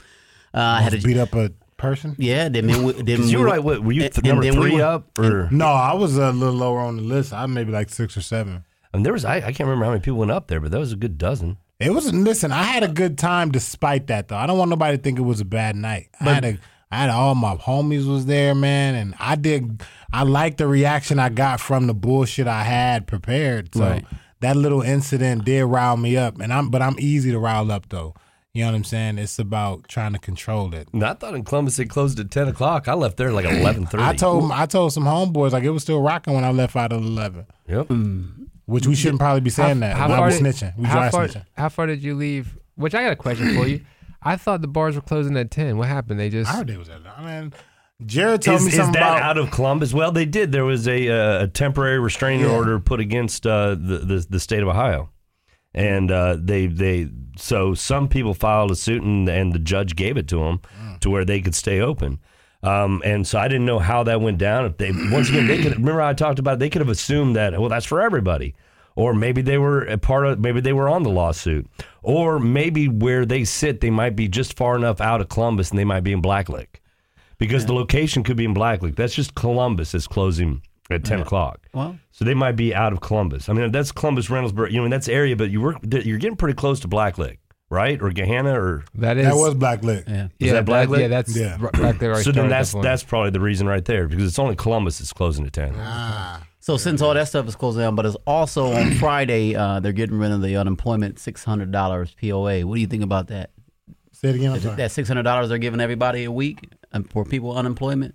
Uh, 0.53 0.59
I 0.61 0.81
had 0.81 0.93
to, 0.93 1.01
beat 1.01 1.17
up 1.17 1.33
a 1.35 1.51
person. 1.77 2.15
yeah. 2.17 2.47
Then, 2.49 2.67
we- 2.83 2.93
then 2.93 3.23
you 3.27 3.37
we 3.39 3.43
were 3.43 3.43
were- 3.43 3.49
like, 3.49 3.63
what, 3.63 3.83
were 3.83 3.91
you 3.91 4.01
th- 4.01 4.17
and 4.17 4.25
number 4.27 4.43
then 4.43 4.59
we 4.59 4.69
three 4.69 4.75
were- 4.77 4.83
up? 4.85 5.19
Or 5.19 5.49
No, 5.51 5.67
I 5.67 5.93
was 5.93 6.17
a 6.17 6.31
little 6.31 6.55
lower 6.55 6.79
on 6.79 6.95
the 6.97 7.03
list. 7.03 7.33
I 7.33 7.45
maybe 7.45 7.71
like 7.71 7.89
six 7.89 8.15
or 8.15 8.21
seven. 8.21 8.63
I 8.93 8.97
mean, 8.97 9.03
there 9.03 9.13
was, 9.13 9.25
I, 9.25 9.35
I 9.37 9.41
can't 9.41 9.59
remember 9.61 9.85
how 9.85 9.91
many 9.91 10.01
people 10.01 10.17
went 10.19 10.31
up 10.31 10.47
there, 10.47 10.59
but 10.59 10.71
that 10.71 10.79
was 10.79 10.91
a 10.93 10.95
good 10.95 11.17
dozen. 11.17 11.57
It 11.79 11.91
was 11.93 12.11
listen. 12.13 12.51
I 12.51 12.63
had 12.63 12.83
a 12.83 12.87
good 12.89 13.17
time 13.17 13.51
despite 13.51 14.07
that 14.07 14.27
though. 14.29 14.35
I 14.37 14.47
don't 14.47 14.57
want 14.57 14.69
nobody 14.69 14.97
to 14.97 15.03
think 15.03 15.17
it 15.19 15.21
was 15.21 15.39
a 15.39 15.45
bad 15.45 15.75
night. 15.77 16.09
I 16.19 16.23
had 16.33 16.43
a, 16.45 16.57
I 16.91 16.97
had 16.97 17.09
all 17.09 17.35
my 17.35 17.55
homies 17.55 18.07
was 18.07 18.25
there, 18.25 18.55
man, 18.55 18.95
and 18.95 19.13
I 19.19 19.35
did. 19.35 19.83
I 20.11 20.23
liked 20.23 20.57
the 20.57 20.67
reaction 20.67 21.19
I 21.19 21.29
got 21.29 21.59
from 21.59 21.85
the 21.87 21.93
bullshit 21.93 22.47
I 22.47 22.63
had 22.63 23.05
prepared. 23.05 23.73
So 23.75 23.81
Right. 23.81 24.05
that 24.41 24.55
little 24.55 24.81
incident 24.81 25.45
did 25.45 25.65
rile 25.65 25.97
me 25.97 26.17
up, 26.17 26.39
and 26.41 26.51
I'm 26.51 26.69
but 26.69 26.81
I'm 26.81 26.95
easy 26.99 27.31
to 27.31 27.37
rile 27.39 27.71
up 27.71 27.89
though. 27.89 28.15
You 28.55 28.63
know 28.65 28.71
what 28.71 28.77
I'm 28.77 28.83
saying? 28.83 29.19
It's 29.19 29.37
about 29.37 29.87
trying 29.87 30.13
to 30.13 30.19
control 30.19 30.73
it. 30.73 30.87
And 30.91 31.03
I 31.03 31.13
thought 31.13 31.35
in 31.35 31.43
Columbus 31.43 31.77
it 31.77 31.85
closed 31.85 32.19
at 32.19 32.31
10 32.31 32.47
o'clock. 32.47 32.87
I 32.87 32.95
left 32.95 33.17
there 33.17 33.31
like 33.31 33.45
11.30. 33.45 33.99
I 34.01 34.15
told 34.15 34.51
I 34.51 34.65
told 34.65 34.91
some 34.91 35.03
homeboys 35.03 35.51
like 35.51 35.63
it 35.63 35.69
was 35.69 35.83
still 35.83 36.01
rocking 36.01 36.33
when 36.33 36.43
I 36.43 36.49
left 36.51 36.75
out 36.75 36.91
at 36.91 36.99
eleven. 36.99 37.45
Yep. 37.67 37.87
Hmm. 37.87 38.23
Which 38.65 38.87
we 38.87 38.95
shouldn't 38.95 39.19
probably 39.19 39.41
be 39.41 39.49
saying 39.51 39.79
that. 39.81 39.95
how 39.95 40.05
I 40.11 40.17
far 40.17 40.25
was 40.25 40.39
did- 40.39 40.45
snitching. 40.55 40.77
We 40.77 40.85
how 40.85 40.95
dry 40.95 41.09
far, 41.11 41.27
snitching. 41.27 41.45
how 41.55 41.69
far 41.69 41.85
did 41.85 42.01
you 42.03 42.15
leave? 42.15 42.57
Which 42.75 42.95
I 42.95 43.03
got 43.03 43.11
a 43.11 43.15
question 43.15 43.55
for 43.55 43.67
you. 43.67 43.81
I 44.21 44.35
thought 44.35 44.61
the 44.61 44.67
bars 44.67 44.95
were 44.95 45.01
closing 45.01 45.35
at 45.37 45.51
ten. 45.51 45.77
What 45.77 45.87
happened? 45.87 46.19
They 46.19 46.29
just 46.29 46.51
I 46.51 46.57
heard 46.57 46.67
they 46.67 46.77
was 46.77 46.89
at. 46.89 47.01
I 47.17 47.41
mean, 47.41 47.53
Jared 48.05 48.41
told 48.41 48.57
Is, 48.61 48.65
me 48.65 48.71
is 48.71 48.77
that 48.77 48.89
about. 48.89 49.21
out 49.21 49.37
of 49.37 49.51
Columbus? 49.51 49.93
Well, 49.93 50.11
they 50.11 50.25
did. 50.25 50.51
There 50.51 50.65
was 50.65 50.87
a, 50.87 51.09
uh, 51.09 51.43
a 51.43 51.47
temporary 51.47 51.99
restraining 51.99 52.45
Yeah. 52.45 52.51
order 52.55 52.79
put 52.79 52.99
against 52.99 53.45
uh, 53.45 53.69
the, 53.71 53.97
the 53.99 54.25
the 54.29 54.39
state 54.39 54.61
of 54.61 54.69
Ohio, 54.69 55.09
and 55.73 56.11
uh, 56.11 56.37
they 56.39 56.67
they 56.67 57.09
so 57.37 57.73
some 57.73 58.07
people 58.07 58.33
filed 58.33 58.71
a 58.71 58.75
suit 58.75 59.01
and, 59.03 59.27
and 59.29 59.53
the 59.53 59.59
judge 59.59 59.95
gave 59.95 60.17
it 60.17 60.27
to 60.29 60.37
them 60.39 60.59
Mm. 60.81 60.99
to 61.01 61.09
where 61.09 61.23
they 61.25 61.39
could 61.41 61.55
stay 61.55 61.79
open. 61.79 62.19
Um, 62.61 63.01
and 63.05 63.25
so 63.25 63.39
I 63.39 63.47
didn't 63.47 63.65
know 63.65 63.79
how 63.79 64.03
that 64.03 64.19
went 64.19 64.37
down. 64.37 64.65
If 64.65 64.77
they 64.77 64.91
once 64.91 65.29
again 65.29 65.47
they 65.47 65.61
could 65.61 65.77
remember 65.77 66.01
I 66.01 66.13
talked 66.13 66.39
about 66.39 66.55
it, 66.55 66.59
they 66.59 66.69
could 66.69 66.81
have 66.81 66.89
assumed 66.89 67.37
that 67.37 67.57
well 67.57 67.69
that's 67.69 67.85
for 67.85 68.01
everybody, 68.01 68.53
or 68.99 69.13
maybe 69.13 69.41
they 69.41 69.57
were 69.57 69.81
a 69.85 69.97
part 69.97 70.25
of 70.25 70.39
maybe 70.39 70.59
they 70.61 70.73
were 70.73 70.89
on 70.89 71.03
the 71.03 71.09
lawsuit, 71.09 71.65
or 72.03 72.39
maybe 72.39 72.87
where 72.87 73.25
they 73.25 73.43
sit 73.45 73.81
they 73.81 73.89
might 73.89 74.15
be 74.15 74.27
just 74.27 74.57
far 74.57 74.75
enough 74.75 74.99
out 75.01 75.21
of 75.21 75.29
Columbus 75.29 75.69
and 75.69 75.79
they 75.79 75.85
might 75.85 76.03
be 76.03 76.11
in 76.11 76.21
Blacklick, 76.21 76.67
because 77.37 77.65
the 77.65 77.73
location 77.73 78.23
could 78.23 78.37
be 78.37 78.45
in 78.45 78.53
Blacklick. 78.53 78.95
That's 78.95 79.13
just 79.15 79.35
Columbus 79.35 79.93
is 79.93 80.07
closing 80.07 80.61
at 80.91 81.03
ten 81.05 81.21
o'clock. 81.21 81.59
Well, 81.73 81.97
So 82.11 82.25
they 82.25 82.33
might 82.33 82.55
be 82.57 82.73
out 82.73 82.93
of 82.93 82.99
Columbus. 83.01 83.47
I 83.47 83.53
mean, 83.53 83.71
that's 83.71 83.91
Columbus, 83.91 84.27
Reynoldsburg. 84.27 84.71
You 84.71 84.81
know, 84.81 84.89
that's 84.89 85.07
area, 85.07 85.35
but 85.35 85.49
you 85.51 85.61
work. 85.61 85.77
You're 85.83 86.17
getting 86.17 86.35
pretty 86.35 86.55
close 86.55 86.79
to 86.81 86.87
Blacklick, 86.87 87.37
right? 87.69 88.01
Or 88.01 88.09
Gahanna, 88.09 88.55
or 88.55 88.83
That 88.95 89.17
is 89.17 89.25
That 89.27 89.35
was 89.35 89.53
Blacklick. 89.55 90.09
yeah. 90.09 90.27
yeah, 90.39 90.53
that 90.53 90.65
that 90.65 90.87
Blacklick? 90.89 90.99
yeah, 91.01 91.07
that's 91.07 91.37
Yeah. 91.37 91.57
r- 91.61 91.69
right 91.77 91.97
there. 91.99 92.11
Right 92.13 92.23
so 92.23 92.31
then 92.31 92.49
that's 92.49 92.73
that 92.73 92.81
that's 92.81 93.03
probably 93.03 93.29
the 93.29 93.39
reason 93.39 93.67
right 93.67 93.85
there 93.85 94.07
because 94.07 94.25
it's 94.25 94.39
only 94.39 94.55
Columbus 94.55 94.97
that's 94.99 95.13
closing 95.13 95.45
at 95.45 95.53
ten. 95.53 95.73
Ah. 95.77 96.43
So 96.69 96.77
since 96.77 97.01
all 97.01 97.15
that 97.15 97.27
stuff 97.27 97.47
is 97.47 97.55
closed 97.55 97.79
down, 97.79 97.95
but 97.95 98.05
it's 98.05 98.15
also 98.27 98.71
on 98.71 98.91
Friday, 98.99 99.55
uh, 99.55 99.79
they're 99.79 99.91
getting 99.91 100.19
rid 100.19 100.31
of 100.31 100.43
the 100.43 100.55
unemployment 100.55 101.17
six 101.17 101.43
hundred 101.43 101.71
dollars 101.71 102.13
POA. 102.21 102.61
What 102.61 102.75
do 102.75 102.81
you 102.81 102.85
think 102.85 103.01
about 103.01 103.29
that? 103.29 103.49
Say 104.11 104.29
it 104.29 104.35
again. 104.35 104.51
I'm 104.51 104.59
sorry. 104.59 104.75
That 104.75 104.91
six 104.91 105.07
hundred 105.07 105.23
dollars 105.23 105.49
they're 105.49 105.57
giving 105.57 105.81
everybody 105.81 106.25
a 106.25 106.31
week 106.31 106.59
um, 106.91 107.05
for 107.05 107.25
people 107.25 107.57
unemployment. 107.57 108.13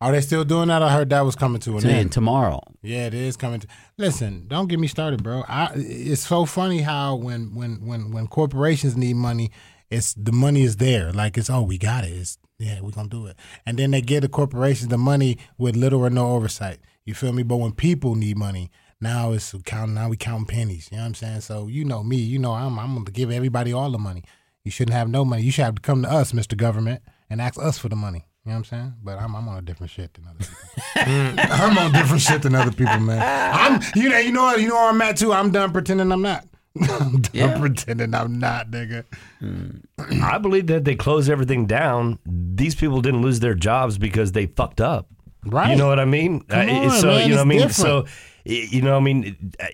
Are 0.00 0.12
they 0.12 0.20
still 0.20 0.44
doing 0.44 0.68
that? 0.68 0.80
I 0.80 0.92
heard 0.92 1.10
that 1.10 1.22
was 1.22 1.34
coming 1.34 1.60
to 1.62 1.72
an 1.72 1.78
And 1.78 1.86
end. 1.86 2.12
tomorrow, 2.12 2.60
Yeah, 2.82 3.06
it 3.06 3.14
is 3.14 3.36
coming. 3.36 3.58
To, 3.58 3.66
listen, 3.98 4.46
don't 4.46 4.68
get 4.68 4.78
me 4.78 4.86
started, 4.86 5.24
bro. 5.24 5.42
I, 5.48 5.72
it's 5.74 6.24
so 6.24 6.44
funny 6.44 6.82
how 6.82 7.16
when 7.16 7.52
when 7.52 7.84
when 7.84 8.12
when 8.12 8.28
corporations 8.28 8.96
need 8.96 9.16
money, 9.16 9.50
it's 9.90 10.14
the 10.14 10.30
money 10.30 10.62
is 10.62 10.76
there. 10.76 11.12
Like 11.12 11.36
it's 11.36 11.50
oh 11.50 11.62
we 11.62 11.78
got 11.78 12.04
it. 12.04 12.12
It's 12.12 12.38
yeah 12.60 12.80
we 12.80 12.92
gonna 12.92 13.08
do 13.08 13.26
it, 13.26 13.36
and 13.66 13.76
then 13.76 13.90
they 13.90 14.02
give 14.02 14.22
the 14.22 14.28
corporations 14.28 14.86
the 14.86 14.98
money 14.98 15.38
with 15.58 15.74
little 15.74 15.98
or 16.00 16.10
no 16.10 16.30
oversight. 16.30 16.78
You 17.04 17.14
feel 17.14 17.32
me? 17.32 17.42
But 17.42 17.56
when 17.56 17.72
people 17.72 18.14
need 18.14 18.36
money, 18.36 18.70
now 19.00 19.32
it's 19.32 19.54
counting. 19.64 19.94
Now 19.94 20.08
we 20.08 20.16
counting 20.16 20.46
pennies. 20.46 20.88
You 20.90 20.98
know 20.98 21.02
what 21.04 21.08
I'm 21.08 21.14
saying? 21.14 21.40
So 21.40 21.66
you 21.66 21.84
know 21.84 22.02
me. 22.02 22.16
You 22.16 22.38
know 22.38 22.52
I'm 22.52 22.78
I'm 22.78 22.94
gonna 22.94 23.10
give 23.10 23.30
everybody 23.30 23.72
all 23.72 23.90
the 23.90 23.98
money. 23.98 24.22
You 24.64 24.70
shouldn't 24.70 24.94
have 24.94 25.08
no 25.08 25.24
money. 25.24 25.42
You 25.42 25.50
should 25.50 25.64
have 25.64 25.74
to 25.76 25.82
come 25.82 26.02
to 26.02 26.10
us, 26.10 26.32
Mr. 26.32 26.56
Government, 26.56 27.02
and 27.28 27.40
ask 27.40 27.60
us 27.60 27.78
for 27.78 27.88
the 27.88 27.96
money. 27.96 28.26
You 28.44 28.50
know 28.50 28.56
what 28.56 28.58
I'm 28.58 28.64
saying? 28.64 28.94
But 29.02 29.18
I'm 29.18 29.34
I'm 29.34 29.48
on 29.48 29.58
a 29.58 29.62
different 29.62 29.90
shit 29.90 30.14
than 30.14 30.24
other 30.26 30.38
people. 30.38 30.56
Mm, 31.02 31.36
I'm 31.50 31.76
on 31.78 31.90
different 31.92 32.22
shit 32.22 32.42
than 32.42 32.54
other 32.54 32.70
people, 32.70 33.00
man. 33.00 33.20
I'm 33.20 33.80
you 33.96 34.08
know 34.08 34.18
you 34.18 34.30
know 34.30 34.42
what 34.44 34.60
you 34.60 34.68
know 34.68 34.74
where 34.76 34.90
I'm 34.90 35.02
at 35.02 35.16
too. 35.16 35.32
I'm 35.32 35.50
done 35.50 35.72
pretending 35.72 36.12
I'm 36.12 36.22
not. 36.22 36.46
I'm 36.80 37.20
done 37.22 37.30
Yeah. 37.32 37.58
pretending 37.58 38.14
I'm 38.14 38.38
not, 38.38 38.70
nigga. 38.70 39.02
Mm. 39.42 39.82
I 40.22 40.38
believe 40.38 40.68
that 40.68 40.84
they 40.84 40.94
closed 40.94 41.28
everything 41.28 41.66
down. 41.66 42.20
These 42.24 42.76
people 42.76 43.00
didn't 43.00 43.22
lose 43.22 43.40
their 43.40 43.54
jobs 43.54 43.98
because 43.98 44.30
they 44.30 44.46
fucked 44.46 44.80
up. 44.80 45.08
Right. 45.44 45.70
You 45.70 45.76
know 45.76 45.88
what 45.88 45.98
I 46.00 46.04
mean? 46.04 46.40
Come 46.42 46.68
Uh, 46.68 46.72
on, 46.72 46.90
so 46.92 47.06
man, 47.08 47.28
you 47.28 47.34
know 47.34 47.36
what 47.36 47.40
I 47.40 47.44
mean. 47.48 47.58
different. 47.58 47.74
So 47.74 48.04
you 48.44 48.82
know 48.82 48.92
what 48.92 49.00
I 49.00 49.04
mean. 49.04 49.52
Uh, 49.60 49.66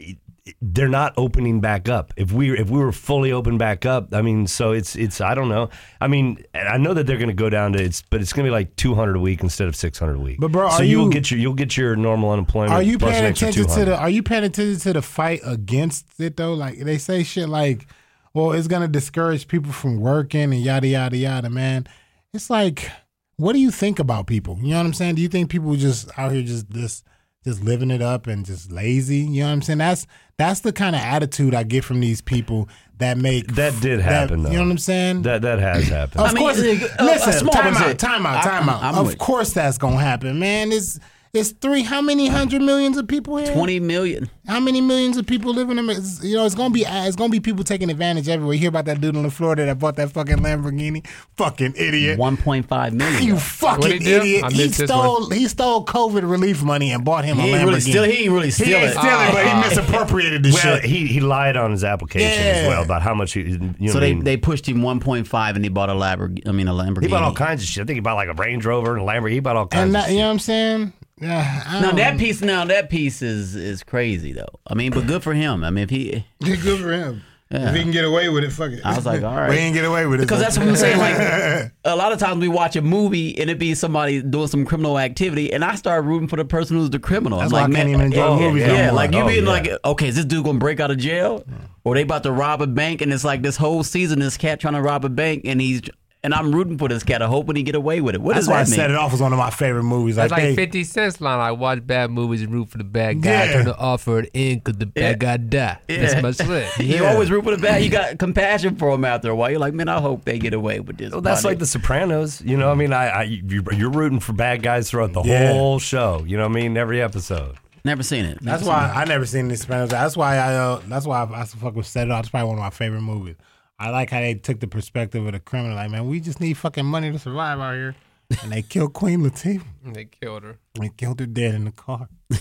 They're 0.62 0.88
not 0.88 1.12
opening 1.18 1.60
back 1.60 1.90
up. 1.90 2.14
If 2.16 2.32
we 2.32 2.58
if 2.58 2.70
we 2.70 2.78
were 2.78 2.90
fully 2.90 3.32
open 3.32 3.58
back 3.58 3.84
up, 3.84 4.14
I 4.14 4.22
mean, 4.22 4.46
so 4.46 4.72
it's 4.72 4.96
it's 4.96 5.20
I 5.20 5.34
don't 5.34 5.50
know. 5.50 5.68
I 6.00 6.08
mean, 6.08 6.42
I 6.54 6.78
know 6.78 6.94
that 6.94 7.06
they're 7.06 7.18
going 7.18 7.28
to 7.28 7.34
go 7.34 7.50
down 7.50 7.74
to 7.74 7.82
it's, 7.82 8.00
but 8.00 8.22
it's 8.22 8.32
going 8.32 8.44
to 8.46 8.48
be 8.48 8.52
like 8.52 8.74
two 8.76 8.94
hundred 8.94 9.16
a 9.16 9.20
week 9.20 9.42
instead 9.42 9.68
of 9.68 9.76
six 9.76 9.98
hundred 9.98 10.14
a 10.16 10.20
week. 10.20 10.38
But, 10.40 10.50
bro, 10.52 10.70
so 10.70 10.76
are 10.76 10.84
you'll 10.84 11.10
get 11.10 11.30
your 11.30 11.38
you'll 11.38 11.52
get 11.52 11.76
your 11.76 11.96
normal 11.96 12.30
unemployment. 12.30 12.72
Are 12.72 12.82
you 12.82 12.96
paying 12.98 13.26
attention 13.26 13.66
to 13.68 13.84
the 13.84 13.94
Are 13.98 14.08
you 14.08 14.22
paying 14.22 14.44
attention 14.44 14.80
to 14.80 14.92
the 14.94 15.02
fight 15.02 15.40
against 15.44 16.18
it 16.18 16.38
though? 16.38 16.54
Like 16.54 16.78
they 16.78 16.96
say 16.96 17.24
shit 17.24 17.46
like, 17.50 17.86
"Well, 18.32 18.52
it's 18.52 18.68
gonna 18.68 18.88
discourage 18.88 19.48
people 19.48 19.72
from 19.72 20.00
working 20.00 20.44
and 20.54 20.62
yada 20.62 20.86
yada 20.88 21.16
yada." 21.18 21.50
Man, 21.50 21.86
it's 22.32 22.48
like, 22.48 22.90
what 23.38 23.54
do 23.54 23.58
you 23.60 23.70
think 23.70 23.98
about 23.98 24.26
people? 24.26 24.58
You 24.60 24.72
know 24.72 24.76
what 24.78 24.86
I'm 24.86 24.92
saying? 24.94 25.14
Do 25.14 25.22
you 25.22 25.28
think 25.28 25.48
people 25.50 25.74
just 25.76 26.10
out 26.18 26.32
here 26.32 26.42
just 26.42 26.70
this 26.70 27.02
just 27.44 27.62
living 27.62 27.90
it 27.90 28.02
up 28.02 28.26
and 28.26 28.44
just 28.44 28.70
lazy? 28.70 29.18
You 29.18 29.40
know 29.42 29.46
what 29.46 29.52
I'm 29.54 29.62
saying? 29.62 29.78
That's 29.78 30.06
that's 30.36 30.60
the 30.60 30.72
kind 30.72 30.94
of 30.94 31.00
attitude 31.02 31.54
I 31.54 31.62
get 31.62 31.84
from 31.84 32.00
these 32.00 32.20
people 32.20 32.68
that 32.98 33.16
make 33.16 33.54
That 33.54 33.80
did 33.80 34.00
happen, 34.00 34.42
though. 34.42 34.50
You 34.50 34.56
know 34.58 34.64
what 34.64 34.70
I'm 34.72 34.78
saying? 34.78 35.22
That 35.22 35.42
that 35.42 35.58
has 35.60 35.88
happened. 35.88 36.20
Of 36.20 36.30
I 36.30 36.32
mean, 36.34 36.42
course. 36.42 36.58
uh, 36.58 36.62
a- 36.98 37.02
a 37.02 37.04
listen, 37.04 37.32
small 37.32 37.52
time 37.54 37.74
out, 37.76 37.98
time 37.98 38.26
out, 38.26 38.42
time 38.44 38.68
out. 38.68 38.82
I'm- 38.82 38.94
I'm 38.96 39.06
of 39.06 39.16
course 39.18 39.52
that's 39.52 39.78
gonna 39.78 39.96
happen, 40.00 40.38
man. 40.38 40.72
It's 40.72 40.98
it's 41.32 41.50
three. 41.52 41.82
How 41.82 42.00
many 42.00 42.28
hundred 42.28 42.62
millions 42.62 42.96
of 42.96 43.06
people 43.08 43.36
here? 43.36 43.52
twenty 43.52 43.80
million. 43.80 44.30
How 44.46 44.60
many 44.60 44.80
millions 44.80 45.16
of 45.18 45.26
people 45.26 45.52
live 45.52 45.68
in 45.70 45.78
America? 45.78 46.02
You 46.22 46.36
know, 46.36 46.46
it's 46.46 46.54
gonna 46.54 46.72
be 46.72 46.84
it's 46.86 47.16
gonna 47.16 47.30
be 47.30 47.40
people 47.40 47.64
taking 47.64 47.90
advantage 47.90 48.28
everywhere. 48.28 48.54
You 48.54 48.60
hear 48.60 48.68
about 48.70 48.86
that 48.86 49.00
dude 49.00 49.14
in 49.14 49.28
Florida 49.30 49.66
that 49.66 49.78
bought 49.78 49.96
that 49.96 50.10
fucking 50.12 50.38
Lamborghini? 50.38 51.06
Fucking 51.36 51.74
idiot. 51.76 52.18
One 52.18 52.36
point 52.38 52.66
five 52.66 52.94
million. 52.94 53.22
You 53.22 53.36
fucking 53.38 54.00
he 54.02 54.14
idiot. 54.14 54.52
He 54.52 54.68
stole 54.70 55.28
he 55.30 55.46
stole 55.48 55.84
COVID 55.84 56.28
relief 56.28 56.62
money 56.62 56.92
and 56.92 57.04
bought 57.04 57.24
him 57.26 57.36
He 57.36 57.50
a 57.52 57.56
Lamborghini. 57.56 57.64
really 57.66 57.80
steal. 57.80 58.02
He 58.04 58.12
ain't 58.24 58.32
really 58.32 58.46
He 58.46 58.50
steal 58.52 58.78
ain't 58.78 58.90
it. 58.90 58.98
stealing, 58.98 59.32
but 59.32 59.44
he 59.44 59.50
ah. 59.52 59.64
misappropriated 59.68 60.42
the 60.42 60.50
well, 60.52 60.76
shit. 60.76 60.84
he 60.84 61.06
he 61.06 61.20
lied 61.20 61.56
on 61.58 61.70
his 61.72 61.84
application 61.84 62.42
as 62.46 62.66
well 62.68 62.82
about 62.82 63.02
how 63.02 63.12
much 63.14 63.32
he. 63.34 63.40
You 63.42 63.58
know 63.58 63.68
So 63.88 63.94
what 63.94 63.96
I 63.96 64.00
they, 64.00 64.14
mean? 64.14 64.24
they 64.24 64.36
pushed 64.38 64.66
him 64.66 64.78
1.5 64.78 65.54
and 65.56 65.62
he 65.64 65.68
bought 65.68 65.90
a 65.90 65.92
Lamborghini. 65.92 66.48
I 66.48 66.52
mean 66.52 66.68
a 66.68 66.72
Lamborghini. 66.72 67.02
He 67.02 67.08
bought 67.08 67.22
all 67.22 67.34
kinds 67.34 67.62
of 67.62 67.68
shit. 67.68 67.82
I 67.82 67.86
think 67.86 67.96
he 67.96 68.00
bought 68.00 68.14
like 68.16 68.28
a 68.28 68.34
Range 68.34 68.64
Rover 68.64 68.96
and 68.96 69.06
a 69.06 69.12
Lamborghini. 69.12 69.32
He 69.32 69.40
bought 69.40 69.56
all 69.56 69.66
kinds 69.66 69.82
and 69.82 69.88
of 69.90 69.92
that, 69.94 70.04
shit. 70.06 70.12
you 70.14 70.20
know 70.20 70.26
what 70.28 70.32
I'm 70.32 70.38
saying? 70.38 70.92
Yeah, 71.20 71.62
I 71.66 71.80
Now 71.80 71.92
that 71.92 72.18
piece, 72.18 72.40
now 72.42 72.64
that 72.64 72.90
piece 72.90 73.22
is 73.22 73.56
is 73.56 73.82
crazy 73.82 74.32
though. 74.32 74.60
I 74.66 74.74
mean, 74.74 74.92
but 74.92 75.06
good 75.06 75.22
for 75.22 75.34
him. 75.34 75.64
I 75.64 75.70
mean, 75.70 75.84
if 75.84 75.90
he, 75.90 76.24
good 76.40 76.80
for 76.80 76.92
him. 76.92 77.22
Yeah. 77.50 77.70
If 77.70 77.76
he 77.76 77.82
can 77.82 77.92
get 77.92 78.04
away 78.04 78.28
with 78.28 78.44
it, 78.44 78.52
fuck 78.52 78.72
it. 78.72 78.82
I 78.84 78.94
was 78.94 79.06
like, 79.06 79.22
all 79.22 79.34
right. 79.34 79.48
We 79.48 79.56
ain't 79.56 79.74
get 79.74 79.86
away 79.86 80.04
with 80.04 80.20
it. 80.20 80.24
because 80.24 80.38
that's 80.38 80.58
what 80.58 80.68
I'm 80.68 80.76
saying. 80.76 80.98
Like 80.98 81.72
a 81.84 81.96
lot 81.96 82.12
of 82.12 82.18
times 82.18 82.40
we 82.42 82.48
watch 82.48 82.76
a 82.76 82.82
movie 82.82 83.38
and 83.38 83.48
it 83.48 83.58
be 83.58 83.74
somebody 83.74 84.20
doing 84.20 84.48
some 84.48 84.66
criminal 84.66 84.98
activity, 84.98 85.52
and 85.52 85.64
I 85.64 85.74
start 85.76 86.04
rooting 86.04 86.28
for 86.28 86.36
the 86.36 86.44
person 86.44 86.76
who's 86.76 86.90
the 86.90 86.98
criminal. 86.98 87.38
That's 87.38 87.50
I'm 87.50 87.56
why 87.56 87.62
like, 87.62 87.70
I 87.70 87.74
can't 87.74 87.88
man, 87.90 87.94
even 88.00 88.06
enjoy 88.12 88.26
oh, 88.26 88.38
movies 88.38 88.66
Yeah, 88.66 88.88
no 88.88 88.94
like 88.94 89.12
you 89.12 89.20
Oh, 89.20 89.26
being 89.26 89.44
yeah. 89.44 89.50
like, 89.50 89.68
okay, 89.84 90.08
is 90.08 90.16
this 90.16 90.26
dude 90.26 90.44
gonna 90.44 90.58
break 90.58 90.78
out 90.78 90.90
of 90.90 90.98
jail, 90.98 91.42
or 91.84 91.94
they 91.94 92.02
about 92.02 92.22
to 92.24 92.32
rob 92.32 92.60
a 92.60 92.66
bank, 92.66 93.00
and 93.00 93.12
it's 93.14 93.24
like 93.24 93.40
this 93.40 93.56
whole 93.56 93.82
season 93.82 94.18
this 94.18 94.36
cat 94.36 94.60
trying 94.60 94.74
to 94.74 94.82
rob 94.82 95.06
a 95.06 95.08
bank, 95.08 95.42
and 95.46 95.58
he's 95.58 95.80
and 96.24 96.34
I'm 96.34 96.52
rooting 96.52 96.78
for 96.78 96.88
this 96.88 97.02
cat, 97.04 97.22
I 97.22 97.26
hope 97.26 97.46
when 97.46 97.54
he 97.56 97.62
get 97.62 97.74
away 97.76 98.00
with 98.00 98.14
it. 98.16 98.20
What 98.20 98.34
That's 98.34 98.46
does 98.46 98.50
why 98.52 98.60
I 98.60 98.64
that 98.64 98.70
mean? 98.70 98.76
set 98.76 98.90
it 98.90 98.96
off 98.96 99.12
as 99.14 99.20
one 99.20 99.32
of 99.32 99.38
my 99.38 99.50
favorite 99.50 99.84
movies. 99.84 100.16
That's 100.16 100.30
like, 100.32 100.42
like 100.42 100.56
they- 100.56 100.64
50 100.66 100.84
Cent's 100.84 101.20
line. 101.20 101.38
I 101.38 101.52
watch 101.52 101.86
bad 101.86 102.10
movies 102.10 102.42
and 102.42 102.52
root 102.52 102.70
for 102.70 102.78
the 102.78 102.84
bad 102.84 103.22
guy. 103.22 103.30
Yeah. 103.46 103.52
Turn 103.52 103.64
the 103.66 103.76
offer 103.76 104.18
it 104.20 104.30
in 104.34 104.58
because 104.58 104.78
the 104.78 104.86
bad 104.86 105.20
guy 105.20 105.36
die. 105.36 105.78
That's 105.86 106.20
my 106.22 106.32
shit. 106.32 106.68
You 106.98 107.04
always 107.06 107.30
root 107.30 107.44
for 107.44 107.54
the 107.54 107.62
bad. 107.62 107.84
You 107.84 107.90
got 107.90 108.18
compassion 108.18 108.76
for 108.76 108.90
him 108.90 109.04
after 109.04 109.30
a 109.30 109.36
while. 109.36 109.50
You're 109.50 109.60
like, 109.60 109.74
man, 109.74 109.88
I 109.88 110.00
hope 110.00 110.24
they 110.24 110.38
get 110.38 110.54
away 110.54 110.80
with 110.80 110.96
this. 110.98 111.12
Well, 111.12 111.20
that's 111.20 111.42
buddy." 111.42 111.52
like 111.52 111.58
The 111.60 111.66
Sopranos. 111.66 112.40
You 112.42 112.56
know, 112.56 112.70
I 112.70 112.74
mean, 112.74 112.92
I, 112.92 113.06
I 113.08 113.22
you- 113.22 113.64
you're 113.72 113.90
rooting 113.90 114.20
for 114.20 114.32
bad 114.32 114.62
guys 114.62 114.90
throughout 114.90 115.12
the 115.12 115.22
Yeah. 115.22 115.52
whole 115.52 115.78
show. 115.78 116.24
You 116.26 116.36
know, 116.36 116.48
what 116.48 116.56
I 116.58 116.62
mean, 116.62 116.76
every 116.76 117.00
episode. 117.00 117.56
never 117.84 118.02
seen 118.02 118.24
it. 118.24 118.38
That's 118.42 118.64
why 118.64 118.92
I 118.94 119.04
never 119.04 119.24
seen 119.24 119.46
The 119.48 119.56
Sopranos. 119.56 119.90
That's 119.90 120.16
why 120.16 120.36
I. 120.36 120.54
Uh, 120.54 120.80
that's 120.88 121.06
why 121.06 121.22
I, 121.22 121.42
I 121.42 121.44
fuck 121.44 121.76
with 121.76 121.86
set 121.86 122.08
it 122.08 122.10
off. 122.10 122.20
It's 122.20 122.28
probably 122.28 122.48
one 122.48 122.58
of 122.58 122.62
my 122.64 122.70
favorite 122.70 123.02
movies. 123.02 123.36
I 123.78 123.90
like 123.90 124.10
how 124.10 124.20
they 124.20 124.34
took 124.34 124.60
the 124.60 124.66
perspective 124.66 125.24
of 125.24 125.32
the 125.32 125.40
criminal. 125.40 125.76
Like, 125.76 125.90
man, 125.90 126.08
we 126.08 126.20
just 126.20 126.40
need 126.40 126.56
fucking 126.56 126.84
money 126.84 127.12
to 127.12 127.18
survive 127.18 127.60
out 127.60 127.74
here, 127.74 127.94
and 128.42 128.50
they 128.52 128.62
killed 128.62 128.92
Queen 128.92 129.20
Latifah. 129.20 129.62
They 129.92 130.06
killed 130.06 130.42
her. 130.42 130.58
They 130.74 130.90
killed 130.96 131.20
her 131.20 131.26
dead 131.26 131.54
in 131.54 131.64
the 131.64 131.72
car. 131.72 132.08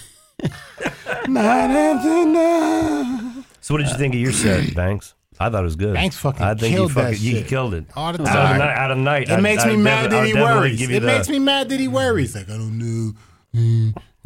Night 1.28 1.70
after 1.72 2.26
night. 2.26 3.44
So, 3.60 3.74
what 3.74 3.80
did 3.80 3.90
you 3.90 3.98
think 3.98 4.14
of 4.14 4.20
your 4.22 4.32
set, 4.32 4.74
Banks? 4.76 5.14
I 5.40 5.50
thought 5.50 5.60
it 5.62 5.64
was 5.64 5.76
good. 5.76 5.94
Banks 5.94 6.18
fucking 6.18 6.42
I 6.42 6.56
think 6.56 6.76
killed 6.76 6.90
you 6.90 6.96
fucking 6.96 7.12
that 7.12 7.20
you 7.20 7.32
shit. 7.38 7.48
killed 7.48 7.74
it. 7.74 7.86
All 7.96 8.12
the 8.14 8.22
Out 8.22 8.22
of 8.22 8.26
the 8.26 8.32
time. 8.32 8.58
night, 8.60 8.78
out 8.78 8.92
of 8.92 8.98
the 8.98 9.04
night 9.04 9.24
It 9.30 9.34
I- 9.34 9.40
makes 9.42 9.64
I 9.64 9.68
me 9.68 9.72
defi- 9.74 9.84
mad 9.84 10.12
that 10.12 10.18
I'll 10.20 10.26
he 10.26 10.34
definitely 10.34 10.60
worries. 10.62 10.80
give 10.80 10.90
It 10.90 10.94
you 10.96 11.00
the- 11.02 11.06
makes 11.08 11.30
me 11.30 11.40
mad 11.40 11.70
that 11.70 11.80
he 11.80 11.88
worries. 11.88 12.36
Like, 12.36 12.50
I 12.50 12.58
don't 12.58 12.78
know. 12.78 13.14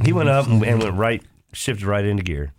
He 0.06 0.14
went 0.14 0.30
up 0.30 0.48
and, 0.48 0.64
and 0.64 0.82
went 0.84 0.96
right, 0.96 1.24
shifted 1.54 1.86
right 1.86 2.06
into 2.06 2.24
gear. 2.24 2.54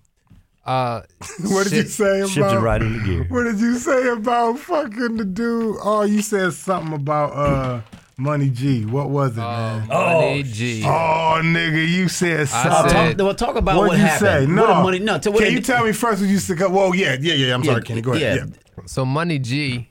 Uh, 0.64 1.02
What 1.44 1.64
did 1.64 1.72
you 1.72 1.82
say 1.84 2.20
about? 2.20 2.30
Shifted 2.30 2.60
right 2.60 2.82
into 2.82 3.04
gear. 3.04 3.24
What 3.30 3.44
did 3.44 3.58
you 3.60 3.76
say 3.78 4.08
about 4.08 4.58
fucking 4.58 5.16
the 5.16 5.24
dude? 5.24 5.76
Oh, 5.82 6.02
you 6.02 6.22
said 6.22 6.52
something 6.52 6.92
about 6.94 7.32
uh 7.32 7.80
Money 8.16 8.50
G. 8.50 8.84
What 8.84 9.10
was 9.10 9.32
it, 9.32 9.40
man? 9.40 9.88
Money 9.88 10.42
G. 10.44 10.82
Oh, 10.84 11.40
nigga, 11.42 11.88
you 11.88 12.08
said 12.08 12.40
I 12.42 12.44
something. 12.44 12.90
said- 12.92 13.18
Talk, 13.18 13.24
well, 13.26 13.34
talk 13.34 13.56
about 13.56 13.76
What'd 13.76 13.88
what 13.90 13.98
you 13.98 14.04
happened. 14.04 14.48
say? 14.48 14.52
No. 14.54 14.66
the 14.68 14.74
money? 14.74 14.98
No. 15.00 15.18
To, 15.18 15.30
what 15.32 15.38
Can 15.38 15.48
did- 15.48 15.54
you 15.54 15.60
tell 15.62 15.84
me 15.84 15.92
first 15.92 16.20
what 16.20 16.30
you 16.30 16.38
said? 16.38 16.60
Whoa, 16.60 16.92
yeah, 16.92 17.16
yeah, 17.20 17.34
yeah. 17.34 17.54
I'm 17.54 17.64
sorry, 17.64 17.82
Kenny. 17.82 18.00
Go 18.02 18.12
ahead. 18.12 18.36
yeah. 18.36 18.44
Yeah. 18.44 18.82
So 18.86 19.04
Money 19.04 19.38
G, 19.40 19.88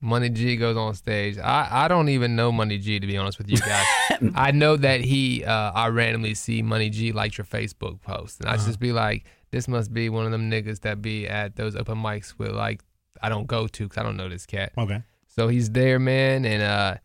Money 0.00 0.30
G 0.30 0.56
goes 0.56 0.76
on 0.76 0.94
stage. 0.94 1.36
I, 1.38 1.84
I 1.84 1.88
don't 1.88 2.08
even 2.08 2.34
know 2.36 2.50
Money 2.52 2.78
G 2.78 2.98
to 3.00 3.06
be 3.06 3.16
honest 3.18 3.36
with 3.38 3.50
you 3.50 3.58
guys. 3.58 3.84
I 4.34 4.52
know 4.52 4.76
that 4.76 5.00
he 5.02 5.44
uh, 5.44 5.72
I 5.74 5.88
randomly 5.88 6.34
see 6.34 6.62
Money 6.62 6.88
G 6.88 7.12
like 7.12 7.36
your 7.36 7.44
Facebook 7.44 8.00
post, 8.00 8.40
and 8.40 8.48
I 8.48 8.56
just 8.56 8.78
be 8.80 8.92
like, 8.92 9.24
this 9.50 9.68
must 9.68 9.92
be 9.92 10.08
one 10.08 10.24
of 10.26 10.32
them 10.32 10.50
niggas 10.50 10.80
that 10.80 11.00
be 11.02 11.26
at 11.28 11.56
those 11.56 11.74
open 11.76 11.96
mics 11.98 12.34
with 12.38 12.52
like 12.52 12.82
I 13.22 13.28
don't 13.28 13.46
go 13.46 13.66
to 13.66 13.84
because 13.84 13.98
I 13.98 14.02
don't 14.02 14.16
know 14.16 14.28
this 14.28 14.46
cat. 14.46 14.72
Okay. 14.78 15.02
So 15.26 15.48
he's 15.48 15.70
there, 15.70 15.98
man, 15.98 16.44
and 16.44 16.62
uh, 16.62 16.96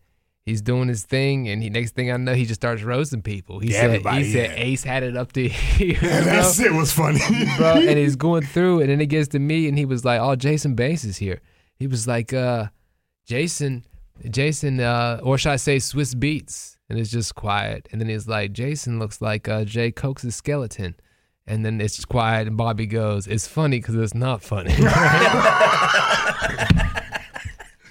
he's 0.44 0.60
doing 0.60 0.88
his 0.88 1.04
thing. 1.04 1.48
And 1.48 1.62
he 1.62 1.70
next 1.70 1.94
thing 1.94 2.10
I 2.10 2.16
know, 2.16 2.34
he 2.34 2.44
just 2.46 2.60
starts 2.60 2.82
roasting 2.82 3.22
people. 3.22 3.60
He 3.60 3.68
Yeah, 3.72 3.80
said 3.80 3.84
everybody, 3.90 4.24
he 4.24 4.32
said 4.32 4.50
yeah. 4.58 4.64
Ace 4.64 4.84
had 4.84 5.02
it 5.02 5.16
up 5.16 5.32
to 5.32 5.48
here, 5.48 5.98
Yeah, 6.02 6.20
that 6.20 6.54
shit 6.54 6.72
was 6.72 6.92
funny. 6.92 7.20
bro. 7.56 7.76
And 7.76 7.98
he's 7.98 8.16
going 8.16 8.42
through, 8.44 8.80
and 8.80 8.90
then 8.90 9.00
it 9.00 9.06
gets 9.06 9.28
to 9.28 9.38
me, 9.38 9.68
and 9.68 9.78
he 9.78 9.84
was 9.84 10.04
like, 10.04 10.20
"Oh, 10.20 10.34
Jason 10.36 10.74
Banks 10.74 11.04
is 11.04 11.16
here." 11.18 11.40
He 11.78 11.86
was 11.86 12.06
like, 12.08 12.32
uh, 12.32 12.66
"Jason, 13.26 13.84
Jason, 14.30 14.80
uh, 14.80 15.20
or 15.22 15.38
should 15.38 15.50
I 15.52 15.56
say 15.56 15.76
Swizz 15.78 16.14
Beatz?" 16.14 16.76
and 16.90 16.98
it's 16.98 17.10
just 17.10 17.34
quiet. 17.34 17.88
And 17.90 18.00
then 18.00 18.08
he's 18.10 18.28
like, 18.28 18.52
Jason 18.52 18.98
looks 18.98 19.22
like 19.22 19.48
uh, 19.48 19.64
Jay 19.64 19.90
Cokes' 19.90 20.34
skeleton. 20.36 20.94
And 21.46 21.64
then 21.64 21.80
it's 21.80 22.02
quiet, 22.06 22.48
and 22.48 22.56
Bobby 22.56 22.86
goes, 22.86 23.26
"It's 23.26 23.46
funny 23.46 23.78
because 23.78 23.96
it's 23.96 24.14
not 24.14 24.42
funny." 24.42 24.70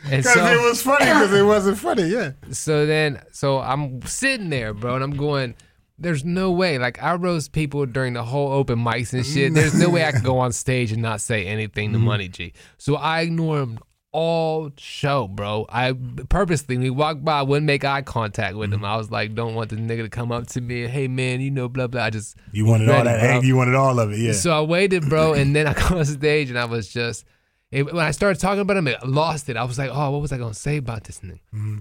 and 0.06 0.24
Because 0.24 0.34
so, 0.34 0.46
it 0.46 0.62
was 0.62 0.82
funny 0.82 1.06
because 1.06 1.34
it 1.34 1.44
wasn't 1.44 1.78
funny. 1.78 2.04
Yeah. 2.04 2.32
so 2.52 2.86
then, 2.86 3.22
so 3.32 3.60
I'm 3.60 4.02
sitting 4.04 4.50
there, 4.50 4.74
bro, 4.74 4.96
and 4.96 5.04
I'm 5.04 5.16
going, 5.16 5.56
there's 5.98 6.26
no 6.26 6.52
way. 6.52 6.78
Like, 6.80 7.02
I 7.02 7.14
roast 7.14 7.52
people 7.52 7.86
during 7.86 8.14
the 8.14 8.24
whole 8.24 8.52
open 8.52 8.80
mics 8.80 9.14
and 9.14 9.26
shit. 9.26 9.54
There's 9.54 9.74
no 9.80 9.90
way 9.90 10.04
I 10.06 10.12
can 10.12 10.24
go 10.24 10.40
on 10.40 10.52
stage 10.52 10.92
and 10.92 11.02
not 11.02 11.22
say 11.22 11.46
anything 11.46 11.90
Mm-hmm. 11.92 12.00
to 12.00 12.06
Money 12.06 12.28
G. 12.28 12.54
So 12.78 12.96
I 12.96 13.22
ignore 13.22 13.60
him 13.62 13.80
all 14.14 14.72
show, 14.78 15.28
bro. 15.28 15.66
I 15.70 15.94
purposely, 16.30 16.78
when 16.78 16.84
he 16.84 16.90
walked 16.90 17.26
by, 17.26 17.40
I 17.40 17.42
wouldn't 17.42 17.66
make 17.66 17.84
eye 17.84 18.02
contact 18.04 18.56
with 18.56 18.70
Mm-hmm. 18.70 18.80
him. 18.80 18.86
I 18.86 18.96
was 18.96 19.12
like, 19.12 19.36
don't 19.36 19.56
want 19.56 19.70
this 19.72 19.80
nigga 19.80 20.04
to 20.04 20.10
come 20.10 20.32
up 20.32 20.48
to 20.48 20.62
me 20.62 20.88
hey, 20.88 21.08
man, 21.08 21.42
you 21.42 21.52
know, 21.52 21.68
blah, 21.68 21.88
blah. 21.88 22.04
I 22.04 22.10
just. 22.12 22.38
You 22.52 22.66
wanted 22.66 22.90
all 22.90 23.04
that. 23.04 23.20
bro. 23.20 23.30
Egg, 23.30 23.44
you 23.44 23.56
wanted 23.58 23.76
all 23.76 24.00
of 24.00 24.12
it. 24.14 24.20
Yeah. 24.20 24.32
So 24.34 24.52
I 24.58 24.62
waited, 24.62 25.10
bro, 25.10 25.34
and 25.40 25.56
then 25.56 25.68
I 25.68 25.74
got 25.74 25.92
on 25.92 26.06
stage 26.06 26.50
and 26.50 26.58
I 26.58 26.66
was 26.66 26.88
just 26.88 27.26
it, 27.72 27.92
when 27.92 28.06
I 28.06 28.12
started 28.12 28.40
talking 28.40 28.60
about 28.62 28.78
him, 28.78 28.88
I 28.88 28.96
lost 29.04 29.50
it. 29.50 29.58
I 29.58 29.64
was 29.64 29.78
like, 29.80 29.90
oh, 29.92 30.12
what 30.12 30.22
was 30.22 30.32
I 30.32 30.38
gonna 30.38 30.54
say 30.54 30.78
about 30.78 31.04
this 31.06 31.20
nigga? 31.22 31.40
Mm-hmm. 31.54 31.80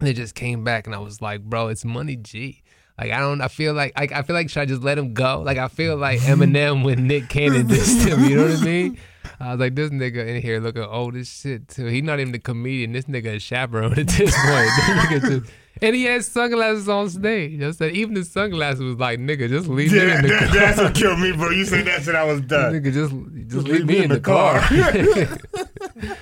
And 0.00 0.08
it 0.08 0.14
just 0.14 0.34
came 0.34 0.62
back, 0.64 0.86
and 0.86 0.94
I 0.94 0.98
was 0.98 1.20
like, 1.22 1.42
bro, 1.42 1.68
it's 1.68 1.84
Money 1.84 2.16
G. 2.16 2.62
Like 2.98 3.12
I 3.12 3.18
don't, 3.20 3.40
I 3.40 3.46
feel 3.46 3.74
like, 3.74 3.96
like 3.96 4.10
I 4.10 4.22
feel 4.22 4.34
like 4.34 4.50
should 4.50 4.60
I 4.60 4.64
just 4.64 4.82
let 4.82 4.98
him 4.98 5.14
go? 5.14 5.40
Like 5.46 5.58
I 5.58 5.68
feel 5.68 5.96
like 5.96 6.18
Eminem 6.22 6.84
with 6.84 6.98
Nick 6.98 7.28
Cannon 7.28 7.68
dissed 7.68 8.04
him. 8.04 8.24
You 8.24 8.36
know 8.36 8.48
what 8.48 8.58
I 8.60 8.64
mean? 8.64 8.98
I 9.40 9.50
was 9.52 9.60
like, 9.60 9.74
this 9.76 9.90
nigga 9.90 10.26
in 10.26 10.42
here 10.42 10.58
looking 10.60 10.82
old 10.82 11.14
as 11.16 11.28
shit 11.28 11.68
too. 11.68 11.86
He 11.86 12.02
not 12.02 12.18
even 12.20 12.32
the 12.32 12.38
comedian. 12.40 12.92
This 12.92 13.04
nigga 13.04 13.36
is 13.36 13.42
chaperone 13.42 13.92
at 13.98 14.08
this 14.08 14.34
point. 14.34 14.70
This 14.76 14.86
nigga 14.88 15.20
just- 15.40 15.52
and 15.80 15.94
he 15.94 16.02
had 16.04 16.24
sunglasses 16.24 16.88
on 16.88 17.08
stage. 17.08 17.62
I 17.62 17.70
said, 17.70 17.92
even 17.92 18.14
the 18.14 18.24
sunglasses 18.24 18.80
was 18.82 18.96
like, 18.96 19.20
nigga, 19.20 19.48
just 19.48 19.68
leave 19.68 19.92
me 19.92 20.00
in 20.00 20.22
the 20.22 20.28
that- 20.28 20.48
car. 20.48 20.54
that's 20.58 20.78
what 20.78 20.94
killed 20.96 21.20
me, 21.20 21.30
bro. 21.30 21.50
You 21.50 21.64
said 21.64 21.86
that 21.86 22.02
shit, 22.02 22.16
I 22.16 22.24
was 22.24 22.40
done. 22.54 22.72
Nigga, 22.74 22.92
just 22.92 23.14
just 23.48 23.68
leave 23.68 23.86
me 23.86 24.02
in 24.02 24.10
the 24.10 24.18
car. 24.18 24.58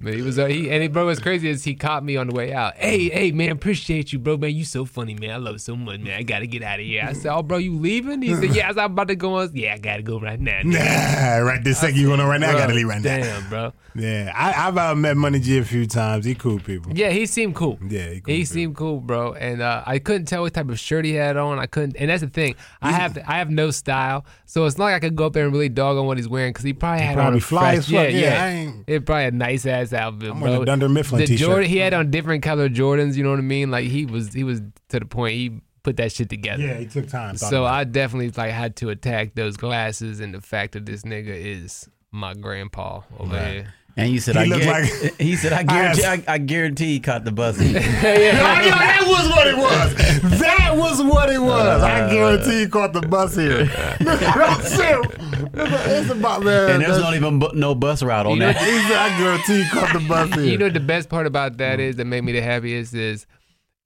But 0.00 0.14
he 0.14 0.22
was 0.22 0.38
uh, 0.38 0.46
he 0.46 0.70
and 0.70 0.80
he, 0.80 0.88
bro, 0.88 1.06
what's 1.06 1.18
crazy 1.18 1.48
is 1.48 1.64
he 1.64 1.74
caught 1.74 2.04
me 2.04 2.16
on 2.16 2.28
the 2.28 2.34
way 2.34 2.52
out. 2.52 2.76
Hey, 2.76 3.08
hey, 3.08 3.32
man, 3.32 3.50
appreciate 3.50 4.12
you, 4.12 4.20
bro, 4.20 4.36
man. 4.36 4.54
You 4.54 4.64
so 4.64 4.84
funny, 4.84 5.14
man. 5.14 5.30
I 5.30 5.36
love 5.38 5.54
you 5.54 5.58
so 5.58 5.74
much, 5.74 5.98
man. 5.98 6.16
I 6.16 6.22
gotta 6.22 6.46
get 6.46 6.62
out 6.62 6.78
of 6.78 6.86
here. 6.86 7.04
I 7.04 7.14
said, 7.14 7.34
oh, 7.34 7.42
bro, 7.42 7.58
you 7.58 7.76
leaving? 7.76 8.22
He 8.22 8.32
said, 8.32 8.54
yeah. 8.54 8.66
I 8.66 8.68
was 8.68 8.76
about 8.76 9.08
to 9.08 9.16
go 9.16 9.34
on. 9.34 9.50
Yeah, 9.54 9.74
I 9.74 9.78
gotta 9.78 10.02
go 10.02 10.20
right 10.20 10.38
now. 10.38 10.60
nigga." 10.60 11.40
Nah, 11.40 11.44
right 11.44 11.64
this 11.64 11.80
second 11.80 11.98
you 11.98 12.06
going 12.06 12.20
on 12.20 12.28
right 12.28 12.40
now. 12.40 12.50
I 12.50 12.52
gotta 12.52 12.74
leave 12.74 12.86
right 12.86 13.02
now. 13.02 13.16
Damn, 13.16 13.48
bro. 13.48 13.72
Yeah, 13.94 14.32
I, 14.34 14.68
I've 14.68 14.76
uh, 14.78 14.94
met 14.94 15.16
Money 15.16 15.40
G 15.40 15.58
a 15.58 15.64
few 15.64 15.86
times. 15.86 16.24
He 16.24 16.34
cool 16.34 16.58
people. 16.60 16.92
Yeah, 16.94 17.10
he 17.10 17.26
seemed 17.26 17.54
cool. 17.54 17.78
Yeah, 17.86 18.10
he 18.10 18.20
cool 18.20 18.34
he 18.34 18.44
seemed 18.44 18.76
cool, 18.76 19.00
bro. 19.00 19.32
And 19.34 19.60
uh, 19.62 19.82
I 19.86 19.98
couldn't 19.98 20.26
tell 20.26 20.42
what 20.42 20.54
type 20.54 20.68
of 20.68 20.78
shirt 20.78 21.04
he 21.04 21.14
had 21.14 21.36
on. 21.36 21.58
I 21.58 21.66
couldn't, 21.66 21.96
and 21.96 22.10
that's 22.10 22.22
the 22.22 22.28
thing. 22.28 22.54
I 22.82 22.92
have 22.92 23.18
I 23.26 23.38
have 23.38 23.50
no 23.50 23.70
style, 23.70 24.24
so 24.46 24.66
it's 24.66 24.78
not 24.78 24.84
like 24.84 24.94
I 24.94 25.00
could 25.00 25.16
go 25.16 25.26
up 25.26 25.32
there 25.32 25.44
and 25.44 25.52
really 25.52 25.68
dog 25.68 25.96
on 25.96 26.06
what 26.06 26.16
he's 26.16 26.28
wearing 26.28 26.50
because 26.52 26.64
he 26.64 26.72
probably 26.72 27.02
had 27.04 27.14
probably 27.14 27.32
on 27.32 27.36
a 27.38 27.40
fly 27.40 27.60
fresh, 27.60 27.78
as 27.78 27.84
fuck. 27.86 27.92
Yeah, 27.92 28.08
Yeah, 28.08 28.20
yeah. 28.20 28.42
I 28.44 28.48
ain't- 28.48 28.84
It 28.86 29.06
probably 29.06 29.24
a 29.24 29.30
nice 29.32 29.66
ass 29.66 29.92
outfit, 29.92 30.30
I'm 30.30 30.38
bro. 30.40 30.48
wearing 30.50 30.62
a 30.62 30.66
Dunder 30.66 30.88
Mifflin 30.88 31.20
the 31.20 31.26
t-shirt. 31.26 31.46
Jordan, 31.46 31.68
he 31.70 31.78
had 31.78 31.94
on 31.94 32.10
different 32.10 32.42
color 32.42 32.68
Jordans. 32.68 33.16
You 33.16 33.24
know 33.24 33.30
what 33.30 33.38
I 33.38 33.42
mean? 33.42 33.70
Like 33.70 33.86
he 33.86 34.04
was 34.06 34.32
he 34.32 34.44
was 34.44 34.60
to 34.90 35.00
the 35.00 35.06
point. 35.06 35.34
He 35.34 35.60
put 35.82 35.96
that 35.96 36.12
shit 36.12 36.28
together. 36.28 36.62
Yeah, 36.62 36.74
he 36.74 36.86
took 36.86 37.08
time. 37.08 37.36
So 37.36 37.64
I 37.64 37.84
definitely 37.84 38.30
like 38.36 38.52
had 38.52 38.76
to 38.76 38.90
attack 38.90 39.34
those 39.34 39.56
glasses 39.56 40.20
and 40.20 40.34
the 40.34 40.40
fact 40.40 40.72
that 40.72 40.84
this 40.86 41.02
nigga 41.02 41.28
is 41.34 41.88
my 42.10 42.34
grandpa 42.34 43.00
over 43.18 43.38
here. 43.38 43.74
And 43.98 44.12
you 44.12 44.20
said, 44.20 44.36
He 44.36 44.42
I 44.42 44.44
looked 44.44 44.62
guarantee, 44.62 45.02
like- 45.02 45.20
he 45.20 45.36
said, 45.36 45.52
I 45.52 45.62
guarantee, 45.64 46.04
I, 46.04 46.14
asked- 46.14 46.28
I 46.28 46.38
guarantee 46.38 46.86
he 46.94 47.00
caught 47.00 47.24
the 47.24 47.32
bus. 47.32 47.56
it. 47.60 47.66
I 47.66 47.72
knew 47.74 48.70
that 48.70 49.04
was 49.06 49.28
what 49.28 49.46
it 49.48 49.56
was. 49.56 50.38
That 50.40 50.76
was 50.76 51.02
what 51.02 51.30
it 51.30 51.40
was. 51.40 51.82
I 51.82 52.00
uh, 52.02 52.10
guarantee 52.10 52.60
he 52.60 52.68
caught 52.68 52.92
the 52.92 53.00
bus 53.02 53.34
here. 53.34 53.64
That's 54.00 54.78
it. 54.78 55.20
It's 55.60 56.10
about 56.10 56.42
man. 56.44 56.70
and 56.70 56.82
there's 56.82 56.98
not 57.00 57.14
even 57.14 57.38
bu- 57.40 57.54
no 57.54 57.74
bus 57.74 58.02
route 58.02 58.26
on 58.26 58.34
You 58.34 58.38
know, 58.40 58.52
that. 58.52 58.62
He 58.62 58.78
said, 58.88 58.96
I 58.96 59.18
guarantee 59.18 59.62
he 59.64 59.68
caught 59.70 59.92
the 59.92 60.06
bus 60.08 60.32
here. 60.34 60.44
You 60.44 60.58
know 60.58 60.68
the 60.70 60.80
best 60.80 61.08
part 61.08 61.26
about 61.26 61.56
that 61.58 61.80
is 61.80 61.96
that 61.96 62.04
made 62.04 62.22
me 62.22 62.32
the 62.32 62.40
happiest 62.42 62.94
is 62.94 63.26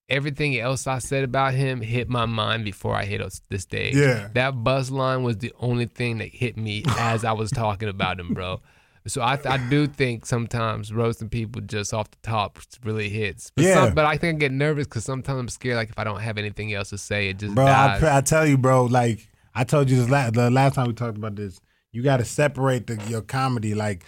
everything 0.09 0.59
else 0.59 0.87
I 0.87 0.99
said 0.99 1.25
about 1.25 1.55
him 1.55 1.81
hit 1.81 2.09
my 2.11 2.27
mind 2.27 2.65
before 2.67 2.95
I 2.95 3.05
hit 3.07 3.23
us- 3.23 3.41
the 3.49 3.59
stage. 3.59 3.95
Yeah. 3.95 4.29
that 4.35 4.63
buzz 4.63 4.91
line 4.91 5.23
was 5.23 5.39
the 5.39 5.53
only 5.59 5.87
thing 5.87 6.19
that 6.19 6.29
hit 6.29 6.59
me 6.59 6.85
as 6.99 7.25
I 7.25 7.33
was 7.33 7.51
talking 7.51 7.89
about 7.89 8.21
him, 8.21 8.35
bro. 8.35 8.61
So 9.07 9.21
I, 9.21 9.39
I 9.45 9.57
do 9.69 9.87
think 9.87 10.27
sometimes 10.27 10.93
roasting 10.93 11.29
people 11.29 11.61
just 11.61 11.93
off 11.93 12.11
the 12.11 12.19
top 12.23 12.59
really 12.85 13.09
hits. 13.09 13.51
But, 13.55 13.65
Yeah. 13.65 13.75
some, 13.87 13.95
but 13.95 14.05
I 14.05 14.17
think 14.17 14.37
I 14.37 14.39
get 14.39 14.53
nervous 14.53 14.87
because 14.87 15.05
sometimes 15.05 15.41
I'm 15.41 15.49
scared. 15.49 15.77
Like 15.77 15.91
if 15.91 15.99
I 15.99 16.05
don't 16.05 16.21
have 16.21 16.39
anything 16.39 16.73
else 16.73 16.91
to 16.91 16.99
say, 16.99 17.29
it 17.29 17.39
just 17.39 17.55
bro. 17.55 17.67
I, 17.67 17.97
pr- 17.99 18.07
I 18.07 18.21
tell 18.21 18.47
you, 18.47 18.57
bro. 18.57 18.85
Like 18.85 19.29
I 19.55 19.65
told 19.65 19.91
you 19.91 19.97
this 19.97 20.09
last 20.09 20.35
the 20.35 20.51
last 20.51 20.75
time 20.75 20.87
we 20.87 20.95
talked 20.95 21.17
about 21.17 21.35
this. 21.37 21.61
You 21.91 22.03
got 22.03 22.19
to 22.19 22.25
separate 22.25 22.87
the, 22.87 23.03
your 23.09 23.23
comedy. 23.23 23.75
Like 23.75 24.05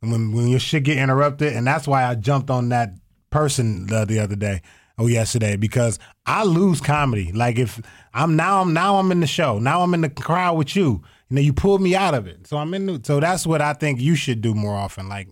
when 0.00 0.32
when 0.32 0.48
your 0.48 0.60
shit 0.60 0.84
get 0.84 0.96
interrupted, 0.98 1.52
and 1.52 1.66
that's 1.66 1.86
why 1.86 2.04
I 2.04 2.14
jumped 2.14 2.50
on 2.50 2.70
that 2.70 2.94
person 3.30 3.86
the, 3.86 4.04
the 4.04 4.18
other 4.18 4.36
day. 4.36 4.62
Oh, 5.00 5.06
yesterday 5.06 5.54
because 5.56 5.98
I 6.26 6.42
lose 6.42 6.80
comedy. 6.80 7.30
Like 7.32 7.58
if 7.58 7.80
I'm 8.14 8.34
now 8.34 8.62
I'm 8.62 8.72
now 8.72 8.96
I'm 8.96 9.12
in 9.12 9.20
the 9.20 9.28
show. 9.28 9.58
Now 9.60 9.82
I'm 9.82 9.94
in 9.94 10.00
the 10.00 10.08
crowd 10.10 10.54
with 10.56 10.74
you. 10.74 11.02
You 11.30 11.34
know, 11.36 11.40
you 11.42 11.52
pulled 11.52 11.82
me 11.82 11.94
out 11.94 12.14
of 12.14 12.26
it. 12.26 12.46
So 12.46 12.56
I'm 12.56 12.72
in. 12.74 12.86
The, 12.86 13.00
so 13.02 13.20
that's 13.20 13.46
what 13.46 13.60
I 13.60 13.74
think 13.74 14.00
you 14.00 14.14
should 14.14 14.40
do 14.40 14.54
more 14.54 14.74
often. 14.74 15.08
Like 15.08 15.28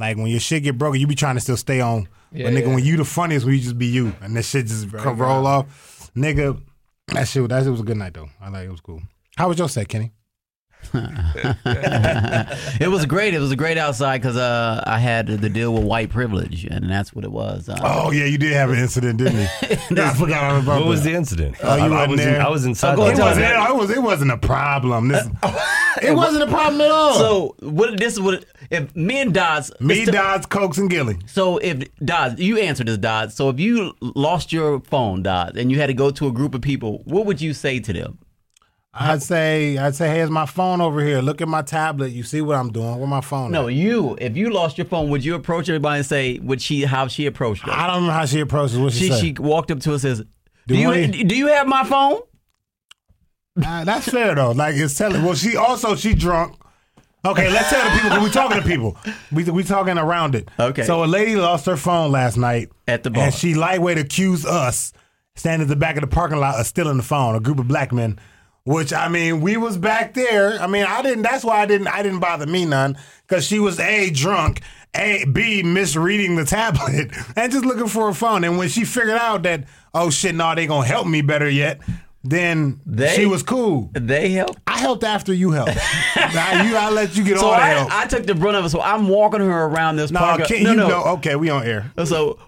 like 0.00 0.16
when 0.16 0.26
your 0.26 0.40
shit 0.40 0.62
get 0.62 0.78
broken, 0.78 1.00
you 1.00 1.06
be 1.06 1.14
trying 1.14 1.36
to 1.36 1.40
still 1.40 1.56
stay 1.56 1.80
on. 1.80 2.08
Yeah, 2.32 2.44
but 2.44 2.54
nigga, 2.54 2.66
yeah. 2.66 2.74
when 2.74 2.84
you 2.84 2.96
the 2.96 3.04
funniest, 3.04 3.46
when 3.46 3.54
you 3.54 3.60
just 3.60 3.78
be 3.78 3.86
you, 3.86 4.14
and 4.20 4.36
this 4.36 4.48
shit 4.48 4.66
just 4.66 4.92
co- 4.92 5.12
roll 5.12 5.46
off, 5.46 6.10
nigga. 6.14 6.60
That 7.08 7.26
shit, 7.26 7.48
that 7.48 7.62
shit 7.62 7.70
was 7.70 7.80
a 7.80 7.84
good 7.84 7.96
night 7.96 8.14
though. 8.14 8.28
I 8.40 8.48
like 8.50 8.64
it, 8.64 8.68
it 8.68 8.70
was 8.70 8.80
cool. 8.80 9.02
How 9.36 9.48
was 9.48 9.58
your 9.58 9.68
set, 9.68 9.88
Kenny? 9.88 10.12
it 12.80 12.88
was 12.90 13.06
great. 13.06 13.34
It 13.34 13.38
was 13.38 13.50
a 13.52 13.56
great 13.56 13.78
outside 13.78 14.20
because 14.22 14.36
uh, 14.36 14.82
I 14.86 14.98
had 14.98 15.26
the 15.26 15.48
deal 15.48 15.72
with 15.74 15.84
white 15.84 16.10
privilege, 16.10 16.64
and 16.64 16.88
that's 16.88 17.14
what 17.14 17.24
it 17.24 17.32
was. 17.32 17.68
Uh, 17.68 17.76
Oh 17.80 18.10
yeah, 18.12 18.24
you 18.24 18.38
did 18.38 18.52
have 18.52 18.70
an 18.70 18.78
incident, 18.78 19.18
didn't 19.18 19.38
you? 19.40 19.46
I 20.02 20.14
forgot 20.14 20.44
all 20.52 20.58
about 20.60 20.80
What 20.80 20.88
was 20.88 21.02
the 21.04 21.12
incident? 21.14 21.56
Oh, 21.62 21.76
you 21.76 21.82
I, 21.82 21.86
I 21.86 22.06
wasn't 22.06 22.12
in, 22.12 22.16
there? 22.34 22.42
I 22.42 22.48
was 22.48 22.64
inside. 22.64 22.96
go 22.96 23.04
the 23.04 23.12
It 23.12 23.18
wasn't, 23.18 23.46
hotel. 23.46 23.74
it, 23.74 23.76
was, 23.76 23.90
it 23.90 24.02
wasn't 24.02 24.30
a 24.32 24.36
problem. 24.38 25.08
This, 25.08 25.26
it 26.02 26.14
wasn't 26.14 26.44
a 26.44 26.46
problem 26.46 26.80
at 26.80 26.90
all. 26.90 27.14
So 27.14 27.56
what? 27.60 27.98
This 27.98 28.14
is 28.14 28.20
what. 28.20 28.44
If 28.70 28.94
me 28.94 29.20
and 29.20 29.32
Dodds, 29.32 29.72
Me, 29.80 30.00
it's 30.02 30.10
Dodds, 30.10 30.44
Cokes, 30.46 30.76
and 30.78 30.90
Gilly. 30.90 31.18
So 31.26 31.56
if 31.58 31.84
Dodds, 32.04 32.38
you 32.40 32.58
answered 32.58 32.86
this, 32.88 32.98
Dodds. 32.98 33.34
So 33.34 33.48
if 33.48 33.58
you 33.58 33.94
lost 34.00 34.52
your 34.52 34.80
phone, 34.80 35.22
Dodds, 35.22 35.56
and 35.56 35.70
you 35.72 35.78
had 35.80 35.86
to 35.86 35.94
go 35.94 36.10
to 36.10 36.26
a 36.26 36.32
group 36.32 36.54
of 36.54 36.60
people, 36.60 37.00
what 37.04 37.24
would 37.26 37.40
you 37.40 37.54
say 37.54 37.80
to 37.80 37.92
them? 37.92 38.18
I'd 39.00 39.22
say, 39.22 39.78
I'd 39.78 39.94
say, 39.94 40.08
hey, 40.08 40.16
here's 40.16 40.30
my 40.30 40.46
phone 40.46 40.80
over 40.80 41.00
here. 41.04 41.20
Look 41.20 41.40
at 41.40 41.48
my 41.48 41.62
tablet. 41.62 42.12
You 42.12 42.22
see 42.24 42.40
what 42.40 42.56
I'm 42.56 42.70
doing? 42.72 42.98
Where 42.98 43.06
my 43.06 43.20
phone? 43.20 43.50
No, 43.52 43.68
at? 43.68 43.74
you. 43.74 44.16
If 44.20 44.36
you 44.36 44.50
lost 44.50 44.76
your 44.78 44.86
phone, 44.86 45.08
would 45.10 45.24
you 45.24 45.34
approach 45.34 45.68
everybody 45.68 45.98
and 45.98 46.06
say 46.06 46.38
would 46.40 46.60
she 46.60 46.82
how 46.82 47.06
she 47.08 47.26
approached 47.26 47.66
it? 47.66 47.72
I 47.72 47.86
don't 47.86 48.06
know 48.06 48.12
how 48.12 48.26
she 48.26 48.40
approaches. 48.40 48.78
What 48.78 48.92
she, 48.92 49.06
She 49.06 49.10
say? 49.12 49.20
she 49.20 49.32
walked 49.38 49.70
up 49.70 49.80
to 49.80 49.94
us 49.94 50.04
and 50.04 50.16
says, 50.18 50.26
"Do 50.66 50.74
Do 50.74 50.80
you 50.80 51.24
do 51.24 51.36
you 51.36 51.46
have 51.48 51.66
my 51.66 51.84
phone?" 51.84 52.20
Uh, 53.64 53.84
that's 53.84 54.08
fair 54.08 54.34
though. 54.34 54.52
Like 54.52 54.74
it's 54.76 54.96
telling. 54.96 55.22
Well, 55.24 55.34
she 55.34 55.56
also 55.56 55.94
she 55.96 56.14
drunk. 56.14 56.56
Okay, 57.24 57.50
let's 57.50 57.68
tell 57.70 57.84
the 57.84 57.90
people. 57.96 58.10
'cause 58.10 58.24
we 58.24 58.30
talking 58.30 58.60
to 58.62 58.66
people. 58.66 58.96
We 59.32 59.44
we 59.44 59.64
talking 59.64 59.98
around 59.98 60.34
it. 60.36 60.48
Okay. 60.58 60.84
So 60.84 61.02
a 61.02 61.06
lady 61.06 61.34
lost 61.36 61.66
her 61.66 61.76
phone 61.76 62.12
last 62.12 62.36
night 62.36 62.68
At 62.86 63.02
the 63.02 63.10
bar. 63.10 63.24
and 63.24 63.34
she 63.34 63.54
lightweight 63.54 63.98
accused 63.98 64.46
us 64.46 64.92
standing 65.34 65.62
at 65.66 65.68
the 65.68 65.76
back 65.76 65.96
of 65.96 66.02
the 66.02 66.06
parking 66.06 66.38
lot 66.38 66.58
of 66.60 66.66
stealing 66.66 66.96
the 66.96 67.02
phone. 67.02 67.34
A 67.34 67.40
group 67.40 67.58
of 67.58 67.66
black 67.66 67.92
men. 67.92 68.18
Which 68.68 68.92
I 68.92 69.08
mean, 69.08 69.40
we 69.40 69.56
was 69.56 69.78
back 69.78 70.12
there. 70.12 70.60
I 70.60 70.66
mean, 70.66 70.84
I 70.84 71.00
didn't. 71.00 71.22
That's 71.22 71.42
why 71.42 71.62
I 71.62 71.64
didn't. 71.64 71.86
I 71.86 72.02
didn't 72.02 72.20
bother 72.20 72.44
me 72.44 72.66
none 72.66 72.98
because 73.26 73.46
she 73.46 73.58
was 73.58 73.80
a 73.80 74.10
drunk, 74.10 74.60
a 74.94 75.24
b 75.24 75.62
misreading 75.62 76.36
the 76.36 76.44
tablet 76.44 77.10
and 77.34 77.50
just 77.50 77.64
looking 77.64 77.88
for 77.88 78.10
a 78.10 78.14
phone. 78.14 78.44
And 78.44 78.58
when 78.58 78.68
she 78.68 78.84
figured 78.84 79.16
out 79.16 79.44
that 79.44 79.64
oh 79.94 80.10
shit, 80.10 80.34
no, 80.34 80.54
they 80.54 80.66
gonna 80.66 80.86
help 80.86 81.06
me 81.06 81.22
better 81.22 81.48
yet, 81.48 81.80
then 82.30 82.80
They- 82.86 83.14
she 83.16 83.26
was 83.26 83.42
cool. 83.42 83.90
They 83.92 84.30
helped. 84.30 84.58
I 84.66 84.78
helped 84.78 85.04
after 85.04 85.32
you 85.32 85.50
helped. 85.50 85.74
now 86.16 86.62
you, 86.62 86.76
I 86.76 86.90
let 86.90 87.16
you 87.16 87.24
get 87.24 87.38
So 87.38 87.46
all 87.46 87.52
the 87.52 87.58
I, 87.58 87.68
help. 87.68 87.92
I 87.92 88.06
took 88.06 88.26
the 88.26 88.34
brunt 88.34 88.56
of 88.56 88.64
it. 88.64 88.68
So 88.68 88.80
I'm 88.80 89.08
walking 89.08 89.40
her 89.40 89.64
around 89.64 89.96
this 89.96 90.10
no, 90.10 90.20
park. 90.20 90.44
can 90.44 90.62
you 90.62 90.74
know? 90.74 91.04
Okay, 91.14 91.36
we 91.36 91.50
on 91.50 91.66
air. 91.66 91.90
So 92.04 92.38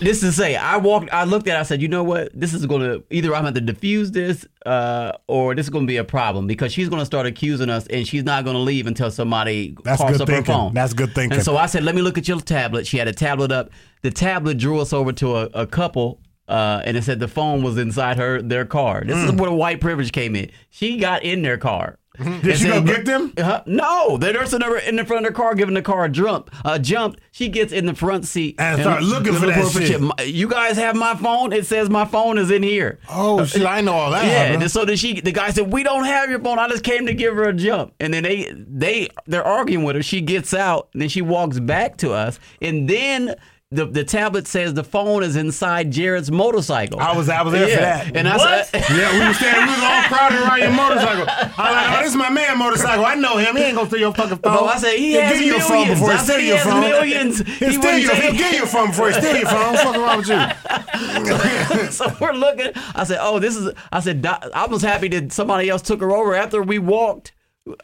this 0.00 0.22
is 0.22 0.30
to 0.30 0.32
say, 0.32 0.56
I 0.56 0.76
walked. 0.76 1.12
I 1.12 1.24
looked 1.24 1.48
at. 1.48 1.56
it, 1.56 1.60
I 1.60 1.62
said, 1.62 1.82
you 1.82 1.88
know 1.88 2.04
what? 2.04 2.30
This 2.38 2.54
is 2.54 2.66
going 2.66 2.82
to 2.82 3.02
either 3.10 3.34
I'm 3.34 3.42
going 3.42 3.54
to 3.54 3.60
diffuse 3.60 4.10
this, 4.10 4.46
uh, 4.66 5.12
or 5.26 5.54
this 5.54 5.66
is 5.66 5.70
going 5.70 5.86
to 5.86 5.90
be 5.90 5.96
a 5.96 6.04
problem 6.04 6.46
because 6.46 6.72
she's 6.72 6.88
going 6.88 7.00
to 7.00 7.06
start 7.06 7.26
accusing 7.26 7.70
us, 7.70 7.86
and 7.86 8.06
she's 8.06 8.24
not 8.24 8.44
going 8.44 8.54
to 8.54 8.62
leave 8.62 8.86
until 8.86 9.10
somebody 9.10 9.76
That's 9.84 10.00
calls 10.00 10.18
good 10.18 10.22
up 10.22 10.28
her 10.28 10.42
phone. 10.44 10.74
That's 10.74 10.92
good 10.92 11.14
thinking. 11.14 11.36
And 11.36 11.44
so 11.44 11.56
I 11.56 11.66
said, 11.66 11.82
let 11.82 11.94
me 11.94 12.02
look 12.02 12.18
at 12.18 12.28
your 12.28 12.40
tablet. 12.40 12.86
She 12.86 12.98
had 12.98 13.08
a 13.08 13.12
tablet 13.12 13.52
up. 13.52 13.70
The 14.02 14.10
tablet 14.10 14.58
drew 14.58 14.80
us 14.80 14.92
over 14.92 15.12
to 15.12 15.36
a, 15.36 15.44
a 15.54 15.66
couple 15.66 16.20
Uh, 16.50 16.82
and 16.84 16.96
it 16.96 17.04
said 17.04 17.20
the 17.20 17.28
phone 17.28 17.62
was 17.62 17.78
inside 17.78 18.16
her 18.16 18.42
their 18.42 18.64
car. 18.64 19.02
This 19.06 19.16
Mm. 19.16 19.24
is 19.26 19.32
where 19.32 19.50
white 19.52 19.80
privilege 19.80 20.12
came 20.12 20.34
in. 20.36 20.50
She 20.68 20.96
got 20.98 21.22
in 21.22 21.42
their 21.42 21.56
car. 21.58 21.96
Did 22.42 22.58
she 22.58 22.66
go 22.66 22.82
get 22.82 23.06
them? 23.06 23.32
Uh, 23.38 23.60
no, 23.64 24.18
they're 24.18 24.34
nursing 24.34 24.60
her 24.60 24.76
in 24.76 24.96
the 24.96 25.04
front 25.06 25.24
of 25.24 25.32
the 25.32 25.36
car, 25.36 25.54
giving 25.54 25.74
the 25.74 25.80
car 25.80 26.04
a 26.04 26.08
jump. 26.10 26.50
A 26.66 26.78
jump. 26.78 27.16
She 27.30 27.48
gets 27.48 27.72
in 27.72 27.86
the 27.86 27.94
front 27.94 28.26
seat 28.26 28.56
And 28.58 28.78
start 28.82 29.02
looking 29.02 29.32
for 29.34 29.46
that 29.46 29.70
shit. 29.72 30.00
My- 30.02 30.12
You 30.24 30.46
guys 30.48 30.76
have 30.76 30.96
my 30.96 31.14
phone. 31.14 31.52
It 31.54 31.64
says 31.66 31.88
my 31.88 32.04
phone 32.04 32.36
is 32.36 32.50
in 32.50 32.62
here. 32.62 32.98
Oh 33.08 33.44
shit! 33.46 33.64
I 33.64 33.80
know 33.80 33.94
all 33.94 34.10
that. 34.10 34.26
Yeah, 34.26 34.52
and 34.60 34.70
so 34.70 34.84
then 34.84 34.96
she, 34.96 35.20
the 35.22 35.32
guy 35.32 35.50
said, 35.50 35.72
"We 35.72 35.82
don't 35.82 36.04
have 36.04 36.28
your 36.28 36.40
phone. 36.40 36.58
I 36.58 36.68
just 36.68 36.84
came 36.84 37.06
to 37.06 37.14
give 37.14 37.34
her 37.36 37.44
a 37.44 37.54
jump." 37.54 37.94
And 38.00 38.12
then 38.12 38.24
they, 38.24 38.52
they, 38.68 39.08
they're 39.26 39.46
arguing 39.46 39.84
with 39.86 39.96
her. 39.96 40.02
She 40.02 40.20
gets 40.20 40.52
out, 40.52 40.88
and 40.92 41.00
then 41.00 41.08
she 41.08 41.22
walks 41.22 41.58
back 41.60 41.96
to 41.98 42.12
us, 42.12 42.38
and 42.60 42.86
then. 42.90 43.36
The, 43.72 43.86
the 43.86 44.02
tablet 44.02 44.48
says 44.48 44.74
the 44.74 44.82
phone 44.82 45.22
is 45.22 45.36
inside 45.36 45.92
Jared's 45.92 46.28
motorcycle. 46.28 46.98
I 46.98 47.16
was 47.16 47.28
I 47.28 47.42
was 47.42 47.52
there 47.52 47.68
yeah. 47.68 47.74
for 47.76 47.80
that. 48.10 48.16
And 48.16 48.26
I 48.28 48.64
said, 48.64 48.80
yeah, 48.90 49.12
we 49.16 49.24
were 49.28 49.32
standing, 49.32 49.62
we 49.62 49.70
was 49.70 49.84
all 49.84 50.02
crowded 50.10 50.40
around 50.42 50.58
your 50.58 50.72
motorcycle. 50.72 51.24
I'm 51.56 51.72
like, 51.76 51.98
oh, 51.98 52.02
this 52.02 52.10
is 52.10 52.16
my 52.16 52.30
man 52.30 52.58
motorcycle. 52.58 53.04
I 53.06 53.14
know 53.14 53.36
him. 53.36 53.54
He 53.56 53.62
ain't 53.62 53.76
gonna 53.76 53.86
steal 53.88 54.00
your 54.00 54.12
fucking 54.12 54.38
phone. 54.38 54.56
Bro, 54.56 54.64
I 54.66 54.76
said, 54.78 54.96
he 54.96 55.12
He'll 55.12 55.20
has 55.22 55.32
give 55.34 55.42
you 55.42 55.52
your 55.52 55.60
phone 55.60 55.86
millions. 55.86 56.00
before 56.00 56.10
I 56.10 56.16
he 56.16 56.24
steal 56.24 56.40
your 56.40 56.58
phone. 56.58 56.80
millions. 56.80 57.38
He'll, 57.38 57.46
He 57.46 57.54
steal 57.54 57.80
wouldn't 57.80 58.02
your, 58.02 58.10
take- 58.10 58.22
he'll 58.24 58.32
give 58.32 58.50
you 58.50 58.58
your 58.58 58.66
phone 58.66 58.86
before 58.88 59.06
he 59.06 59.12
steal 59.14 59.36
your 59.36 59.46
phone. 59.46 59.70
What's 59.72 59.82
fucking 59.84 60.02
wrong 60.02 60.18
with 60.18 61.86
you? 61.86 61.90
so 61.92 62.16
we're 62.20 62.32
looking. 62.32 62.72
I 62.96 63.04
said, 63.04 63.18
"Oh, 63.20 63.38
this 63.38 63.54
is." 63.54 63.72
I 63.92 64.00
said, 64.00 64.26
"I 64.26 64.66
was 64.66 64.82
happy 64.82 65.06
that 65.10 65.30
somebody 65.32 65.68
else 65.68 65.82
took 65.82 66.00
her 66.00 66.10
over 66.10 66.34
after 66.34 66.60
we 66.60 66.80
walked." 66.80 67.30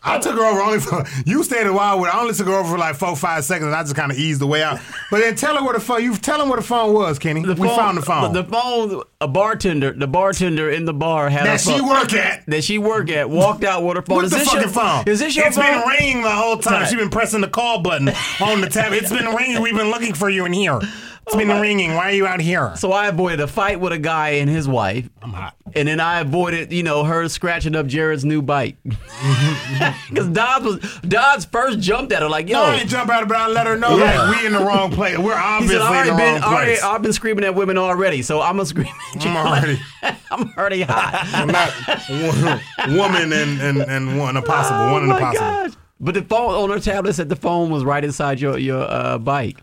I 0.03 0.19
took 0.19 0.35
her 0.37 0.45
over 0.45 0.61
only 0.61 0.81
for 0.81 1.05
you 1.25 1.43
stayed 1.45 1.67
a 1.67 1.73
while 1.73 2.01
with. 2.01 2.11
I 2.11 2.21
only 2.21 2.35
took 2.35 2.47
her 2.47 2.55
over 2.55 2.71
for 2.73 2.79
like 2.79 2.97
four, 2.97 3.15
five 3.17 3.45
seconds. 3.45 3.67
and 3.67 3.75
I 3.75 3.83
just 3.83 3.95
kind 3.97 4.11
of 4.13 4.19
eased 4.19 4.41
the 4.41 4.47
way 4.47 4.63
out. 4.63 4.79
But 5.11 5.21
then 5.21 5.35
tell 5.37 5.57
her 5.57 5.65
where 5.65 5.75
the 5.75 5.81
phone. 5.81 6.03
You 6.03 6.15
tell 6.17 6.41
him 6.43 6.49
where 6.49 6.59
the 6.61 6.67
phone 6.67 6.93
was, 6.95 7.19
Kenny. 7.19 7.41
we 7.43 7.55
phone- 7.55 7.77
found 7.77 7.99
the 7.99 8.03
phone. 8.03 8.33
The 8.33 8.45
phone. 8.45 9.03
A 9.21 9.29
bartender. 9.29 9.93
The 9.93 10.07
bartender 10.07 10.71
in 10.71 10.85
the 10.85 10.93
bar 10.93 11.31
had 11.31 11.47
that 11.47 11.61
a 11.61 11.65
phone. 11.65 11.75
she 11.77 11.81
work 11.81 12.13
at. 12.13 12.45
that 12.47 12.65
she 12.65 12.79
work 12.79 13.11
at 13.11 13.31
walked 13.31 13.65
out 13.65 13.83
with 13.83 13.97
her 13.97 14.03
phone. 14.03 14.17
What's 14.17 14.27
is 14.27 14.31
the 14.33 14.39
this 14.39 14.47
fucking 14.49 14.61
your 14.63 14.71
phone? 14.71 15.05
Is 15.07 15.19
this 15.21 15.35
your 15.37 15.47
It's 15.47 15.57
phone? 15.57 15.65
It's 15.67 15.77
been 15.85 15.89
ringing 15.89 16.23
the 16.23 16.31
whole 16.31 16.59
time. 16.59 16.87
She's 16.87 16.97
been 16.99 17.09
pressing 17.11 17.41
the 17.41 17.49
call 17.49 17.81
button 17.81 18.09
on 18.41 18.61
the 18.61 18.69
tab. 18.69 18.93
It's 18.93 19.11
been 19.11 19.35
ringing. 19.35 19.63
We've 19.63 19.77
been 19.77 19.91
looking 19.91 20.13
for 20.15 20.29
you 20.29 20.45
in 20.45 20.53
here. 20.53 20.81
It's 21.27 21.35
been 21.35 21.49
ringing. 21.61 21.95
Why 21.95 22.11
are 22.11 22.13
you 22.13 22.25
out 22.27 22.41
here? 22.41 22.73
so 22.77 22.93
I 22.93 23.09
avoided 23.09 23.41
a 23.41 23.49
fight 23.49 23.81
with 23.81 23.93
a 23.93 23.99
guy 23.99 24.29
and 24.31 24.49
his 24.49 24.69
wife. 24.69 25.09
I'm 25.23 25.33
hot. 25.33 25.57
And 25.75 25.89
then 25.89 25.99
I 25.99 26.21
avoided, 26.21 26.73
you 26.73 26.85
know, 26.85 27.03
her 27.03 27.29
scratching 27.29 27.75
up 27.75 27.87
Jared's 27.87 28.25
new 28.25 28.43
bike. 28.43 28.77
Because 30.09 30.29
Dodds 30.29 30.65
was 30.65 30.99
Dodds 31.03 31.45
first 31.45 31.81
jumped 31.81 32.13
at 32.13 32.23
her 32.23 32.29
like, 32.29 32.49
"Yo." 32.49 32.55
No, 32.55 32.65
I 32.65 32.77
ain't 32.77 32.89
jump 32.89 33.11
out, 33.11 33.27
but 33.29 33.37
I 33.37 33.49
let 33.49 33.67
her 33.67 33.77
know 33.77 33.99
Yeah. 33.99 34.23
like 34.23 34.41
we 34.41 34.47
in 34.47 34.53
the 34.53 34.61
wrong 34.61 34.91
place. 34.93 35.19
We're 35.19 35.35
obviously 35.37 35.77
said, 35.79 35.83
"I 35.83 35.89
already 35.89 36.11
in 36.11 36.17
the 36.17 36.23
been, 36.23 36.35
wrong 36.43 36.53
already, 36.55 36.71
place. 36.73 36.83
I've 36.85 37.03
been 37.03 37.13
screaming 37.13 37.45
at 37.45 37.55
women 37.55 37.77
already, 37.77 38.23
so 38.23 38.41
I'm 38.41 38.57
gonna 38.57 38.67
scream 38.67 38.87
at 39.15 39.25
you. 39.25 39.31
I'm 39.31 39.37
already. 39.47 39.81
I'm 40.31 40.53
already 40.57 40.83
hot. 40.83 41.29
I'm 41.33 41.49
not 41.49 41.73
wo- 42.09 42.97
woman 42.97 43.33
and 43.33 43.61
and 43.61 43.79
and 43.83 44.19
one 44.19 44.37
impossible. 44.37 44.93
one 44.93 45.05
in 45.05 45.11
oh 45.11 45.15
the 45.15 45.21
possible. 45.21 45.47
gosh. 45.47 45.73
But 45.99 46.15
the 46.15 46.23
phone 46.23 46.55
on 46.55 46.71
her 46.71 46.79
tablet 46.81 47.15
said 47.15 47.29
the 47.29 47.37
phone 47.37 47.71
was 47.71 47.85
right 47.85 48.05
inside 48.05 48.41
your 48.41 48.59
your 48.59 48.83
uh, 48.89 49.19
bike. 49.19 49.61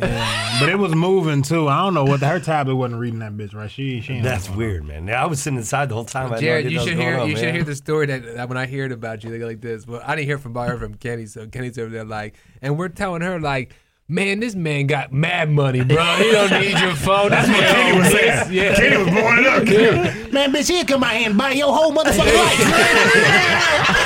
But 0.00 0.68
it 0.68 0.78
was 0.78 0.94
moving 0.94 1.42
too. 1.42 1.68
I 1.68 1.82
don't 1.84 1.94
know 1.94 2.04
what 2.04 2.20
her 2.20 2.40
tablet 2.40 2.76
wasn't 2.76 3.00
reading 3.00 3.20
that 3.20 3.32
bitch 3.32 3.54
right. 3.54 3.70
She 3.70 4.00
she. 4.00 4.20
That's 4.20 4.48
weird, 4.50 4.84
man. 4.84 5.08
I 5.10 5.26
was 5.26 5.42
sitting 5.42 5.58
inside 5.58 5.88
the 5.88 5.94
whole 5.94 6.04
time. 6.04 6.32
I 6.32 6.40
Jared, 6.40 6.66
idea 6.66 6.70
you 6.72 6.78
was 6.78 6.88
should 6.88 6.98
hear 6.98 7.18
on, 7.18 7.28
you 7.30 7.36
should 7.36 7.54
hear 7.54 7.64
the 7.64 7.74
story 7.76 8.06
that, 8.06 8.36
that 8.36 8.48
when 8.48 8.58
I 8.58 8.66
heard 8.66 8.92
about 8.92 9.24
you, 9.24 9.30
they 9.30 9.38
go 9.38 9.46
like 9.46 9.60
this. 9.60 9.86
Well, 9.86 10.02
I 10.04 10.14
didn't 10.14 10.28
hear 10.28 10.38
from 10.38 10.56
I 10.56 10.66
heard 10.66 10.80
from 10.80 10.94
Kenny, 10.94 11.26
so 11.26 11.46
Kenny's 11.46 11.78
over 11.78 11.90
there 11.90 12.04
like, 12.04 12.36
and 12.62 12.78
we're 12.78 12.88
telling 12.88 13.22
her 13.22 13.40
like, 13.40 13.74
man, 14.08 14.40
this 14.40 14.54
man 14.54 14.86
got 14.86 15.12
mad 15.12 15.50
money, 15.50 15.82
bro. 15.84 16.04
He 16.16 16.30
don't 16.30 16.50
need 16.60 16.78
your 16.78 16.94
phone. 16.96 17.30
That's 17.30 17.48
what 17.48 17.60
Kenny 17.60 17.98
was 17.98 18.08
saying. 18.10 18.52
Yeah. 18.52 18.74
Kenny 18.74 18.96
was 18.98 19.08
blowing 19.08 19.38
it 19.40 19.46
up. 19.46 20.32
Man, 20.32 20.52
bitch, 20.52 20.68
he'll 20.68 20.84
come 20.84 21.04
out 21.04 21.14
here 21.16 21.28
and 21.28 21.38
buy 21.38 21.52
your 21.52 21.72
whole 21.74 21.92
motherfucking 21.92 22.34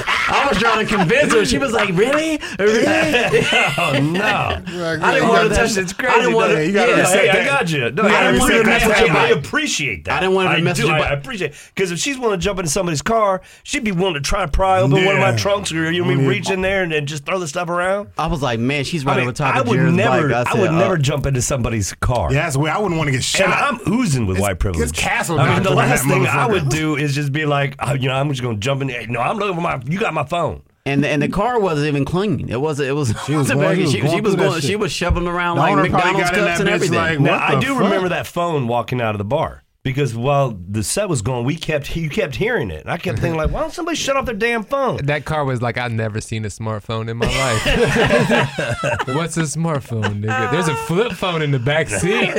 life. 0.00 0.16
I 0.30 0.48
was 0.48 0.58
trying 0.58 0.86
to 0.86 0.94
convince 0.96 1.32
her. 1.32 1.44
She 1.44 1.58
was 1.58 1.72
like, 1.72 1.88
"Really, 1.90 2.40
really?" 2.58 3.46
Oh 3.78 3.98
no! 4.00 4.22
I 4.22 5.14
didn't 5.14 5.28
want 5.28 5.48
gotta 5.48 5.48
touch 5.50 5.74
touch 5.74 5.76
it's 5.82 5.92
I 5.92 5.96
crazy. 5.96 6.20
didn't 6.20 6.34
want 6.34 6.52
to. 6.52 6.66
You 6.66 6.72
gotta 6.72 6.92
yeah. 6.92 7.00
reset 7.00 7.20
Hey, 7.30 7.40
I 7.40 7.44
got 7.44 7.70
you. 7.70 7.90
No, 7.90 8.02
You 8.02 8.08
I, 8.08 8.24
didn't 8.32 8.40
want 8.40 8.52
to 8.52 8.64
mess 8.64 8.86
with 8.86 9.00
you. 9.00 9.06
I 9.08 9.28
appreciate 9.28 10.04
that. 10.04 10.16
I 10.16 10.20
didn't 10.20 10.34
want 10.34 10.56
to 10.56 10.62
mess 10.62 10.76
do. 10.76 10.84
with 10.84 10.92
you, 10.96 11.02
I 11.02 11.10
appreciate 11.12 11.54
because 11.74 11.90
if 11.90 11.98
she's 11.98 12.18
willing 12.18 12.38
to 12.38 12.44
jump 12.44 12.58
into 12.58 12.70
somebody's 12.70 13.02
car, 13.02 13.42
she'd 13.62 13.84
be 13.84 13.92
willing 13.92 14.14
to 14.14 14.20
try 14.20 14.44
to 14.44 14.50
pry 14.50 14.80
open 14.80 15.04
one 15.04 15.14
of 15.16 15.20
my 15.20 15.36
trunks 15.36 15.72
or 15.72 15.90
you 15.90 16.00
know, 16.00 16.06
what 16.06 16.12
I 16.12 16.16
mean, 16.16 16.24
Yeah. 16.24 16.30
reach 16.30 16.50
in 16.50 16.60
there 16.60 16.82
and, 16.82 16.92
and 16.92 17.06
just 17.08 17.24
throw 17.26 17.38
the 17.38 17.48
stuff 17.48 17.68
around. 17.68 18.08
I 18.18 18.26
was 18.26 18.42
like, 18.42 18.58
"Man, 18.60 18.84
she's 18.84 19.04
right 19.04 19.14
I, 19.14 19.16
mean, 19.16 19.24
over 19.24 19.32
top 19.32 19.54
I 19.56 19.60
of 19.60 19.68
would 19.68 19.76
Jared's 19.76 19.96
never. 19.96 20.28
bike." 20.28 20.46
I, 20.46 20.52
said, 20.52 20.60
would 20.60 20.70
uh, 20.70 20.78
never 20.78 20.98
jump 20.98 21.26
into 21.26 21.42
somebody's 21.42 21.92
car. 21.94 22.32
Yeah, 22.32 22.42
that's 22.42 22.56
weird. 22.56 22.74
I 22.74 22.78
wouldn't 22.78 22.98
want 22.98 23.08
to 23.08 23.12
get 23.12 23.22
shot. 23.24 23.42
And 23.46 23.54
I'm 23.54 23.92
oozing 23.92 24.26
with 24.26 24.38
white 24.38 24.58
privilege. 24.58 24.82
it's 24.88 24.98
castle 24.98 25.38
I 25.40 25.54
mean, 25.54 25.62
the 25.62 25.70
last 25.70 26.06
thing 26.06 26.26
I 26.26 26.46
would 26.46 26.68
do 26.68 26.96
is 26.96 27.14
just 27.14 27.32
be 27.32 27.46
like, 27.46 27.74
oh, 27.80 27.94
you 27.94 28.08
know, 28.08 28.14
I'm 28.14 28.28
just 28.30 28.42
going 28.42 28.56
to 28.56 28.60
jump 28.60 28.82
in. 28.82 28.88
Hey, 28.88 29.06
no, 29.08 29.20
I'm 29.20 29.38
looking 29.38 29.54
for 29.54 29.60
my. 29.60 29.80
You 29.86 29.98
got 29.98 30.14
my 30.14 30.19
phone. 30.28 30.62
And 30.86 31.04
and 31.04 31.20
the 31.22 31.28
car 31.28 31.60
wasn't 31.60 31.88
even 31.88 32.04
clean. 32.04 32.48
It 32.48 32.60
was 32.60 32.80
it 32.80 32.94
was 32.96 33.14
She 33.26 33.36
was 33.36 33.50
going- 33.50 33.76
she 33.76 33.82
was 33.82 33.92
she, 33.92 34.00
going 34.00 34.14
she 34.14 34.20
was 34.20 34.34
through 34.34 34.44
going 34.44 34.60
she 34.60 34.76
was 34.76 34.92
shoveling 34.92 35.28
around 35.28 35.56
The 35.56 35.62
like 35.62 35.72
owner 35.72 35.88
probably 35.90 36.12
McDonald's 36.12 36.30
got 36.30 36.38
in 36.38 36.46
cups 36.46 36.60
and 36.60 36.68
everything. 36.68 36.98
like, 36.98 37.20
Now, 37.20 37.38
I 37.38 37.60
do 37.60 37.68
fuck? 37.74 37.78
remember 37.82 38.08
that 38.10 38.26
phone 38.26 38.66
walking 38.66 39.00
out 39.00 39.14
of 39.14 39.18
the 39.18 39.24
bar 39.24 39.62
because 39.82 40.14
while 40.14 40.50
the 40.68 40.82
set 40.82 41.08
was 41.08 41.22
going, 41.22 41.44
we 41.46 41.56
kept 41.56 41.96
you 41.96 42.10
kept 42.10 42.36
hearing 42.36 42.70
it, 42.70 42.82
and 42.82 42.90
I 42.90 42.98
kept 42.98 43.18
thinking 43.18 43.38
like, 43.38 43.50
why 43.50 43.60
don't 43.60 43.72
somebody 43.72 43.96
shut 43.96 44.16
off 44.16 44.26
their 44.26 44.34
damn 44.34 44.62
phone? 44.62 44.98
That 45.06 45.24
car 45.24 45.44
was 45.44 45.62
like 45.62 45.78
I've 45.78 45.92
never 45.92 46.20
seen 46.20 46.44
a 46.44 46.48
smartphone 46.48 47.08
in 47.08 47.16
my 47.16 47.26
life. 49.04 49.08
What's 49.14 49.36
a 49.36 49.42
smartphone, 49.42 50.22
nigga? 50.22 50.48
Uh, 50.48 50.50
There's 50.50 50.68
a 50.68 50.74
flip 50.76 51.12
phone 51.12 51.42
in 51.42 51.50
the 51.50 51.58
back 51.58 51.88
seat. 51.88 52.30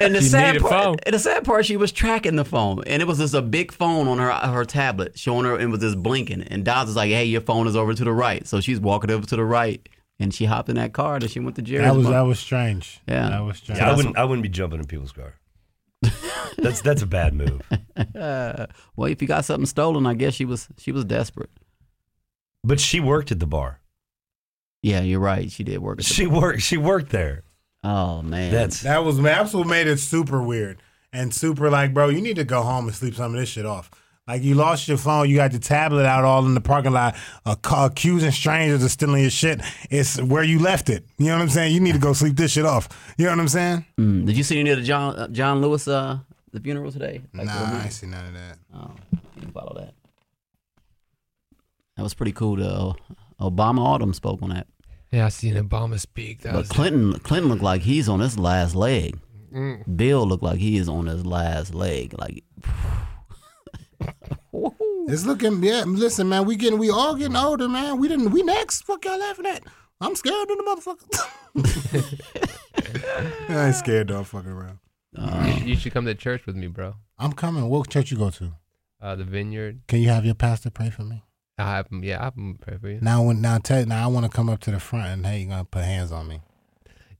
And 0.00 0.14
the 0.14 0.20
You 0.20 0.28
sad 0.28 0.52
need 0.54 0.60
a 0.62 0.64
part, 0.64 0.72
phone. 0.84 0.96
and 1.04 1.14
the 1.14 1.18
sad 1.18 1.44
part, 1.44 1.66
she 1.66 1.76
was 1.76 1.92
tracking 1.92 2.36
the 2.36 2.44
phone, 2.44 2.82
and 2.86 3.02
it 3.02 3.06
was 3.08 3.18
just 3.18 3.34
a 3.34 3.42
big 3.42 3.72
phone 3.72 4.08
on 4.08 4.18
her 4.18 4.30
her 4.30 4.64
tablet, 4.64 5.18
showing 5.18 5.44
her 5.44 5.56
and 5.56 5.70
was 5.70 5.80
just 5.80 6.02
blinking. 6.02 6.42
And 6.42 6.64
Dodds 6.64 6.88
was 6.88 6.96
like, 6.96 7.10
"Hey, 7.10 7.24
your 7.24 7.40
phone 7.42 7.66
is 7.66 7.76
over 7.76 7.94
to 7.94 8.04
the 8.04 8.12
right." 8.12 8.46
So 8.46 8.60
she's 8.60 8.80
walking 8.80 9.10
over 9.10 9.26
to 9.26 9.36
the 9.36 9.44
right, 9.44 9.86
and 10.18 10.32
she 10.34 10.46
hopped 10.46 10.68
in 10.68 10.76
that 10.76 10.92
car, 10.92 11.16
and 11.16 11.30
she 11.30 11.40
went 11.40 11.56
to 11.56 11.62
Jerry's. 11.62 11.86
That 11.88 11.94
was 11.96 12.04
mom. 12.04 12.12
that 12.12 12.20
was 12.22 12.38
strange. 12.38 13.00
Yeah. 13.06 13.28
that 13.28 13.40
was 13.44 13.58
strange. 13.58 13.80
Yeah, 13.80 13.90
I 13.90 13.94
wouldn't. 13.96 14.16
I 14.18 14.24
wouldn't 14.24 14.42
be 14.42 14.48
jumping 14.48 14.80
in 14.80 14.86
people's 14.86 15.12
car. 15.12 15.34
That's 16.58 16.80
that's 16.80 17.02
a 17.02 17.06
bad 17.06 17.34
move. 17.34 17.62
well, 18.14 19.10
if 19.10 19.22
you 19.22 19.28
got 19.28 19.44
something 19.44 19.66
stolen, 19.66 20.06
I 20.06 20.14
guess 20.14 20.34
she 20.34 20.44
was 20.44 20.68
she 20.78 20.92
was 20.92 21.04
desperate. 21.04 21.50
But 22.64 22.80
she 22.80 23.00
worked 23.00 23.32
at 23.32 23.40
the 23.40 23.46
bar. 23.46 23.80
Yeah, 24.82 25.00
you're 25.00 25.20
right. 25.20 25.50
She 25.50 25.64
did 25.64 25.78
work. 25.78 26.00
At 26.00 26.06
the 26.06 26.14
She 26.14 26.26
worked. 26.26 26.62
She 26.62 26.76
worked 26.76 27.10
there. 27.10 27.44
oh 27.84 28.22
man, 28.22 28.52
That's 28.52 28.82
That 28.82 29.04
was 29.04 29.20
that's 29.20 29.54
what 29.54 29.66
made 29.66 29.86
it 29.86 29.98
super 29.98 30.42
weird 30.42 30.78
and 31.12 31.34
super 31.34 31.70
like, 31.70 31.92
bro, 31.92 32.08
you 32.08 32.20
need 32.20 32.36
to 32.36 32.44
go 32.44 32.62
home 32.62 32.86
and 32.86 32.94
sleep 32.94 33.14
some 33.14 33.34
of 33.34 33.40
this 33.40 33.48
shit 33.48 33.66
off. 33.66 33.90
Like 34.26 34.42
you 34.42 34.54
lost 34.54 34.86
your 34.86 34.98
phone, 34.98 35.28
you 35.28 35.36
got 35.36 35.50
the 35.50 35.58
tablet 35.58 36.06
out 36.06 36.24
all 36.24 36.46
in 36.46 36.54
the 36.54 36.60
parking 36.60 36.92
lot, 36.92 37.16
uh, 37.44 37.56
accusing 37.76 38.30
strangers 38.30 38.82
of 38.84 38.90
stealing 38.90 39.20
your 39.20 39.30
shit. 39.30 39.60
It's 39.90 40.20
where 40.22 40.44
you 40.44 40.60
left 40.60 40.88
it. 40.88 41.04
You 41.18 41.26
know 41.26 41.34
what 41.34 41.42
I'm 41.42 41.48
saying? 41.48 41.74
You 41.74 41.80
need 41.80 41.94
to 41.94 41.98
go 41.98 42.12
sleep 42.12 42.36
this 42.36 42.52
shit 42.52 42.64
off. 42.64 42.88
You 43.18 43.24
know 43.24 43.32
what 43.32 43.40
I'm 43.40 43.48
saying? 43.48 43.84
Mm, 43.98 44.26
did 44.26 44.36
you 44.36 44.44
see 44.44 44.60
any 44.60 44.70
of 44.70 44.78
the 44.78 44.84
John 44.84 45.16
uh, 45.16 45.28
John 45.28 45.60
Lewis 45.60 45.88
uh 45.88 46.20
the 46.52 46.60
funeral 46.60 46.92
today? 46.92 47.22
Like, 47.34 47.46
nah, 47.46 47.62
I 47.64 47.70
movie? 47.72 47.84
ain't 47.84 47.92
see 47.92 48.06
none 48.06 48.26
of 48.26 48.34
that. 48.34 48.58
Oh, 48.74 48.90
didn't 49.38 49.52
follow 49.52 49.74
that. 49.80 49.94
That 51.96 52.02
was 52.02 52.14
pretty 52.14 52.32
cool. 52.32 52.56
To, 52.56 52.64
uh, 52.68 52.92
Obama 53.40 53.80
Autumn 53.80 54.14
spoke 54.14 54.40
on 54.42 54.50
that. 54.50 54.66
yeah, 55.10 55.26
I 55.26 55.28
seen 55.30 55.54
Obama 55.54 55.98
speak. 56.00 56.42
That 56.42 56.52
But 56.52 56.58
was 56.60 56.68
Clinton, 56.70 57.12
Clinton 57.20 57.50
looked 57.50 57.62
like 57.62 57.82
he's 57.82 58.08
on 58.08 58.20
his 58.20 58.38
last 58.38 58.74
leg. 58.74 59.18
Mm. 59.52 59.96
Bill 59.96 60.26
looked 60.26 60.42
like 60.42 60.58
he 60.58 60.76
is 60.78 60.88
on 60.88 61.06
his 61.06 61.26
last 61.26 61.74
leg. 61.74 62.14
Like, 62.18 62.44
It's 65.08 65.26
looking, 65.26 65.62
yeah. 65.64 65.82
Listen, 65.86 66.28
man, 66.28 66.44
we 66.44 66.54
getting, 66.56 66.78
we 66.78 66.88
all 66.90 67.14
getting 67.16 67.36
older, 67.36 67.68
man. 67.68 67.98
We 67.98 68.06
didn't, 68.08 68.30
we 68.30 68.42
next. 68.42 68.82
Fuck 68.84 69.04
y'all 69.04 69.18
laughing 69.18 69.46
at? 69.46 69.62
I'm 70.00 70.14
scared 70.14 70.48
of 70.50 70.56
the 70.56 70.96
motherfucker. 71.54 72.18
I 73.48 73.66
ain't 73.66 73.74
scared 73.76 74.08
though. 74.08 74.18
I'm 74.18 74.24
fucking 74.24 74.50
around. 74.50 74.78
You, 75.16 75.52
should- 75.52 75.68
you 75.68 75.76
should 75.76 75.92
come 75.92 76.06
to 76.06 76.14
church 76.14 76.46
with 76.46 76.56
me, 76.56 76.66
bro. 76.66 76.94
I'm 77.18 77.32
coming. 77.32 77.68
What 77.68 77.88
church 77.88 78.10
you 78.10 78.16
go 78.18 78.30
to? 78.30 78.52
Uh, 79.00 79.16
the 79.16 79.24
Vineyard. 79.24 79.80
Can 79.88 80.00
you 80.00 80.08
have 80.08 80.24
your 80.24 80.34
pastor 80.34 80.70
pray 80.70 80.90
for 80.90 81.02
me? 81.02 81.22
I 81.58 81.64
have 81.76 81.88
him. 81.88 82.02
Yeah, 82.02 82.20
I 82.20 82.24
have 82.24 82.34
him 82.34 82.56
pray 82.60 82.78
for 82.78 82.88
you. 82.88 82.98
Now, 83.02 83.22
when 83.22 83.40
now, 83.40 83.58
tell 83.58 83.84
now 83.84 84.04
I 84.04 84.06
want 84.06 84.24
to 84.26 84.30
come 84.34 84.48
up 84.48 84.60
to 84.60 84.70
the 84.70 84.80
front 84.80 85.06
and 85.08 85.26
hey, 85.26 85.40
you 85.40 85.48
gonna 85.48 85.64
put 85.64 85.84
hands 85.84 86.10
on 86.12 86.28
me. 86.28 86.40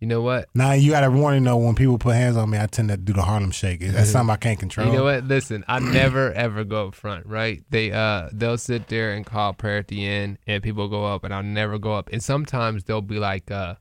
You 0.00 0.08
know 0.08 0.22
what? 0.22 0.48
Now 0.52 0.72
you 0.72 0.90
got 0.90 1.02
to 1.02 1.10
warning 1.12 1.44
though. 1.44 1.58
When 1.58 1.76
people 1.76 1.96
put 1.96 2.16
hands 2.16 2.36
on 2.36 2.50
me, 2.50 2.58
I 2.58 2.66
tend 2.66 2.88
to 2.88 2.96
do 2.96 3.12
the 3.12 3.22
Harlem 3.22 3.52
Shake. 3.52 3.80
That's 3.80 4.10
something 4.12 4.32
I 4.32 4.36
can't 4.36 4.58
control. 4.58 4.88
You 4.88 4.92
know 4.94 5.04
what? 5.04 5.24
Listen, 5.24 5.64
I 5.68 5.78
never 5.78 6.32
ever 6.32 6.64
go 6.64 6.88
up 6.88 6.96
front, 6.96 7.24
right? 7.26 7.62
They 7.70 7.92
uh 7.92 8.28
they'll 8.32 8.58
sit 8.58 8.88
there 8.88 9.12
and 9.14 9.24
call 9.24 9.52
prayer 9.52 9.78
at 9.78 9.86
the 9.88 10.04
end 10.04 10.38
and 10.46 10.60
people 10.60 10.88
go 10.88 11.04
up 11.04 11.22
and 11.22 11.32
I'll 11.32 11.44
never 11.44 11.78
go 11.78 11.92
up. 11.94 12.08
And 12.12 12.20
sometimes 12.22 12.82
they'll 12.82 13.00
be 13.00 13.20
like 13.20 13.50
uh 13.52 13.76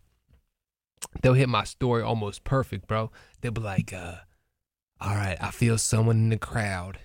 they'll 1.22 1.34
hit 1.34 1.50
my 1.50 1.64
story 1.64 2.02
almost 2.02 2.44
perfect, 2.44 2.88
bro. 2.88 3.12
They'll 3.42 3.52
be 3.52 3.62
like, 3.62 3.94
uh, 3.94 4.16
all 5.00 5.16
right, 5.16 5.38
I 5.42 5.52
feel 5.52 5.78
someone 5.78 6.18
in 6.18 6.30
the 6.30 6.38
crowd 6.38 7.00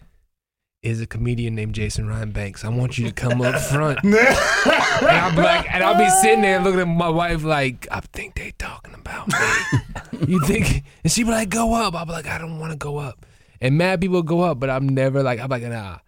is 0.83 1.01
a 1.01 1.07
comedian 1.07 1.55
named 1.55 1.75
Jason 1.75 2.07
Ryan 2.07 2.31
Banks. 2.31 2.65
I 2.65 2.69
want 2.69 2.97
you 2.97 3.07
to 3.07 3.13
come 3.13 3.41
up 3.41 3.61
front. 3.61 3.99
and 4.05 4.15
I'll 4.15 5.35
be 5.35 5.43
like, 5.43 5.75
and 5.75 5.83
I'll 5.83 5.99
be 5.99 6.09
sitting 6.23 6.43
there 6.43 6.61
looking 6.61 6.81
at 6.81 6.87
my 6.87 7.09
wife 7.09 7.43
like, 7.43 7.89
I 7.91 8.01
think 8.01 8.37
they 8.37 8.53
talking 8.59 8.95
about 8.95 9.29
me. 9.29 10.19
you 10.29 10.41
think? 10.41 10.85
And 11.03 11.13
she 11.13 11.25
be 11.25 11.31
like, 11.31 11.49
go 11.49 11.75
up. 11.75 11.95
I'll 11.95 12.07
be 12.07 12.13
like, 12.13 12.29
I 12.29 12.39
don't 12.39 12.61
want 12.61 12.73
to 12.73 12.79
go 12.79 12.99
up. 12.99 13.27
And 13.61 13.77
mad 13.79 14.01
people 14.01 14.23
go 14.23 14.43
up, 14.43 14.61
but 14.61 14.71
I'm 14.71 14.89
never 14.89 15.23
like, 15.23 15.41
I'm 15.41 15.49
like, 15.49 15.63
nah. 15.63 15.99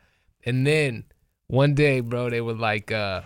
And 0.45 0.67
then 0.67 1.05
one 1.49 1.75
day, 1.75 2.01
bro, 2.01 2.31
they 2.31 2.41
were 2.41 2.55
like, 2.55 2.93
uh, 2.93 3.23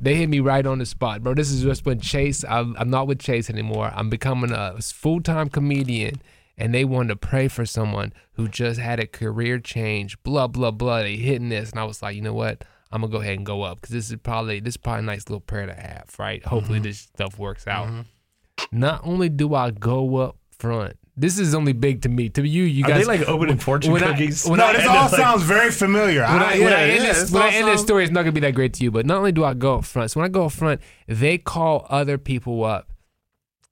they 0.00 0.14
hit 0.14 0.28
me 0.28 0.40
right 0.40 0.64
on 0.64 0.78
the 0.78 0.86
spot, 0.86 1.22
bro. 1.22 1.34
This 1.34 1.50
is 1.50 1.62
just 1.62 1.84
when 1.84 2.00
Chase. 2.00 2.44
I'm, 2.48 2.76
I'm 2.78 2.90
not 2.90 3.06
with 3.06 3.18
Chase 3.18 3.50
anymore. 3.50 3.92
I'm 3.94 4.08
becoming 4.10 4.52
a 4.52 4.80
full 4.80 5.20
time 5.20 5.48
comedian, 5.48 6.22
and 6.56 6.74
they 6.74 6.84
wanted 6.84 7.08
to 7.08 7.16
pray 7.16 7.48
for 7.48 7.66
someone 7.66 8.12
who 8.34 8.48
just 8.48 8.78
had 8.78 9.00
a 9.00 9.06
career 9.06 9.58
change. 9.58 10.22
Blah 10.22 10.48
blah 10.48 10.70
blah. 10.70 11.02
They 11.02 11.16
hitting 11.16 11.48
this, 11.48 11.70
and 11.70 11.80
I 11.80 11.84
was 11.84 12.02
like, 12.02 12.14
you 12.14 12.22
know 12.22 12.34
what? 12.34 12.64
I'm 12.90 13.00
gonna 13.00 13.12
go 13.12 13.20
ahead 13.20 13.36
and 13.36 13.46
go 13.46 13.62
up 13.62 13.80
because 13.80 13.94
this 13.94 14.10
is 14.10 14.16
probably 14.22 14.60
this 14.60 14.72
is 14.72 14.78
probably 14.78 15.00
a 15.00 15.02
nice 15.02 15.28
little 15.28 15.40
prayer 15.40 15.66
to 15.66 15.74
have, 15.74 16.14
right? 16.18 16.44
Hopefully 16.44 16.78
mm-hmm. 16.78 16.84
this 16.84 17.00
stuff 17.00 17.38
works 17.38 17.66
out. 17.66 17.88
Mm-hmm. 17.88 18.78
Not 18.78 19.00
only 19.04 19.28
do 19.28 19.54
I 19.54 19.70
go 19.70 20.16
up 20.16 20.36
front, 20.50 20.97
this 21.18 21.38
is 21.38 21.54
only 21.54 21.72
big 21.72 22.02
to 22.02 22.08
me. 22.08 22.28
To 22.30 22.46
you, 22.46 22.62
you 22.64 22.84
Are 22.84 22.88
guys 22.88 23.06
they 23.06 23.18
like 23.18 23.28
opening 23.28 23.58
fortune 23.58 23.92
when 23.92 24.02
I- 24.04 24.12
cookies? 24.12 24.46
when 24.46 24.58
no, 24.58 24.66
I- 24.66 24.72
this 24.74 24.86
all 24.86 24.94
like- 25.02 25.10
sounds 25.10 25.42
very 25.42 25.70
familiar. 25.70 26.22
when 26.22 26.42
I, 26.42 26.58
when 26.58 26.72
I 26.72 26.82
end 26.82 27.02
yeah, 27.02 27.08
this, 27.12 27.20
this 27.22 27.30
when 27.32 27.42
I 27.42 27.46
all 27.46 27.52
end 27.52 27.68
this 27.68 27.80
story, 27.82 28.04
it's 28.04 28.12
not 28.12 28.22
gonna 28.22 28.32
be 28.32 28.40
that 28.40 28.54
great 28.54 28.72
to 28.74 28.84
you. 28.84 28.90
But 28.90 29.04
not 29.06 29.18
only 29.18 29.32
do 29.32 29.44
I 29.44 29.54
go 29.54 29.76
up 29.78 29.84
front, 29.84 30.10
so 30.10 30.20
when 30.20 30.26
I 30.26 30.32
go 30.32 30.46
up 30.46 30.52
front, 30.52 30.80
they 31.06 31.38
call 31.38 31.86
other 31.90 32.18
people 32.18 32.64
up 32.64 32.92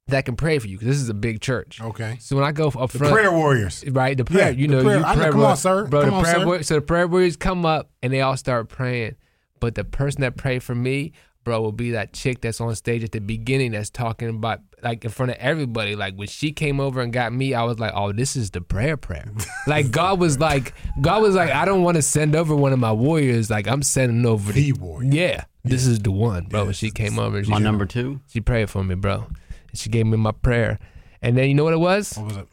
that 0.09 0.25
can 0.25 0.37
pray 0.37 0.59
for 0.59 0.69
you 0.69 0.79
because 0.79 0.89
this 0.95 1.03
is 1.03 1.09
a 1.09 1.15
big 1.15 1.41
church. 1.41 1.81
Okay. 1.81 2.17
So 2.21 2.37
when 2.37 2.45
I 2.45 2.53
go 2.53 2.69
up 2.69 2.91
The 2.93 2.99
front, 2.99 3.13
prayer 3.13 3.33
warriors. 3.33 3.85
right, 3.89 4.17
the 4.17 4.25
prayer, 4.25 4.45
Yeah, 4.45 4.49
you 4.51 4.69
the 4.69 4.77
know, 4.77 4.83
prayer- 4.85 4.99
you 4.99 5.05
I 5.05 5.15
know, 5.15 5.21
pray 5.23 5.31
come 5.33 5.41
war- 5.41 5.51
on, 5.51 5.57
sir. 5.57 5.87
bro. 5.87 6.01
Come 6.03 6.11
the 6.11 6.17
on, 6.17 6.23
prayer 6.23 6.35
sir. 6.41 6.47
war- 6.47 6.63
so 6.63 6.75
the 6.77 6.81
prayer 6.81 7.09
warriors 7.09 7.37
come 7.37 7.67
up 7.67 7.91
and 8.03 8.13
they 8.13 8.21
all 8.21 8.37
start 8.37 8.69
praying, 8.69 9.17
but 9.61 9.75
the 9.75 9.85
person 9.85 10.21
that 10.23 10.37
prayed 10.37 10.63
for 10.63 10.75
me. 10.75 11.13
Bro, 11.45 11.61
will 11.61 11.71
be 11.71 11.93
that 11.93 12.13
chick 12.13 12.41
that's 12.41 12.61
on 12.61 12.75
stage 12.75 13.05
at 13.05 13.13
the 13.13 13.21
beginning 13.21 13.71
that's 13.71 13.89
talking 13.89 14.29
about 14.29 14.63
like 14.83 15.05
in 15.05 15.11
front 15.11 15.33
of 15.33 15.39
everybody. 15.39 15.97
Like 15.97 16.15
when 16.15 16.29
she 16.29 16.53
came 16.53 16.81
over 16.81 17.01
and 17.01 17.13
got 17.13 17.33
me, 17.33 17.55
I 17.55 17.63
was 17.65 17.79
like, 17.79 17.93
"Oh, 17.95 18.13
this 18.13 18.37
is 18.37 18.51
the 18.51 18.61
prayer 18.61 18.97
prayer." 18.97 19.31
like 19.67 19.91
God 19.91 20.21
was 20.21 20.39
like, 20.39 20.75
God 21.01 21.23
was 21.23 21.35
like, 21.35 21.51
"I 21.51 21.65
don't 21.65 21.83
want 21.83 21.97
to 21.97 22.03
send 22.03 22.35
over 22.37 22.55
one 22.55 22.73
of 22.73 22.79
my 22.79 22.93
warriors. 22.93 23.51
Like 23.51 23.67
I'm 23.67 23.83
sending 23.83 24.25
over 24.27 24.53
The 24.53 24.73
warrior. 24.75 25.11
yeah, 25.13 25.45
this 25.65 25.87
is 25.87 25.99
the 26.01 26.11
one, 26.11 26.45
bro. 26.47 26.67
Yeah, 26.67 26.73
she 26.73 26.91
came 26.91 27.19
over, 27.19 27.39
and 27.39 27.47
she, 27.47 27.53
My 27.53 27.59
number 27.59 27.87
two. 27.87 28.21
she 28.29 28.41
prayed 28.41 28.71
for 28.71 28.85
me, 28.85 28.95
bro. 28.95 29.27
And 29.71 29.79
she 29.79 29.89
gave 29.91 30.07
me 30.07 30.17
my 30.17 30.33
prayer. 30.33 30.79
And 31.23 31.37
then 31.37 31.49
you 31.49 31.55
know 31.55 31.65
what 31.65 31.73
it 31.73 31.79
was? 31.81 32.13
What 32.17 32.27
was 32.27 32.37
it? 32.37 32.49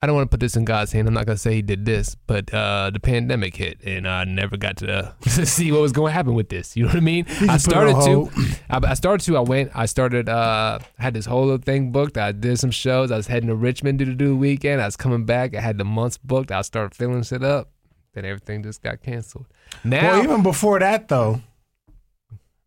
I 0.00 0.06
don't 0.06 0.14
want 0.14 0.30
to 0.30 0.34
put 0.34 0.38
this 0.38 0.54
in 0.54 0.64
God's 0.64 0.92
hand. 0.92 1.08
I'm 1.08 1.14
not 1.14 1.26
gonna 1.26 1.36
say 1.38 1.54
He 1.54 1.62
did 1.62 1.84
this, 1.84 2.14
but 2.28 2.54
uh, 2.54 2.90
the 2.92 3.00
pandemic 3.00 3.56
hit, 3.56 3.80
and 3.84 4.06
I 4.06 4.22
never 4.22 4.56
got 4.56 4.76
to, 4.76 5.12
to 5.22 5.44
see 5.44 5.72
what 5.72 5.80
was 5.80 5.90
going 5.90 6.10
to 6.10 6.14
happen 6.14 6.34
with 6.34 6.48
this. 6.50 6.76
You 6.76 6.84
know 6.84 6.90
what 6.90 6.98
I 6.98 7.00
mean? 7.00 7.24
I 7.28 7.56
just 7.56 7.68
put 7.68 7.88
it 7.88 7.96
started 7.96 8.04
to. 8.04 8.30
I, 8.70 8.90
I 8.90 8.94
started 8.94 9.24
to. 9.26 9.36
I 9.36 9.40
went. 9.40 9.72
I 9.74 9.86
started. 9.86 10.28
Uh, 10.28 10.78
had 10.98 11.14
this 11.14 11.26
whole 11.26 11.42
little 11.46 11.58
thing 11.58 11.90
booked. 11.90 12.16
I 12.16 12.30
did 12.30 12.60
some 12.60 12.70
shows. 12.70 13.10
I 13.10 13.16
was 13.16 13.26
heading 13.26 13.48
to 13.48 13.56
Richmond 13.56 13.98
to 13.98 14.04
do 14.04 14.28
the 14.28 14.36
weekend. 14.36 14.80
I 14.80 14.84
was 14.86 14.96
coming 14.96 15.24
back. 15.24 15.56
I 15.56 15.60
had 15.60 15.78
the 15.78 15.84
months 15.84 16.16
booked. 16.16 16.52
I 16.52 16.62
started 16.62 16.94
filling 16.94 17.24
shit 17.24 17.42
up. 17.42 17.70
Then 18.12 18.24
everything 18.24 18.62
just 18.62 18.82
got 18.82 19.02
canceled. 19.02 19.46
Now, 19.82 20.12
Well, 20.12 20.22
even 20.22 20.42
before 20.44 20.78
that, 20.78 21.08
though, 21.08 21.40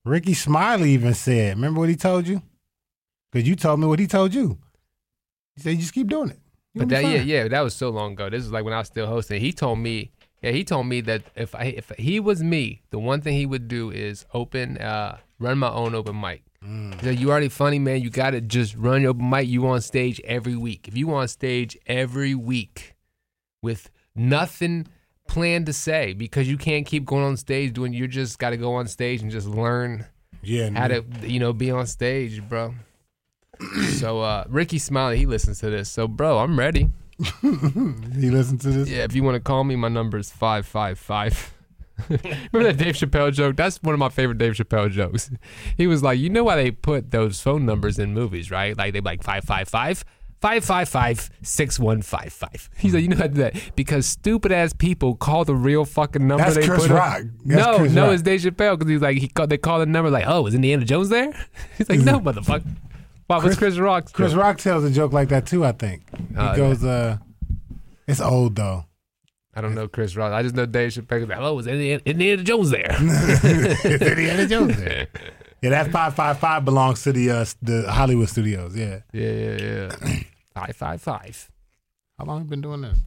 Rickey 0.04 0.34
Smiley 0.34 0.92
even 0.92 1.14
said, 1.14 1.56
remember 1.56 1.80
what 1.80 1.90
he 1.90 1.96
told 1.96 2.28
you? 2.28 2.42
Because 3.32 3.48
you 3.48 3.56
told 3.56 3.80
me 3.80 3.88
what 3.88 4.00
he 4.00 4.08
told 4.08 4.34
you. 4.34 4.58
He 5.56 5.62
said, 5.62 5.80
just 5.80 5.94
keep 5.94 6.10
doing 6.10 6.30
it. 6.32 6.40
You'll 6.74 6.86
But 6.86 6.90
that 6.90 7.04
yeah 7.04 7.18
fine." 7.20 7.28
yeah 7.28 7.48
that 7.48 7.62
was 7.62 7.76
so 7.76 7.90
long 7.90 8.14
ago. 8.14 8.30
This 8.30 8.44
is 8.46 8.52
like 8.52 8.64
when 8.64 8.74
I 8.74 8.80
was 8.80 8.88
still 8.88 9.08
hosting. 9.08 9.42
He 9.42 9.52
told 9.54 9.80
me 9.80 10.12
yeah 10.42 10.52
he 10.52 10.64
told 10.64 10.88
me 10.88 11.02
that 11.02 11.24
if 11.36 11.54
I 11.56 11.66
if 11.66 11.92
he 11.98 12.20
was 12.20 12.42
me, 12.44 12.82
the 12.92 13.00
one 13.00 13.22
thing 13.22 13.34
he 13.36 13.46
would 13.46 13.68
do 13.68 13.92
is 13.92 14.26
open 14.34 14.78
uh 14.78 15.18
run 15.40 15.58
my 15.58 15.70
own 15.70 15.96
open 15.96 16.20
mic. 16.20 16.44
Mm. 16.64 17.02
Said, 17.02 17.20
you 17.20 17.32
already 17.32 17.50
funny 17.50 17.80
man. 17.80 18.02
You 18.04 18.12
got 18.12 18.30
to 18.32 18.42
just 18.42 18.76
run 18.76 19.02
your 19.02 19.10
open 19.12 19.28
mic. 19.30 19.48
You 19.48 19.66
on 19.68 19.82
stage 19.82 20.22
every 20.26 20.56
week. 20.56 20.88
If 20.88 20.96
you 20.96 21.12
on 21.12 21.28
stage 21.28 21.76
every 21.88 22.36
week 22.36 22.94
with 23.64 23.90
nothing 24.16 24.88
planned 25.28 25.66
to 25.66 25.74
say 25.74 26.14
because 26.14 26.48
you 26.48 26.58
can't 26.58 26.86
keep 26.86 27.04
going 27.06 27.24
on 27.24 27.38
stage 27.38 27.74
doing. 27.74 27.94
You 27.94 28.08
just 28.08 28.38
got 28.38 28.52
to 28.52 28.58
go 28.58 28.74
on 28.76 28.88
stage 28.88 29.22
and 29.24 29.32
just 29.32 29.48
learn 29.48 30.06
Yeah. 30.44 30.70
how 30.72 30.88
to 30.90 31.04
you 31.24 31.40
know 31.40 31.52
be 31.54 31.72
on 31.72 31.88
stage, 31.88 32.48
bro. 32.48 32.76
so 33.98 34.22
uh 34.22 34.46
Rickey 34.48 34.80
Smiley, 34.80 35.18
he 35.18 35.26
listens 35.26 35.60
to 35.60 35.70
this. 35.70 35.90
So 35.90 36.08
bro, 36.08 36.40
I'm 36.40 36.58
ready. 36.58 36.90
He 37.42 38.30
listens 38.30 38.62
to 38.64 38.70
this? 38.70 38.90
Yeah, 38.90 39.04
if 39.04 39.16
you 39.16 39.24
want 39.24 39.36
to 39.36 39.40
call 39.40 39.64
me, 39.64 39.76
my 39.76 39.88
number 39.88 40.18
is 40.18 40.32
five 40.32 40.66
five 40.66 40.98
five. 41.00 41.54
Remember 42.10 42.64
that 42.72 42.78
Dave 42.78 42.96
Chappelle 42.96 43.32
joke? 43.32 43.56
That's 43.56 43.82
one 43.84 43.94
of 43.94 44.00
my 44.00 44.10
favorite 44.10 44.38
Dave 44.38 44.54
Chappelle 44.54 44.90
jokes. 44.92 45.30
He 45.78 45.88
was 45.88 46.04
like, 46.04 46.20
you 46.20 46.30
know 46.30 46.44
why 46.44 46.56
they 46.56 46.72
put 46.72 47.12
those 47.12 47.42
phone 47.42 47.66
numbers 47.66 48.00
in 48.00 48.14
movies, 48.14 48.50
right? 48.52 48.78
Like 48.78 48.94
they 48.94 49.02
like 49.02 49.24
five 49.24 49.44
five 49.44 49.68
five. 49.68 50.04
555-6155. 50.42 52.70
He's 52.76 52.96
like, 52.96 53.04
you 53.04 53.10
know 53.10 53.18
how 53.18 53.24
to 53.24 53.30
do 53.30 53.42
that? 53.42 53.76
Because 53.76 54.08
stupid 54.08 54.52
ass 54.52 54.74
people 54.74 55.16
call 55.16 55.46
the 55.46 55.54
real 55.54 55.86
fucking 55.86 56.28
number 56.28 56.44
That's 56.44 56.56
they 56.56 56.66
Chris 56.66 56.88
put 56.88 56.96
Rock. 56.96 57.22
No, 57.46 57.78
Chris 57.78 57.94
no, 57.94 58.06
Rock. 58.06 58.14
it's 58.14 58.24
Dave 58.24 58.42
Chappelle 58.42 58.76
because 58.76 58.90
he's 58.90 59.02
like 59.02 59.20
he 59.20 59.28
called 59.28 59.52
they 59.52 59.60
call 59.60 59.78
the 59.78 59.86
number 59.86 60.10
like, 60.10 60.26
oh, 60.26 60.48
is 60.48 60.56
Indiana 60.56 60.84
Jones 60.84 61.10
there? 61.10 61.32
He's 61.78 61.88
like, 61.90 62.00
no, 62.00 62.20
motherfucker. 62.20 62.66
Wow, 63.32 63.42
what's 63.42 63.58
Chris 63.58 63.78
Rock's 63.78 64.12
Chris 64.12 64.32
joke? 64.34 64.42
Rock 64.42 64.58
tells 64.58 64.84
a 64.84 64.92
joke 64.92 65.14
like 65.14 65.30
that 65.30 65.46
too, 65.46 65.64
I 65.66 65.72
think. 65.72 66.04
He 66.18 66.36
Oh, 66.38 66.56
goes, 66.56 66.84
uh, 66.84 67.18
it's 68.08 68.20
old 68.22 68.56
though. 68.56 68.86
I 69.54 69.62
don't 69.62 69.74
know 69.76 69.88
Chris 69.88 70.16
Rock. 70.16 70.32
I 70.34 70.44
just 70.44 70.56
know 70.56 70.66
Dave 70.66 70.92
Chappelle. 70.92 71.28
Like, 71.28 71.38
Hello, 71.38 71.58
is 71.60 71.68
Indiana, 71.68 72.02
Indiana 72.06 72.44
Jones 72.44 72.70
there? 72.72 72.88
It's 73.00 74.04
Indiana 74.04 74.48
Jones 74.48 74.78
there. 74.78 75.08
Yeah, 75.64 75.70
that 75.70 75.92
555 75.92 76.66
belongs 76.66 77.04
to 77.04 77.12
the 77.14 77.30
uh, 77.30 77.46
the 77.62 77.86
Hollywood 77.92 78.28
studios. 78.30 78.76
Yeah. 78.76 79.02
Yeah, 79.14 79.32
yeah, 79.32 79.58
yeah. 79.62 80.20
five 80.56 80.76
five 80.76 81.00
five. 81.04 81.52
How 82.18 82.26
long 82.26 82.40
you 82.40 82.46
been 82.46 82.62
doing 82.62 82.82
this? 82.82 82.98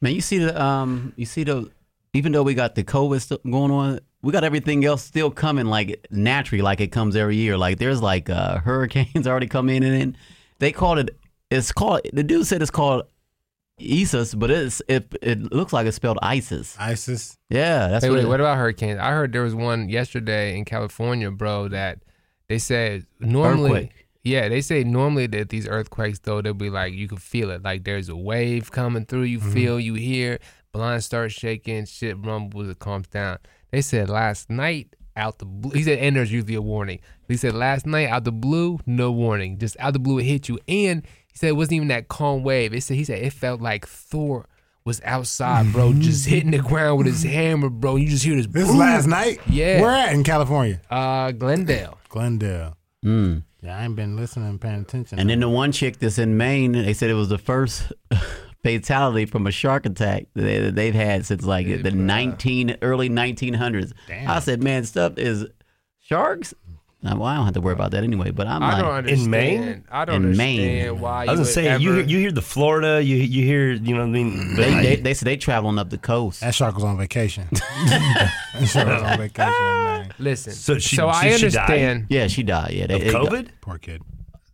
Man, 0.00 0.14
you 0.14 0.20
see 0.20 0.38
the 0.38 0.54
um, 0.62 1.12
you 1.16 1.26
see 1.26 1.42
the 1.42 1.68
even 2.14 2.30
though 2.30 2.44
we 2.44 2.54
got 2.54 2.76
the 2.76 2.84
COVID 2.84 3.20
stuff 3.20 3.40
going 3.42 3.72
on, 3.72 3.98
we 4.22 4.32
got 4.32 4.44
everything 4.44 4.84
else 4.84 5.02
still 5.02 5.30
coming 5.30 5.66
like 5.66 6.06
naturally, 6.10 6.62
like 6.62 6.80
it 6.80 6.88
comes 6.92 7.16
every 7.16 7.36
year. 7.36 7.56
Like 7.56 7.78
there's 7.78 8.02
like 8.02 8.28
uh, 8.30 8.58
hurricanes 8.64 9.26
already 9.26 9.46
come 9.48 9.68
in, 9.68 9.82
and 9.82 10.00
then 10.00 10.16
they 10.58 10.72
called 10.72 10.98
it. 10.98 11.16
It's 11.50 11.72
called. 11.72 12.02
The 12.12 12.22
dude 12.22 12.46
said 12.46 12.62
it's 12.62 12.70
called 12.70 13.04
ISIS, 13.80 14.34
but 14.34 14.50
it's 14.50 14.82
it 14.88 15.14
it 15.22 15.52
looks 15.52 15.72
like 15.72 15.86
it's 15.86 15.96
spelled 15.96 16.18
ISIS. 16.22 16.76
ISIS. 16.78 17.38
Yeah, 17.48 17.88
that's 17.88 18.04
Hey, 18.04 18.10
what. 18.10 18.16
wait, 18.18 18.24
it- 18.24 18.28
what 18.28 18.40
about 18.40 18.58
hurricanes? 18.58 19.00
I 19.00 19.10
heard 19.12 19.32
there 19.32 19.42
was 19.42 19.54
one 19.54 19.88
yesterday 19.88 20.56
in 20.56 20.64
California, 20.64 21.30
bro. 21.30 21.68
That 21.68 22.00
they 22.48 22.58
said 22.58 23.06
normally. 23.20 23.70
Earthquake. 23.70 24.06
Yeah, 24.22 24.50
they 24.50 24.60
say 24.60 24.84
normally 24.84 25.28
that 25.28 25.48
these 25.48 25.66
earthquakes 25.66 26.18
though 26.18 26.42
they'll 26.42 26.52
be 26.52 26.68
like 26.68 26.92
you 26.92 27.08
can 27.08 27.16
feel 27.16 27.50
it, 27.50 27.62
like 27.62 27.84
there's 27.84 28.10
a 28.10 28.16
wave 28.16 28.70
coming 28.70 29.06
through, 29.06 29.22
you 29.22 29.38
Mm-hmm. 29.38 29.52
feel, 29.52 29.80
you 29.80 29.94
hear, 29.94 30.38
blinds 30.72 31.06
start 31.06 31.32
shaking, 31.32 31.86
shit 31.86 32.18
rumbles, 32.22 32.68
it 32.68 32.78
calms 32.80 33.08
down. 33.08 33.38
They 33.70 33.82
said 33.82 34.08
last 34.08 34.50
night 34.50 34.94
out 35.16 35.38
the 35.38 35.44
blue, 35.44 35.70
he 35.72 35.82
said, 35.82 35.98
and 35.98 36.16
there's 36.16 36.32
usually 36.32 36.54
a 36.54 36.62
warning. 36.62 37.00
He 37.28 37.36
said 37.36 37.54
last 37.54 37.86
night 37.86 38.08
out 38.08 38.24
the 38.24 38.32
blue, 38.32 38.78
no 38.86 39.12
warning, 39.12 39.58
just 39.58 39.76
out 39.78 39.92
the 39.92 39.98
blue 39.98 40.18
it 40.18 40.24
hit 40.24 40.48
you, 40.48 40.58
and 40.66 41.04
he 41.28 41.38
said 41.38 41.48
it 41.50 41.56
wasn't 41.56 41.74
even 41.74 41.88
that 41.88 42.08
calm 42.08 42.42
wave. 42.42 42.74
It 42.74 42.82
said 42.82 42.96
he 42.96 43.04
said 43.04 43.18
it 43.18 43.32
felt 43.32 43.60
like 43.60 43.86
Thor 43.86 44.46
was 44.84 45.00
outside, 45.04 45.72
bro, 45.72 45.92
just 45.98 46.26
hitting 46.26 46.50
the 46.50 46.58
ground 46.58 46.98
with 46.98 47.06
his 47.06 47.22
hammer, 47.22 47.68
bro. 47.68 47.96
You 47.96 48.08
just 48.08 48.24
hear 48.24 48.36
this. 48.36 48.46
This 48.46 48.68
boom. 48.68 48.78
last 48.78 49.06
night? 49.06 49.40
Yeah. 49.48 49.80
Where 49.80 49.90
at 49.90 50.12
in 50.12 50.24
California? 50.24 50.80
Uh, 50.90 51.32
Glendale. 51.32 51.98
Glendale. 52.08 52.76
Mm. 53.04 53.44
Yeah, 53.62 53.78
I 53.78 53.84
ain't 53.84 53.96
been 53.96 54.16
listening 54.16 54.48
and 54.48 54.60
paying 54.60 54.80
attention. 54.80 55.18
And 55.18 55.28
then 55.28 55.40
the 55.40 55.48
one 55.48 55.70
chick 55.70 55.98
that's 55.98 56.18
in 56.18 56.36
Maine, 56.36 56.72
they 56.72 56.94
said 56.94 57.10
it 57.10 57.14
was 57.14 57.28
the 57.28 57.38
first 57.38 57.92
fatality 58.62 59.26
from 59.26 59.46
a 59.46 59.50
shark 59.50 59.86
attack 59.86 60.26
that 60.34 60.74
they've 60.74 60.94
had 60.94 61.24
since 61.26 61.44
like 61.44 61.66
the 61.66 61.88
uh, 61.88 61.94
19 61.94 62.76
early 62.82 63.08
1900s. 63.08 63.92
Damn. 64.06 64.30
I 64.30 64.40
said, 64.40 64.62
man, 64.62 64.84
stuff 64.84 65.14
is 65.18 65.46
sharks. 66.00 66.54
Now, 67.02 67.16
well, 67.16 67.24
I 67.28 67.36
don't 67.36 67.46
have 67.46 67.54
to 67.54 67.62
worry 67.62 67.72
about 67.72 67.92
that 67.92 68.04
anyway. 68.04 68.30
But 68.30 68.46
I'm 68.46 68.62
I 68.62 68.74
like, 68.74 68.82
don't 68.82 68.92
understand. 68.94 69.30
Maine? 69.30 69.84
I 69.90 70.04
don't 70.04 70.16
In 70.16 70.22
understand 70.24 70.58
Maine. 70.92 71.00
why. 71.00 71.22
I 71.24 71.30
was 71.30 71.40
gonna 71.40 71.44
say 71.46 71.72
would 71.72 71.80
you 71.80 71.92
ever- 71.98 72.02
you 72.02 72.18
hear 72.18 72.30
the 72.30 72.42
Florida, 72.42 73.02
you 73.02 73.16
you 73.16 73.42
hear 73.42 73.70
you 73.70 73.94
know 73.94 74.00
what 74.00 74.08
I 74.08 74.10
mean. 74.10 74.54
But 74.54 74.62
they, 74.66 74.70
like, 74.70 74.82
they, 74.82 74.96
they 74.96 75.14
said 75.14 75.24
they 75.26 75.38
traveling 75.38 75.78
up 75.78 75.88
the 75.88 75.96
coast. 75.96 76.40
that 76.42 76.54
shark 76.54 76.74
was 76.74 76.84
on 76.84 76.98
vacation. 76.98 77.46
that 77.52 78.30
shark 78.70 78.86
was 78.86 79.02
on 79.02 79.16
vacation. 79.18 80.12
Listen. 80.18 80.52
So 80.52 80.74
So, 80.74 80.78
she- 80.78 80.98
I 81.00 81.12
she- 81.22 81.28
she 81.28 81.34
understand. 81.46 82.06
Yeah, 82.10 82.26
she 82.26 82.42
died. 82.42 82.72
Yeah, 82.72 82.86
they, 82.86 82.96
of 82.96 83.00
they- 83.00 83.12
COVID, 83.12 83.48
Poor 83.62 83.78
kid. 83.78 84.02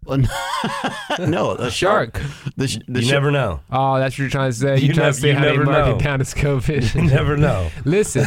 no, 1.19 1.53
a 1.53 1.71
shark. 1.71 2.17
Shark. 2.19 2.23
The, 2.57 2.69
sh- 2.69 2.79
the 2.89 3.01
you 3.01 3.07
shark- 3.07 3.13
never 3.13 3.31
know. 3.31 3.61
Oh, 3.71 3.99
that's 3.99 4.15
what 4.15 4.19
you're 4.21 4.29
trying 4.31 4.51
to 4.51 4.57
say. 4.57 4.79
You 4.79 4.87
You're 4.87 4.95
trying 4.95 5.07
nev- 5.07 5.15
to 5.15 5.21
say 5.21 5.29
you 5.29 5.35
how 5.35 5.41
they 5.45 5.51
never 5.53 5.65
mark 5.65 5.87
know. 5.87 5.97
it 5.97 6.03
down 6.03 6.21
as 6.21 6.35
You 6.95 7.03
never 7.03 7.37
know. 7.37 7.71
Listen, 7.85 8.27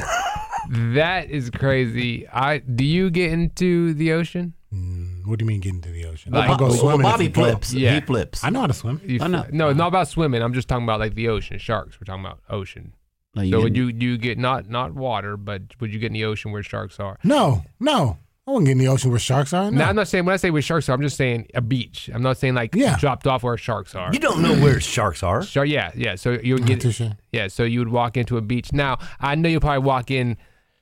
that 0.69 1.29
is 1.29 1.49
crazy. 1.49 2.27
I 2.27 2.59
do 2.59 2.83
you 2.83 3.09
get 3.09 3.31
into 3.31 3.93
the 3.93 4.13
ocean? 4.13 4.53
Mm, 4.73 5.25
what 5.25 5.39
do 5.39 5.43
you 5.43 5.47
mean 5.47 5.59
get 5.61 5.73
into 5.73 5.89
the 5.89 6.05
ocean? 6.05 6.31
Like- 6.33 6.49
I'll 6.49 6.57
go 6.57 6.67
Well, 6.67 6.77
swimming. 6.77 6.99
if 7.01 7.03
Bobby 7.03 7.25
we 7.27 7.29
go. 7.33 7.41
flips. 7.43 7.73
Yeah. 7.73 7.95
He 7.95 8.01
flips. 8.01 8.43
I 8.43 8.49
know 8.49 8.61
how 8.61 8.67
to 8.67 8.73
swim. 8.73 9.01
You 9.03 9.19
I 9.21 9.27
know. 9.27 9.45
No, 9.51 9.73
not 9.73 9.87
about 9.87 10.07
swimming. 10.07 10.41
I'm 10.41 10.53
just 10.53 10.67
talking 10.67 10.83
about 10.83 10.99
like 10.99 11.15
the 11.15 11.27
ocean, 11.29 11.57
sharks. 11.57 11.99
We're 11.99 12.05
talking 12.05 12.23
about 12.25 12.39
ocean. 12.49 12.93
No, 13.35 13.41
you 13.43 13.51
So 13.51 13.61
would 13.61 13.73
didn't- 13.73 13.87
you 13.87 13.93
do 13.93 14.05
you 14.05 14.17
get 14.17 14.37
not 14.37 14.69
not 14.69 14.93
water, 14.93 15.37
but 15.37 15.61
would 15.79 15.93
you 15.93 15.99
get 15.99 16.07
in 16.07 16.13
the 16.13 16.25
ocean 16.25 16.51
where 16.51 16.63
sharks 16.63 16.99
are? 16.99 17.17
No, 17.23 17.63
no. 17.79 18.17
I 18.49 18.51
wouldn't 18.53 18.65
get 18.65 18.71
in 18.73 18.77
the 18.79 18.87
ocean 18.87 19.11
where 19.11 19.19
sharks 19.19 19.53
are. 19.53 19.69
No. 19.69 19.77
Now 19.77 19.89
I'm 19.89 19.95
not 19.95 20.07
saying 20.07 20.25
when 20.25 20.33
I 20.33 20.37
say 20.37 20.49
where 20.49 20.61
sharks 20.61 20.89
are, 20.89 20.93
I'm 20.93 21.01
just 21.01 21.17
saying 21.17 21.47
a 21.53 21.61
beach. 21.61 22.09
I'm 22.13 22.23
not 22.23 22.37
saying 22.37 22.55
like 22.55 22.73
Yeah. 22.73 22.97
dropped 22.97 23.27
off 23.27 23.43
where 23.43 23.55
sharks 23.57 23.93
are. 23.95 24.11
You 24.11 24.19
don't 24.19 24.41
know 24.41 24.55
where 24.55 24.79
sharks 24.79 25.21
are. 25.23 25.43
Sure, 25.43 25.63
yeah, 25.63 25.91
yeah. 25.95 26.15
So 26.15 26.31
you 26.43 26.55
would 26.55 26.65
get 26.65 26.81
too 26.81 26.91
sure. 26.91 27.11
yeah. 27.31 27.47
So 27.47 27.63
you 27.63 27.79
would 27.79 27.89
walk 27.89 28.17
into 28.17 28.37
a 28.37 28.41
beach. 28.41 28.73
Now 28.73 28.97
I 29.19 29.35
know 29.35 29.47
you'll 29.49 29.61
probably 29.61 29.85
walk 29.85 30.09
in 30.11 30.37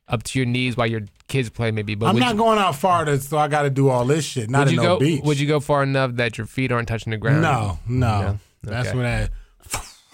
up 0.07 0.23
to 0.23 0.39
your 0.39 0.45
knees 0.45 0.77
while 0.77 0.87
your 0.87 1.01
kids 1.27 1.49
play, 1.49 1.69
maybe. 1.71 1.93
But 1.93 2.05
I'm 2.07 2.13
would 2.13 2.21
not 2.21 2.31
you, 2.35 2.37
going 2.37 2.57
out 2.59 2.75
far, 2.77 3.03
to, 3.03 3.19
so 3.19 3.37
I 3.37 3.49
got 3.49 3.63
to 3.63 3.69
do 3.69 3.89
all 3.89 4.05
this 4.05 4.23
shit. 4.23 4.49
Not 4.49 4.59
would 4.59 4.67
in 4.69 4.73
you 4.75 4.81
no 4.81 4.95
go? 4.95 4.99
beach. 4.99 5.21
Would 5.25 5.37
you 5.39 5.47
go 5.47 5.59
far 5.59 5.83
enough 5.83 6.13
that 6.15 6.37
your 6.37 6.47
feet 6.47 6.71
aren't 6.71 6.87
touching 6.87 7.11
the 7.11 7.17
ground? 7.17 7.41
No, 7.41 7.77
no. 7.89 8.21
No? 8.21 8.39
That's 8.63 8.87
Okay. 8.89 8.97
when 8.97 9.29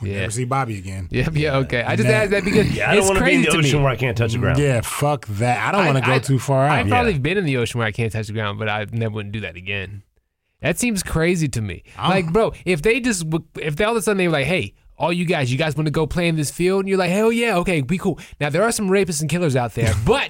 I 0.06 0.10
Yeah. 0.10 0.20
never 0.22 0.32
see 0.32 0.46
Bobby 0.46 0.78
again. 0.78 1.08
Yeah, 1.12 1.30
yeah, 1.34 1.58
okay. 1.58 1.84
I 1.84 1.96
just 1.96 2.08
asked 2.10 2.32
that 2.32 2.44
because 2.44 2.70
Yeah, 2.76 2.92
I 2.92 2.96
don't 2.96 3.00
it's 3.04 3.08
want 3.10 3.20
to 3.20 3.26
be 3.26 3.32
in 3.34 3.38
crazy 3.44 3.46
the 3.46 3.52
to 3.52 3.58
ocean 3.68 3.80
me. 3.80 3.84
where 3.84 3.94
I 3.94 3.96
can't 3.96 4.18
touch 4.18 4.34
the 4.34 4.40
ground. 4.40 4.60
Yeah, 4.60 4.82
fuck 4.82 5.26
that. 5.28 5.68
I 5.68 5.72
don't 5.72 5.86
want 5.86 5.98
to 5.98 6.04
go 6.06 6.14
I- 6.16 6.20
too 6.20 6.40
far 6.40 6.66
out. 6.66 6.72
I've 6.72 6.88
Yeah. 6.88 6.94
probably 6.94 7.20
been 7.20 7.38
in 7.38 7.46
the 7.46 7.58
ocean 7.58 7.80
where 7.80 7.88
I 7.88 7.92
can't 7.92 8.12
touch 8.12 8.28
the 8.28 8.34
ground, 8.34 8.60
but 8.60 8.70
I 8.70 8.86
never 8.92 9.14
wouldn't 9.16 9.34
do 9.34 9.40
that 9.42 9.56
again. 9.56 10.04
That 10.62 10.80
seems 10.80 11.04
crazy 11.04 11.48
to 11.50 11.62
me. 11.62 11.84
Oh. 12.02 12.08
Like, 12.10 12.32
bro, 12.32 12.54
if 12.66 12.82
they 12.82 13.00
just 13.02 13.26
if 13.60 13.76
they 13.76 13.84
all 13.84 13.92
of 13.92 13.98
a 13.98 14.02
sudden 14.02 14.18
they 14.18 14.28
were 14.28 14.34
like, 14.34 14.46
hey. 14.48 14.74
All 14.96 15.12
you 15.12 15.26
guys, 15.26 15.52
you 15.52 15.58
guys 15.58 15.76
want 15.76 15.88
to 15.88 15.92
go 15.92 16.06
play 16.06 16.28
in 16.28 16.36
this 16.36 16.52
field? 16.52 16.82
And 16.82 16.88
you're 16.88 17.00
like, 17.00 17.10
hell 17.10 17.32
yeah, 17.32 17.58
okay, 17.58 17.82
be 17.82 17.98
cool. 17.98 18.20
Now 18.40 18.52
there 18.52 18.62
are 18.62 18.72
some 18.72 18.88
rapists 18.90 19.22
and 19.22 19.30
killers 19.30 19.56
out 19.56 19.74
there, 19.74 19.92
but 20.06 20.30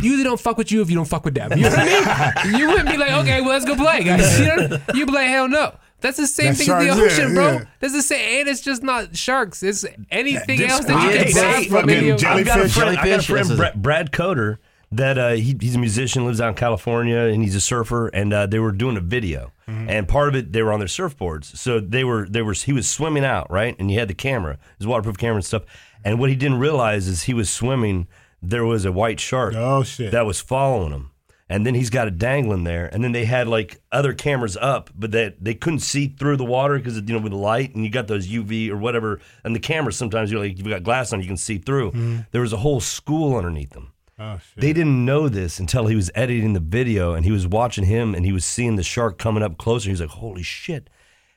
usually 0.00 0.22
don't 0.22 0.38
fuck 0.40 0.56
with 0.56 0.70
you 0.70 0.80
if 0.82 0.88
you 0.88 0.94
don't 0.94 1.04
fuck 1.04 1.24
with 1.24 1.34
them. 1.34 1.50
You 1.58 1.64
know 1.64 1.70
what 1.70 1.78
I 1.80 2.44
mean? 2.44 2.54
You 2.60 2.68
wouldn't 2.68 2.90
be 2.90 2.96
like, 2.96 3.10
okay, 3.10 3.40
well 3.40 3.50
let's 3.50 3.64
go 3.64 3.74
play, 3.74 4.04
guys. 4.04 4.38
You 4.38 4.46
know? 4.46 4.78
You'd 4.94 5.06
be 5.06 5.12
like, 5.12 5.26
hell 5.26 5.48
no. 5.48 5.74
That's 6.04 6.18
the 6.18 6.26
same 6.26 6.46
That's 6.54 6.58
thing 6.66 6.70
as 6.70 6.96
the 6.96 7.00
sharks, 7.00 7.18
yeah, 7.18 7.24
ocean, 7.24 7.34
bro. 7.34 7.52
yeah. 7.52 7.64
That's 7.80 7.92
the 7.94 8.02
same, 8.02 8.40
and 8.40 8.48
it's 8.48 8.60
just 8.60 8.82
not 8.82 9.16
sharks. 9.16 9.62
It's 9.62 9.84
anything 10.10 10.58
This 10.58 10.70
else 10.70 10.84
that 10.84 11.02
you 11.02 11.24
can 11.24 11.34
die 11.34 11.64
from. 11.64 11.76
in 11.76 11.88
fucking 11.88 12.08
the 12.10 12.16
jelly- 12.16 12.40
I've 12.42 12.46
got 12.46 12.60
a 12.60 12.68
friend, 12.68 12.96
got 12.96 13.06
a 13.08 13.22
friend 13.22 13.48
this 13.48 13.56
Brad, 13.56 13.82
Brad 13.82 14.12
Coder, 14.12 14.58
that 14.92 15.18
uh, 15.18 15.30
he, 15.30 15.56
he's 15.60 15.74
a 15.74 15.78
musician, 15.78 16.24
lives 16.26 16.40
out 16.40 16.50
in 16.50 16.54
California, 16.54 17.16
and 17.18 17.42
he's 17.42 17.56
a 17.56 17.60
surfer. 17.60 18.08
And 18.08 18.32
uh, 18.32 18.46
they 18.46 18.58
were 18.60 18.70
doing 18.72 18.96
a 18.96 19.00
video, 19.00 19.50
Mm-hmm. 19.66 19.88
and 19.88 20.06
part 20.06 20.28
of 20.28 20.34
it 20.36 20.52
they 20.52 20.62
were 20.62 20.74
on 20.74 20.78
their 20.78 20.88
surfboards. 20.88 21.56
So 21.56 21.80
they 21.80 22.04
were 22.04 22.28
they 22.28 22.42
were 22.42 22.52
he 22.52 22.74
was 22.74 22.86
swimming 22.86 23.24
out 23.24 23.50
right, 23.50 23.74
and 23.78 23.88
he 23.90 23.96
had 23.96 24.08
the 24.08 24.14
camera, 24.14 24.58
his 24.76 24.86
waterproof 24.86 25.16
camera 25.16 25.36
and 25.36 25.44
stuff. 25.44 25.62
And 26.04 26.18
what 26.20 26.28
he 26.28 26.36
didn't 26.36 26.58
realize 26.58 27.08
is 27.08 27.22
he 27.22 27.32
was 27.32 27.48
swimming. 27.48 28.06
There 28.42 28.66
was 28.66 28.84
a 28.84 28.92
white 28.92 29.20
shark 29.20 29.54
Oh 29.56 29.82
shit. 29.82 30.12
that 30.12 30.26
was 30.26 30.38
following 30.42 30.92
him. 30.92 31.10
And 31.54 31.64
then 31.66 31.74
he's 31.74 31.90
got 31.90 32.08
it 32.08 32.18
dangling 32.18 32.64
there. 32.64 32.86
And 32.92 33.04
then 33.04 33.12
they 33.12 33.24
had 33.26 33.46
like 33.48 33.80
other 33.92 34.12
cameras 34.12 34.56
up, 34.60 34.90
but 34.94 35.12
that 35.12 35.42
they 35.44 35.54
couldn't 35.54 35.80
see 35.80 36.08
through 36.08 36.36
the 36.36 36.44
water 36.44 36.78
because 36.78 36.96
you 36.96 37.02
know 37.14 37.18
with 37.20 37.32
the 37.32 37.38
light 37.38 37.74
and 37.74 37.84
you 37.84 37.90
got 37.90 38.08
those 38.08 38.26
UV 38.28 38.70
or 38.70 38.76
whatever. 38.76 39.20
And 39.44 39.54
the 39.54 39.60
cameras 39.60 39.96
sometimes 39.96 40.30
you're 40.32 40.40
like 40.40 40.58
you've 40.58 40.66
got 40.68 40.82
glass 40.82 41.12
on, 41.12 41.20
you 41.20 41.26
can 41.28 41.36
see 41.36 41.58
through. 41.58 42.24
There 42.32 42.40
was 42.40 42.52
a 42.52 42.56
whole 42.58 42.80
school 42.80 43.36
underneath 43.36 43.70
them. 43.70 43.92
oh 44.18 44.38
shit. 44.38 44.60
They 44.62 44.72
didn't 44.72 45.04
know 45.04 45.28
this 45.28 45.58
until 45.60 45.86
he 45.86 45.96
was 45.96 46.10
editing 46.14 46.52
the 46.54 46.60
video 46.60 47.14
and 47.14 47.24
he 47.24 47.30
was 47.32 47.46
watching 47.46 47.84
him 47.84 48.14
and 48.14 48.24
he 48.26 48.32
was 48.32 48.44
seeing 48.44 48.76
the 48.76 48.82
shark 48.82 49.18
coming 49.18 49.42
up 49.42 49.56
closer. 49.56 49.86
He 49.88 49.92
was 49.92 50.00
like, 50.00 50.10
"Holy 50.10 50.42
shit!" 50.42 50.90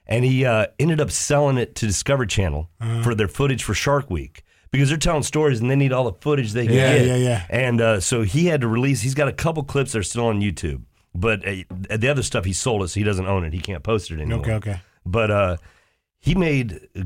And 0.07 0.23
he 0.25 0.45
uh, 0.45 0.67
ended 0.79 1.01
up 1.01 1.11
selling 1.11 1.57
it 1.57 1.75
to 1.75 1.85
Discovery 1.85 2.27
Channel 2.27 2.69
Uh-huh. 2.81 3.03
for 3.03 3.13
their 3.13 3.27
footage 3.27 3.63
for 3.63 3.73
Shark 3.73 4.09
Week 4.09 4.43
because 4.71 4.89
they're 4.89 4.97
telling 4.97 5.23
stories 5.23 5.59
and 5.61 5.69
they 5.71 5.75
need 5.75 5.93
all 5.93 6.03
the 6.03 6.13
footage 6.21 6.53
they 6.53 6.65
can 6.65 6.75
Yeah, 6.75 6.97
get. 6.97 7.05
yeah, 7.07 7.15
yeah. 7.15 7.45
And 7.49 7.81
uh, 7.81 7.99
so 7.99 8.21
he 8.23 8.45
had 8.47 8.61
to 8.61 8.67
release. 8.67 9.01
He's 9.01 9.15
got 9.15 9.27
a 9.27 9.33
couple 9.33 9.63
clips 9.63 9.93
that 9.93 9.99
are 9.99 10.03
still 10.03 10.25
on 10.27 10.41
YouTube, 10.41 10.81
but 11.15 11.47
uh, 11.47 11.55
the 11.97 12.09
other 12.09 12.23
stuff 12.23 12.45
he 12.45 12.53
sold 12.53 12.83
it, 12.83 12.89
so 12.89 12.99
he 12.99 13.03
doesn't 13.03 13.25
own 13.27 13.43
it. 13.45 13.53
He 13.53 13.59
can't 13.59 13.83
post 13.83 14.11
it 14.11 14.15
anymore. 14.19 14.39
Okay, 14.39 14.53
okay. 14.53 14.81
But 15.05 15.31
uh, 15.31 15.57
he 16.19 16.35
made 16.35 16.81
uh, 16.99 17.03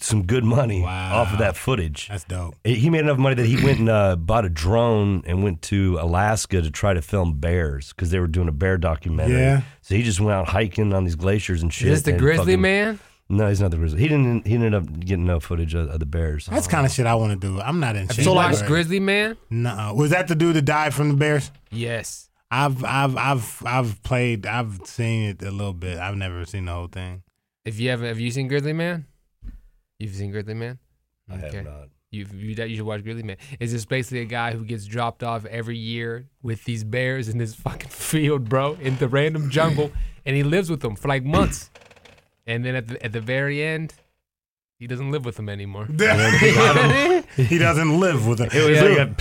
some 0.00 0.24
good 0.26 0.44
money 0.44 0.82
Wow. 0.82 1.22
off 1.22 1.32
of 1.32 1.38
that 1.38 1.56
footage. 1.56 2.08
That's 2.08 2.24
dope. 2.24 2.54
He 2.64 2.90
made 2.90 3.00
enough 3.00 3.16
money 3.18 3.36
that 3.36 3.46
he 3.46 3.56
went 3.64 3.78
and 3.78 3.88
uh, 3.88 4.16
bought 4.16 4.44
a 4.44 4.48
drone 4.50 5.22
and 5.26 5.42
went 5.42 5.62
to 5.62 5.96
Alaska 6.00 6.60
to 6.60 6.70
try 6.70 6.92
to 6.92 7.00
film 7.00 7.38
bears 7.40 7.92
because 7.94 8.10
they 8.10 8.18
were 8.20 8.26
doing 8.26 8.48
a 8.48 8.52
bear 8.52 8.76
documentary. 8.76 9.38
Yeah. 9.38 9.62
So 9.80 9.94
he 9.94 10.02
just 10.02 10.20
went 10.20 10.32
out 10.32 10.48
hiking 10.48 10.92
on 10.92 11.04
these 11.04 11.14
glaciers 11.16 11.62
and 11.62 11.72
shit. 11.72 11.88
Is 11.88 12.02
this 12.02 12.12
the 12.12 12.18
grizzly 12.18 12.44
fucking- 12.54 12.60
man? 12.60 12.98
No, 13.30 13.48
he's 13.48 13.60
not 13.60 13.70
the 13.70 13.76
grizzly. 13.76 14.00
He 14.00 14.08
didn't. 14.08 14.46
He 14.46 14.54
ended 14.54 14.74
up 14.74 15.00
getting 15.00 15.26
no 15.26 15.38
footage 15.38 15.74
of, 15.74 15.90
of 15.90 16.00
the 16.00 16.06
bears. 16.06 16.46
That's 16.46 16.66
kind 16.66 16.86
of 16.86 16.92
shit 16.92 17.04
I 17.04 17.14
want 17.14 17.38
to 17.38 17.46
do. 17.46 17.60
I'm 17.60 17.78
not 17.78 17.94
in 17.94 18.08
shape. 18.08 18.16
Have 18.16 18.24
you 18.24 18.34
watched 18.34 18.60
for. 18.60 18.66
Grizzly 18.66 19.00
Man? 19.00 19.36
No, 19.50 19.92
was 19.94 20.10
that 20.10 20.28
the 20.28 20.34
dude 20.34 20.56
that 20.56 20.64
died 20.64 20.94
from 20.94 21.10
the 21.10 21.14
Bears? 21.14 21.50
Yes. 21.70 22.30
I've 22.50 22.82
I've 22.82 23.16
I've 23.16 23.62
I've 23.66 24.02
played. 24.02 24.46
I've 24.46 24.80
seen 24.84 25.28
it 25.28 25.42
a 25.42 25.50
little 25.50 25.74
bit. 25.74 25.98
I've 25.98 26.16
never 26.16 26.44
seen 26.46 26.64
the 26.64 26.72
whole 26.72 26.86
thing. 26.86 27.22
If 27.66 27.78
you 27.78 27.90
haven't, 27.90 28.06
have 28.06 28.18
you 28.18 28.30
seen 28.30 28.48
Grizzly 28.48 28.72
Man? 28.72 29.06
You've 29.98 30.14
seen 30.14 30.30
Grizzly 30.30 30.54
Man? 30.54 30.78
I 31.30 31.36
have 31.36 31.64
not. 31.64 31.88
You've, 32.10 32.32
you 32.32 32.54
you 32.64 32.76
should 32.76 32.86
watch 32.86 33.02
Grizzly 33.02 33.22
Man. 33.22 33.36
It's 33.60 33.72
just 33.72 33.90
basically 33.90 34.20
a 34.20 34.24
guy 34.24 34.52
who 34.52 34.64
gets 34.64 34.86
dropped 34.86 35.22
off 35.22 35.44
every 35.44 35.76
year 35.76 36.30
with 36.42 36.64
these 36.64 36.82
bears 36.82 37.28
in 37.28 37.36
this 37.36 37.54
fucking 37.66 37.90
field, 37.90 38.48
bro, 38.48 38.78
in 38.80 38.96
the 38.96 39.08
random 39.08 39.50
jungle, 39.50 39.92
and 40.24 40.34
he 40.34 40.42
lives 40.42 40.70
with 40.70 40.80
them 40.80 40.96
for 40.96 41.08
like 41.08 41.24
months. 41.24 41.68
And 42.48 42.64
then 42.64 42.74
at 42.74 42.88
the 42.88 43.04
at 43.04 43.12
the 43.12 43.20
very 43.20 43.62
end, 43.62 43.94
he 44.80 44.86
doesn't 44.88 45.10
live 45.12 45.24
with 45.24 45.36
them 45.36 45.48
anymore. 45.48 45.86
he 47.36 47.58
doesn't 47.58 48.00
live 48.00 48.26
with 48.26 48.40
it. 48.40 48.54
It 48.54 48.68
was 48.68 48.78
Yeah. 48.78 48.82
like 48.84 48.98
a. 48.98 49.16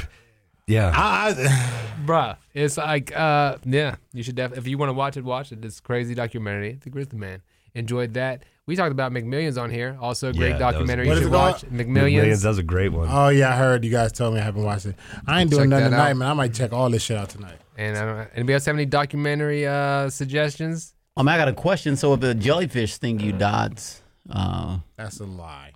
Yeah. 0.66 0.92
I, 0.94 1.30
I, 1.30 2.04
Bruh, 2.06 2.38
it's 2.54 2.76
like, 2.78 3.16
uh, 3.16 3.58
yeah, 3.64 3.96
you 4.14 4.22
should 4.24 4.36
def- 4.36 4.58
if 4.58 4.68
you 4.68 4.78
want 4.78 4.90
to 4.90 4.94
watch 4.94 5.16
it, 5.16 5.24
watch 5.24 5.52
it. 5.54 5.62
This 5.62 5.80
crazy 5.80 6.14
documentary, 6.14 6.78
The 6.84 6.90
Grizzly 6.90 7.18
Man. 7.20 7.42
Enjoyed 7.74 8.16
that. 8.16 8.44
We 8.66 8.76
talked 8.76 8.92
about 8.92 9.14
McMillions 9.14 9.62
on 9.62 9.70
here. 9.70 9.98
Also, 10.02 10.30
a 10.30 10.34
great 10.34 10.50
Yeah, 10.52 10.58
that 10.58 10.66
was- 10.66 10.74
documentary 10.74 11.08
What 11.08 11.18
you 11.18 11.24
should 11.24 11.32
watch. 11.32 11.62
called? 11.62 11.72
McMillions. 11.74 11.88
Millions. 12.14 12.42
That 12.42 12.50
was 12.50 12.58
a 12.58 12.64
great 12.64 12.90
one. 12.92 13.08
oh 13.10 13.30
yeah, 13.30 13.54
I 13.54 13.58
heard 13.58 13.86
you 13.86 13.92
guys 13.92 14.12
told 14.12 14.34
me 14.34 14.42
I 14.42 14.44
haven't 14.44 14.64
watched 14.64 14.88
it. 14.88 14.96
I 15.26 15.40
ain't 15.42 15.50
doing 15.50 15.64
Check 15.64 15.70
nothing 15.70 15.92
tonight, 15.92 16.10
out. 16.12 16.18
man. 16.18 16.30
I 16.30 16.34
might 16.34 16.54
check 16.54 16.74
all 16.74 16.90
this 16.90 17.02
shit 17.04 17.18
out 17.18 17.30
tonight. 17.30 17.58
And 17.78 17.98
I 17.98 18.06
don't, 18.06 18.30
anybody 18.36 18.54
else 18.56 18.66
have 18.66 18.76
any 18.76 18.86
documentary 18.86 19.66
uh, 19.68 20.10
suggestions? 20.10 20.94
I 21.18 21.22
I 21.22 21.38
got 21.38 21.48
a 21.48 21.54
question. 21.54 21.96
So 21.96 22.14
if 22.14 22.20
the 22.20 22.34
jellyfish 22.36 22.98
thing 22.98 23.20
you 23.20 23.32
Dodds, 23.32 24.02
uh, 24.30 24.78
That's 24.96 25.20
a 25.20 25.26
lie. 25.26 25.74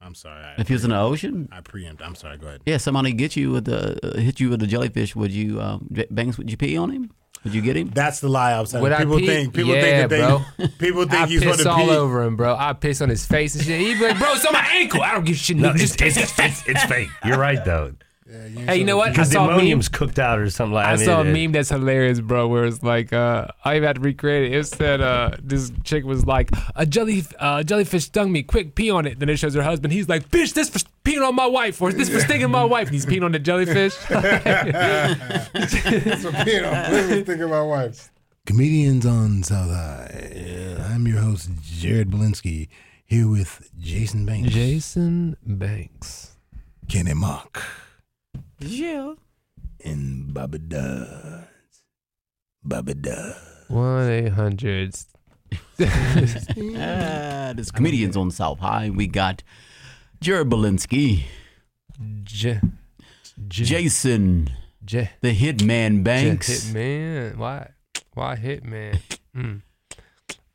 I'm 0.00 0.14
sorry. 0.14 0.42
I, 0.44 0.54
if 0.60 0.68
he 0.68 0.74
was 0.74 0.84
in 0.84 0.90
the 0.90 0.98
ocean, 1.00 1.48
I 1.50 1.60
preempt. 1.62 2.02
I'm 2.02 2.14
sorry. 2.14 2.36
Go 2.36 2.46
ahead. 2.48 2.60
yeah, 2.66 2.76
somebody 2.76 3.12
get 3.12 3.36
you 3.36 3.50
with 3.52 3.64
the 3.64 3.98
uh, 4.06 4.18
hit 4.20 4.38
you 4.40 4.50
with 4.50 4.60
the 4.60 4.66
jellyfish. 4.66 5.16
Would 5.16 5.30
you, 5.32 5.60
uh, 5.60 5.78
J- 5.92 6.06
Banks? 6.10 6.36
Would 6.36 6.50
you 6.50 6.56
pee 6.58 6.76
on 6.76 6.90
him? 6.90 7.10
Would 7.42 7.54
you 7.54 7.62
get 7.62 7.76
him? 7.76 7.88
That's 7.88 8.20
the 8.20 8.28
lie 8.28 8.52
I'm 8.52 8.66
telling. 8.66 8.82
Would 8.82 8.92
I 8.92 8.98
People 8.98 9.18
think 9.18 9.54
people 9.54 9.74
Yeah, 9.74 9.80
think 9.80 10.10
that 10.10 10.10
they 10.10 10.66
bro. 10.66 10.68
people 10.78 11.02
think 11.02 11.12
I 11.22 11.26
he's 11.26 11.42
piss 11.42 11.64
all 11.66 11.76
pee. 11.86 11.90
over 11.90 12.22
him, 12.22 12.36
bro. 12.36 12.54
I 12.54 12.72
piss 12.74 13.00
on 13.02 13.08
his 13.08 13.24
face 13.26 13.54
and 13.54 13.64
shit. 13.64 13.80
He'd 13.80 13.98
be 13.98 14.08
like, 14.08 14.18
bro, 14.18 14.32
it's 14.34 14.44
on 14.46 14.52
my 14.52 14.66
ankle. 14.72 15.02
I 15.02 15.12
don't 15.12 15.24
give 15.24 15.36
a 15.36 15.38
shit. 15.38 15.56
No, 15.56 15.70
nigga. 15.70 15.80
it's, 15.80 15.96
Just 15.96 16.00
it's, 16.00 16.16
it's, 16.16 16.38
it's, 16.38 16.68
it's 16.68 16.84
fake. 16.84 17.08
You're 17.24 17.38
right 17.38 17.62
though. 17.64 17.94
Hey, 18.26 18.78
you 18.78 18.84
know 18.84 18.96
what? 18.96 19.08
I 19.08 19.10
Because 19.10 19.28
the 19.28 19.34
saw 19.34 19.44
a 19.44 19.46
meme. 19.48 19.54
ammonium's 19.56 19.88
cooked 19.88 20.18
out 20.18 20.38
or 20.38 20.48
something 20.50 20.74
like. 20.74 20.86
I, 20.86 20.92
I, 20.92 20.96
mean, 20.96 21.04
saw 21.04 21.20
a 21.20 21.24
it- 21.24 21.32
meme 21.32 21.52
that's 21.52 21.68
hilarious, 21.68 22.20
bro. 22.20 22.48
Where 22.48 22.64
it's 22.64 22.82
like, 22.82 23.12
uh, 23.12 23.48
I 23.64 23.76
even 23.76 23.86
had 23.86 23.96
to 23.96 24.02
recreate 24.02 24.52
it. 24.52 24.56
It 24.56 24.64
said, 24.66 25.00
uh, 25.00 25.32
this 25.42 25.72
chick 25.84 26.04
was 26.04 26.26
like, 26.26 26.50
a 26.74 26.86
jelly, 26.86 27.24
uh, 27.38 27.62
jellyfish 27.62 28.04
stung 28.04 28.32
me. 28.32 28.42
Quick, 28.42 28.74
pee 28.74 28.90
on 28.90 29.06
it. 29.06 29.18
Then 29.18 29.28
it 29.28 29.38
shows 29.38 29.54
her 29.54 29.62
husband. 29.62 29.92
He's 29.92 30.08
like, 30.08 30.26
fish, 30.28 30.52
this 30.52 30.70
for 30.70 30.78
peeing 31.04 31.26
on 31.26 31.34
my 31.34 31.46
wife, 31.46 31.80
or 31.82 31.92
this 31.92 32.08
for 32.08 32.20
stinging 32.20 32.50
my 32.50 32.64
wife. 32.64 32.88
And 32.88 32.94
he's 32.94 33.06
peeing 33.06 33.24
on 33.24 33.32
the 33.32 33.38
jellyfish. 33.38 33.94
Think 37.24 37.40
of 37.40 37.50
my 37.50 37.62
wife. 37.62 38.10
Comedians 38.46 39.06
on 39.06 39.42
South 39.42 39.70
High. 39.70 40.76
I'm 40.90 41.06
your 41.06 41.20
host 41.20 41.50
Jared 41.62 42.10
Belinsky 42.10 42.68
here 43.06 43.28
with 43.28 43.70
Jason 43.80 44.26
Banks, 44.26 44.50
Jason 44.52 45.36
Banks. 45.44 46.36
Kenny 46.88 47.14
Mock, 47.14 47.62
Yeah. 48.70 49.14
and 49.84 50.32
Baba 50.34 50.58
Dodds. 50.58 51.46
Baba 52.62 52.94
Dodds. 52.94 53.36
One 53.68 54.08
eight 54.10 54.32
hundred. 54.32 54.94
Uh, 55.78 57.52
there's 57.52 57.70
comedians 57.70 58.16
on 58.16 58.30
South 58.30 58.58
High. 58.60 58.90
We 58.90 59.06
got 59.06 59.42
Jared 60.20 60.48
Belinsky, 60.50 61.24
J. 62.24 62.60
Jason, 63.48 64.50
J. 64.84 65.10
the 65.20 65.34
Hitman 65.34 66.02
Banks. 66.04 66.48
Hitman. 66.70 67.36
Why? 67.36 67.70
Why 68.14 68.36
Hitman? 68.36 69.00
Mm. 69.36 69.62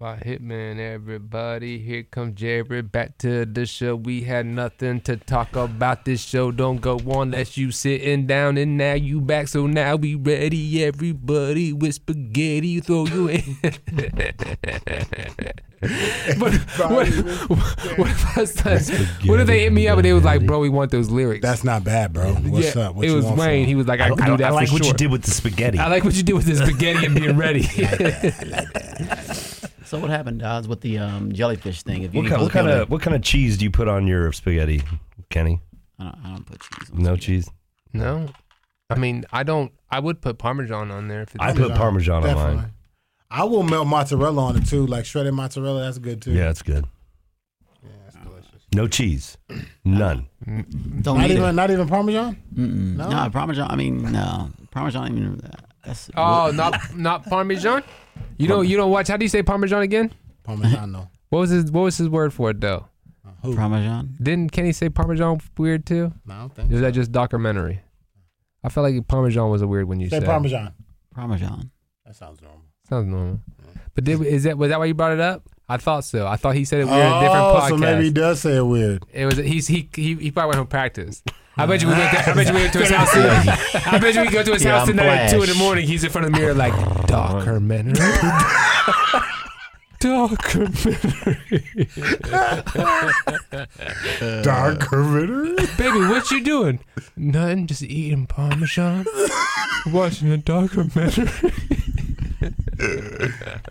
Why 0.02 0.16
Hitman? 0.26 0.80
Everybody, 0.80 1.78
here 1.78 2.04
comes 2.04 2.40
Jerry 2.40 2.82
back 2.82 3.18
to 3.18 3.44
the 3.44 3.66
show. 3.66 3.98
We 3.98 4.22
had 4.22 4.46
nothing 4.46 5.02
to 5.02 5.18
talk 5.18 5.58
about. 5.58 6.06
This 6.06 6.22
show 6.22 6.54
don't 6.54 6.80
go 6.80 7.00
on 7.00 7.34
unless 7.34 7.58
you 7.58 7.72
sitting 7.72 8.26
down, 8.26 8.58
and 8.58 8.78
now 8.78 8.94
you 8.94 9.20
back. 9.20 9.50
So 9.50 9.68
now 9.68 9.98
we 9.98 10.16
ready, 10.16 10.86
everybody, 10.86 11.74
with 11.74 11.96
spaghetti. 11.96 12.80
Throw 12.80 13.08
you 13.08 13.28
in. 13.28 13.58
but 13.62 13.74
what, 16.78 17.10
what, 17.50 18.10
if 18.10 18.38
I 18.38 18.46
said- 18.46 19.06
what 19.26 19.42
if 19.42 19.48
they 19.48 19.60
hit 19.64 19.74
me 19.74 19.90
up 19.90 19.98
and 19.98 20.06
they 20.06 20.14
was 20.14 20.24
like, 20.24 20.46
"Bro, 20.46 20.60
we 20.60 20.70
want 20.70 20.92
those 20.92 21.10
lyrics." 21.10 21.42
That's 21.42 21.66
not 21.66 21.84
bad, 21.84 22.14
bro. 22.14 22.36
What's 22.36 22.74
yeah, 22.74 22.84
up? 22.84 22.96
What 22.96 23.04
it 23.04 23.10
you 23.10 23.18
was 23.18 23.26
want 23.26 23.38
Wayne. 23.38 23.64
him? 23.64 23.68
He 23.68 23.76
was 23.76 23.86
like, 23.86 24.00
"I, 24.00 24.06
I, 24.06 24.10
can 24.12 24.22
I, 24.22 24.28
do 24.28 24.38
that 24.38 24.52
I 24.52 24.52
like 24.52 24.70
for 24.70 24.76
what 24.76 24.84
sure." 24.86 24.94
you 24.94 24.98
did 24.98 25.12
with 25.12 25.24
the 25.24 25.32
spaghetti. 25.32 25.78
I 25.78 25.90
like 25.90 26.06
what 26.06 26.16
you 26.16 26.24
did 26.24 26.36
with 26.36 26.46
the 26.46 26.56
spaghetti 26.56 27.06
and 27.06 27.16
being 27.16 27.36
ready. 27.36 27.68
So 29.90 29.98
what 30.00 30.12
happened, 30.12 30.40
Dodds, 30.42 30.68
with 30.68 30.82
the 30.82 31.00
um, 31.00 31.32
jellyfish 31.32 31.82
thing? 31.82 32.04
If 32.04 32.14
you 32.14 32.22
what 32.22 32.30
kind, 32.30 32.42
what 32.44 32.52
kind 32.52 32.70
of 32.70 32.90
what 32.92 33.02
kind 33.02 33.16
of 33.16 33.24
cheese 33.24 33.58
do 33.58 33.66
you 33.66 33.72
put 33.72 33.88
on 33.88 34.06
your 34.06 34.32
spaghetti, 34.32 34.84
Kenny? 35.32 35.62
I 35.98 36.04
don't, 36.04 36.16
I 36.24 36.30
don't 36.30 36.46
put 36.46 36.60
cheese. 36.62 36.92
on 36.92 36.98
No 37.00 37.04
spaghetti. 37.16 37.22
cheese. 37.26 37.50
No, 37.94 38.28
I 38.92 38.96
mean 39.00 39.26
I 39.34 39.42
don't. 39.42 39.72
I 39.90 40.00
would 40.00 40.22
put 40.22 40.38
Parmesan 40.38 40.92
on 40.92 41.08
there 41.08 41.24
if 41.24 41.34
it's 41.34 41.44
I 41.44 41.54
put 41.54 41.74
Parmesan 41.74 42.18
on 42.18 42.24
Definitely. 42.24 42.56
mine. 42.58 42.74
I 43.32 43.44
will 43.46 43.64
melt 43.64 43.88
mozzarella 43.88 44.44
on 44.44 44.58
it 44.58 44.68
too, 44.68 44.86
like 44.86 45.06
shredded 45.06 45.34
mozzarella. 45.34 45.82
That's 45.82 45.98
good 45.98 46.22
too. 46.22 46.34
Yeah, 46.34 46.52
it's 46.52 46.62
good. 46.62 46.86
Yeah, 47.84 47.90
that's 48.06 48.16
delicious. 48.24 48.62
No 48.74 48.88
cheese. 48.88 49.38
None. 49.84 50.28
Don't 51.02 51.18
Not 51.18 51.18
need 51.28 51.32
even, 51.32 51.46
it. 51.46 51.54
not 51.54 51.72
even 51.72 51.88
Parmesan. 51.88 52.38
Mm-mm. 52.56 52.96
No? 52.96 53.10
No? 53.10 53.30
Parmesan. 53.32 53.70
I 53.72 53.76
mean, 53.76 54.12
no 54.12 54.52
Parmesan. 54.70 55.18
Even 55.18 55.42
that's 55.84 56.12
Oh, 56.16 56.52
not 56.54 56.96
not 56.96 57.26
Parmesan. 57.26 57.84
You 58.38 58.48
don't 58.48 58.68
you 58.68 58.78
don't 58.78 58.92
watch. 58.92 59.08
How 59.08 59.18
do 59.18 59.26
you 59.26 59.30
say 59.30 59.44
Parmesan 59.44 59.82
again? 59.82 60.14
Parmesan, 60.44 60.92
no. 60.92 61.10
What 61.30 61.40
was 61.40 61.50
his 61.50 61.72
What 61.72 61.82
was 61.82 61.98
his 61.98 62.10
word 62.10 62.34
for 62.34 62.52
it 62.52 62.62
though? 62.62 62.88
Uh, 63.26 63.32
who? 63.44 63.56
Parmesan. 63.56 64.16
Didn't 64.22 64.52
Kenny 64.52 64.72
say 64.72 64.90
Parmesan 64.90 65.42
weird 65.58 65.86
too? 65.86 66.14
No, 66.26 66.34
I 66.34 66.40
don't 66.40 66.56
think. 66.56 66.72
Or 66.72 66.76
is 66.76 66.82
that 66.82 66.94
just 66.94 67.12
documentary? 67.12 67.82
I 68.64 68.70
felt 68.70 68.92
like 68.92 69.08
Parmesan 69.08 69.50
was 69.50 69.62
a 69.62 69.68
weird 69.68 69.88
one 69.88 70.00
you 70.00 70.10
Say 70.10 70.20
said. 70.20 70.26
Parmesan. 70.26 70.74
Parmesan. 71.14 71.72
That 72.06 72.16
sounds 72.16 72.42
normal. 72.42 72.64
Sounds 72.90 73.08
normal. 73.08 73.40
But 73.96 74.04
did, 74.04 74.22
is 74.22 74.44
that 74.44 74.58
was 74.58 74.70
that 74.70 74.80
why 74.80 74.86
you 74.86 74.94
brought 74.94 75.14
it 75.14 75.20
up? 75.20 75.44
I 75.68 75.78
thought 75.78 76.04
so. 76.04 76.26
I 76.26 76.36
thought 76.36 76.56
he 76.56 76.66
said 76.66 76.82
it 76.82 76.86
weird 76.86 77.06
in 77.06 77.14
a 77.14 77.20
different 77.20 77.46
oh, 77.46 77.60
podcast. 77.60 77.70
so 77.70 77.78
maybe 77.78 78.04
he 78.06 78.12
does 78.12 78.40
say 78.40 78.58
it 78.58 78.64
weird. 78.64 79.04
It 79.14 79.26
was 79.26 79.38
he's 79.38 79.68
he 79.68 79.88
he, 79.94 80.16
he 80.16 80.32
probably 80.32 80.48
went 80.48 80.58
home 80.58 80.68
practice. 80.68 81.22
I 81.58 81.66
bet 81.66 81.82
you 81.82 81.88
we 81.90 81.94
went. 81.94 82.12
To, 82.12 82.30
I 82.30 82.34
bet 82.34 82.48
you 82.48 82.54
we 82.54 82.62
went 82.62 82.74
to 82.74 82.80
his 82.80 82.90
house. 82.96 83.12
Tonight. 83.12 83.88
I 83.88 83.98
bet 84.00 84.16
you 84.16 84.22
we 84.22 84.30
go 84.30 84.44
to 84.44 84.54
his 84.54 84.64
house 84.64 84.88
tonight 84.88 85.08
at 85.08 85.32
two 85.32 85.42
in 85.44 85.50
the 85.50 85.56
morning. 85.56 85.86
He's 85.88 86.04
in 86.04 86.10
front 86.10 86.28
of 86.28 86.34
the 86.34 86.40
mirror 86.40 86.54
like 86.54 86.74
documentary. 87.08 87.94
documentary. 90.00 91.90
Dark 94.44 94.80
critter. 94.80 95.56
Baby, 95.78 96.00
what 96.08 96.32
you 96.32 96.44
doing? 96.44 96.80
Nothing. 97.18 97.68
Just 97.68 97.84
eating 97.84 98.26
parmesan. 98.28 99.06
Watching 99.88 100.32
a 100.32 100.38
documentary. 100.38 101.30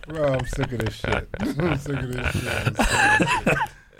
Bro, 0.07 0.33
I'm 0.33 0.45
sick 0.45 0.71
of 0.71 0.79
this 0.79 0.93
shit. 0.95 1.27
I'm 1.39 1.77
sick 1.77 1.97
of 1.97 2.13
this 2.13 2.31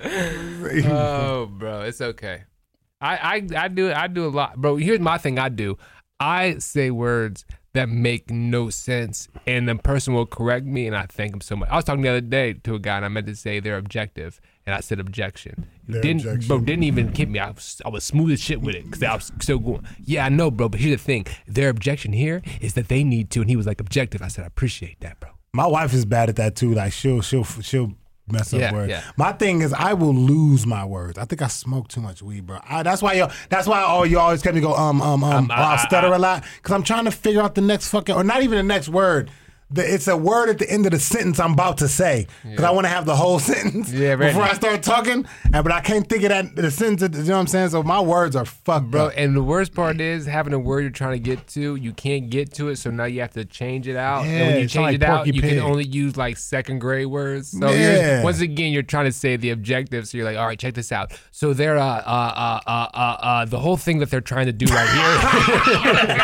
shit. 0.03 0.85
oh, 0.85 1.47
bro, 1.47 1.81
it's 1.81 1.99
okay. 1.99 2.43
I, 3.01 3.15
I 3.17 3.63
I 3.63 3.67
do 3.67 3.91
I 3.91 4.07
do 4.07 4.25
a 4.25 4.29
lot, 4.29 4.57
bro. 4.57 4.75
Here's 4.75 4.99
my 4.99 5.17
thing. 5.17 5.39
I 5.39 5.49
do. 5.49 5.77
I 6.19 6.57
say 6.57 6.91
words 6.91 7.45
that 7.73 7.87
make 7.87 8.29
no 8.29 8.69
sense, 8.69 9.27
and 9.47 9.69
the 9.69 9.75
person 9.75 10.13
will 10.13 10.25
correct 10.25 10.65
me, 10.65 10.87
and 10.87 10.95
I 10.95 11.05
thank 11.05 11.31
them 11.31 11.41
so 11.41 11.55
much. 11.55 11.69
I 11.69 11.75
was 11.75 11.85
talking 11.85 12.01
the 12.01 12.09
other 12.09 12.21
day 12.21 12.53
to 12.53 12.75
a 12.75 12.79
guy, 12.79 12.97
and 12.97 13.05
I 13.05 13.07
meant 13.09 13.27
to 13.27 13.35
say 13.35 13.59
they're 13.59 13.77
objective, 13.77 14.41
and 14.65 14.75
I 14.75 14.81
said 14.81 14.99
objection. 14.99 15.67
Their 15.87 16.01
didn't 16.01 16.25
objection. 16.25 16.47
bro? 16.47 16.59
Didn't 16.59 16.83
even 16.83 17.13
hit 17.13 17.29
me. 17.29 17.39
I 17.39 17.51
was 17.51 17.81
I 17.85 17.89
was 17.89 18.03
smooth 18.03 18.31
as 18.31 18.41
shit 18.41 18.61
with 18.61 18.75
it 18.75 18.85
because 18.85 19.01
I 19.03 19.15
was 19.15 19.31
still 19.39 19.59
going. 19.59 19.85
Yeah, 20.03 20.25
I 20.25 20.29
know, 20.29 20.51
bro. 20.51 20.67
But 20.67 20.81
here's 20.81 20.99
the 20.99 21.03
thing: 21.03 21.25
their 21.47 21.69
objection 21.69 22.11
here 22.11 22.41
is 22.59 22.73
that 22.73 22.89
they 22.89 23.03
need 23.03 23.29
to, 23.31 23.41
and 23.41 23.49
he 23.49 23.55
was 23.55 23.65
like 23.67 23.79
objective. 23.79 24.21
I 24.21 24.27
said 24.27 24.43
I 24.43 24.47
appreciate 24.47 24.99
that, 25.01 25.19
bro. 25.19 25.29
My 25.53 25.67
wife 25.67 25.93
is 25.93 26.05
bad 26.05 26.29
at 26.29 26.35
that 26.35 26.55
too. 26.55 26.73
Like 26.73 26.91
she'll 26.91 27.21
she'll 27.21 27.43
she'll 27.45 27.93
mess 28.31 28.53
up 28.53 28.59
Yeah, 28.59 28.73
words. 28.73 28.89
yeah. 28.89 29.03
My 29.17 29.31
thing 29.31 29.61
is 29.61 29.73
I 29.73 29.93
will 29.93 30.13
lose 30.13 30.65
my 30.65 30.85
words. 30.85 31.17
I 31.17 31.25
think 31.25 31.41
I 31.41 31.47
smoke 31.47 31.87
too 31.87 32.01
much 32.01 32.21
weed, 32.21 32.45
bro. 32.47 32.59
I, 32.67 32.83
that's 32.83 33.01
why 33.01 33.13
y'all. 33.13 33.31
that's 33.49 33.67
why 33.67 33.81
all 33.81 34.05
you 34.05 34.19
always 34.19 34.41
kept 34.41 34.55
me 34.55 34.61
go 34.61 34.73
um 34.75 35.01
um 35.01 35.23
um. 35.23 35.49
I- 35.51 35.73
I- 35.73 35.77
stutter 35.77 36.13
I- 36.13 36.15
a 36.15 36.19
lot 36.19 36.43
because 36.57 36.73
I'm 36.75 36.83
trying 36.83 37.05
to 37.05 37.11
figure 37.11 37.41
out 37.41 37.55
the 37.55 37.61
next 37.61 37.89
fucking 37.89 38.15
or 38.15 38.23
not 38.23 38.43
even 38.43 38.57
the 38.57 38.63
next 38.63 38.89
word. 38.89 39.29
The, 39.71 39.93
it's 39.93 40.07
a 40.07 40.17
word 40.17 40.49
at 40.49 40.57
the 40.57 40.67
end 40.67 40.87
of 40.87 40.93
the 40.93 40.99
sentence 40.99 41.39
I'm 41.39 41.53
about 41.53 41.77
to 41.77 41.87
say 41.87 42.25
because 42.43 42.65
I 42.65 42.71
want 42.71 42.85
to 42.85 42.89
have 42.89 43.05
the 43.05 43.15
whole 43.15 43.37
sentence 43.51 43.91
Yeah, 43.91 44.15
before 44.15 44.41
I 44.41 44.53
start 44.53 44.81
talking. 44.81 45.27
And 45.53 45.63
but 45.63 45.71
I 45.71 45.79
can't 45.81 46.09
think 46.09 46.23
of 46.23 46.29
that 46.29 46.55
the 46.55 46.71
sentence. 46.71 47.15
You 47.15 47.23
know 47.25 47.33
what 47.35 47.39
I'm 47.41 47.47
saying? 47.47 47.69
So 47.69 47.83
my 47.83 47.99
words 48.01 48.35
are 48.35 48.45
fucked, 48.45 48.89
Bro, 48.89 49.07
up. 49.07 49.13
and 49.15 49.35
the 49.35 49.43
worst 49.43 49.75
part 49.75 50.01
is 50.01 50.25
having 50.25 50.53
a 50.53 50.59
word 50.59 50.81
you're 50.81 50.89
trying 50.89 51.13
to 51.13 51.19
get 51.19 51.45
to, 51.49 51.75
you 51.75 51.93
can't 51.93 52.31
get 52.31 52.51
to 52.55 52.69
it, 52.69 52.77
so 52.77 52.89
now 52.89 53.03
you 53.05 53.21
have 53.21 53.33
to 53.33 53.45
change 53.45 53.87
it 53.87 53.95
out. 53.95 54.25
and 54.25 54.47
when 54.47 54.59
you 54.61 54.67
change 54.67 54.83
like 54.83 54.95
it 54.95 55.03
out, 55.03 55.17
Porky 55.25 55.31
you 55.33 55.41
can 55.43 55.59
only 55.59 55.85
use 55.85 56.17
like 56.17 56.37
second 56.37 56.79
grade 56.79 57.05
words. 57.05 57.49
So 57.51 57.69
Yeah. 57.69 58.23
once 58.23 58.41
again, 58.41 58.73
you're 58.73 58.81
trying 58.81 59.05
to 59.05 59.11
say 59.11 59.35
the 59.37 59.51
objective. 59.51 60.07
So 60.07 60.17
you're 60.17 60.25
like, 60.25 60.37
all 60.37 60.47
right, 60.47 60.57
check 60.57 60.73
this 60.73 60.91
out. 60.91 61.11
So 61.31 61.53
they're 61.53 61.77
uh 61.77 61.83
uh 61.83 61.99
uh 62.35 62.59
uh 62.65 62.87
uh, 62.93 63.17
uh 63.21 63.45
the 63.45 63.59
whole 63.59 63.77
thing 63.77 63.99
that 63.99 64.09
they're 64.09 64.19
trying 64.21 64.47
to 64.47 64.51
do 64.53 64.65
right 64.73 64.89
here, 64.89 66.19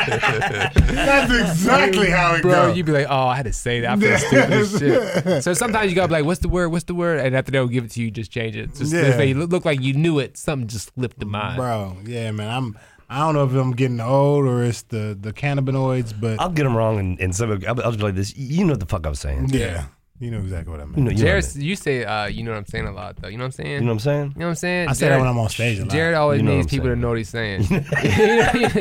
That's 0.95 1.31
exactly 1.31 2.09
how 2.09 2.35
it 2.35 2.41
bro. 2.41 2.51
goes. 2.69 2.77
You'd 2.77 2.85
be 2.87 2.91
like, 2.91 3.07
oh, 3.09 3.34
I 3.35 3.39
had 3.39 3.45
to 3.47 3.53
say 3.53 3.81
that. 3.81 3.91
I 3.91 3.99
feel 3.99 4.17
stupid 4.17 4.79
shit. 4.79 5.43
So 5.43 5.53
sometimes 5.53 5.89
you 5.91 5.95
gotta 5.95 6.07
be 6.07 6.13
like, 6.13 6.23
what's 6.25 6.39
the 6.39 6.47
word? 6.47 6.69
What's 6.69 6.85
the 6.85 6.95
word? 6.95 7.19
And 7.19 7.35
after 7.35 7.51
they'll 7.51 7.67
give 7.67 7.83
it 7.83 7.91
to 7.91 7.99
you, 7.99 8.05
you 8.05 8.11
just 8.11 8.31
change 8.31 8.55
it. 8.55 8.73
Just 8.75 8.93
Yeah. 8.93 9.21
you 9.23 9.35
look, 9.35 9.51
look 9.51 9.65
like 9.65 9.81
you 9.81 9.91
knew 9.93 10.19
it. 10.19 10.37
Something 10.37 10.69
just 10.69 10.93
slipped 10.95 11.19
the 11.19 11.25
mind. 11.25 11.57
Bro, 11.57 11.97
yeah, 12.05 12.31
man. 12.31 12.49
I'm. 12.49 12.79
I 13.09 13.19
don't 13.19 13.33
know 13.35 13.43
if 13.43 13.53
I'm 13.53 13.73
getting 13.73 13.99
old 13.99 14.45
or 14.45 14.63
it's 14.63 14.83
the 14.83 15.17
the 15.19 15.33
cannabinoids, 15.33 16.13
but 16.19 16.39
I'll 16.39 16.49
get 16.49 16.63
them 16.63 16.77
wrong, 16.77 16.97
and, 16.97 17.19
and 17.19 17.35
some. 17.35 17.51
I'll, 17.51 17.81
I'll 17.81 17.91
just 17.91 17.97
be 17.97 18.03
like 18.03 18.15
this. 18.15 18.35
You 18.37 18.63
know 18.63 18.71
what 18.73 18.79
the 18.79 18.85
fuck 18.85 19.05
I 19.05 19.09
was 19.09 19.19
saying. 19.19 19.49
yeah, 19.49 19.87
you 20.19 20.31
know 20.31 20.39
exactly 20.39 20.71
what 20.71 20.79
I 20.81 20.85
mean. 20.85 20.95
You 20.97 21.03
know, 21.03 21.09
you 21.11 21.17
know, 21.17 21.21
I 21.21 21.25
Jared, 21.41 21.55
mean. 21.55 21.65
you 21.65 21.75
say, 21.75 22.03
uh, 22.05 22.25
you 22.27 22.43
know 22.43 22.51
what 22.51 22.57
I'm 22.57 22.65
saying 22.65 22.87
a 22.87 22.91
lot 22.93 23.17
though. 23.17 23.27
You 23.27 23.37
know 23.37 23.43
what 23.43 23.47
I'm 23.47 23.51
saying? 23.51 23.71
You 23.71 23.79
know 23.81 23.85
what 23.87 23.91
I'm 23.93 23.99
saying? 23.99 24.33
You 24.35 24.39
know 24.39 24.45
what 24.45 24.49
I'm 24.49 24.55
saying? 24.55 24.89
I 24.89 24.93
say 24.93 25.09
that 25.09 25.19
when 25.19 25.27
I'm 25.27 25.37
on 25.37 25.49
stage 25.49 25.79
a 25.79 25.81
lot. 25.83 25.91
Jared 25.91 26.15
always 26.15 26.39
You 26.39 26.43
know 26.47 26.55
needs 26.55 26.65
what 26.67 26.73
I'm 26.73 26.77
people 26.77 26.89
to 26.91 26.95
know 26.95 27.09
what 27.09 27.17
he's 27.17 27.29
saying. 27.29 27.61
you 27.63 27.79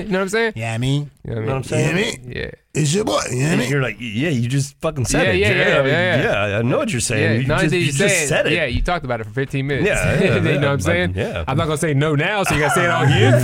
know 0.04 0.18
what 0.18 0.22
I'm 0.22 0.28
saying? 0.28 0.52
Yeah, 0.56 0.74
I 0.74 0.78
mean, 0.78 1.10
You 1.26 1.34
know 1.34 1.40
what 1.42 1.50
I'm 1.50 1.62
saying? 1.64 1.88
Yeah, 1.88 1.94
me. 1.94 2.02
mean? 2.18 2.32
Yeah. 2.36 2.50
it's 2.74 2.94
your 2.94 3.04
boy. 3.04 3.20
You 3.30 3.36
know 3.38 3.44
what 3.44 3.52
I 3.52 3.56
mean? 3.56 3.70
You're 3.70 3.82
like, 3.82 3.96
yeah, 3.98 4.28
you 4.30 4.48
just 4.48 4.76
fucking 4.80 5.04
said 5.06 5.24
Yeah, 5.26 5.30
it. 5.32 5.38
yeah, 5.38 5.48
Jared. 5.48 5.66
yeah, 5.68 5.74
I 5.74 5.82
mean, 5.82 5.90
yeah, 5.92 6.46
yeah. 6.48 6.58
I 6.58 6.62
know 6.62 6.78
what 6.78 6.90
you're 6.92 7.00
saying. 7.00 7.22
Yeah, 7.32 7.40
you 7.40 7.46
not 7.48 7.60
just, 7.62 7.72
did 7.72 7.78
you 7.80 7.86
you 7.86 7.92
just 7.92 8.14
say 8.16 8.24
it, 8.24 8.28
said 8.28 8.46
it. 8.46 8.52
yeah, 8.52 8.64
you 8.66 8.80
talked 8.82 9.04
about 9.04 9.20
it 9.20 9.24
for 9.24 9.30
15 9.30 9.66
minutes. 9.66 9.88
Yeah, 9.88 10.20
yeah, 10.22 10.34
you 10.36 10.40
know 10.40 10.68
what 10.68 10.72
I'm 10.74 10.80
saying? 10.80 11.14
yeah. 11.16 11.44
I'm 11.48 11.56
not 11.56 11.64
gonna 11.66 11.78
say 11.78 11.94
no 11.94 12.14
now, 12.14 12.44
so 12.44 12.54
you 12.54 12.60
gotta 12.60 12.74
say 12.74 12.84
it 12.84 12.90
all 12.90 13.04
again. 13.04 13.40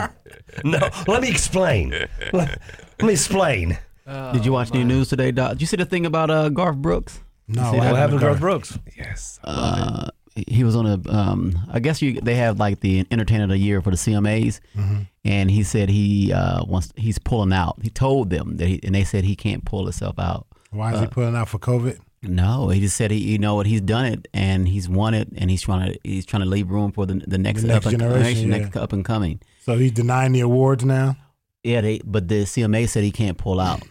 Fuck. 0.00 0.12
No, 0.64 0.78
let 1.06 1.22
me 1.22 1.28
explain. 1.28 1.90
let, 1.90 2.08
let 2.32 2.58
me 3.02 3.12
explain. 3.12 3.78
Did 4.32 4.44
you 4.44 4.52
watch 4.52 4.72
new 4.72 4.84
news 4.84 5.08
today, 5.08 5.30
Doc? 5.32 5.52
Did 5.52 5.60
you 5.60 5.66
see 5.66 5.76
the 5.76 5.84
thing 5.84 6.06
about 6.06 6.30
uh, 6.30 6.48
Garth 6.48 6.76
Brooks? 6.76 7.20
No, 7.46 7.70
see 7.70 7.76
what 7.78 7.84
that? 7.84 7.96
Happened 7.96 8.20
to 8.20 8.26
Garth? 8.26 8.40
Garth 8.40 8.40
Brooks? 8.40 8.78
yes. 8.96 9.38
Uh, 9.44 10.08
he 10.46 10.62
was 10.64 10.76
on 10.76 10.86
a. 10.86 11.00
Um, 11.10 11.58
I 11.70 11.80
guess 11.80 12.00
you 12.00 12.20
they 12.20 12.36
have 12.36 12.58
like 12.58 12.80
the 12.80 13.04
Entertainer 13.10 13.44
of 13.44 13.50
the 13.50 13.58
Year 13.58 13.82
for 13.82 13.90
the 13.90 13.96
CMAs, 13.96 14.60
and 15.24 15.50
he 15.50 15.62
said 15.64 15.88
he 15.88 16.32
uh, 16.32 16.64
wants 16.64 16.92
he's 16.96 17.18
pulling 17.18 17.52
out. 17.52 17.78
He 17.82 17.90
told 17.90 18.30
them 18.30 18.56
that, 18.58 18.66
he, 18.68 18.80
and 18.84 18.94
they 18.94 19.04
said 19.04 19.24
he 19.24 19.34
can't 19.36 19.64
pull 19.64 19.84
himself 19.84 20.18
out. 20.18 20.46
Why 20.70 20.94
is 20.94 21.00
he 21.00 21.06
pulling 21.06 21.34
out 21.34 21.48
for 21.48 21.58
COVID? 21.58 21.98
No, 22.22 22.68
he 22.68 22.80
just 22.80 22.96
said 22.96 23.10
he, 23.12 23.18
you 23.18 23.38
know 23.38 23.54
what, 23.54 23.66
he's 23.66 23.80
done 23.80 24.04
it, 24.04 24.26
and 24.34 24.66
he's 24.66 24.88
won 24.88 25.14
it, 25.14 25.28
and 25.36 25.50
he's 25.50 25.62
trying 25.62 25.92
to 25.92 25.98
he's 26.02 26.26
trying 26.26 26.42
to 26.42 26.48
leave 26.48 26.70
room 26.70 26.92
for 26.92 27.06
the 27.06 27.14
the 27.26 27.38
next, 27.38 27.62
The 27.62 27.68
next 27.68 27.86
up 27.86 27.92
and, 27.92 28.00
generation, 28.00 28.50
next 28.50 28.76
up 28.76 28.92
and 28.92 29.04
coming. 29.04 29.40
So 29.62 29.76
he's 29.76 29.92
denying 29.92 30.32
the 30.32 30.40
awards 30.40 30.84
now. 30.84 31.16
Yeah, 31.64 31.80
they, 31.80 32.00
but 32.04 32.28
the 32.28 32.44
CMA 32.44 32.88
said 32.88 33.02
he 33.04 33.10
can't 33.10 33.36
pull 33.36 33.60
out. 33.60 33.82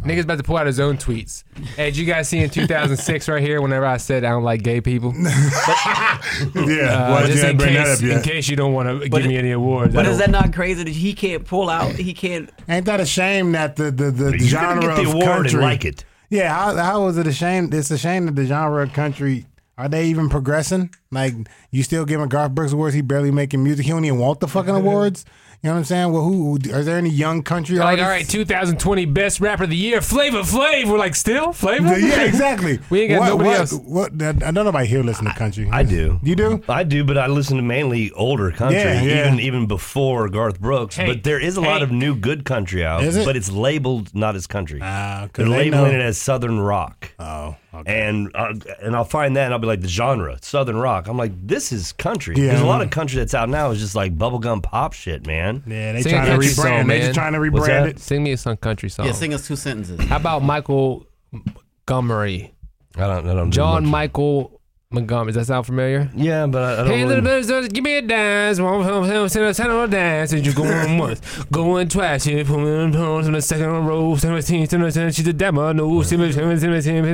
Niggas 0.00 0.22
about 0.22 0.38
to 0.38 0.44
pull 0.44 0.56
out 0.56 0.66
his 0.66 0.80
own 0.80 0.96
tweets. 0.96 1.44
Hey, 1.76 1.86
did 1.86 1.96
you 1.96 2.04
guys 2.06 2.28
see 2.28 2.38
in 2.38 2.50
2006 2.50 3.28
right 3.28 3.42
here? 3.42 3.60
Whenever 3.60 3.84
I 3.86 3.96
said 3.98 4.24
I 4.24 4.30
don't 4.30 4.42
like 4.44 4.62
gay 4.62 4.80
people, 4.80 5.12
Yeah, 5.18 5.26
uh, 5.26 7.10
why 7.10 7.22
did 7.22 7.32
just 7.32 7.42
you 7.42 7.50
in 7.50 7.56
bring 7.56 7.74
that 7.74 7.84
case, 7.86 7.96
up 7.98 8.02
in 8.02 8.08
yet? 8.08 8.24
case 8.24 8.48
you 8.48 8.56
don't 8.56 8.72
want 8.72 8.88
to 8.88 9.08
But 9.10 9.18
give 9.22 9.28
me 9.28 9.36
any 9.36 9.50
awards. 9.52 9.94
But 9.94 10.06
is 10.06 10.18
that 10.18 10.30
not 10.30 10.52
crazy 10.52 10.82
that 10.84 10.90
he 10.90 11.12
can't 11.14 11.44
pull 11.44 11.68
out? 11.68 11.92
He 11.94 12.14
can't. 12.14 12.50
Ain't 12.68 12.86
that 12.86 13.00
a 13.00 13.06
shame 13.06 13.52
that 13.52 13.76
the 13.76 13.90
the, 13.90 14.10
the 14.10 14.30
You're 14.30 14.38
genre 14.40 14.80
gonna 14.82 14.96
get 14.96 15.02
the 15.04 15.08
of 15.10 15.14
award 15.14 15.24
country? 15.26 15.52
and 15.54 15.62
like 15.62 15.84
it. 15.84 16.04
Yeah, 16.30 16.52
how, 16.54 16.76
how 16.76 17.06
is 17.08 17.16
it 17.16 17.26
a 17.26 17.32
shame? 17.32 17.70
It's 17.72 17.90
a 17.90 17.98
shame 17.98 18.26
that 18.26 18.36
the 18.36 18.44
genre 18.44 18.82
of 18.82 18.92
country 18.92 19.46
are 19.78 19.88
they 19.88 20.06
even 20.06 20.28
progressing? 20.28 20.90
Like 21.10 21.34
you 21.70 21.82
still 21.82 22.04
giving 22.04 22.28
Garth 22.28 22.52
Brooks 22.52 22.72
awards? 22.72 22.94
He 22.94 23.00
barely 23.00 23.30
making 23.30 23.62
music. 23.62 23.86
He 23.86 23.92
don't 23.92 24.04
even 24.04 24.18
want 24.18 24.40
the 24.40 24.48
fucking 24.48 24.74
awards. 24.74 25.24
You 25.60 25.70
know 25.70 25.74
what 25.74 25.78
I'm 25.78 25.84
saying? 25.86 26.12
Well, 26.12 26.22
who 26.22 26.54
are 26.72 26.84
there 26.84 26.98
any 26.98 27.10
young 27.10 27.42
country 27.42 27.78
like, 27.78 27.98
artists? 27.98 28.04
all 28.04 28.10
right, 28.10 28.28
2020 28.28 29.06
best 29.06 29.40
rapper 29.40 29.64
of 29.64 29.70
the 29.70 29.76
year, 29.76 30.00
Flavor 30.00 30.42
Flav. 30.42 30.86
We're 30.86 30.98
like, 30.98 31.16
still 31.16 31.52
Flavor? 31.52 31.98
Yeah, 31.98 32.22
exactly. 32.22 32.78
We 32.90 33.00
ain't 33.02 33.10
got 33.10 33.18
what, 33.20 33.28
nobody 33.30 33.48
what, 33.48 33.58
else. 33.58 33.72
What, 33.72 34.22
I 34.22 34.32
don't 34.52 34.54
nobody 34.64 34.86
here 34.86 35.02
listen 35.02 35.24
to 35.24 35.32
country. 35.34 35.68
I 35.72 35.82
do. 35.82 36.20
You 36.22 36.36
do? 36.36 36.62
I 36.68 36.84
do, 36.84 37.02
but 37.02 37.18
I 37.18 37.26
listen 37.26 37.56
to 37.56 37.62
mainly 37.64 38.12
older 38.12 38.52
country, 38.52 38.78
Yeah, 38.78 39.02
yeah. 39.02 39.26
even 39.26 39.40
even 39.40 39.66
before 39.66 40.28
Garth 40.28 40.60
Brooks. 40.60 40.94
Hey, 40.94 41.06
but 41.12 41.24
there 41.24 41.40
is 41.40 41.56
a 41.56 41.60
lot 41.60 41.82
of 41.82 41.90
new 41.90 42.14
good 42.14 42.44
country 42.44 42.84
out, 42.84 43.02
Is 43.02 43.16
it? 43.16 43.24
but 43.24 43.36
it's 43.36 43.50
labeled 43.50 44.14
not 44.14 44.36
as 44.36 44.46
country. 44.46 44.78
Ah, 44.80 45.26
'cause 45.32 45.44
They're 45.44 45.48
labeling 45.48 45.90
know- 45.92 45.98
it 45.98 46.02
as 46.02 46.18
Southern 46.18 46.60
rock. 46.60 47.10
Oh, 47.18 47.56
okay. 47.80 48.08
And 48.08 48.30
uh, 48.34 48.54
and 48.82 48.94
I'll 48.96 49.04
find 49.04 49.36
that 49.36 49.44
and 49.44 49.52
I'll 49.54 49.58
be 49.60 49.66
like 49.66 49.80
the 49.80 49.88
genre 49.88 50.38
Southern 50.42 50.76
rock. 50.76 51.08
I'm 51.08 51.16
like 51.16 51.32
this 51.46 51.72
is 51.72 51.92
country. 51.92 52.34
Yeah. 52.36 52.48
There's 52.48 52.60
a 52.60 52.66
lot 52.66 52.82
of 52.82 52.90
country 52.90 53.18
that's 53.18 53.34
out 53.34 53.48
now 53.48 53.70
is 53.70 53.78
just 53.80 53.94
like 53.94 54.16
bubblegum 54.16 54.62
pop 54.62 54.92
shit, 54.92 55.26
man. 55.26 55.62
Yeah, 55.66 55.92
they 55.92 56.02
Sing 56.02 56.12
trying 56.12 56.22
a 56.22 56.26
to 56.26 56.32
country 56.32 56.48
song, 56.48 56.64
rebrand. 56.66 56.76
They 56.78 56.84
man. 56.84 57.00
just 57.00 57.14
trying 57.14 57.32
to 57.32 57.38
What's 57.40 57.68
rebrand 57.68 57.84
that? 57.84 57.88
it. 57.88 57.98
Sing 58.00 58.22
me 58.22 58.32
a 58.32 58.36
some 58.36 58.56
country 58.56 58.88
song. 58.88 59.06
Yeah, 59.06 59.12
sing 59.12 59.34
us 59.34 59.46
two 59.46 59.56
sentences. 59.56 60.00
How 60.06 60.16
about 60.16 60.42
Michael 60.42 61.06
Montgomery? 61.32 62.54
I 62.96 63.00
don't. 63.06 63.28
I 63.28 63.34
don't. 63.34 63.50
do 63.50 63.54
John 63.54 63.84
much. 63.84 63.90
Michael 63.92 64.57
Montgomery. 64.90 65.32
Does 65.34 65.46
that 65.46 65.52
sound 65.52 65.66
familiar? 65.66 66.08
Yeah, 66.16 66.46
but 66.46 66.62
I, 66.62 66.72
I 66.72 66.76
don't 66.76 66.86
Hey, 66.86 67.04
little 67.04 67.22
really, 67.22 67.46
brothers, 67.46 67.68
give 67.68 67.84
me 67.84 67.98
a 67.98 68.00
dance. 68.02 68.58
One, 68.58 68.80
one, 68.80 69.00
one, 69.06 69.28
send 69.28 69.44
a 69.44 69.52
send 69.52 69.70
a 69.70 69.86
dance. 69.86 70.32
And 70.32 70.46
you 70.46 70.54
go 70.54 70.64
on 70.64 70.96
once, 70.96 71.20
going 71.52 71.88
twice. 71.88 72.26
You 72.26 72.42
put 72.42 72.58
me 72.58 72.70
on 72.70 72.94
pause 72.94 73.26
in 73.26 73.34
the 73.34 73.42
second 73.42 73.66
row. 73.86 74.16
Seventeen, 74.16 74.66
seventeen, 74.66 75.10
she's 75.10 75.26
a 75.28 75.34
demo. 75.34 75.72
No, 75.72 76.00
seventeen, 76.00 76.32
seventeen, 76.32 76.82
seventeen. 76.82 77.04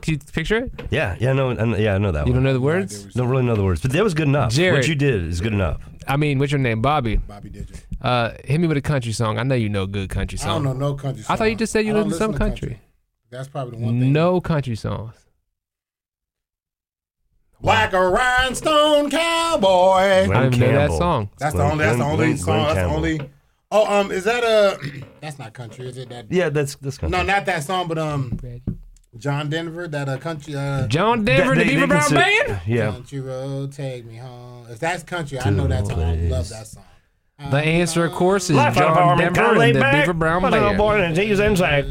Can 0.00 0.14
you 0.14 0.18
picture 0.32 0.56
it? 0.56 0.72
yeah, 0.90 1.16
yeah, 1.20 1.34
no, 1.34 1.50
I 1.50 1.54
know- 1.66 1.76
yeah, 1.76 1.94
I 1.94 1.98
know 1.98 2.10
that 2.10 2.20
one. 2.20 2.28
You 2.28 2.32
one. 2.32 2.42
don't 2.42 2.44
know 2.44 2.52
the 2.54 2.60
words? 2.62 3.04
Don't 3.12 3.28
really 3.28 3.44
know 3.44 3.54
the 3.54 3.64
words, 3.64 3.82
but 3.82 3.92
that 3.92 4.02
was 4.02 4.14
good 4.14 4.28
enough. 4.28 4.50
Jared. 4.52 4.78
What 4.78 4.88
you 4.88 4.94
did 4.94 5.26
is 5.26 5.42
good 5.42 5.52
enough. 5.52 5.82
I 6.08 6.16
mean, 6.16 6.38
what's 6.38 6.52
your 6.52 6.58
name, 6.58 6.80
Bobby? 6.80 7.16
Bobby 7.16 7.50
Digital. 7.50 7.76
Uh, 8.00 8.30
hit 8.44 8.58
me 8.60 8.66
with 8.66 8.78
a 8.78 8.82
country 8.82 9.12
song. 9.12 9.38
I 9.38 9.42
know 9.42 9.54
you 9.54 9.68
know 9.68 9.82
a 9.82 9.86
good 9.86 10.08
country 10.08 10.38
I 10.40 10.46
don't 10.46 10.64
know 10.64 10.72
no 10.72 10.94
country. 10.94 11.22
I 11.28 11.36
thought 11.36 11.44
you 11.50 11.54
just 11.56 11.72
said 11.72 11.84
you 11.84 11.92
I 11.92 11.96
don't 11.96 12.08
listened 12.08 12.32
to 12.34 12.38
some 12.38 12.48
listen 12.48 12.48
country. 12.70 12.80
That's 13.30 13.48
probably 13.48 13.78
the 13.78 13.84
one 13.84 14.00
thing. 14.00 14.12
No 14.12 14.40
country 14.40 14.76
songs. 14.76 15.14
Like 17.60 17.92
a 17.94 18.08
rhinestone 18.08 19.10
cowboy. 19.10 19.66
I 19.66 20.26
Glen 20.26 20.30
don't 20.42 20.54
even 20.54 20.60
know 20.60 20.66
that 20.72 20.78
Campbell. 20.80 20.98
song. 20.98 21.30
That's 21.38 21.52
the 21.54 21.58
Glen- 21.60 21.70
only. 21.72 21.84
That's 21.84 21.96
the 21.96 22.02
Glen- 22.04 22.12
only 22.12 22.26
Glen- 22.26 22.36
song. 22.38 22.44
Glen 22.46 22.58
That's 22.64 22.74
the 22.74 22.80
Campbell. 22.80 22.96
only. 22.96 23.30
Oh, 23.70 24.00
um, 24.00 24.12
is 24.12 24.24
that 24.24 24.44
a? 24.44 24.78
That's 25.20 25.38
not 25.38 25.52
country, 25.54 25.88
is 25.88 25.96
it? 25.96 26.08
That 26.10 26.26
Yeah, 26.30 26.50
that's 26.50 26.74
that's 26.76 26.98
country. 26.98 27.16
no, 27.18 27.24
not 27.24 27.46
that 27.46 27.64
song, 27.64 27.88
but 27.88 27.96
um, 27.98 28.38
John 29.16 29.48
Denver, 29.48 29.88
that 29.88 30.08
uh, 30.08 30.18
country. 30.18 30.54
Uh, 30.54 30.86
John 30.88 31.24
Denver, 31.24 31.54
They- 31.54 31.64
the 31.64 31.70
they 31.70 31.74
Beaver 31.76 31.86
Brown 31.86 32.10
Band. 32.14 32.60
Yeah, 32.66 32.90
Country 32.92 33.20
road, 33.20 33.72
take 33.72 34.04
me 34.04 34.16
home. 34.16 34.66
If 34.68 34.78
that's 34.78 35.02
country, 35.02 35.40
I 35.40 35.48
know 35.50 35.66
that 35.66 35.86
song. 35.86 36.00
I 36.02 36.14
love 36.16 36.48
that 36.50 36.66
song. 36.66 36.84
The 37.50 37.56
answer, 37.56 38.04
of 38.04 38.12
course, 38.12 38.50
is 38.50 38.56
Life 38.56 38.74
John 38.76 39.18
Denver 39.18 39.60
and 39.62 39.74
the. 39.76 39.80
Beaver 39.92 40.12
Brown 40.12 40.42
But 40.42 40.52
little 40.52 40.68
Band. 40.68 40.78
boy 40.78 41.00
and 41.00 41.16
he's 41.16 41.40
inside. 41.40 41.86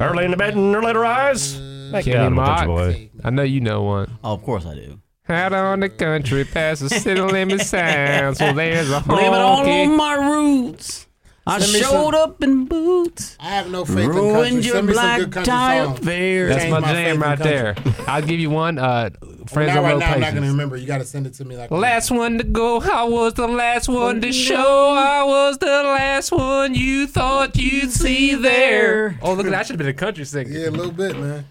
Early 0.00 0.24
in 0.24 0.30
the 0.30 0.36
bed 0.36 0.54
and 0.54 0.74
early 0.76 0.92
to 0.92 0.98
rise. 0.98 1.56
Thank 1.90 2.04
Kenny 2.04 2.16
God, 2.16 2.26
I'm 2.26 2.38
a 2.38 2.44
country 2.44 2.66
Mock. 2.66 2.66
boy. 2.66 3.10
I 3.24 3.30
know 3.30 3.42
you 3.42 3.60
know 3.60 3.82
one. 3.82 4.18
Oh, 4.22 4.34
of 4.34 4.42
course 4.42 4.66
I 4.66 4.74
do. 4.74 5.00
Out 5.28 5.52
on 5.52 5.80
the 5.80 5.88
country, 5.88 6.44
past 6.44 6.82
the 6.82 6.88
city 6.90 7.20
limit 7.20 7.60
sound. 7.62 8.36
So 8.36 8.52
there's 8.52 8.90
a 8.90 9.00
Blame 9.00 9.32
it 9.32 9.40
all 9.40 9.66
on 9.68 9.96
my 9.96 10.14
roots. 10.14 11.05
I 11.48 11.60
Send 11.60 11.72
me 11.74 11.78
showed 11.80 11.90
some- 11.90 12.14
up 12.14 12.42
in 12.42 12.64
boots. 12.64 13.36
I 13.38 13.50
have 13.50 13.70
no 13.70 13.84
faith 13.84 13.98
in 13.98 14.04
country. 14.10 14.20
Ruined 14.20 14.64
your 14.64 14.74
Send 14.74 14.86
me 14.88 14.94
some 14.94 15.02
black 15.02 15.18
good 15.20 15.32
country 15.32 15.50
tie 15.52 15.84
songs. 15.84 15.98
affair. 16.00 16.48
That's 16.48 16.62
Change 16.62 16.70
my 16.72 16.80
my 16.80 16.92
jam 16.92 17.14
in 17.14 17.20
right 17.20 17.38
country. 17.38 17.54
there. 17.56 17.74
I'll 18.08 18.22
give 18.22 18.40
you 18.40 18.50
one. 18.50 18.78
Uh, 18.78 19.10
Friends 19.46 19.68
now, 19.68 19.78
on 19.78 19.84
right 19.84 19.92
Road 19.92 19.98
now, 20.00 20.12
I'm 20.14 20.20
not 20.20 20.34
gonna 20.34 20.48
remember. 20.48 20.76
You 20.76 20.88
got 20.88 20.98
to 20.98 21.04
send 21.04 21.24
it 21.28 21.34
to 21.34 21.44
me 21.44 21.56
like 21.56 21.70
Last 21.70 22.10
one 22.10 22.38
to 22.38 22.42
go. 22.44 22.80
I 22.80 23.04
was 23.04 23.34
the 23.34 23.46
last 23.46 23.88
one 23.88 24.20
to 24.22 24.32
show. 24.32 24.90
I 24.98 25.22
was 25.22 25.58
the 25.58 25.66
last 25.66 26.32
one 26.32 26.74
you 26.74 27.06
thought 27.06 27.56
you'd 27.56 27.92
see 27.92 28.34
there. 28.34 29.16
Oh, 29.22 29.34
look 29.34 29.46
at 29.46 29.52
that. 29.52 29.60
I 29.60 29.62
should 29.62 29.74
have 29.74 29.78
been 29.78 29.86
a 29.86 29.92
country 29.94 30.24
singer. 30.24 30.50
Yeah, 30.50 30.68
a 30.68 30.70
little 30.70 30.90
bit, 30.90 31.16
man. 31.16 31.44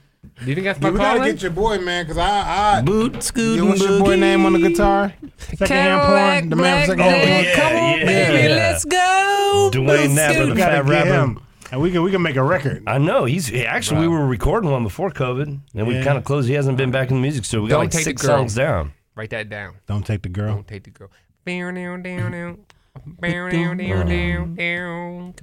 Do 0.44 0.46
you 0.50 0.56
think 0.56 0.66
that's 0.66 0.80
Yeah, 0.80 0.88
my 0.88 0.92
we 0.92 0.98
gotta 0.98 1.20
calling? 1.20 1.34
get 1.34 1.42
your 1.42 1.52
boy, 1.52 1.80
man, 1.80 2.04
because 2.06 2.18
I, 2.18 2.78
I, 2.78 2.82
Boot 2.82 3.24
scooting 3.24 3.64
Yeah, 3.64 3.70
what's 3.70 3.82
your 3.82 4.00
boy 4.00 4.16
name 4.18 4.46
on 4.46 4.54
the 4.54 4.60
guitar? 4.70 5.14
Secondhand 5.38 6.02
porn. 6.02 6.50
The 6.50 6.56
man 6.58 6.80
with 6.82 6.88
secondhand 7.00 7.28
porn. 7.28 7.46
yeah, 7.46 7.56
Come 7.56 7.76
on, 7.78 8.00
yeah, 8.00 8.06
baby, 8.06 8.50
yeah. 8.50 8.56
let's 8.56 8.86
go. 8.86 9.70
Dwayne 9.74 10.14
Napper, 10.16 10.46
the 10.46 10.52
We 10.52 10.58
gotta 10.58 10.76
fat 10.78 10.86
get 10.86 10.92
rapper. 10.92 11.10
him, 11.10 11.40
and 11.72 11.82
we 11.82 11.92
can 11.92 12.04
we 12.04 12.12
can 12.12 12.22
make 12.22 12.36
a 12.36 12.44
record. 12.44 12.84
I 12.86 12.98
know 12.98 13.24
he's 13.26 13.48
he- 13.48 13.66
actually 13.66 14.02
we 14.02 14.08
were 14.10 14.26
recording 14.26 14.72
one 14.72 14.84
before 14.84 15.10
COVID, 15.10 15.60
and 15.74 15.88
we 15.88 15.96
Yeah. 15.96 16.04
kind 16.04 16.18
of 16.18 16.26
closed. 16.26 16.50
He 16.50 16.54
hasn't 16.56 16.78
been 16.78 16.92
back 16.92 17.10
in 17.12 17.16
the 17.18 17.22
music 17.22 17.46
studio. 17.46 17.64
We 17.64 17.70
got 17.70 17.76
Don't 17.78 17.84
like 17.86 17.92
take 17.92 18.00
the 18.04 18.10
six 18.10 18.22
girl. 18.22 18.38
songs 18.40 18.56
down. 18.56 18.92
Write 19.16 19.30
that 19.30 19.50
down. 19.50 19.76
Don't 19.88 20.06
take 20.06 20.22
the 20.24 20.30
girl. 20.30 20.54
Don't 20.56 20.68
take 20.68 20.84
the 20.84 20.90
girl. 20.90 21.10
Bow, 21.46 21.72
down, 21.72 22.02
down, 22.04 22.32
down. 22.34 22.58
Bow, 23.06 23.50
down, 23.50 23.78
down, 23.78 23.78
down, 23.78 24.08
down. 24.08 24.56
Down, 24.56 25.34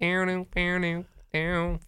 down, 0.00 0.46
down, 0.54 1.06
down, 1.32 1.80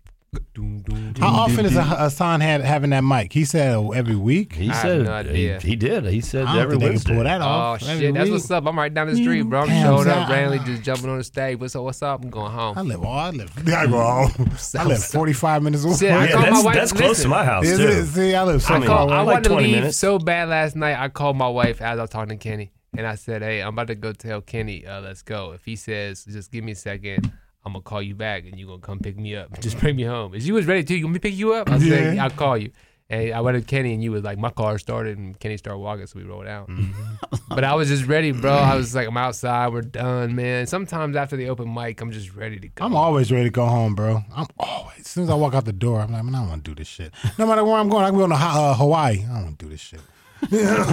How 1.18 1.28
often 1.28 1.66
is 1.66 1.76
a 1.76 1.82
Hassan 1.82 2.40
had 2.40 2.62
having 2.62 2.88
that 2.90 3.04
mic? 3.04 3.32
He 3.34 3.44
said 3.44 3.74
oh, 3.74 3.92
every 3.92 4.16
week. 4.16 4.54
He 4.54 4.70
I 4.70 4.72
have 4.74 4.82
said 4.82 5.02
no 5.04 5.12
idea. 5.12 5.60
He, 5.60 5.70
he 5.70 5.76
did. 5.76 6.06
He 6.06 6.22
said 6.22 6.46
I 6.46 6.54
don't 6.54 6.62
every 6.62 6.70
think 6.78 6.80
they 6.80 6.86
can 6.86 6.92
Wednesday. 6.94 7.14
pull 7.14 7.24
that 7.24 7.40
Oh 7.42 7.44
off. 7.44 7.80
shit, 7.80 7.88
every 7.90 8.10
that's 8.12 8.24
week. 8.24 8.32
what's 8.32 8.50
up. 8.50 8.66
I'm 8.66 8.78
right 8.78 8.92
down 8.92 9.08
the 9.08 9.16
street, 9.16 9.42
bro. 9.42 9.60
I'm 9.62 9.68
Damn, 9.68 9.84
showing 9.86 10.08
up 10.08 10.28
I- 10.28 10.32
randomly, 10.32 10.64
just 10.64 10.82
jumping 10.82 11.10
on 11.10 11.18
the 11.18 11.24
stage. 11.24 11.58
What's 11.60 11.76
up? 11.76 11.82
What's 11.84 12.02
up? 12.02 12.24
I'm 12.24 12.30
going 12.30 12.50
home. 12.50 12.78
I 12.78 12.80
live. 12.80 13.04
Oh, 13.04 13.08
I 13.08 13.30
live. 13.30 13.52
I 13.68 13.86
go 13.86 14.00
home. 14.00 14.50
I 14.78 14.84
live 14.86 15.04
45 15.04 15.62
minutes 15.62 15.84
away. 15.84 15.94
See, 15.94 16.08
I 16.08 16.24
Yeah, 16.24 16.32
called 16.32 16.44
my 16.44 16.50
that's, 16.50 16.64
wife- 16.64 16.74
that's 16.76 16.92
close 16.92 17.08
listen. 17.10 17.22
to 17.24 17.28
my 17.28 17.44
house 17.44 17.66
Is 17.66 17.78
too. 17.78 17.84
it? 17.88 18.06
See, 18.06 18.34
I 18.34 18.42
live 18.44 18.62
so 18.62 18.74
I, 18.74 18.78
mean, 18.78 18.88
far 18.88 18.96
call, 18.98 19.10
I 19.10 19.16
away. 19.16 19.24
like 19.26 19.26
wanted 19.34 19.42
to 19.44 19.48
20 19.50 19.66
leave 19.66 19.76
minutes. 19.76 19.98
so 19.98 20.18
bad 20.18 20.48
last 20.48 20.76
night. 20.76 20.98
I 20.98 21.08
called 21.10 21.36
my 21.36 21.48
wife 21.48 21.82
as 21.82 21.98
I 21.98 22.02
was 22.02 22.10
talking 22.10 22.38
to 22.38 22.42
Kenny, 22.42 22.72
and 22.96 23.06
I 23.06 23.16
said, 23.16 23.42
"Hey, 23.42 23.60
I'm 23.60 23.74
about 23.74 23.88
to 23.88 23.94
go 23.94 24.12
tell 24.12 24.40
Kenny, 24.40 24.86
uh, 24.86 25.02
let's 25.02 25.20
go. 25.22 25.52
If 25.52 25.64
he 25.66 25.76
says, 25.76 26.24
just 26.24 26.50
give 26.50 26.64
me 26.64 26.72
a 26.72 26.76
second, 26.76 27.30
I'm 27.64 27.72
gonna 27.72 27.82
call 27.82 28.02
you 28.02 28.14
back, 28.14 28.44
and 28.44 28.58
you're 28.58 28.68
gonna 28.68 28.80
come 28.80 28.98
pick 28.98 29.16
me 29.16 29.36
up. 29.36 29.58
Just 29.60 29.78
bring 29.78 29.96
me 29.96 30.02
home." 30.04 30.34
And 30.34 30.42
she 30.42 30.52
was 30.52 30.66
ready 30.66 30.82
to. 30.84 30.94
You 30.96 31.04
want 31.06 31.14
me 31.14 31.18
to 31.20 31.22
pick 31.28 31.34
you 31.34 31.52
up? 31.54 31.70
I 31.70 31.78
said, 31.78 32.14
Yeah. 32.16 32.24
"I'll 32.24 32.30
call 32.30 32.56
you." 32.58 32.70
And 33.10 33.34
I 33.34 33.40
went 33.42 33.58
to 33.58 33.62
Kenny, 33.62 33.92
and 33.92 34.02
you 34.02 34.10
was 34.10 34.22
like, 34.22 34.38
"My 34.38 34.50
car 34.50 34.78
started," 34.78 35.18
and 35.18 35.38
Kenny 35.38 35.56
started 35.58 35.78
walking, 35.78 36.06
so 36.06 36.18
we 36.18 36.24
rolled 36.24 36.46
out. 36.46 36.70
but 37.48 37.62
I 37.62 37.74
was 37.74 37.88
just 37.88 38.06
ready, 38.06 38.32
bro. 38.32 38.52
I 38.52 38.74
was 38.74 38.94
like, 38.94 39.06
"I'm 39.06 39.16
outside. 39.16 39.72
We're 39.72 39.82
done, 39.82 40.34
man." 40.34 40.66
Sometimes 40.66 41.14
after 41.14 41.36
the 41.36 41.48
open 41.50 41.72
mic, 41.72 42.00
I'm 42.00 42.10
just 42.10 42.34
ready 42.34 42.58
to 42.60 42.68
go. 42.68 42.84
I'm 42.84 42.96
always 42.96 43.30
ready 43.30 43.44
to 43.44 43.50
go 43.50 43.66
home, 43.66 43.94
bro. 43.94 44.22
I'm 44.34 44.46
always. 44.58 45.00
As 45.00 45.08
soon 45.08 45.24
as 45.24 45.30
I 45.30 45.34
walk 45.34 45.52
out 45.54 45.64
the 45.66 45.72
door, 45.72 46.00
I'm 46.00 46.10
like, 46.12 46.24
man, 46.24 46.34
I 46.34 46.38
don't 46.38 46.48
want 46.48 46.64
to 46.64 46.70
do 46.70 46.74
this 46.74 46.88
shit. 46.88 47.12
No 47.38 47.46
matter 47.46 47.64
where 47.64 47.74
I'm 47.76 47.88
going, 47.90 48.04
I 48.04 48.08
can 48.08 48.18
go 48.18 48.26
to 48.28 48.34
uh, 48.34 48.74
Hawaii. 48.74 49.24
I 49.24 49.34
don't 49.34 49.44
want 49.44 49.58
to 49.58 49.64
do 49.66 49.70
this 49.70 49.80
shit. 49.80 50.00
You 50.50 50.62
know 50.64 50.78
what 50.78 50.88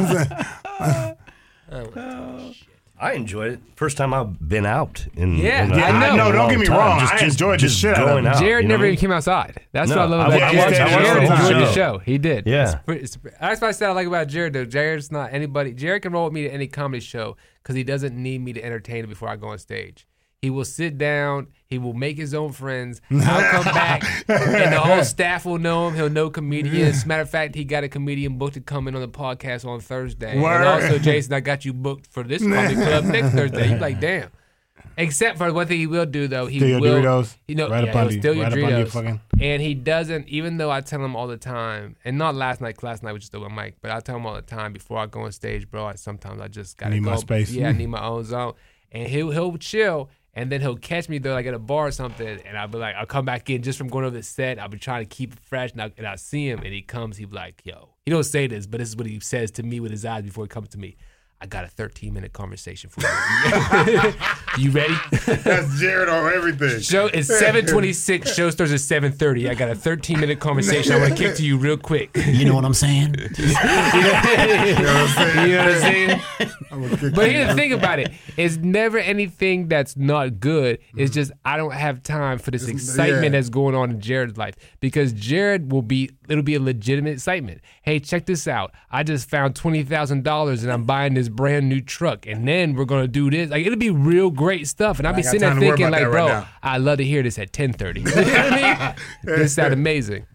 I'm 0.81 2.53
saying? 2.53 2.68
I 3.01 3.13
enjoyed 3.13 3.53
it. 3.53 3.59
First 3.75 3.95
time 3.95 4.13
I've 4.13 4.45
been 4.49 4.65
out 4.65 5.07
in 5.15 5.35
Yeah, 5.37 5.63
in 5.63 5.71
a- 5.71 5.77
yeah, 5.77 5.85
I 5.85 5.89
in 5.89 5.99
know. 5.99 6.13
a 6.13 6.17
No, 6.17 6.31
don't 6.33 6.49
get 6.49 6.59
me 6.59 6.65
time. 6.65 6.77
wrong. 6.77 6.99
I 6.99 7.19
enjoyed 7.23 7.53
the 7.53 7.57
just 7.67 7.79
shit 7.79 7.95
out 7.95 8.03
of 8.03 8.09
going 8.09 8.25
it. 8.25 8.29
out. 8.29 8.39
Jared 8.41 8.63
you 8.63 8.67
know 8.67 8.75
never 8.75 8.85
even 8.87 8.97
came 8.99 9.11
outside. 9.11 9.57
That's 9.71 9.89
No, 9.89 9.95
what 9.95 10.01
I 10.01 10.05
love 10.07 10.19
about 10.27 10.41
watched- 10.41 10.53
Jared. 10.53 10.73
I 10.75 10.83
watched 10.83 11.05
Jared 11.05 11.17
the 11.29 11.33
enjoyed 11.33 11.55
the 11.61 11.65
show. 11.67 11.73
show. 11.93 11.97
He 11.99 12.17
did. 12.17 12.45
Yeah. 12.45 12.79
It's 12.89 13.15
it's- 13.15 13.33
that's 13.39 13.61
what 13.61 13.67
I 13.69 13.71
said 13.71 13.89
I 13.89 13.93
like 13.93 14.07
about 14.07 14.27
Jared. 14.27 14.51
Though 14.53 14.65
Jared's 14.65 15.11
not 15.13 15.31
anybody. 15.33 15.71
Jared 15.73 16.01
can 16.01 16.11
roll 16.11 16.25
with 16.25 16.33
me 16.33 16.43
to 16.43 16.49
any 16.53 16.67
comedy 16.67 16.99
show 16.99 17.37
because 17.63 17.75
he 17.75 17.83
doesn't 17.85 18.15
need 18.21 18.41
me 18.41 18.51
to 18.51 18.61
entertain 18.63 19.05
him 19.05 19.09
before 19.09 19.29
I 19.29 19.37
go 19.37 19.47
on 19.47 19.59
stage. 19.59 20.05
He 20.41 20.49
will 20.49 20.65
sit 20.65 20.97
down. 20.97 21.47
He 21.69 21.77
will 21.77 21.93
make 21.93 22.17
his 22.17 22.33
own 22.33 22.51
friends. 22.51 22.99
I'll 23.11 23.51
come 23.51 23.63
back, 23.65 24.01
and 24.27 24.73
the 24.73 24.79
whole 24.79 25.03
staff 25.03 25.45
will 25.45 25.59
know 25.59 25.87
him. 25.87 25.93
He'll 25.95 26.09
know 26.09 26.31
comedians. 26.31 27.05
Matter 27.05 27.21
of 27.21 27.29
fact, 27.29 27.53
he 27.53 27.63
got 27.63 27.83
a 27.83 27.87
comedian 27.89 28.39
booked 28.39 28.55
to 28.55 28.59
come 28.61 28.87
in 28.87 28.95
on 28.95 29.01
the 29.01 29.07
podcast 29.07 29.65
on 29.67 29.79
Thursday. 29.79 30.39
Word. 30.39 30.61
And 30.61 30.67
also, 30.67 30.97
Jason, 30.97 31.33
I 31.33 31.41
got 31.41 31.65
you 31.65 31.73
booked 31.73 32.07
for 32.07 32.23
this 32.23 32.41
comedy 32.41 32.73
club 32.87 33.03
next 33.05 33.35
Thursday. 33.35 33.71
You 33.71 33.77
like, 33.77 33.99
damn. 33.99 34.29
Except 34.97 35.37
for 35.37 35.53
one 35.53 35.67
thing 35.67 35.77
he 35.77 35.85
will 35.87 36.07
do 36.07 36.27
though, 36.27 36.47
he 36.47 36.57
Steal 36.57 36.69
your 36.69 36.79
will. 36.81 37.03
Doritos 37.03 37.37
You 37.47 37.55
know, 37.55 37.69
right 37.69 37.85
yeah, 37.85 37.93
he'll 38.01 38.11
you, 38.13 38.19
steal 38.19 38.33
your 38.33 38.43
right 38.45 38.51
up 38.53 38.57
under 38.63 38.77
your 38.79 38.85
Doritos. 38.87 38.91
fucking- 38.91 39.21
And 39.39 39.61
he 39.61 39.73
doesn't, 39.75 40.27
even 40.27 40.57
though 40.57 40.71
I 40.71 40.81
tell 40.81 41.03
him 41.05 41.15
all 41.15 41.27
the 41.27 41.37
time, 41.37 41.95
and 42.03 42.17
not 42.17 42.33
last 42.35 42.59
night, 42.61 42.81
last 42.81 43.03
night 43.03 43.11
was 43.13 43.21
just 43.21 43.35
over 43.35 43.47
mic, 43.49 43.75
but 43.81 43.91
I 43.91 43.99
tell 43.99 44.15
him 44.17 44.25
all 44.25 44.33
the 44.33 44.41
time 44.41 44.73
before 44.73 44.97
I 44.97 45.05
go 45.05 45.21
on 45.21 45.31
stage, 45.31 45.69
bro. 45.69 45.85
I, 45.85 45.93
sometimes 45.95 46.41
I 46.41 46.47
just 46.47 46.77
gotta 46.77 46.95
Need 46.95 47.03
go. 47.03 47.11
my 47.11 47.15
space. 47.17 47.51
Yeah, 47.51 47.69
I 47.69 47.71
need 47.73 47.87
my 47.89 48.03
own 48.03 48.23
zone. 48.25 48.53
And 48.91 49.07
he'll 49.07 49.29
he'll 49.29 49.55
chill, 49.57 50.09
and 50.39 50.49
then 50.49 50.61
he'll 50.61 50.77
catch 50.77 51.09
me 51.09 51.17
though, 51.17 51.33
like 51.33 51.45
at 51.47 51.53
a 51.53 51.59
bar 51.59 51.87
or 51.87 51.91
something, 51.91 52.25
and 52.45 52.57
I'll 52.57 52.69
be 52.69 52.77
like, 52.77 52.95
I'll 52.95 53.05
come 53.05 53.25
back 53.25 53.49
in 53.49 53.61
just 53.61 53.77
from 53.77 53.89
going 53.89 54.05
over 54.05 54.15
the 54.15 54.23
set. 54.23 54.57
I'll 54.57 54.69
be 54.69 54.77
trying 54.77 55.03
to 55.03 55.09
keep 55.09 55.33
it 55.33 55.39
fresh, 55.41 55.73
and 55.73 55.81
I, 55.81 55.91
and 55.97 56.07
I 56.07 56.15
see 56.15 56.47
him, 56.49 56.59
and 56.59 56.73
he 56.73 56.81
comes, 56.81 57.17
he 57.17 57.25
be 57.25 57.35
like, 57.35 57.61
yo, 57.65 57.89
he 58.05 58.11
don't 58.11 58.23
say 58.23 58.47
this, 58.47 58.65
but 58.65 58.79
this 58.79 58.87
is 58.87 58.95
what 58.95 59.05
he 59.05 59.19
says 59.19 59.51
to 59.51 59.63
me 59.63 59.81
with 59.81 59.91
his 59.91 60.05
eyes 60.05 60.23
before 60.23 60.45
he 60.45 60.47
comes 60.47 60.69
to 60.69 60.77
me. 60.77 60.95
I 61.41 61.45
got 61.45 61.63
a 61.63 61.67
13 61.69 62.13
minute 62.13 62.33
conversation 62.33 62.89
for 62.89 62.99
you. 62.99 64.13
you 64.57 64.71
ready? 64.71 64.93
That's 65.25 65.79
Jared 65.79 66.09
on 66.09 66.33
everything. 66.33 66.81
Show 66.81 67.07
is 67.07 67.27
726. 67.27 68.35
Show 68.35 68.49
starts 68.49 68.73
at 68.73 68.81
730. 68.81 69.49
I 69.49 69.53
got 69.53 69.69
a 69.69 69.75
13 69.75 70.19
minute 70.19 70.41
conversation 70.41 70.91
I 70.91 70.97
want 70.97 71.15
to 71.15 71.23
kick 71.23 71.37
to 71.37 71.45
you 71.45 71.57
real 71.57 71.77
quick. 71.77 72.17
You 72.39 72.45
know 72.45 72.55
what 72.55 72.63
I'm 72.63 72.73
saying? 72.73 73.15
you 73.15 73.47
know 73.47 73.53
what 73.53 73.65
I'm 73.65 75.07
saying? 75.07 75.49
You 75.49 75.55
know 75.55 75.65
what 75.65 75.73
I'm 75.73 75.79
saying? 75.79 76.21
I'm 76.71 77.11
but 77.11 77.29
here's 77.29 77.47
the 77.49 77.55
thing 77.55 77.73
about 77.73 77.99
it: 77.99 78.11
it's 78.37 78.55
never 78.57 78.97
anything 78.97 79.67
that's 79.67 79.97
not 79.97 80.39
good. 80.39 80.79
It's 80.95 81.13
just 81.13 81.31
I 81.43 81.57
don't 81.57 81.73
have 81.73 82.03
time 82.03 82.37
for 82.37 82.51
this 82.51 82.67
excitement 82.67 83.23
yeah. 83.23 83.29
that's 83.29 83.49
going 83.49 83.75
on 83.75 83.89
in 83.89 83.99
Jared's 83.99 84.37
life 84.37 84.55
because 84.79 85.11
Jared 85.13 85.71
will 85.71 85.81
be. 85.81 86.11
It'll 86.29 86.43
be 86.43 86.55
a 86.55 86.59
legitimate 86.59 87.11
excitement. 87.13 87.61
Hey, 87.81 87.99
check 87.99 88.25
this 88.25 88.47
out! 88.47 88.71
I 88.91 89.03
just 89.03 89.29
found 89.29 89.55
twenty 89.55 89.83
thousand 89.83 90.23
dollars 90.23 90.63
and 90.63 90.71
I'm 90.71 90.83
buying 90.85 91.13
this 91.15 91.27
brand 91.29 91.67
new 91.69 91.81
truck, 91.81 92.25
and 92.27 92.47
then 92.47 92.75
we're 92.75 92.85
gonna 92.85 93.07
do 93.07 93.29
this. 93.29 93.49
Like 93.49 93.65
it'll 93.65 93.79
be 93.79 93.89
real 93.89 94.29
great 94.29 94.67
stuff, 94.67 94.99
and 94.99 95.07
I'll 95.07 95.13
be 95.15 95.23
sitting 95.23 95.41
there 95.41 95.49
time 95.49 95.59
to 95.59 95.65
worry 95.67 95.77
thinking, 95.77 95.91
like, 95.91 96.03
that 96.03 96.11
bro, 96.11 96.27
now. 96.27 96.47
I 96.63 96.77
love 96.77 96.99
to 96.99 97.03
hear 97.03 97.23
this 97.23 97.37
at 97.39 97.51
ten 97.51 97.73
thirty. 97.73 98.01
you 98.05 98.05
know 98.07 98.21
what 98.21 98.27
I 98.53 98.95
mean? 99.25 99.37
This 99.39 99.55
sound 99.55 99.73
amazing. 99.73 100.25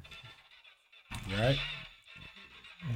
Right? 1.39 1.57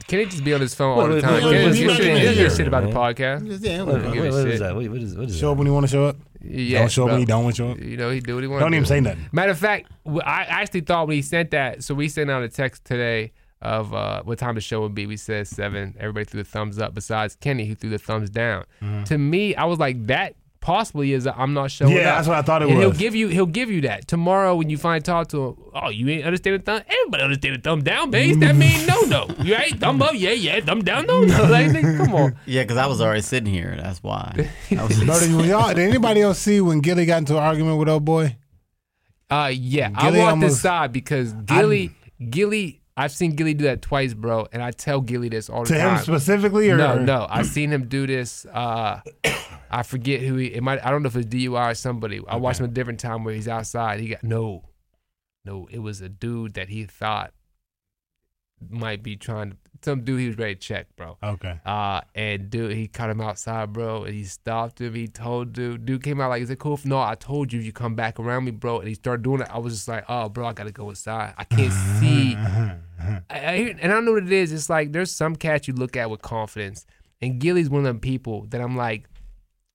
Can 0.07 0.19
he 0.21 0.25
just 0.27 0.45
be 0.45 0.53
on 0.53 0.61
his 0.61 0.75
phone 0.75 0.99
all 0.99 1.09
the 1.09 1.21
time? 1.23 1.43
what- 1.43 1.53
Can 1.53 1.53
he 1.55 1.65
what- 1.65 1.73
just 1.73 1.81
what- 1.83 1.97
give 1.97 1.97
shit- 1.97 2.13
what- 2.13 2.23
he'll 2.23 2.35
give 2.35 2.49
what- 2.51 2.57
shit 2.59 2.69
about 2.69 2.83
the 2.85 2.91
podcast. 2.91 3.61
Yeah, 3.65 3.83
What, 3.83 3.95
what- 3.95 4.17
what 4.17 4.43
shit. 4.51 4.59
that? 4.61 4.75
What, 4.77 4.89
what 4.89 4.99
is, 5.01 5.17
what 5.17 5.29
is 5.31 5.39
Show 5.39 5.47
that? 5.47 5.53
up 5.53 5.59
when 5.59 5.67
you 5.67 5.73
want 5.73 5.87
to 5.87 5.91
show 5.93 6.05
up. 6.05 6.17
Yeah, 6.41 6.81
don't 6.81 6.91
show 6.91 7.05
up 7.05 7.11
bro. 7.11 7.19
you 7.19 7.27
don't 7.27 7.45
want 7.45 7.61
up. 7.61 7.79
You 7.79 7.97
know, 7.97 8.11
he 8.11 8.21
do 8.21 8.35
what 8.35 8.45
he 8.45 8.49
wants. 8.49 8.63
Don't 8.63 8.75
even 8.75 8.87
say 8.87 9.01
nothing. 9.01 9.29
Matter 9.33 9.53
of 9.53 9.59
fact, 9.59 9.91
I 10.07 10.45
actually 10.49 10.83
thought 10.83 11.09
when 11.09 11.17
he 11.17 11.23
sent 11.23 11.51
that, 11.51 11.83
so 11.83 11.95
we 11.95 12.09
sent 12.09 12.31
out 12.31 12.43
a 12.43 12.49
text 12.49 12.85
today 12.85 13.33
of 13.61 13.93
uh, 13.93 14.23
what 14.23 14.39
time 14.39 14.55
the 14.55 14.61
show 14.61 14.81
would 14.83 14.95
be. 14.95 15.07
We 15.07 15.17
said 15.17 15.49
seven. 15.49 15.97
Everybody 15.99 16.25
threw 16.25 16.43
the 16.43 16.49
thumbs 16.49 16.79
up, 16.79 16.95
besides 16.95 17.37
Kenny, 17.37 17.67
who 17.67 17.75
threw 17.75 17.91
the 17.91 17.99
thumbs 17.99 18.31
down. 18.31 18.65
Mm-hmm. 18.81 19.05
To 19.05 19.19
me, 19.19 19.55
I 19.57 19.65
was 19.65 19.79
like, 19.79 20.07
that 20.07 20.37
possibly 20.61 21.13
is 21.13 21.27
I'm 21.27 21.55
not 21.55 21.71
showing 21.71 21.93
Yeah, 21.93 21.99
up. 22.01 22.05
that's 22.17 22.29
what 22.29 22.37
I 22.39 22.43
thought 22.43 22.63
it 22.63 22.69
and 22.69 22.79
He'll 22.79 22.89
was. 22.91 22.99
give 22.99 23.15
you 23.15 23.29
he'll 23.29 23.47
give 23.47 23.71
you 23.71 23.81
that 23.83 24.07
tomorrow 24.09 24.55
when 24.57 24.69
you 24.71 24.77
finally 24.77 25.01
talk 25.01 25.29
to 25.29 25.47
him. 25.49 25.57
Oh, 25.75 25.89
you 25.89 26.09
ain't 26.09 26.25
understand 26.25 26.57
the 26.61 26.63
thumb. 26.65 26.83
Everybody 26.89 27.23
understand 27.23 27.57
the 27.57 27.61
thumb 27.61 27.83
down, 27.83 28.11
base. 28.11 28.37
That 28.39 28.57
mean 28.57 28.87
no 28.87 29.01
no. 29.03 29.29
You 29.43 29.55
right? 29.55 29.79
Thumb 29.79 30.03
up, 30.03 30.13
yeah 30.15 30.31
yeah. 30.33 30.61
Thumb 30.61 30.83
down, 30.83 31.07
no 31.07 31.21
no. 31.23 31.45
Like 31.45 31.69
nigga, 31.69 31.97
come 32.05 32.15
on. 32.15 32.37
Yeah, 32.47 32.63
because 32.63 32.77
I 32.77 32.87
was 32.87 33.01
already 33.01 33.23
sitting 33.23 33.53
here. 33.53 33.77
That's 33.81 34.03
why. 34.03 34.49
I 34.71 34.85
was 34.85 35.03
Bro, 35.05 35.21
did, 35.21 35.47
y'all, 35.47 35.69
did 35.69 35.79
anybody 35.79 36.21
else 36.23 36.39
see 36.39 36.61
when 36.61 36.81
Gilly 36.81 37.07
got 37.07 37.19
into 37.19 37.37
an 37.37 37.43
argument 37.43 37.79
with 37.79 37.89
old 37.89 38.05
boy? 38.05 38.37
Uh, 39.31 39.51
yeah, 39.55 39.91
Gilly 39.91 40.21
I 40.21 40.25
walked 40.25 40.31
almost- 40.33 40.59
aside 40.59 40.93
because 40.93 41.33
Gilly, 41.35 41.91
Gilly, 42.31 42.81
I've 42.97 43.13
seen 43.13 43.37
Gilly 43.37 43.55
do 43.55 43.65
that 43.65 43.83
twice, 43.83 44.15
bro, 44.15 44.49
and 44.53 44.63
I 44.63 44.71
tell 44.71 45.01
Gilly 45.03 45.29
this 45.29 45.49
all 45.51 45.63
the 45.65 45.69
To 45.75 45.79
time. 45.79 45.91
To 45.91 45.95
him 45.97 46.03
specifically, 46.19 46.71
or 46.71 46.77
no, 46.79 46.99
no, 46.99 47.27
I've 47.29 47.47
seen 47.47 47.71
him 47.71 47.89
do 47.89 48.07
this. 48.07 48.45
Uh, 48.47 49.01
I 49.71 49.83
forget 49.83 50.21
who 50.21 50.37
he. 50.37 50.47
It 50.55 50.63
might. 50.63 50.85
I 50.85 50.91
don't 50.91 51.03
know 51.03 51.09
if 51.09 51.17
it's 51.17 51.27
DUI 51.27 51.71
or 51.71 51.75
somebody. 51.75 52.21
I 52.29 52.37
watched 52.37 52.61
him 52.61 52.67
a 52.67 52.69
different 52.69 53.01
time 53.01 53.25
where 53.25 53.35
he's 53.35 53.49
outside. 53.49 54.01
He 54.01 54.09
got 54.09 54.23
no, 54.25 54.65
no. 55.45 55.69
It 55.71 55.79
was 55.81 56.01
a 56.01 56.09
dude 56.09 56.55
that 56.55 56.69
he 56.69 56.85
thought 56.85 57.33
might 58.71 59.03
be 59.03 59.17
trying 59.17 59.51
to. 59.51 59.57
Some 59.81 60.03
dude 60.03 60.19
he 60.19 60.27
was 60.27 60.37
ready 60.37 60.57
to 60.57 60.61
check, 60.61 60.89
bro. 60.97 61.17
Okay. 61.23 61.61
Uh, 61.65 62.01
and 62.13 62.51
dude, 62.51 62.73
he 62.73 62.89
caught 62.89 63.11
him 63.11 63.21
outside, 63.21 63.73
bro, 63.73 64.03
and 64.03 64.13
he 64.13 64.25
stopped 64.25 64.81
him. 64.81 64.93
He 64.95 65.07
told 65.07 65.53
dude, 65.53 65.85
dude 65.87 66.03
came 66.03 66.21
out 66.21 66.31
like, 66.31 66.43
"Is 66.43 66.51
it 66.51 66.59
cool 66.59 66.75
if 66.75 66.85
no?" 66.85 66.99
I 67.01 67.15
told 67.15 67.53
you, 67.53 67.61
you 67.61 67.71
come 67.73 67.95
back 67.95 68.19
around 68.19 68.45
me, 68.45 68.51
bro. 68.51 68.81
And 68.81 68.89
he 68.89 68.95
started 68.95 69.23
doing 69.23 69.41
it. 69.43 69.49
I 69.53 69.59
was 69.59 69.75
just 69.75 69.87
like, 69.87 70.05
"Oh, 70.09 70.29
bro, 70.29 70.49
I 70.49 70.53
gotta 70.53 70.73
go 70.73 70.89
inside. 70.91 71.35
I 71.39 71.45
can't 71.45 71.73
see." 72.01 72.35
I, 73.31 73.53
I, 73.53 73.57
hear- 73.57 73.79
and 73.81 73.93
I 73.93 74.01
know 74.01 74.13
what 74.15 74.25
it 74.25 74.33
is. 74.33 74.53
It's 74.53 74.69
like 74.69 74.91
there's 74.91 75.13
some 75.13 75.37
cats 75.37 75.69
you 75.69 75.75
look 75.75 75.97
at 75.97 76.11
with 76.11 76.23
confidence, 76.23 76.85
and 77.23 77.39
Gilly's 77.39 77.71
one 77.71 77.81
of 77.81 77.85
them 77.85 78.01
people 78.01 78.47
that 78.49 78.61
I'm 78.61 78.77
like. 78.77 79.05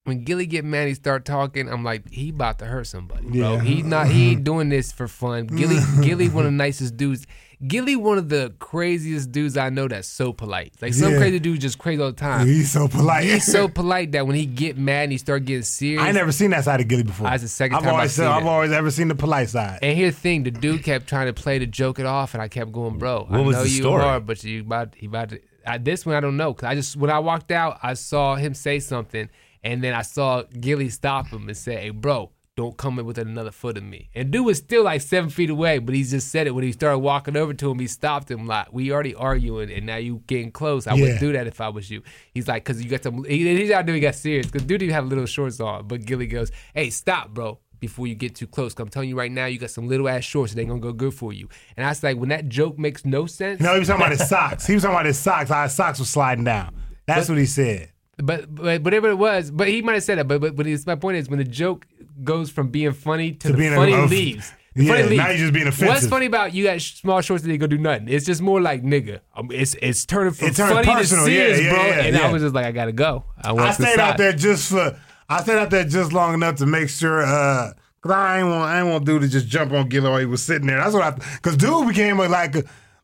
When 0.06 0.26
Gilly 0.26 0.46
get 0.46 0.66
mad, 0.66 0.90
he 0.90 0.96
start 0.96 1.24
talking. 1.24 1.70
I'm 1.70 1.86
like, 1.86 2.10
he 2.12 2.30
about 2.32 2.60
to 2.60 2.66
hurt 2.66 2.88
somebody, 2.88 3.26
bro. 3.26 3.54
Yeah. 3.56 3.62
He 3.62 3.82
not. 3.84 4.08
He 4.08 4.32
ain't 4.32 4.44
doing 4.52 4.68
this 4.68 4.92
for 4.92 5.08
fun. 5.08 5.48
Gilly, 5.48 5.78
Gilly, 6.02 6.28
one 6.28 6.46
of 6.46 6.52
the 6.52 6.58
nicest 6.58 6.98
dudes. 6.98 7.26
Gilly, 7.66 7.96
one 7.96 8.18
of 8.18 8.28
the 8.28 8.54
craziest 8.60 9.32
dudes 9.32 9.56
I 9.56 9.70
know. 9.70 9.88
That's 9.88 10.06
so 10.10 10.34
polite. 10.34 10.74
Like 10.82 10.94
some 10.94 11.14
Yeah. 11.14 11.20
crazy 11.20 11.40
dudes 11.40 11.62
just 11.62 11.78
crazy 11.80 12.02
all 12.02 12.10
the 12.10 12.18
time. 12.18 12.46
He's 12.46 12.70
so 12.70 12.90
polite. 12.90 13.24
He's 13.24 13.46
so 13.46 13.68
polite 13.80 14.12
that 14.12 14.28
when 14.28 14.36
he 14.36 14.46
get 14.46 14.78
mad 14.78 15.04
and 15.04 15.12
he 15.14 15.18
start 15.18 15.46
getting 15.46 15.64
serious. 15.64 16.02
I 16.04 16.12
never 16.12 16.34
seen 16.34 16.50
that 16.52 16.66
side 16.66 16.82
of 16.82 16.90
Gilly 16.90 17.04
before. 17.04 17.30
That's 17.30 17.44
the 17.44 17.48
second 17.48 17.78
I've 17.78 17.84
time 17.84 17.90
I've 17.92 17.96
always 17.96 18.12
seen 18.12 18.26
I've 18.26 18.46
always 18.46 18.72
ever 18.74 18.92
seen 18.92 19.08
the 19.08 19.16
polite 19.16 19.48
side. 19.48 19.80
And 19.82 19.98
here's 19.98 20.16
the 20.16 20.20
thing: 20.20 20.44
the 20.44 20.52
dude 20.52 20.84
kept 20.84 21.08
trying 21.08 21.28
to 21.28 21.34
play 21.34 21.60
to 21.60 21.66
joke 21.66 22.00
it 22.00 22.06
off, 22.06 22.34
and 22.34 22.44
I 22.44 22.50
kept 22.50 22.74
going, 22.74 22.98
bro. 22.98 23.26
I 23.30 23.38
What 23.38 23.46
was 23.46 23.56
know 23.56 23.64
the 23.64 23.70
you 23.70 23.82
story? 23.84 24.04
are, 24.04 24.20
but 24.20 24.44
you 24.44 24.60
about 24.60 24.96
he 24.96 25.06
about 25.06 25.30
to. 25.30 25.40
I, 25.66 25.78
this 25.78 26.06
one 26.06 26.16
I 26.16 26.20
don't 26.20 26.36
know 26.36 26.52
because 26.54 26.68
I 26.68 26.76
just 26.76 26.98
when 26.98 27.10
I 27.10 27.20
walked 27.20 27.50
out, 27.54 27.80
I 27.82 27.94
saw 27.94 28.36
him 28.36 28.54
say 28.54 28.80
something, 28.80 29.30
and 29.64 29.84
then 29.84 29.94
I 29.94 30.02
saw 30.02 30.44
Gilly 30.60 30.90
stop 30.90 31.28
him 31.28 31.48
and 31.48 31.58
say, 31.58 31.76
"Hey, 31.78 31.90
bro." 31.90 32.32
Don't 32.56 32.78
come 32.78 33.00
in 33.00 33.06
with 33.08 33.18
another 33.18 33.50
foot 33.50 33.78
of 33.78 33.84
me. 33.84 34.12
And 34.14 34.30
dude 34.30 34.46
was 34.46 34.60
still 34.60 34.84
like 34.84 35.02
seven 35.02 35.32
feet 35.32 35.50
away, 35.50 35.80
but 35.80 35.96
he 35.96 36.04
just 36.04 36.28
said 36.28 36.46
it 36.46 36.52
when 36.52 36.64
he 36.64 36.72
started 36.72 37.00
walking 37.00 37.36
over 37.36 37.52
to 37.52 37.72
him. 37.72 37.80
He 37.80 37.88
stopped 37.88 38.30
him 38.30 38.46
like, 38.46 38.72
"We 38.72 38.92
already 38.92 39.16
arguing, 39.16 39.72
and 39.72 39.88
now 39.88 39.96
you 39.96 40.22
getting 40.28 40.52
close. 40.52 40.86
I 40.86 40.94
Yeah. 40.94 41.02
wouldn't 41.02 41.20
do 41.20 41.32
that 41.34 41.48
if 41.48 41.60
I 41.60 41.70
was 41.70 41.90
you." 41.90 42.04
He's 42.32 42.48
like, 42.48 42.64
"Cause 42.64 42.80
you 42.80 42.92
got 42.92 43.02
some." 43.02 43.24
He, 43.24 43.40
he's 43.58 43.72
out 43.72 43.88
there. 43.88 43.96
He 43.96 44.02
got 44.02 44.14
serious 44.14 44.46
because 44.46 44.68
dude 44.68 44.84
even 44.84 44.94
have 44.94 45.08
little 45.08 45.26
shorts 45.26 45.60
on. 45.60 45.88
But 45.88 46.06
Gilly 46.06 46.28
goes, 46.28 46.52
"Hey, 46.76 46.92
stop, 46.92 47.32
bro." 47.34 47.58
before 47.80 48.08
you 48.08 48.16
get 48.16 48.34
too 48.34 48.48
close, 48.48 48.74
I'm 48.80 48.88
telling 48.88 49.10
you 49.10 49.18
right 49.18 49.30
now, 49.32 49.46
you 49.46 49.58
got 49.60 49.70
some 49.70 49.90
little 49.90 50.08
ass 50.08 50.24
shorts 50.24 50.54
that 50.54 50.62
ain't 50.62 50.70
gonna 50.70 50.80
go 50.80 50.94
good 50.94 51.14
for 51.14 51.34
you. 51.34 51.50
And 51.76 51.86
I 51.86 51.90
was 51.90 52.02
like, 52.02 52.16
when 52.18 52.30
that 52.30 52.48
joke 52.48 52.80
makes 52.80 53.04
no 53.04 53.26
sense. 53.26 53.60
No, 53.60 53.74
he 53.74 53.80
was 53.80 53.90
talking 53.90 54.06
about 54.06 54.18
his 54.18 54.30
socks. 54.30 54.66
He 54.68 54.76
was 54.76 54.84
talking 54.84 54.96
about 54.96 55.06
his 55.06 55.20
socks. 55.20 55.50
How 55.50 55.64
his 55.64 55.74
socks 55.74 56.00
was 56.00 56.10
sliding 56.10 56.46
down. 56.46 56.76
That's 57.08 57.28
what 57.28 57.38
he 57.40 57.46
said. 57.46 57.90
But 58.18 58.54
but 58.54 58.82
whatever 58.84 59.10
it 59.10 59.18
was, 59.18 59.50
but 59.52 59.68
he 59.68 59.82
might 59.82 59.94
have 59.94 60.04
said 60.04 60.20
it. 60.20 60.28
But 60.28 60.40
but, 60.42 60.56
but 60.56 60.68
it's, 60.68 60.86
my 60.86 60.96
point 60.96 61.18
is, 61.18 61.30
when 61.30 61.40
the 61.40 61.46
joke 61.46 61.88
goes 62.24 62.50
from 62.52 62.70
being 62.70 62.92
funny 62.94 63.32
to, 63.32 63.48
To 63.48 63.52
the 63.54 63.58
being 63.58 63.74
funny 63.74 63.94
of- 63.94 64.10
leaves. 64.10 64.52
The 64.76 64.86
Yeah, 64.86 65.04
funny 65.04 65.18
now 65.18 65.28
you're 65.30 65.38
just 65.38 65.54
being 65.54 65.68
offensive. 65.68 65.88
What's 65.88 66.08
funny 66.08 66.26
about 66.26 66.54
you 66.56 66.64
got 66.64 66.82
small 66.82 67.22
shorts 67.22 67.44
that 67.44 67.52
ain't 67.52 67.60
gonna 67.60 67.68
do 67.70 67.78
nothing? 67.78 68.08
It's 68.10 68.26
just 68.26 68.42
more 68.42 68.60
like 68.60 68.82
nigga. 68.82 69.20
Um, 69.36 69.50
it's 69.52 69.76
it's 69.82 70.04
turning 70.06 70.34
from 70.34 70.48
It 70.48 70.56
turned 70.56 70.74
funny 70.74 70.88
personal. 71.00 71.26
to 71.26 71.32
Yeah, 71.32 71.38
serious, 71.56 71.62
yeah, 71.62 71.70
bro. 71.74 71.86
yeah, 71.86 71.92
and 72.02 72.16
yeah. 72.16 72.28
I 72.28 72.32
was 72.32 72.42
just 72.42 72.56
like, 72.56 72.66
I 72.66 72.72
gotta 72.72 72.92
go. 72.92 73.24
I, 73.44 73.54
I 73.54 73.72
stayed 73.72 74.00
out 74.00 74.18
there 74.18 74.34
just 74.34 74.72
for. 74.72 75.00
I 75.30 75.42
stayed 75.44 75.58
out 75.60 75.70
there 75.70 75.84
just 75.84 76.12
long 76.12 76.34
enough 76.34 76.56
to 76.58 76.66
make 76.66 76.90
sure. 76.90 77.24
uh 77.24 77.74
Cause 78.02 78.12
I 78.12 78.40
ain't 78.40 78.48
want. 78.48 78.64
I 78.64 78.80
ain't 78.80 78.90
want 78.90 79.06
dude 79.06 79.22
to 79.22 79.28
just 79.30 79.48
jump 79.48 79.72
on 79.74 79.90
Gilly 79.90 80.10
while 80.10 80.20
he 80.20 80.26
was 80.26 80.42
sitting 80.42 80.68
there. 80.68 80.78
That's 80.78 80.94
what 80.94 81.04
I. 81.04 81.12
Cause 81.42 81.56
dude 81.56 81.88
became 81.88 82.20
a, 82.20 82.28
like, 82.28 82.56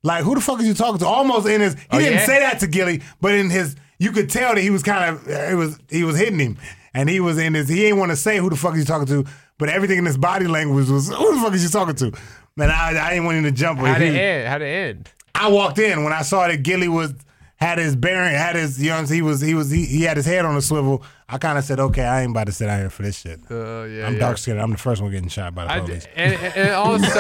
like 0.03 0.23
who 0.23 0.34
the 0.36 0.41
fuck 0.41 0.60
is 0.60 0.68
you 0.68 0.73
talking 0.73 0.98
to? 0.99 1.06
Almost 1.07 1.48
in 1.48 1.61
his. 1.61 1.76
He 1.76 1.80
Oh, 1.91 1.99
didn't 1.99 2.14
yeah? 2.15 2.26
say 2.26 2.40
that 2.40 2.60
to 2.61 2.68
Gilly, 2.68 3.02
but 3.22 3.34
in 3.36 3.49
his, 3.52 3.76
you 4.00 4.12
could 4.12 4.30
tell 4.30 4.56
that 4.56 4.62
he 4.62 4.70
was 4.72 4.82
kind 4.84 5.16
of. 5.16 5.28
It 5.28 5.56
was 5.56 5.78
he 5.90 6.04
was 6.04 6.18
hitting 6.18 6.40
him, 6.40 6.58
and 6.94 7.08
he 7.10 7.20
was 7.20 7.38
in 7.38 7.54
his. 7.54 7.70
He 7.70 7.86
ain't 7.86 7.98
want 7.98 8.12
to 8.12 8.16
say 8.16 8.38
who 8.38 8.50
the 8.50 8.56
fuck 8.56 8.74
is 8.74 8.80
you 8.80 8.86
talking 8.86 9.08
to, 9.08 9.30
but 9.58 9.70
everything 9.70 9.98
in 10.00 10.06
his 10.06 10.18
body 10.18 10.48
language 10.48 10.88
was 10.90 11.10
who 11.10 11.36
the 11.36 11.42
fuck 11.42 11.54
is 11.54 11.64
you 11.64 11.70
talking 11.70 11.96
to? 11.96 12.12
Man, 12.56 12.72
I, 12.72 12.90
I 13.00 13.10
didn't 13.12 13.26
want 13.26 13.38
him 13.38 13.44
to 13.44 13.52
jump. 13.52 13.80
How'd 13.80 14.02
He- 14.02 14.08
it 14.08 14.16
end? 14.16 14.48
How'd 14.48 14.62
it 14.62 14.66
end? 14.66 15.10
I 15.36 15.50
walked 15.50 15.78
in 15.80 16.04
when 16.04 16.12
I 16.12 16.22
saw 16.24 16.48
that 16.48 16.64
Gilly 16.64 16.88
was 16.90 17.14
had 17.60 17.77
his 17.77 17.95
bearing, 17.95 18.34
had 18.34 18.56
his 18.56 18.81
you 18.81 18.90
know 18.90 19.03
he 19.03 19.22
was 19.22 19.41
he 19.41 19.53
was 19.53 19.69
he, 19.69 19.86
he 19.86 20.03
had 20.03 20.15
his 20.18 20.26
head 20.26 20.45
on 20.45 20.56
a 20.56 20.61
swivel. 20.61 21.03
I 21.31 21.38
kind 21.38 21.60
of 21.60 21.64
said, 21.64 21.80
okay, 21.80 22.06
I 22.06 22.22
ain't 22.22 22.31
about 22.31 22.48
to 22.48 22.52
sit 22.52 22.69
out 22.69 22.80
here 22.80 22.90
for 22.90 23.03
this 23.03 23.19
shit. 23.19 23.40
Uh, 23.52 23.84
yeah, 23.84 24.07
I'm 24.07 24.14
yeah. 24.14 24.19
dark 24.19 24.40
skinned. 24.40 24.60
I'm 24.60 24.72
the 24.72 24.77
first 24.77 24.99
one 24.99 25.11
getting 25.11 25.30
shot 25.30 25.53
by 25.53 25.65
the 25.65 25.72
I, 25.72 25.80
police. 25.81 26.07
and, 26.15 26.34
and 26.34 26.69
also, 26.72 27.06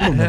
I'm 0.00 0.18
the 0.18 0.28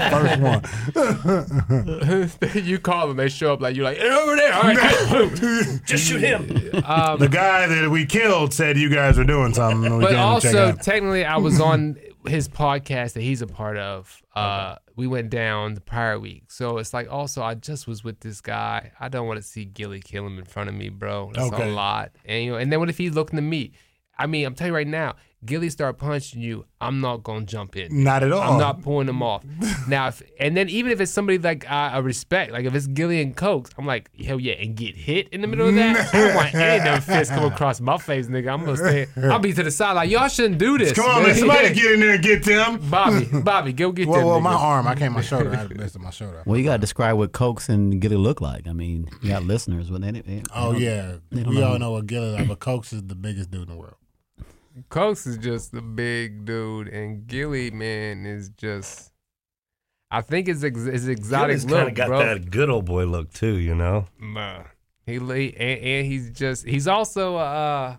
first 0.95 2.53
one. 2.53 2.63
you 2.65 2.79
call 2.79 3.09
them, 3.09 3.17
they 3.17 3.27
show 3.27 3.51
up 3.51 3.59
like 3.59 3.75
you're 3.75 3.83
like 3.83 3.97
"Hey, 3.97 4.09
over 4.09 4.35
there. 4.35 4.53
All 4.53 4.61
right, 4.61 5.81
Just 5.85 6.07
shoot 6.07 6.21
him. 6.21 6.47
the 6.47 7.29
guy 7.29 7.67
that 7.67 7.89
we 7.89 8.05
killed 8.05 8.53
said 8.53 8.77
you 8.77 8.89
guys 8.89 9.17
were 9.17 9.23
doing 9.25 9.53
something. 9.53 9.97
We 9.97 10.05
but 10.05 10.11
came 10.11 10.35
to 10.35 10.41
check 10.41 10.55
also 10.55 10.75
technically 10.75 11.25
I 11.25 11.37
was 11.37 11.59
on 11.59 11.97
his 12.27 12.47
podcast 12.47 13.13
that 13.13 13.21
he's 13.21 13.41
a 13.41 13.47
part 13.47 13.77
of. 13.77 14.21
Uh, 14.35 14.75
we 14.99 15.07
went 15.07 15.29
down 15.29 15.75
the 15.75 15.81
prior 15.81 16.19
week, 16.19 16.51
so 16.51 16.77
it's 16.77 16.93
like 16.93 17.09
also 17.09 17.41
I 17.41 17.55
just 17.55 17.87
was 17.87 18.03
with 18.03 18.19
this 18.19 18.41
guy. 18.41 18.91
I 18.99 19.07
don't 19.07 19.27
want 19.27 19.37
to 19.37 19.47
see 19.47 19.63
Gilly 19.63 20.01
kill 20.01 20.27
him 20.27 20.37
in 20.37 20.43
front 20.43 20.67
of 20.67 20.75
me, 20.75 20.89
bro. 20.89 21.31
That's 21.33 21.53
Okay. 21.53 21.71
a 21.71 21.73
lot. 21.73 22.11
And 22.25 22.43
you 22.43 22.51
know, 22.51 22.57
and 22.57 22.69
then 22.71 22.79
what 22.79 22.89
if 22.89 22.97
he's 22.97 23.13
looking 23.13 23.37
to 23.37 23.41
me? 23.41 23.71
I 24.17 24.27
mean, 24.27 24.45
I'm 24.45 24.53
telling 24.55 24.71
you 24.71 24.75
right 24.75 24.85
now, 24.85 25.15
Gilly 25.45 25.69
start 25.69 25.97
punching 25.97 26.41
you, 26.41 26.65
I'm 26.81 26.99
not 26.99 27.23
gonna 27.23 27.45
jump 27.45 27.77
in. 27.77 28.03
not 28.03 28.23
at 28.23 28.31
all. 28.33 28.41
I'm 28.53 28.59
not 28.59 28.81
pulling 28.81 29.07
them 29.07 29.23
off. 29.23 29.45
now, 29.87 30.09
if, 30.09 30.21
and 30.37 30.55
then 30.57 30.67
even 30.67 30.91
if 30.91 30.99
it's 30.99 31.11
somebody 31.13 31.37
like 31.37 31.65
I, 31.69 31.91
I 31.91 31.97
respect, 31.99 32.51
like 32.51 32.65
if 32.65 32.75
it's 32.75 32.87
Gilly 32.87 33.21
and 33.21 33.33
Cokes, 33.35 33.69
I'm 33.77 33.85
like, 33.85 34.09
hell 34.21 34.37
yeah, 34.39 34.53
and 34.55 34.75
get 34.75 34.97
hit 34.97 35.29
in 35.29 35.39
the 35.39 35.47
middle 35.47 35.69
of 35.69 35.75
that. 35.75 36.13
I 36.13 36.17
don't 36.27 36.35
want 36.35 36.53
any 36.55 36.77
of 36.79 36.83
them 36.83 37.01
fists 37.01 37.33
come 37.33 37.45
across 37.51 37.79
my 37.79 37.97
face, 37.97 38.27
nigga. 38.27 38.51
I'm 38.51 38.65
gonna 38.65 38.75
stay. 38.77 39.07
I'll 39.15 39.39
be 39.39 39.53
to 39.53 39.63
the 39.63 39.71
side 39.71 39.93
like 39.93 40.09
y'all 40.09 40.27
shouldn't 40.27 40.57
do 40.59 40.77
this. 40.77 40.91
Come 40.91 41.05
on, 41.09 41.23
man. 41.23 41.35
Somebody 41.35 41.73
get 41.73 41.91
in 41.93 41.99
there 42.01 42.15
and 42.15 42.23
get 42.23 42.43
them. 42.43 42.89
Bobby, 42.89 43.25
Bobby, 43.41 43.71
go 43.71 43.93
get 43.93 44.09
Well, 44.09 44.19
them. 44.19 44.27
well, 44.27 44.41
my 44.41 44.53
arm. 44.53 44.87
I 44.87 44.95
came 44.95 45.13
my 45.13 45.21
shoulder. 45.21 45.51
I 45.53 45.55
had 45.55 45.71
a 45.71 45.99
my 45.99 46.09
shoulder. 46.09 46.43
Well, 46.45 46.57
you 46.57 46.65
got 46.65 46.73
to 46.73 46.79
describe 46.79 47.15
what 47.17 47.31
Cokes 47.31 47.69
and 47.69 48.01
Gilly 48.01 48.17
look 48.17 48.41
like. 48.41 48.67
I 48.67 48.73
mean, 48.73 49.09
you 49.21 49.29
got 49.29 49.43
listeners 49.43 49.89
when 49.89 50.01
they. 50.01 50.11
they 50.11 50.43
Oh 50.53 50.73
they 50.73 50.79
don't- 50.79 50.81
yeah, 50.81 51.15
they 51.31 51.43
we 51.43 51.59
know. 51.59 51.71
all 51.71 51.79
know 51.79 51.91
what 51.93 52.07
Gilly 52.07 52.31
like, 52.31 52.47
but 52.49 52.59
Cokes 52.59 52.91
is 52.91 53.03
the 53.03 53.15
biggest 53.15 53.51
dude 53.51 53.63
in 53.63 53.69
the 53.69 53.75
world. 53.77 53.95
Cokes 54.89 55.25
is 55.27 55.37
just 55.37 55.71
the 55.71 55.81
big 55.81 56.45
dude, 56.45 56.87
and 56.87 57.27
Gilly 57.27 57.71
man 57.71 58.25
is 58.25 58.49
just. 58.49 59.11
I 60.11 60.21
think 60.21 60.47
it's 60.47 60.63
ex- 60.63 60.85
his 60.85 61.07
exotic 61.07 61.57
Gilly's 61.57 61.65
kind 61.65 61.71
look, 61.83 61.89
of 61.89 61.95
got 61.95 62.07
bro. 62.07 62.19
that 62.19 62.49
good 62.49 62.69
old 62.69 62.85
boy 62.85 63.05
look 63.05 63.31
too, 63.31 63.57
you 63.57 63.75
know. 63.75 64.05
Man. 64.19 64.65
He 65.05 65.17
and, 65.17 65.31
and 65.31 66.05
he's 66.07 66.31
just 66.31 66.65
he's 66.65 66.87
also 66.87 67.35
uh 67.35 67.97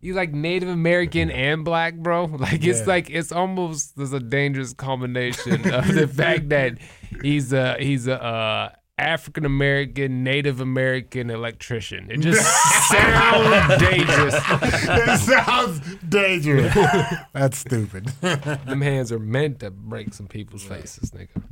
he's 0.00 0.14
like 0.14 0.32
Native 0.32 0.68
American 0.68 1.30
and 1.48 1.64
black, 1.64 1.94
bro. 1.94 2.26
Like 2.38 2.64
it's 2.64 2.80
Yeah. 2.80 2.86
like 2.86 3.10
it's 3.10 3.32
almost 3.32 3.96
there's 3.96 4.12
a 4.12 4.20
dangerous 4.20 4.72
combination 4.72 5.72
of 5.72 5.86
the 5.94 6.08
fact 6.08 6.48
that 6.50 6.78
he's 7.22 7.52
a 7.52 7.76
he's 7.78 8.06
a 8.08 8.22
uh 8.22 8.70
African 9.00 9.44
American, 9.44 10.22
Native 10.22 10.60
American 10.60 11.30
electrician. 11.30 12.10
It 12.10 12.18
just 12.20 12.42
sounds 12.88 13.78
dangerous. 13.80 14.34
it 14.36 15.20
sounds 15.20 15.80
dangerous. 16.08 16.74
That's 17.32 17.58
stupid. 17.58 18.06
Them 18.20 18.80
hands 18.82 19.10
are 19.10 19.18
meant 19.18 19.60
to 19.60 19.70
break 19.70 20.12
some 20.14 20.26
people's 20.28 20.62
faces, 20.64 21.10
nigga. 21.12 21.42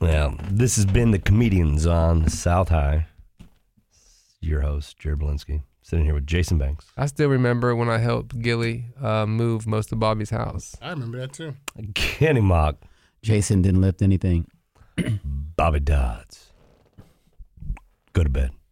Well, 0.00 0.36
this 0.50 0.76
has 0.76 0.86
been 0.86 1.10
the 1.10 1.18
comedians 1.18 1.86
on 1.86 2.28
South 2.28 2.68
High. 2.68 3.06
Your 4.40 4.60
host, 4.60 4.98
Jared 4.98 5.18
Belinsky, 5.20 5.62
sitting 5.82 6.04
here 6.04 6.14
with 6.14 6.26
Jason 6.26 6.58
Banks, 6.58 6.86
I 6.96 7.06
still 7.06 7.28
remember 7.28 7.74
when 7.74 7.88
I 7.88 7.98
helped 7.98 8.40
Gilly 8.40 8.84
uh, 9.02 9.26
move 9.26 9.66
most 9.66 9.90
of 9.92 9.98
Bobby's 9.98 10.30
house. 10.30 10.76
I 10.80 10.90
remember 10.90 11.18
that 11.18 11.32
too. 11.32 11.54
Kenny 11.94 12.40
Mock, 12.42 12.76
Jason 13.22 13.62
didn't 13.62 13.80
lift 13.80 14.02
anything. 14.02 14.46
Bobby 15.56 15.80
Dodds. 15.80 16.25
Go 18.16 18.24
to 18.24 18.30
bed. 18.30 18.65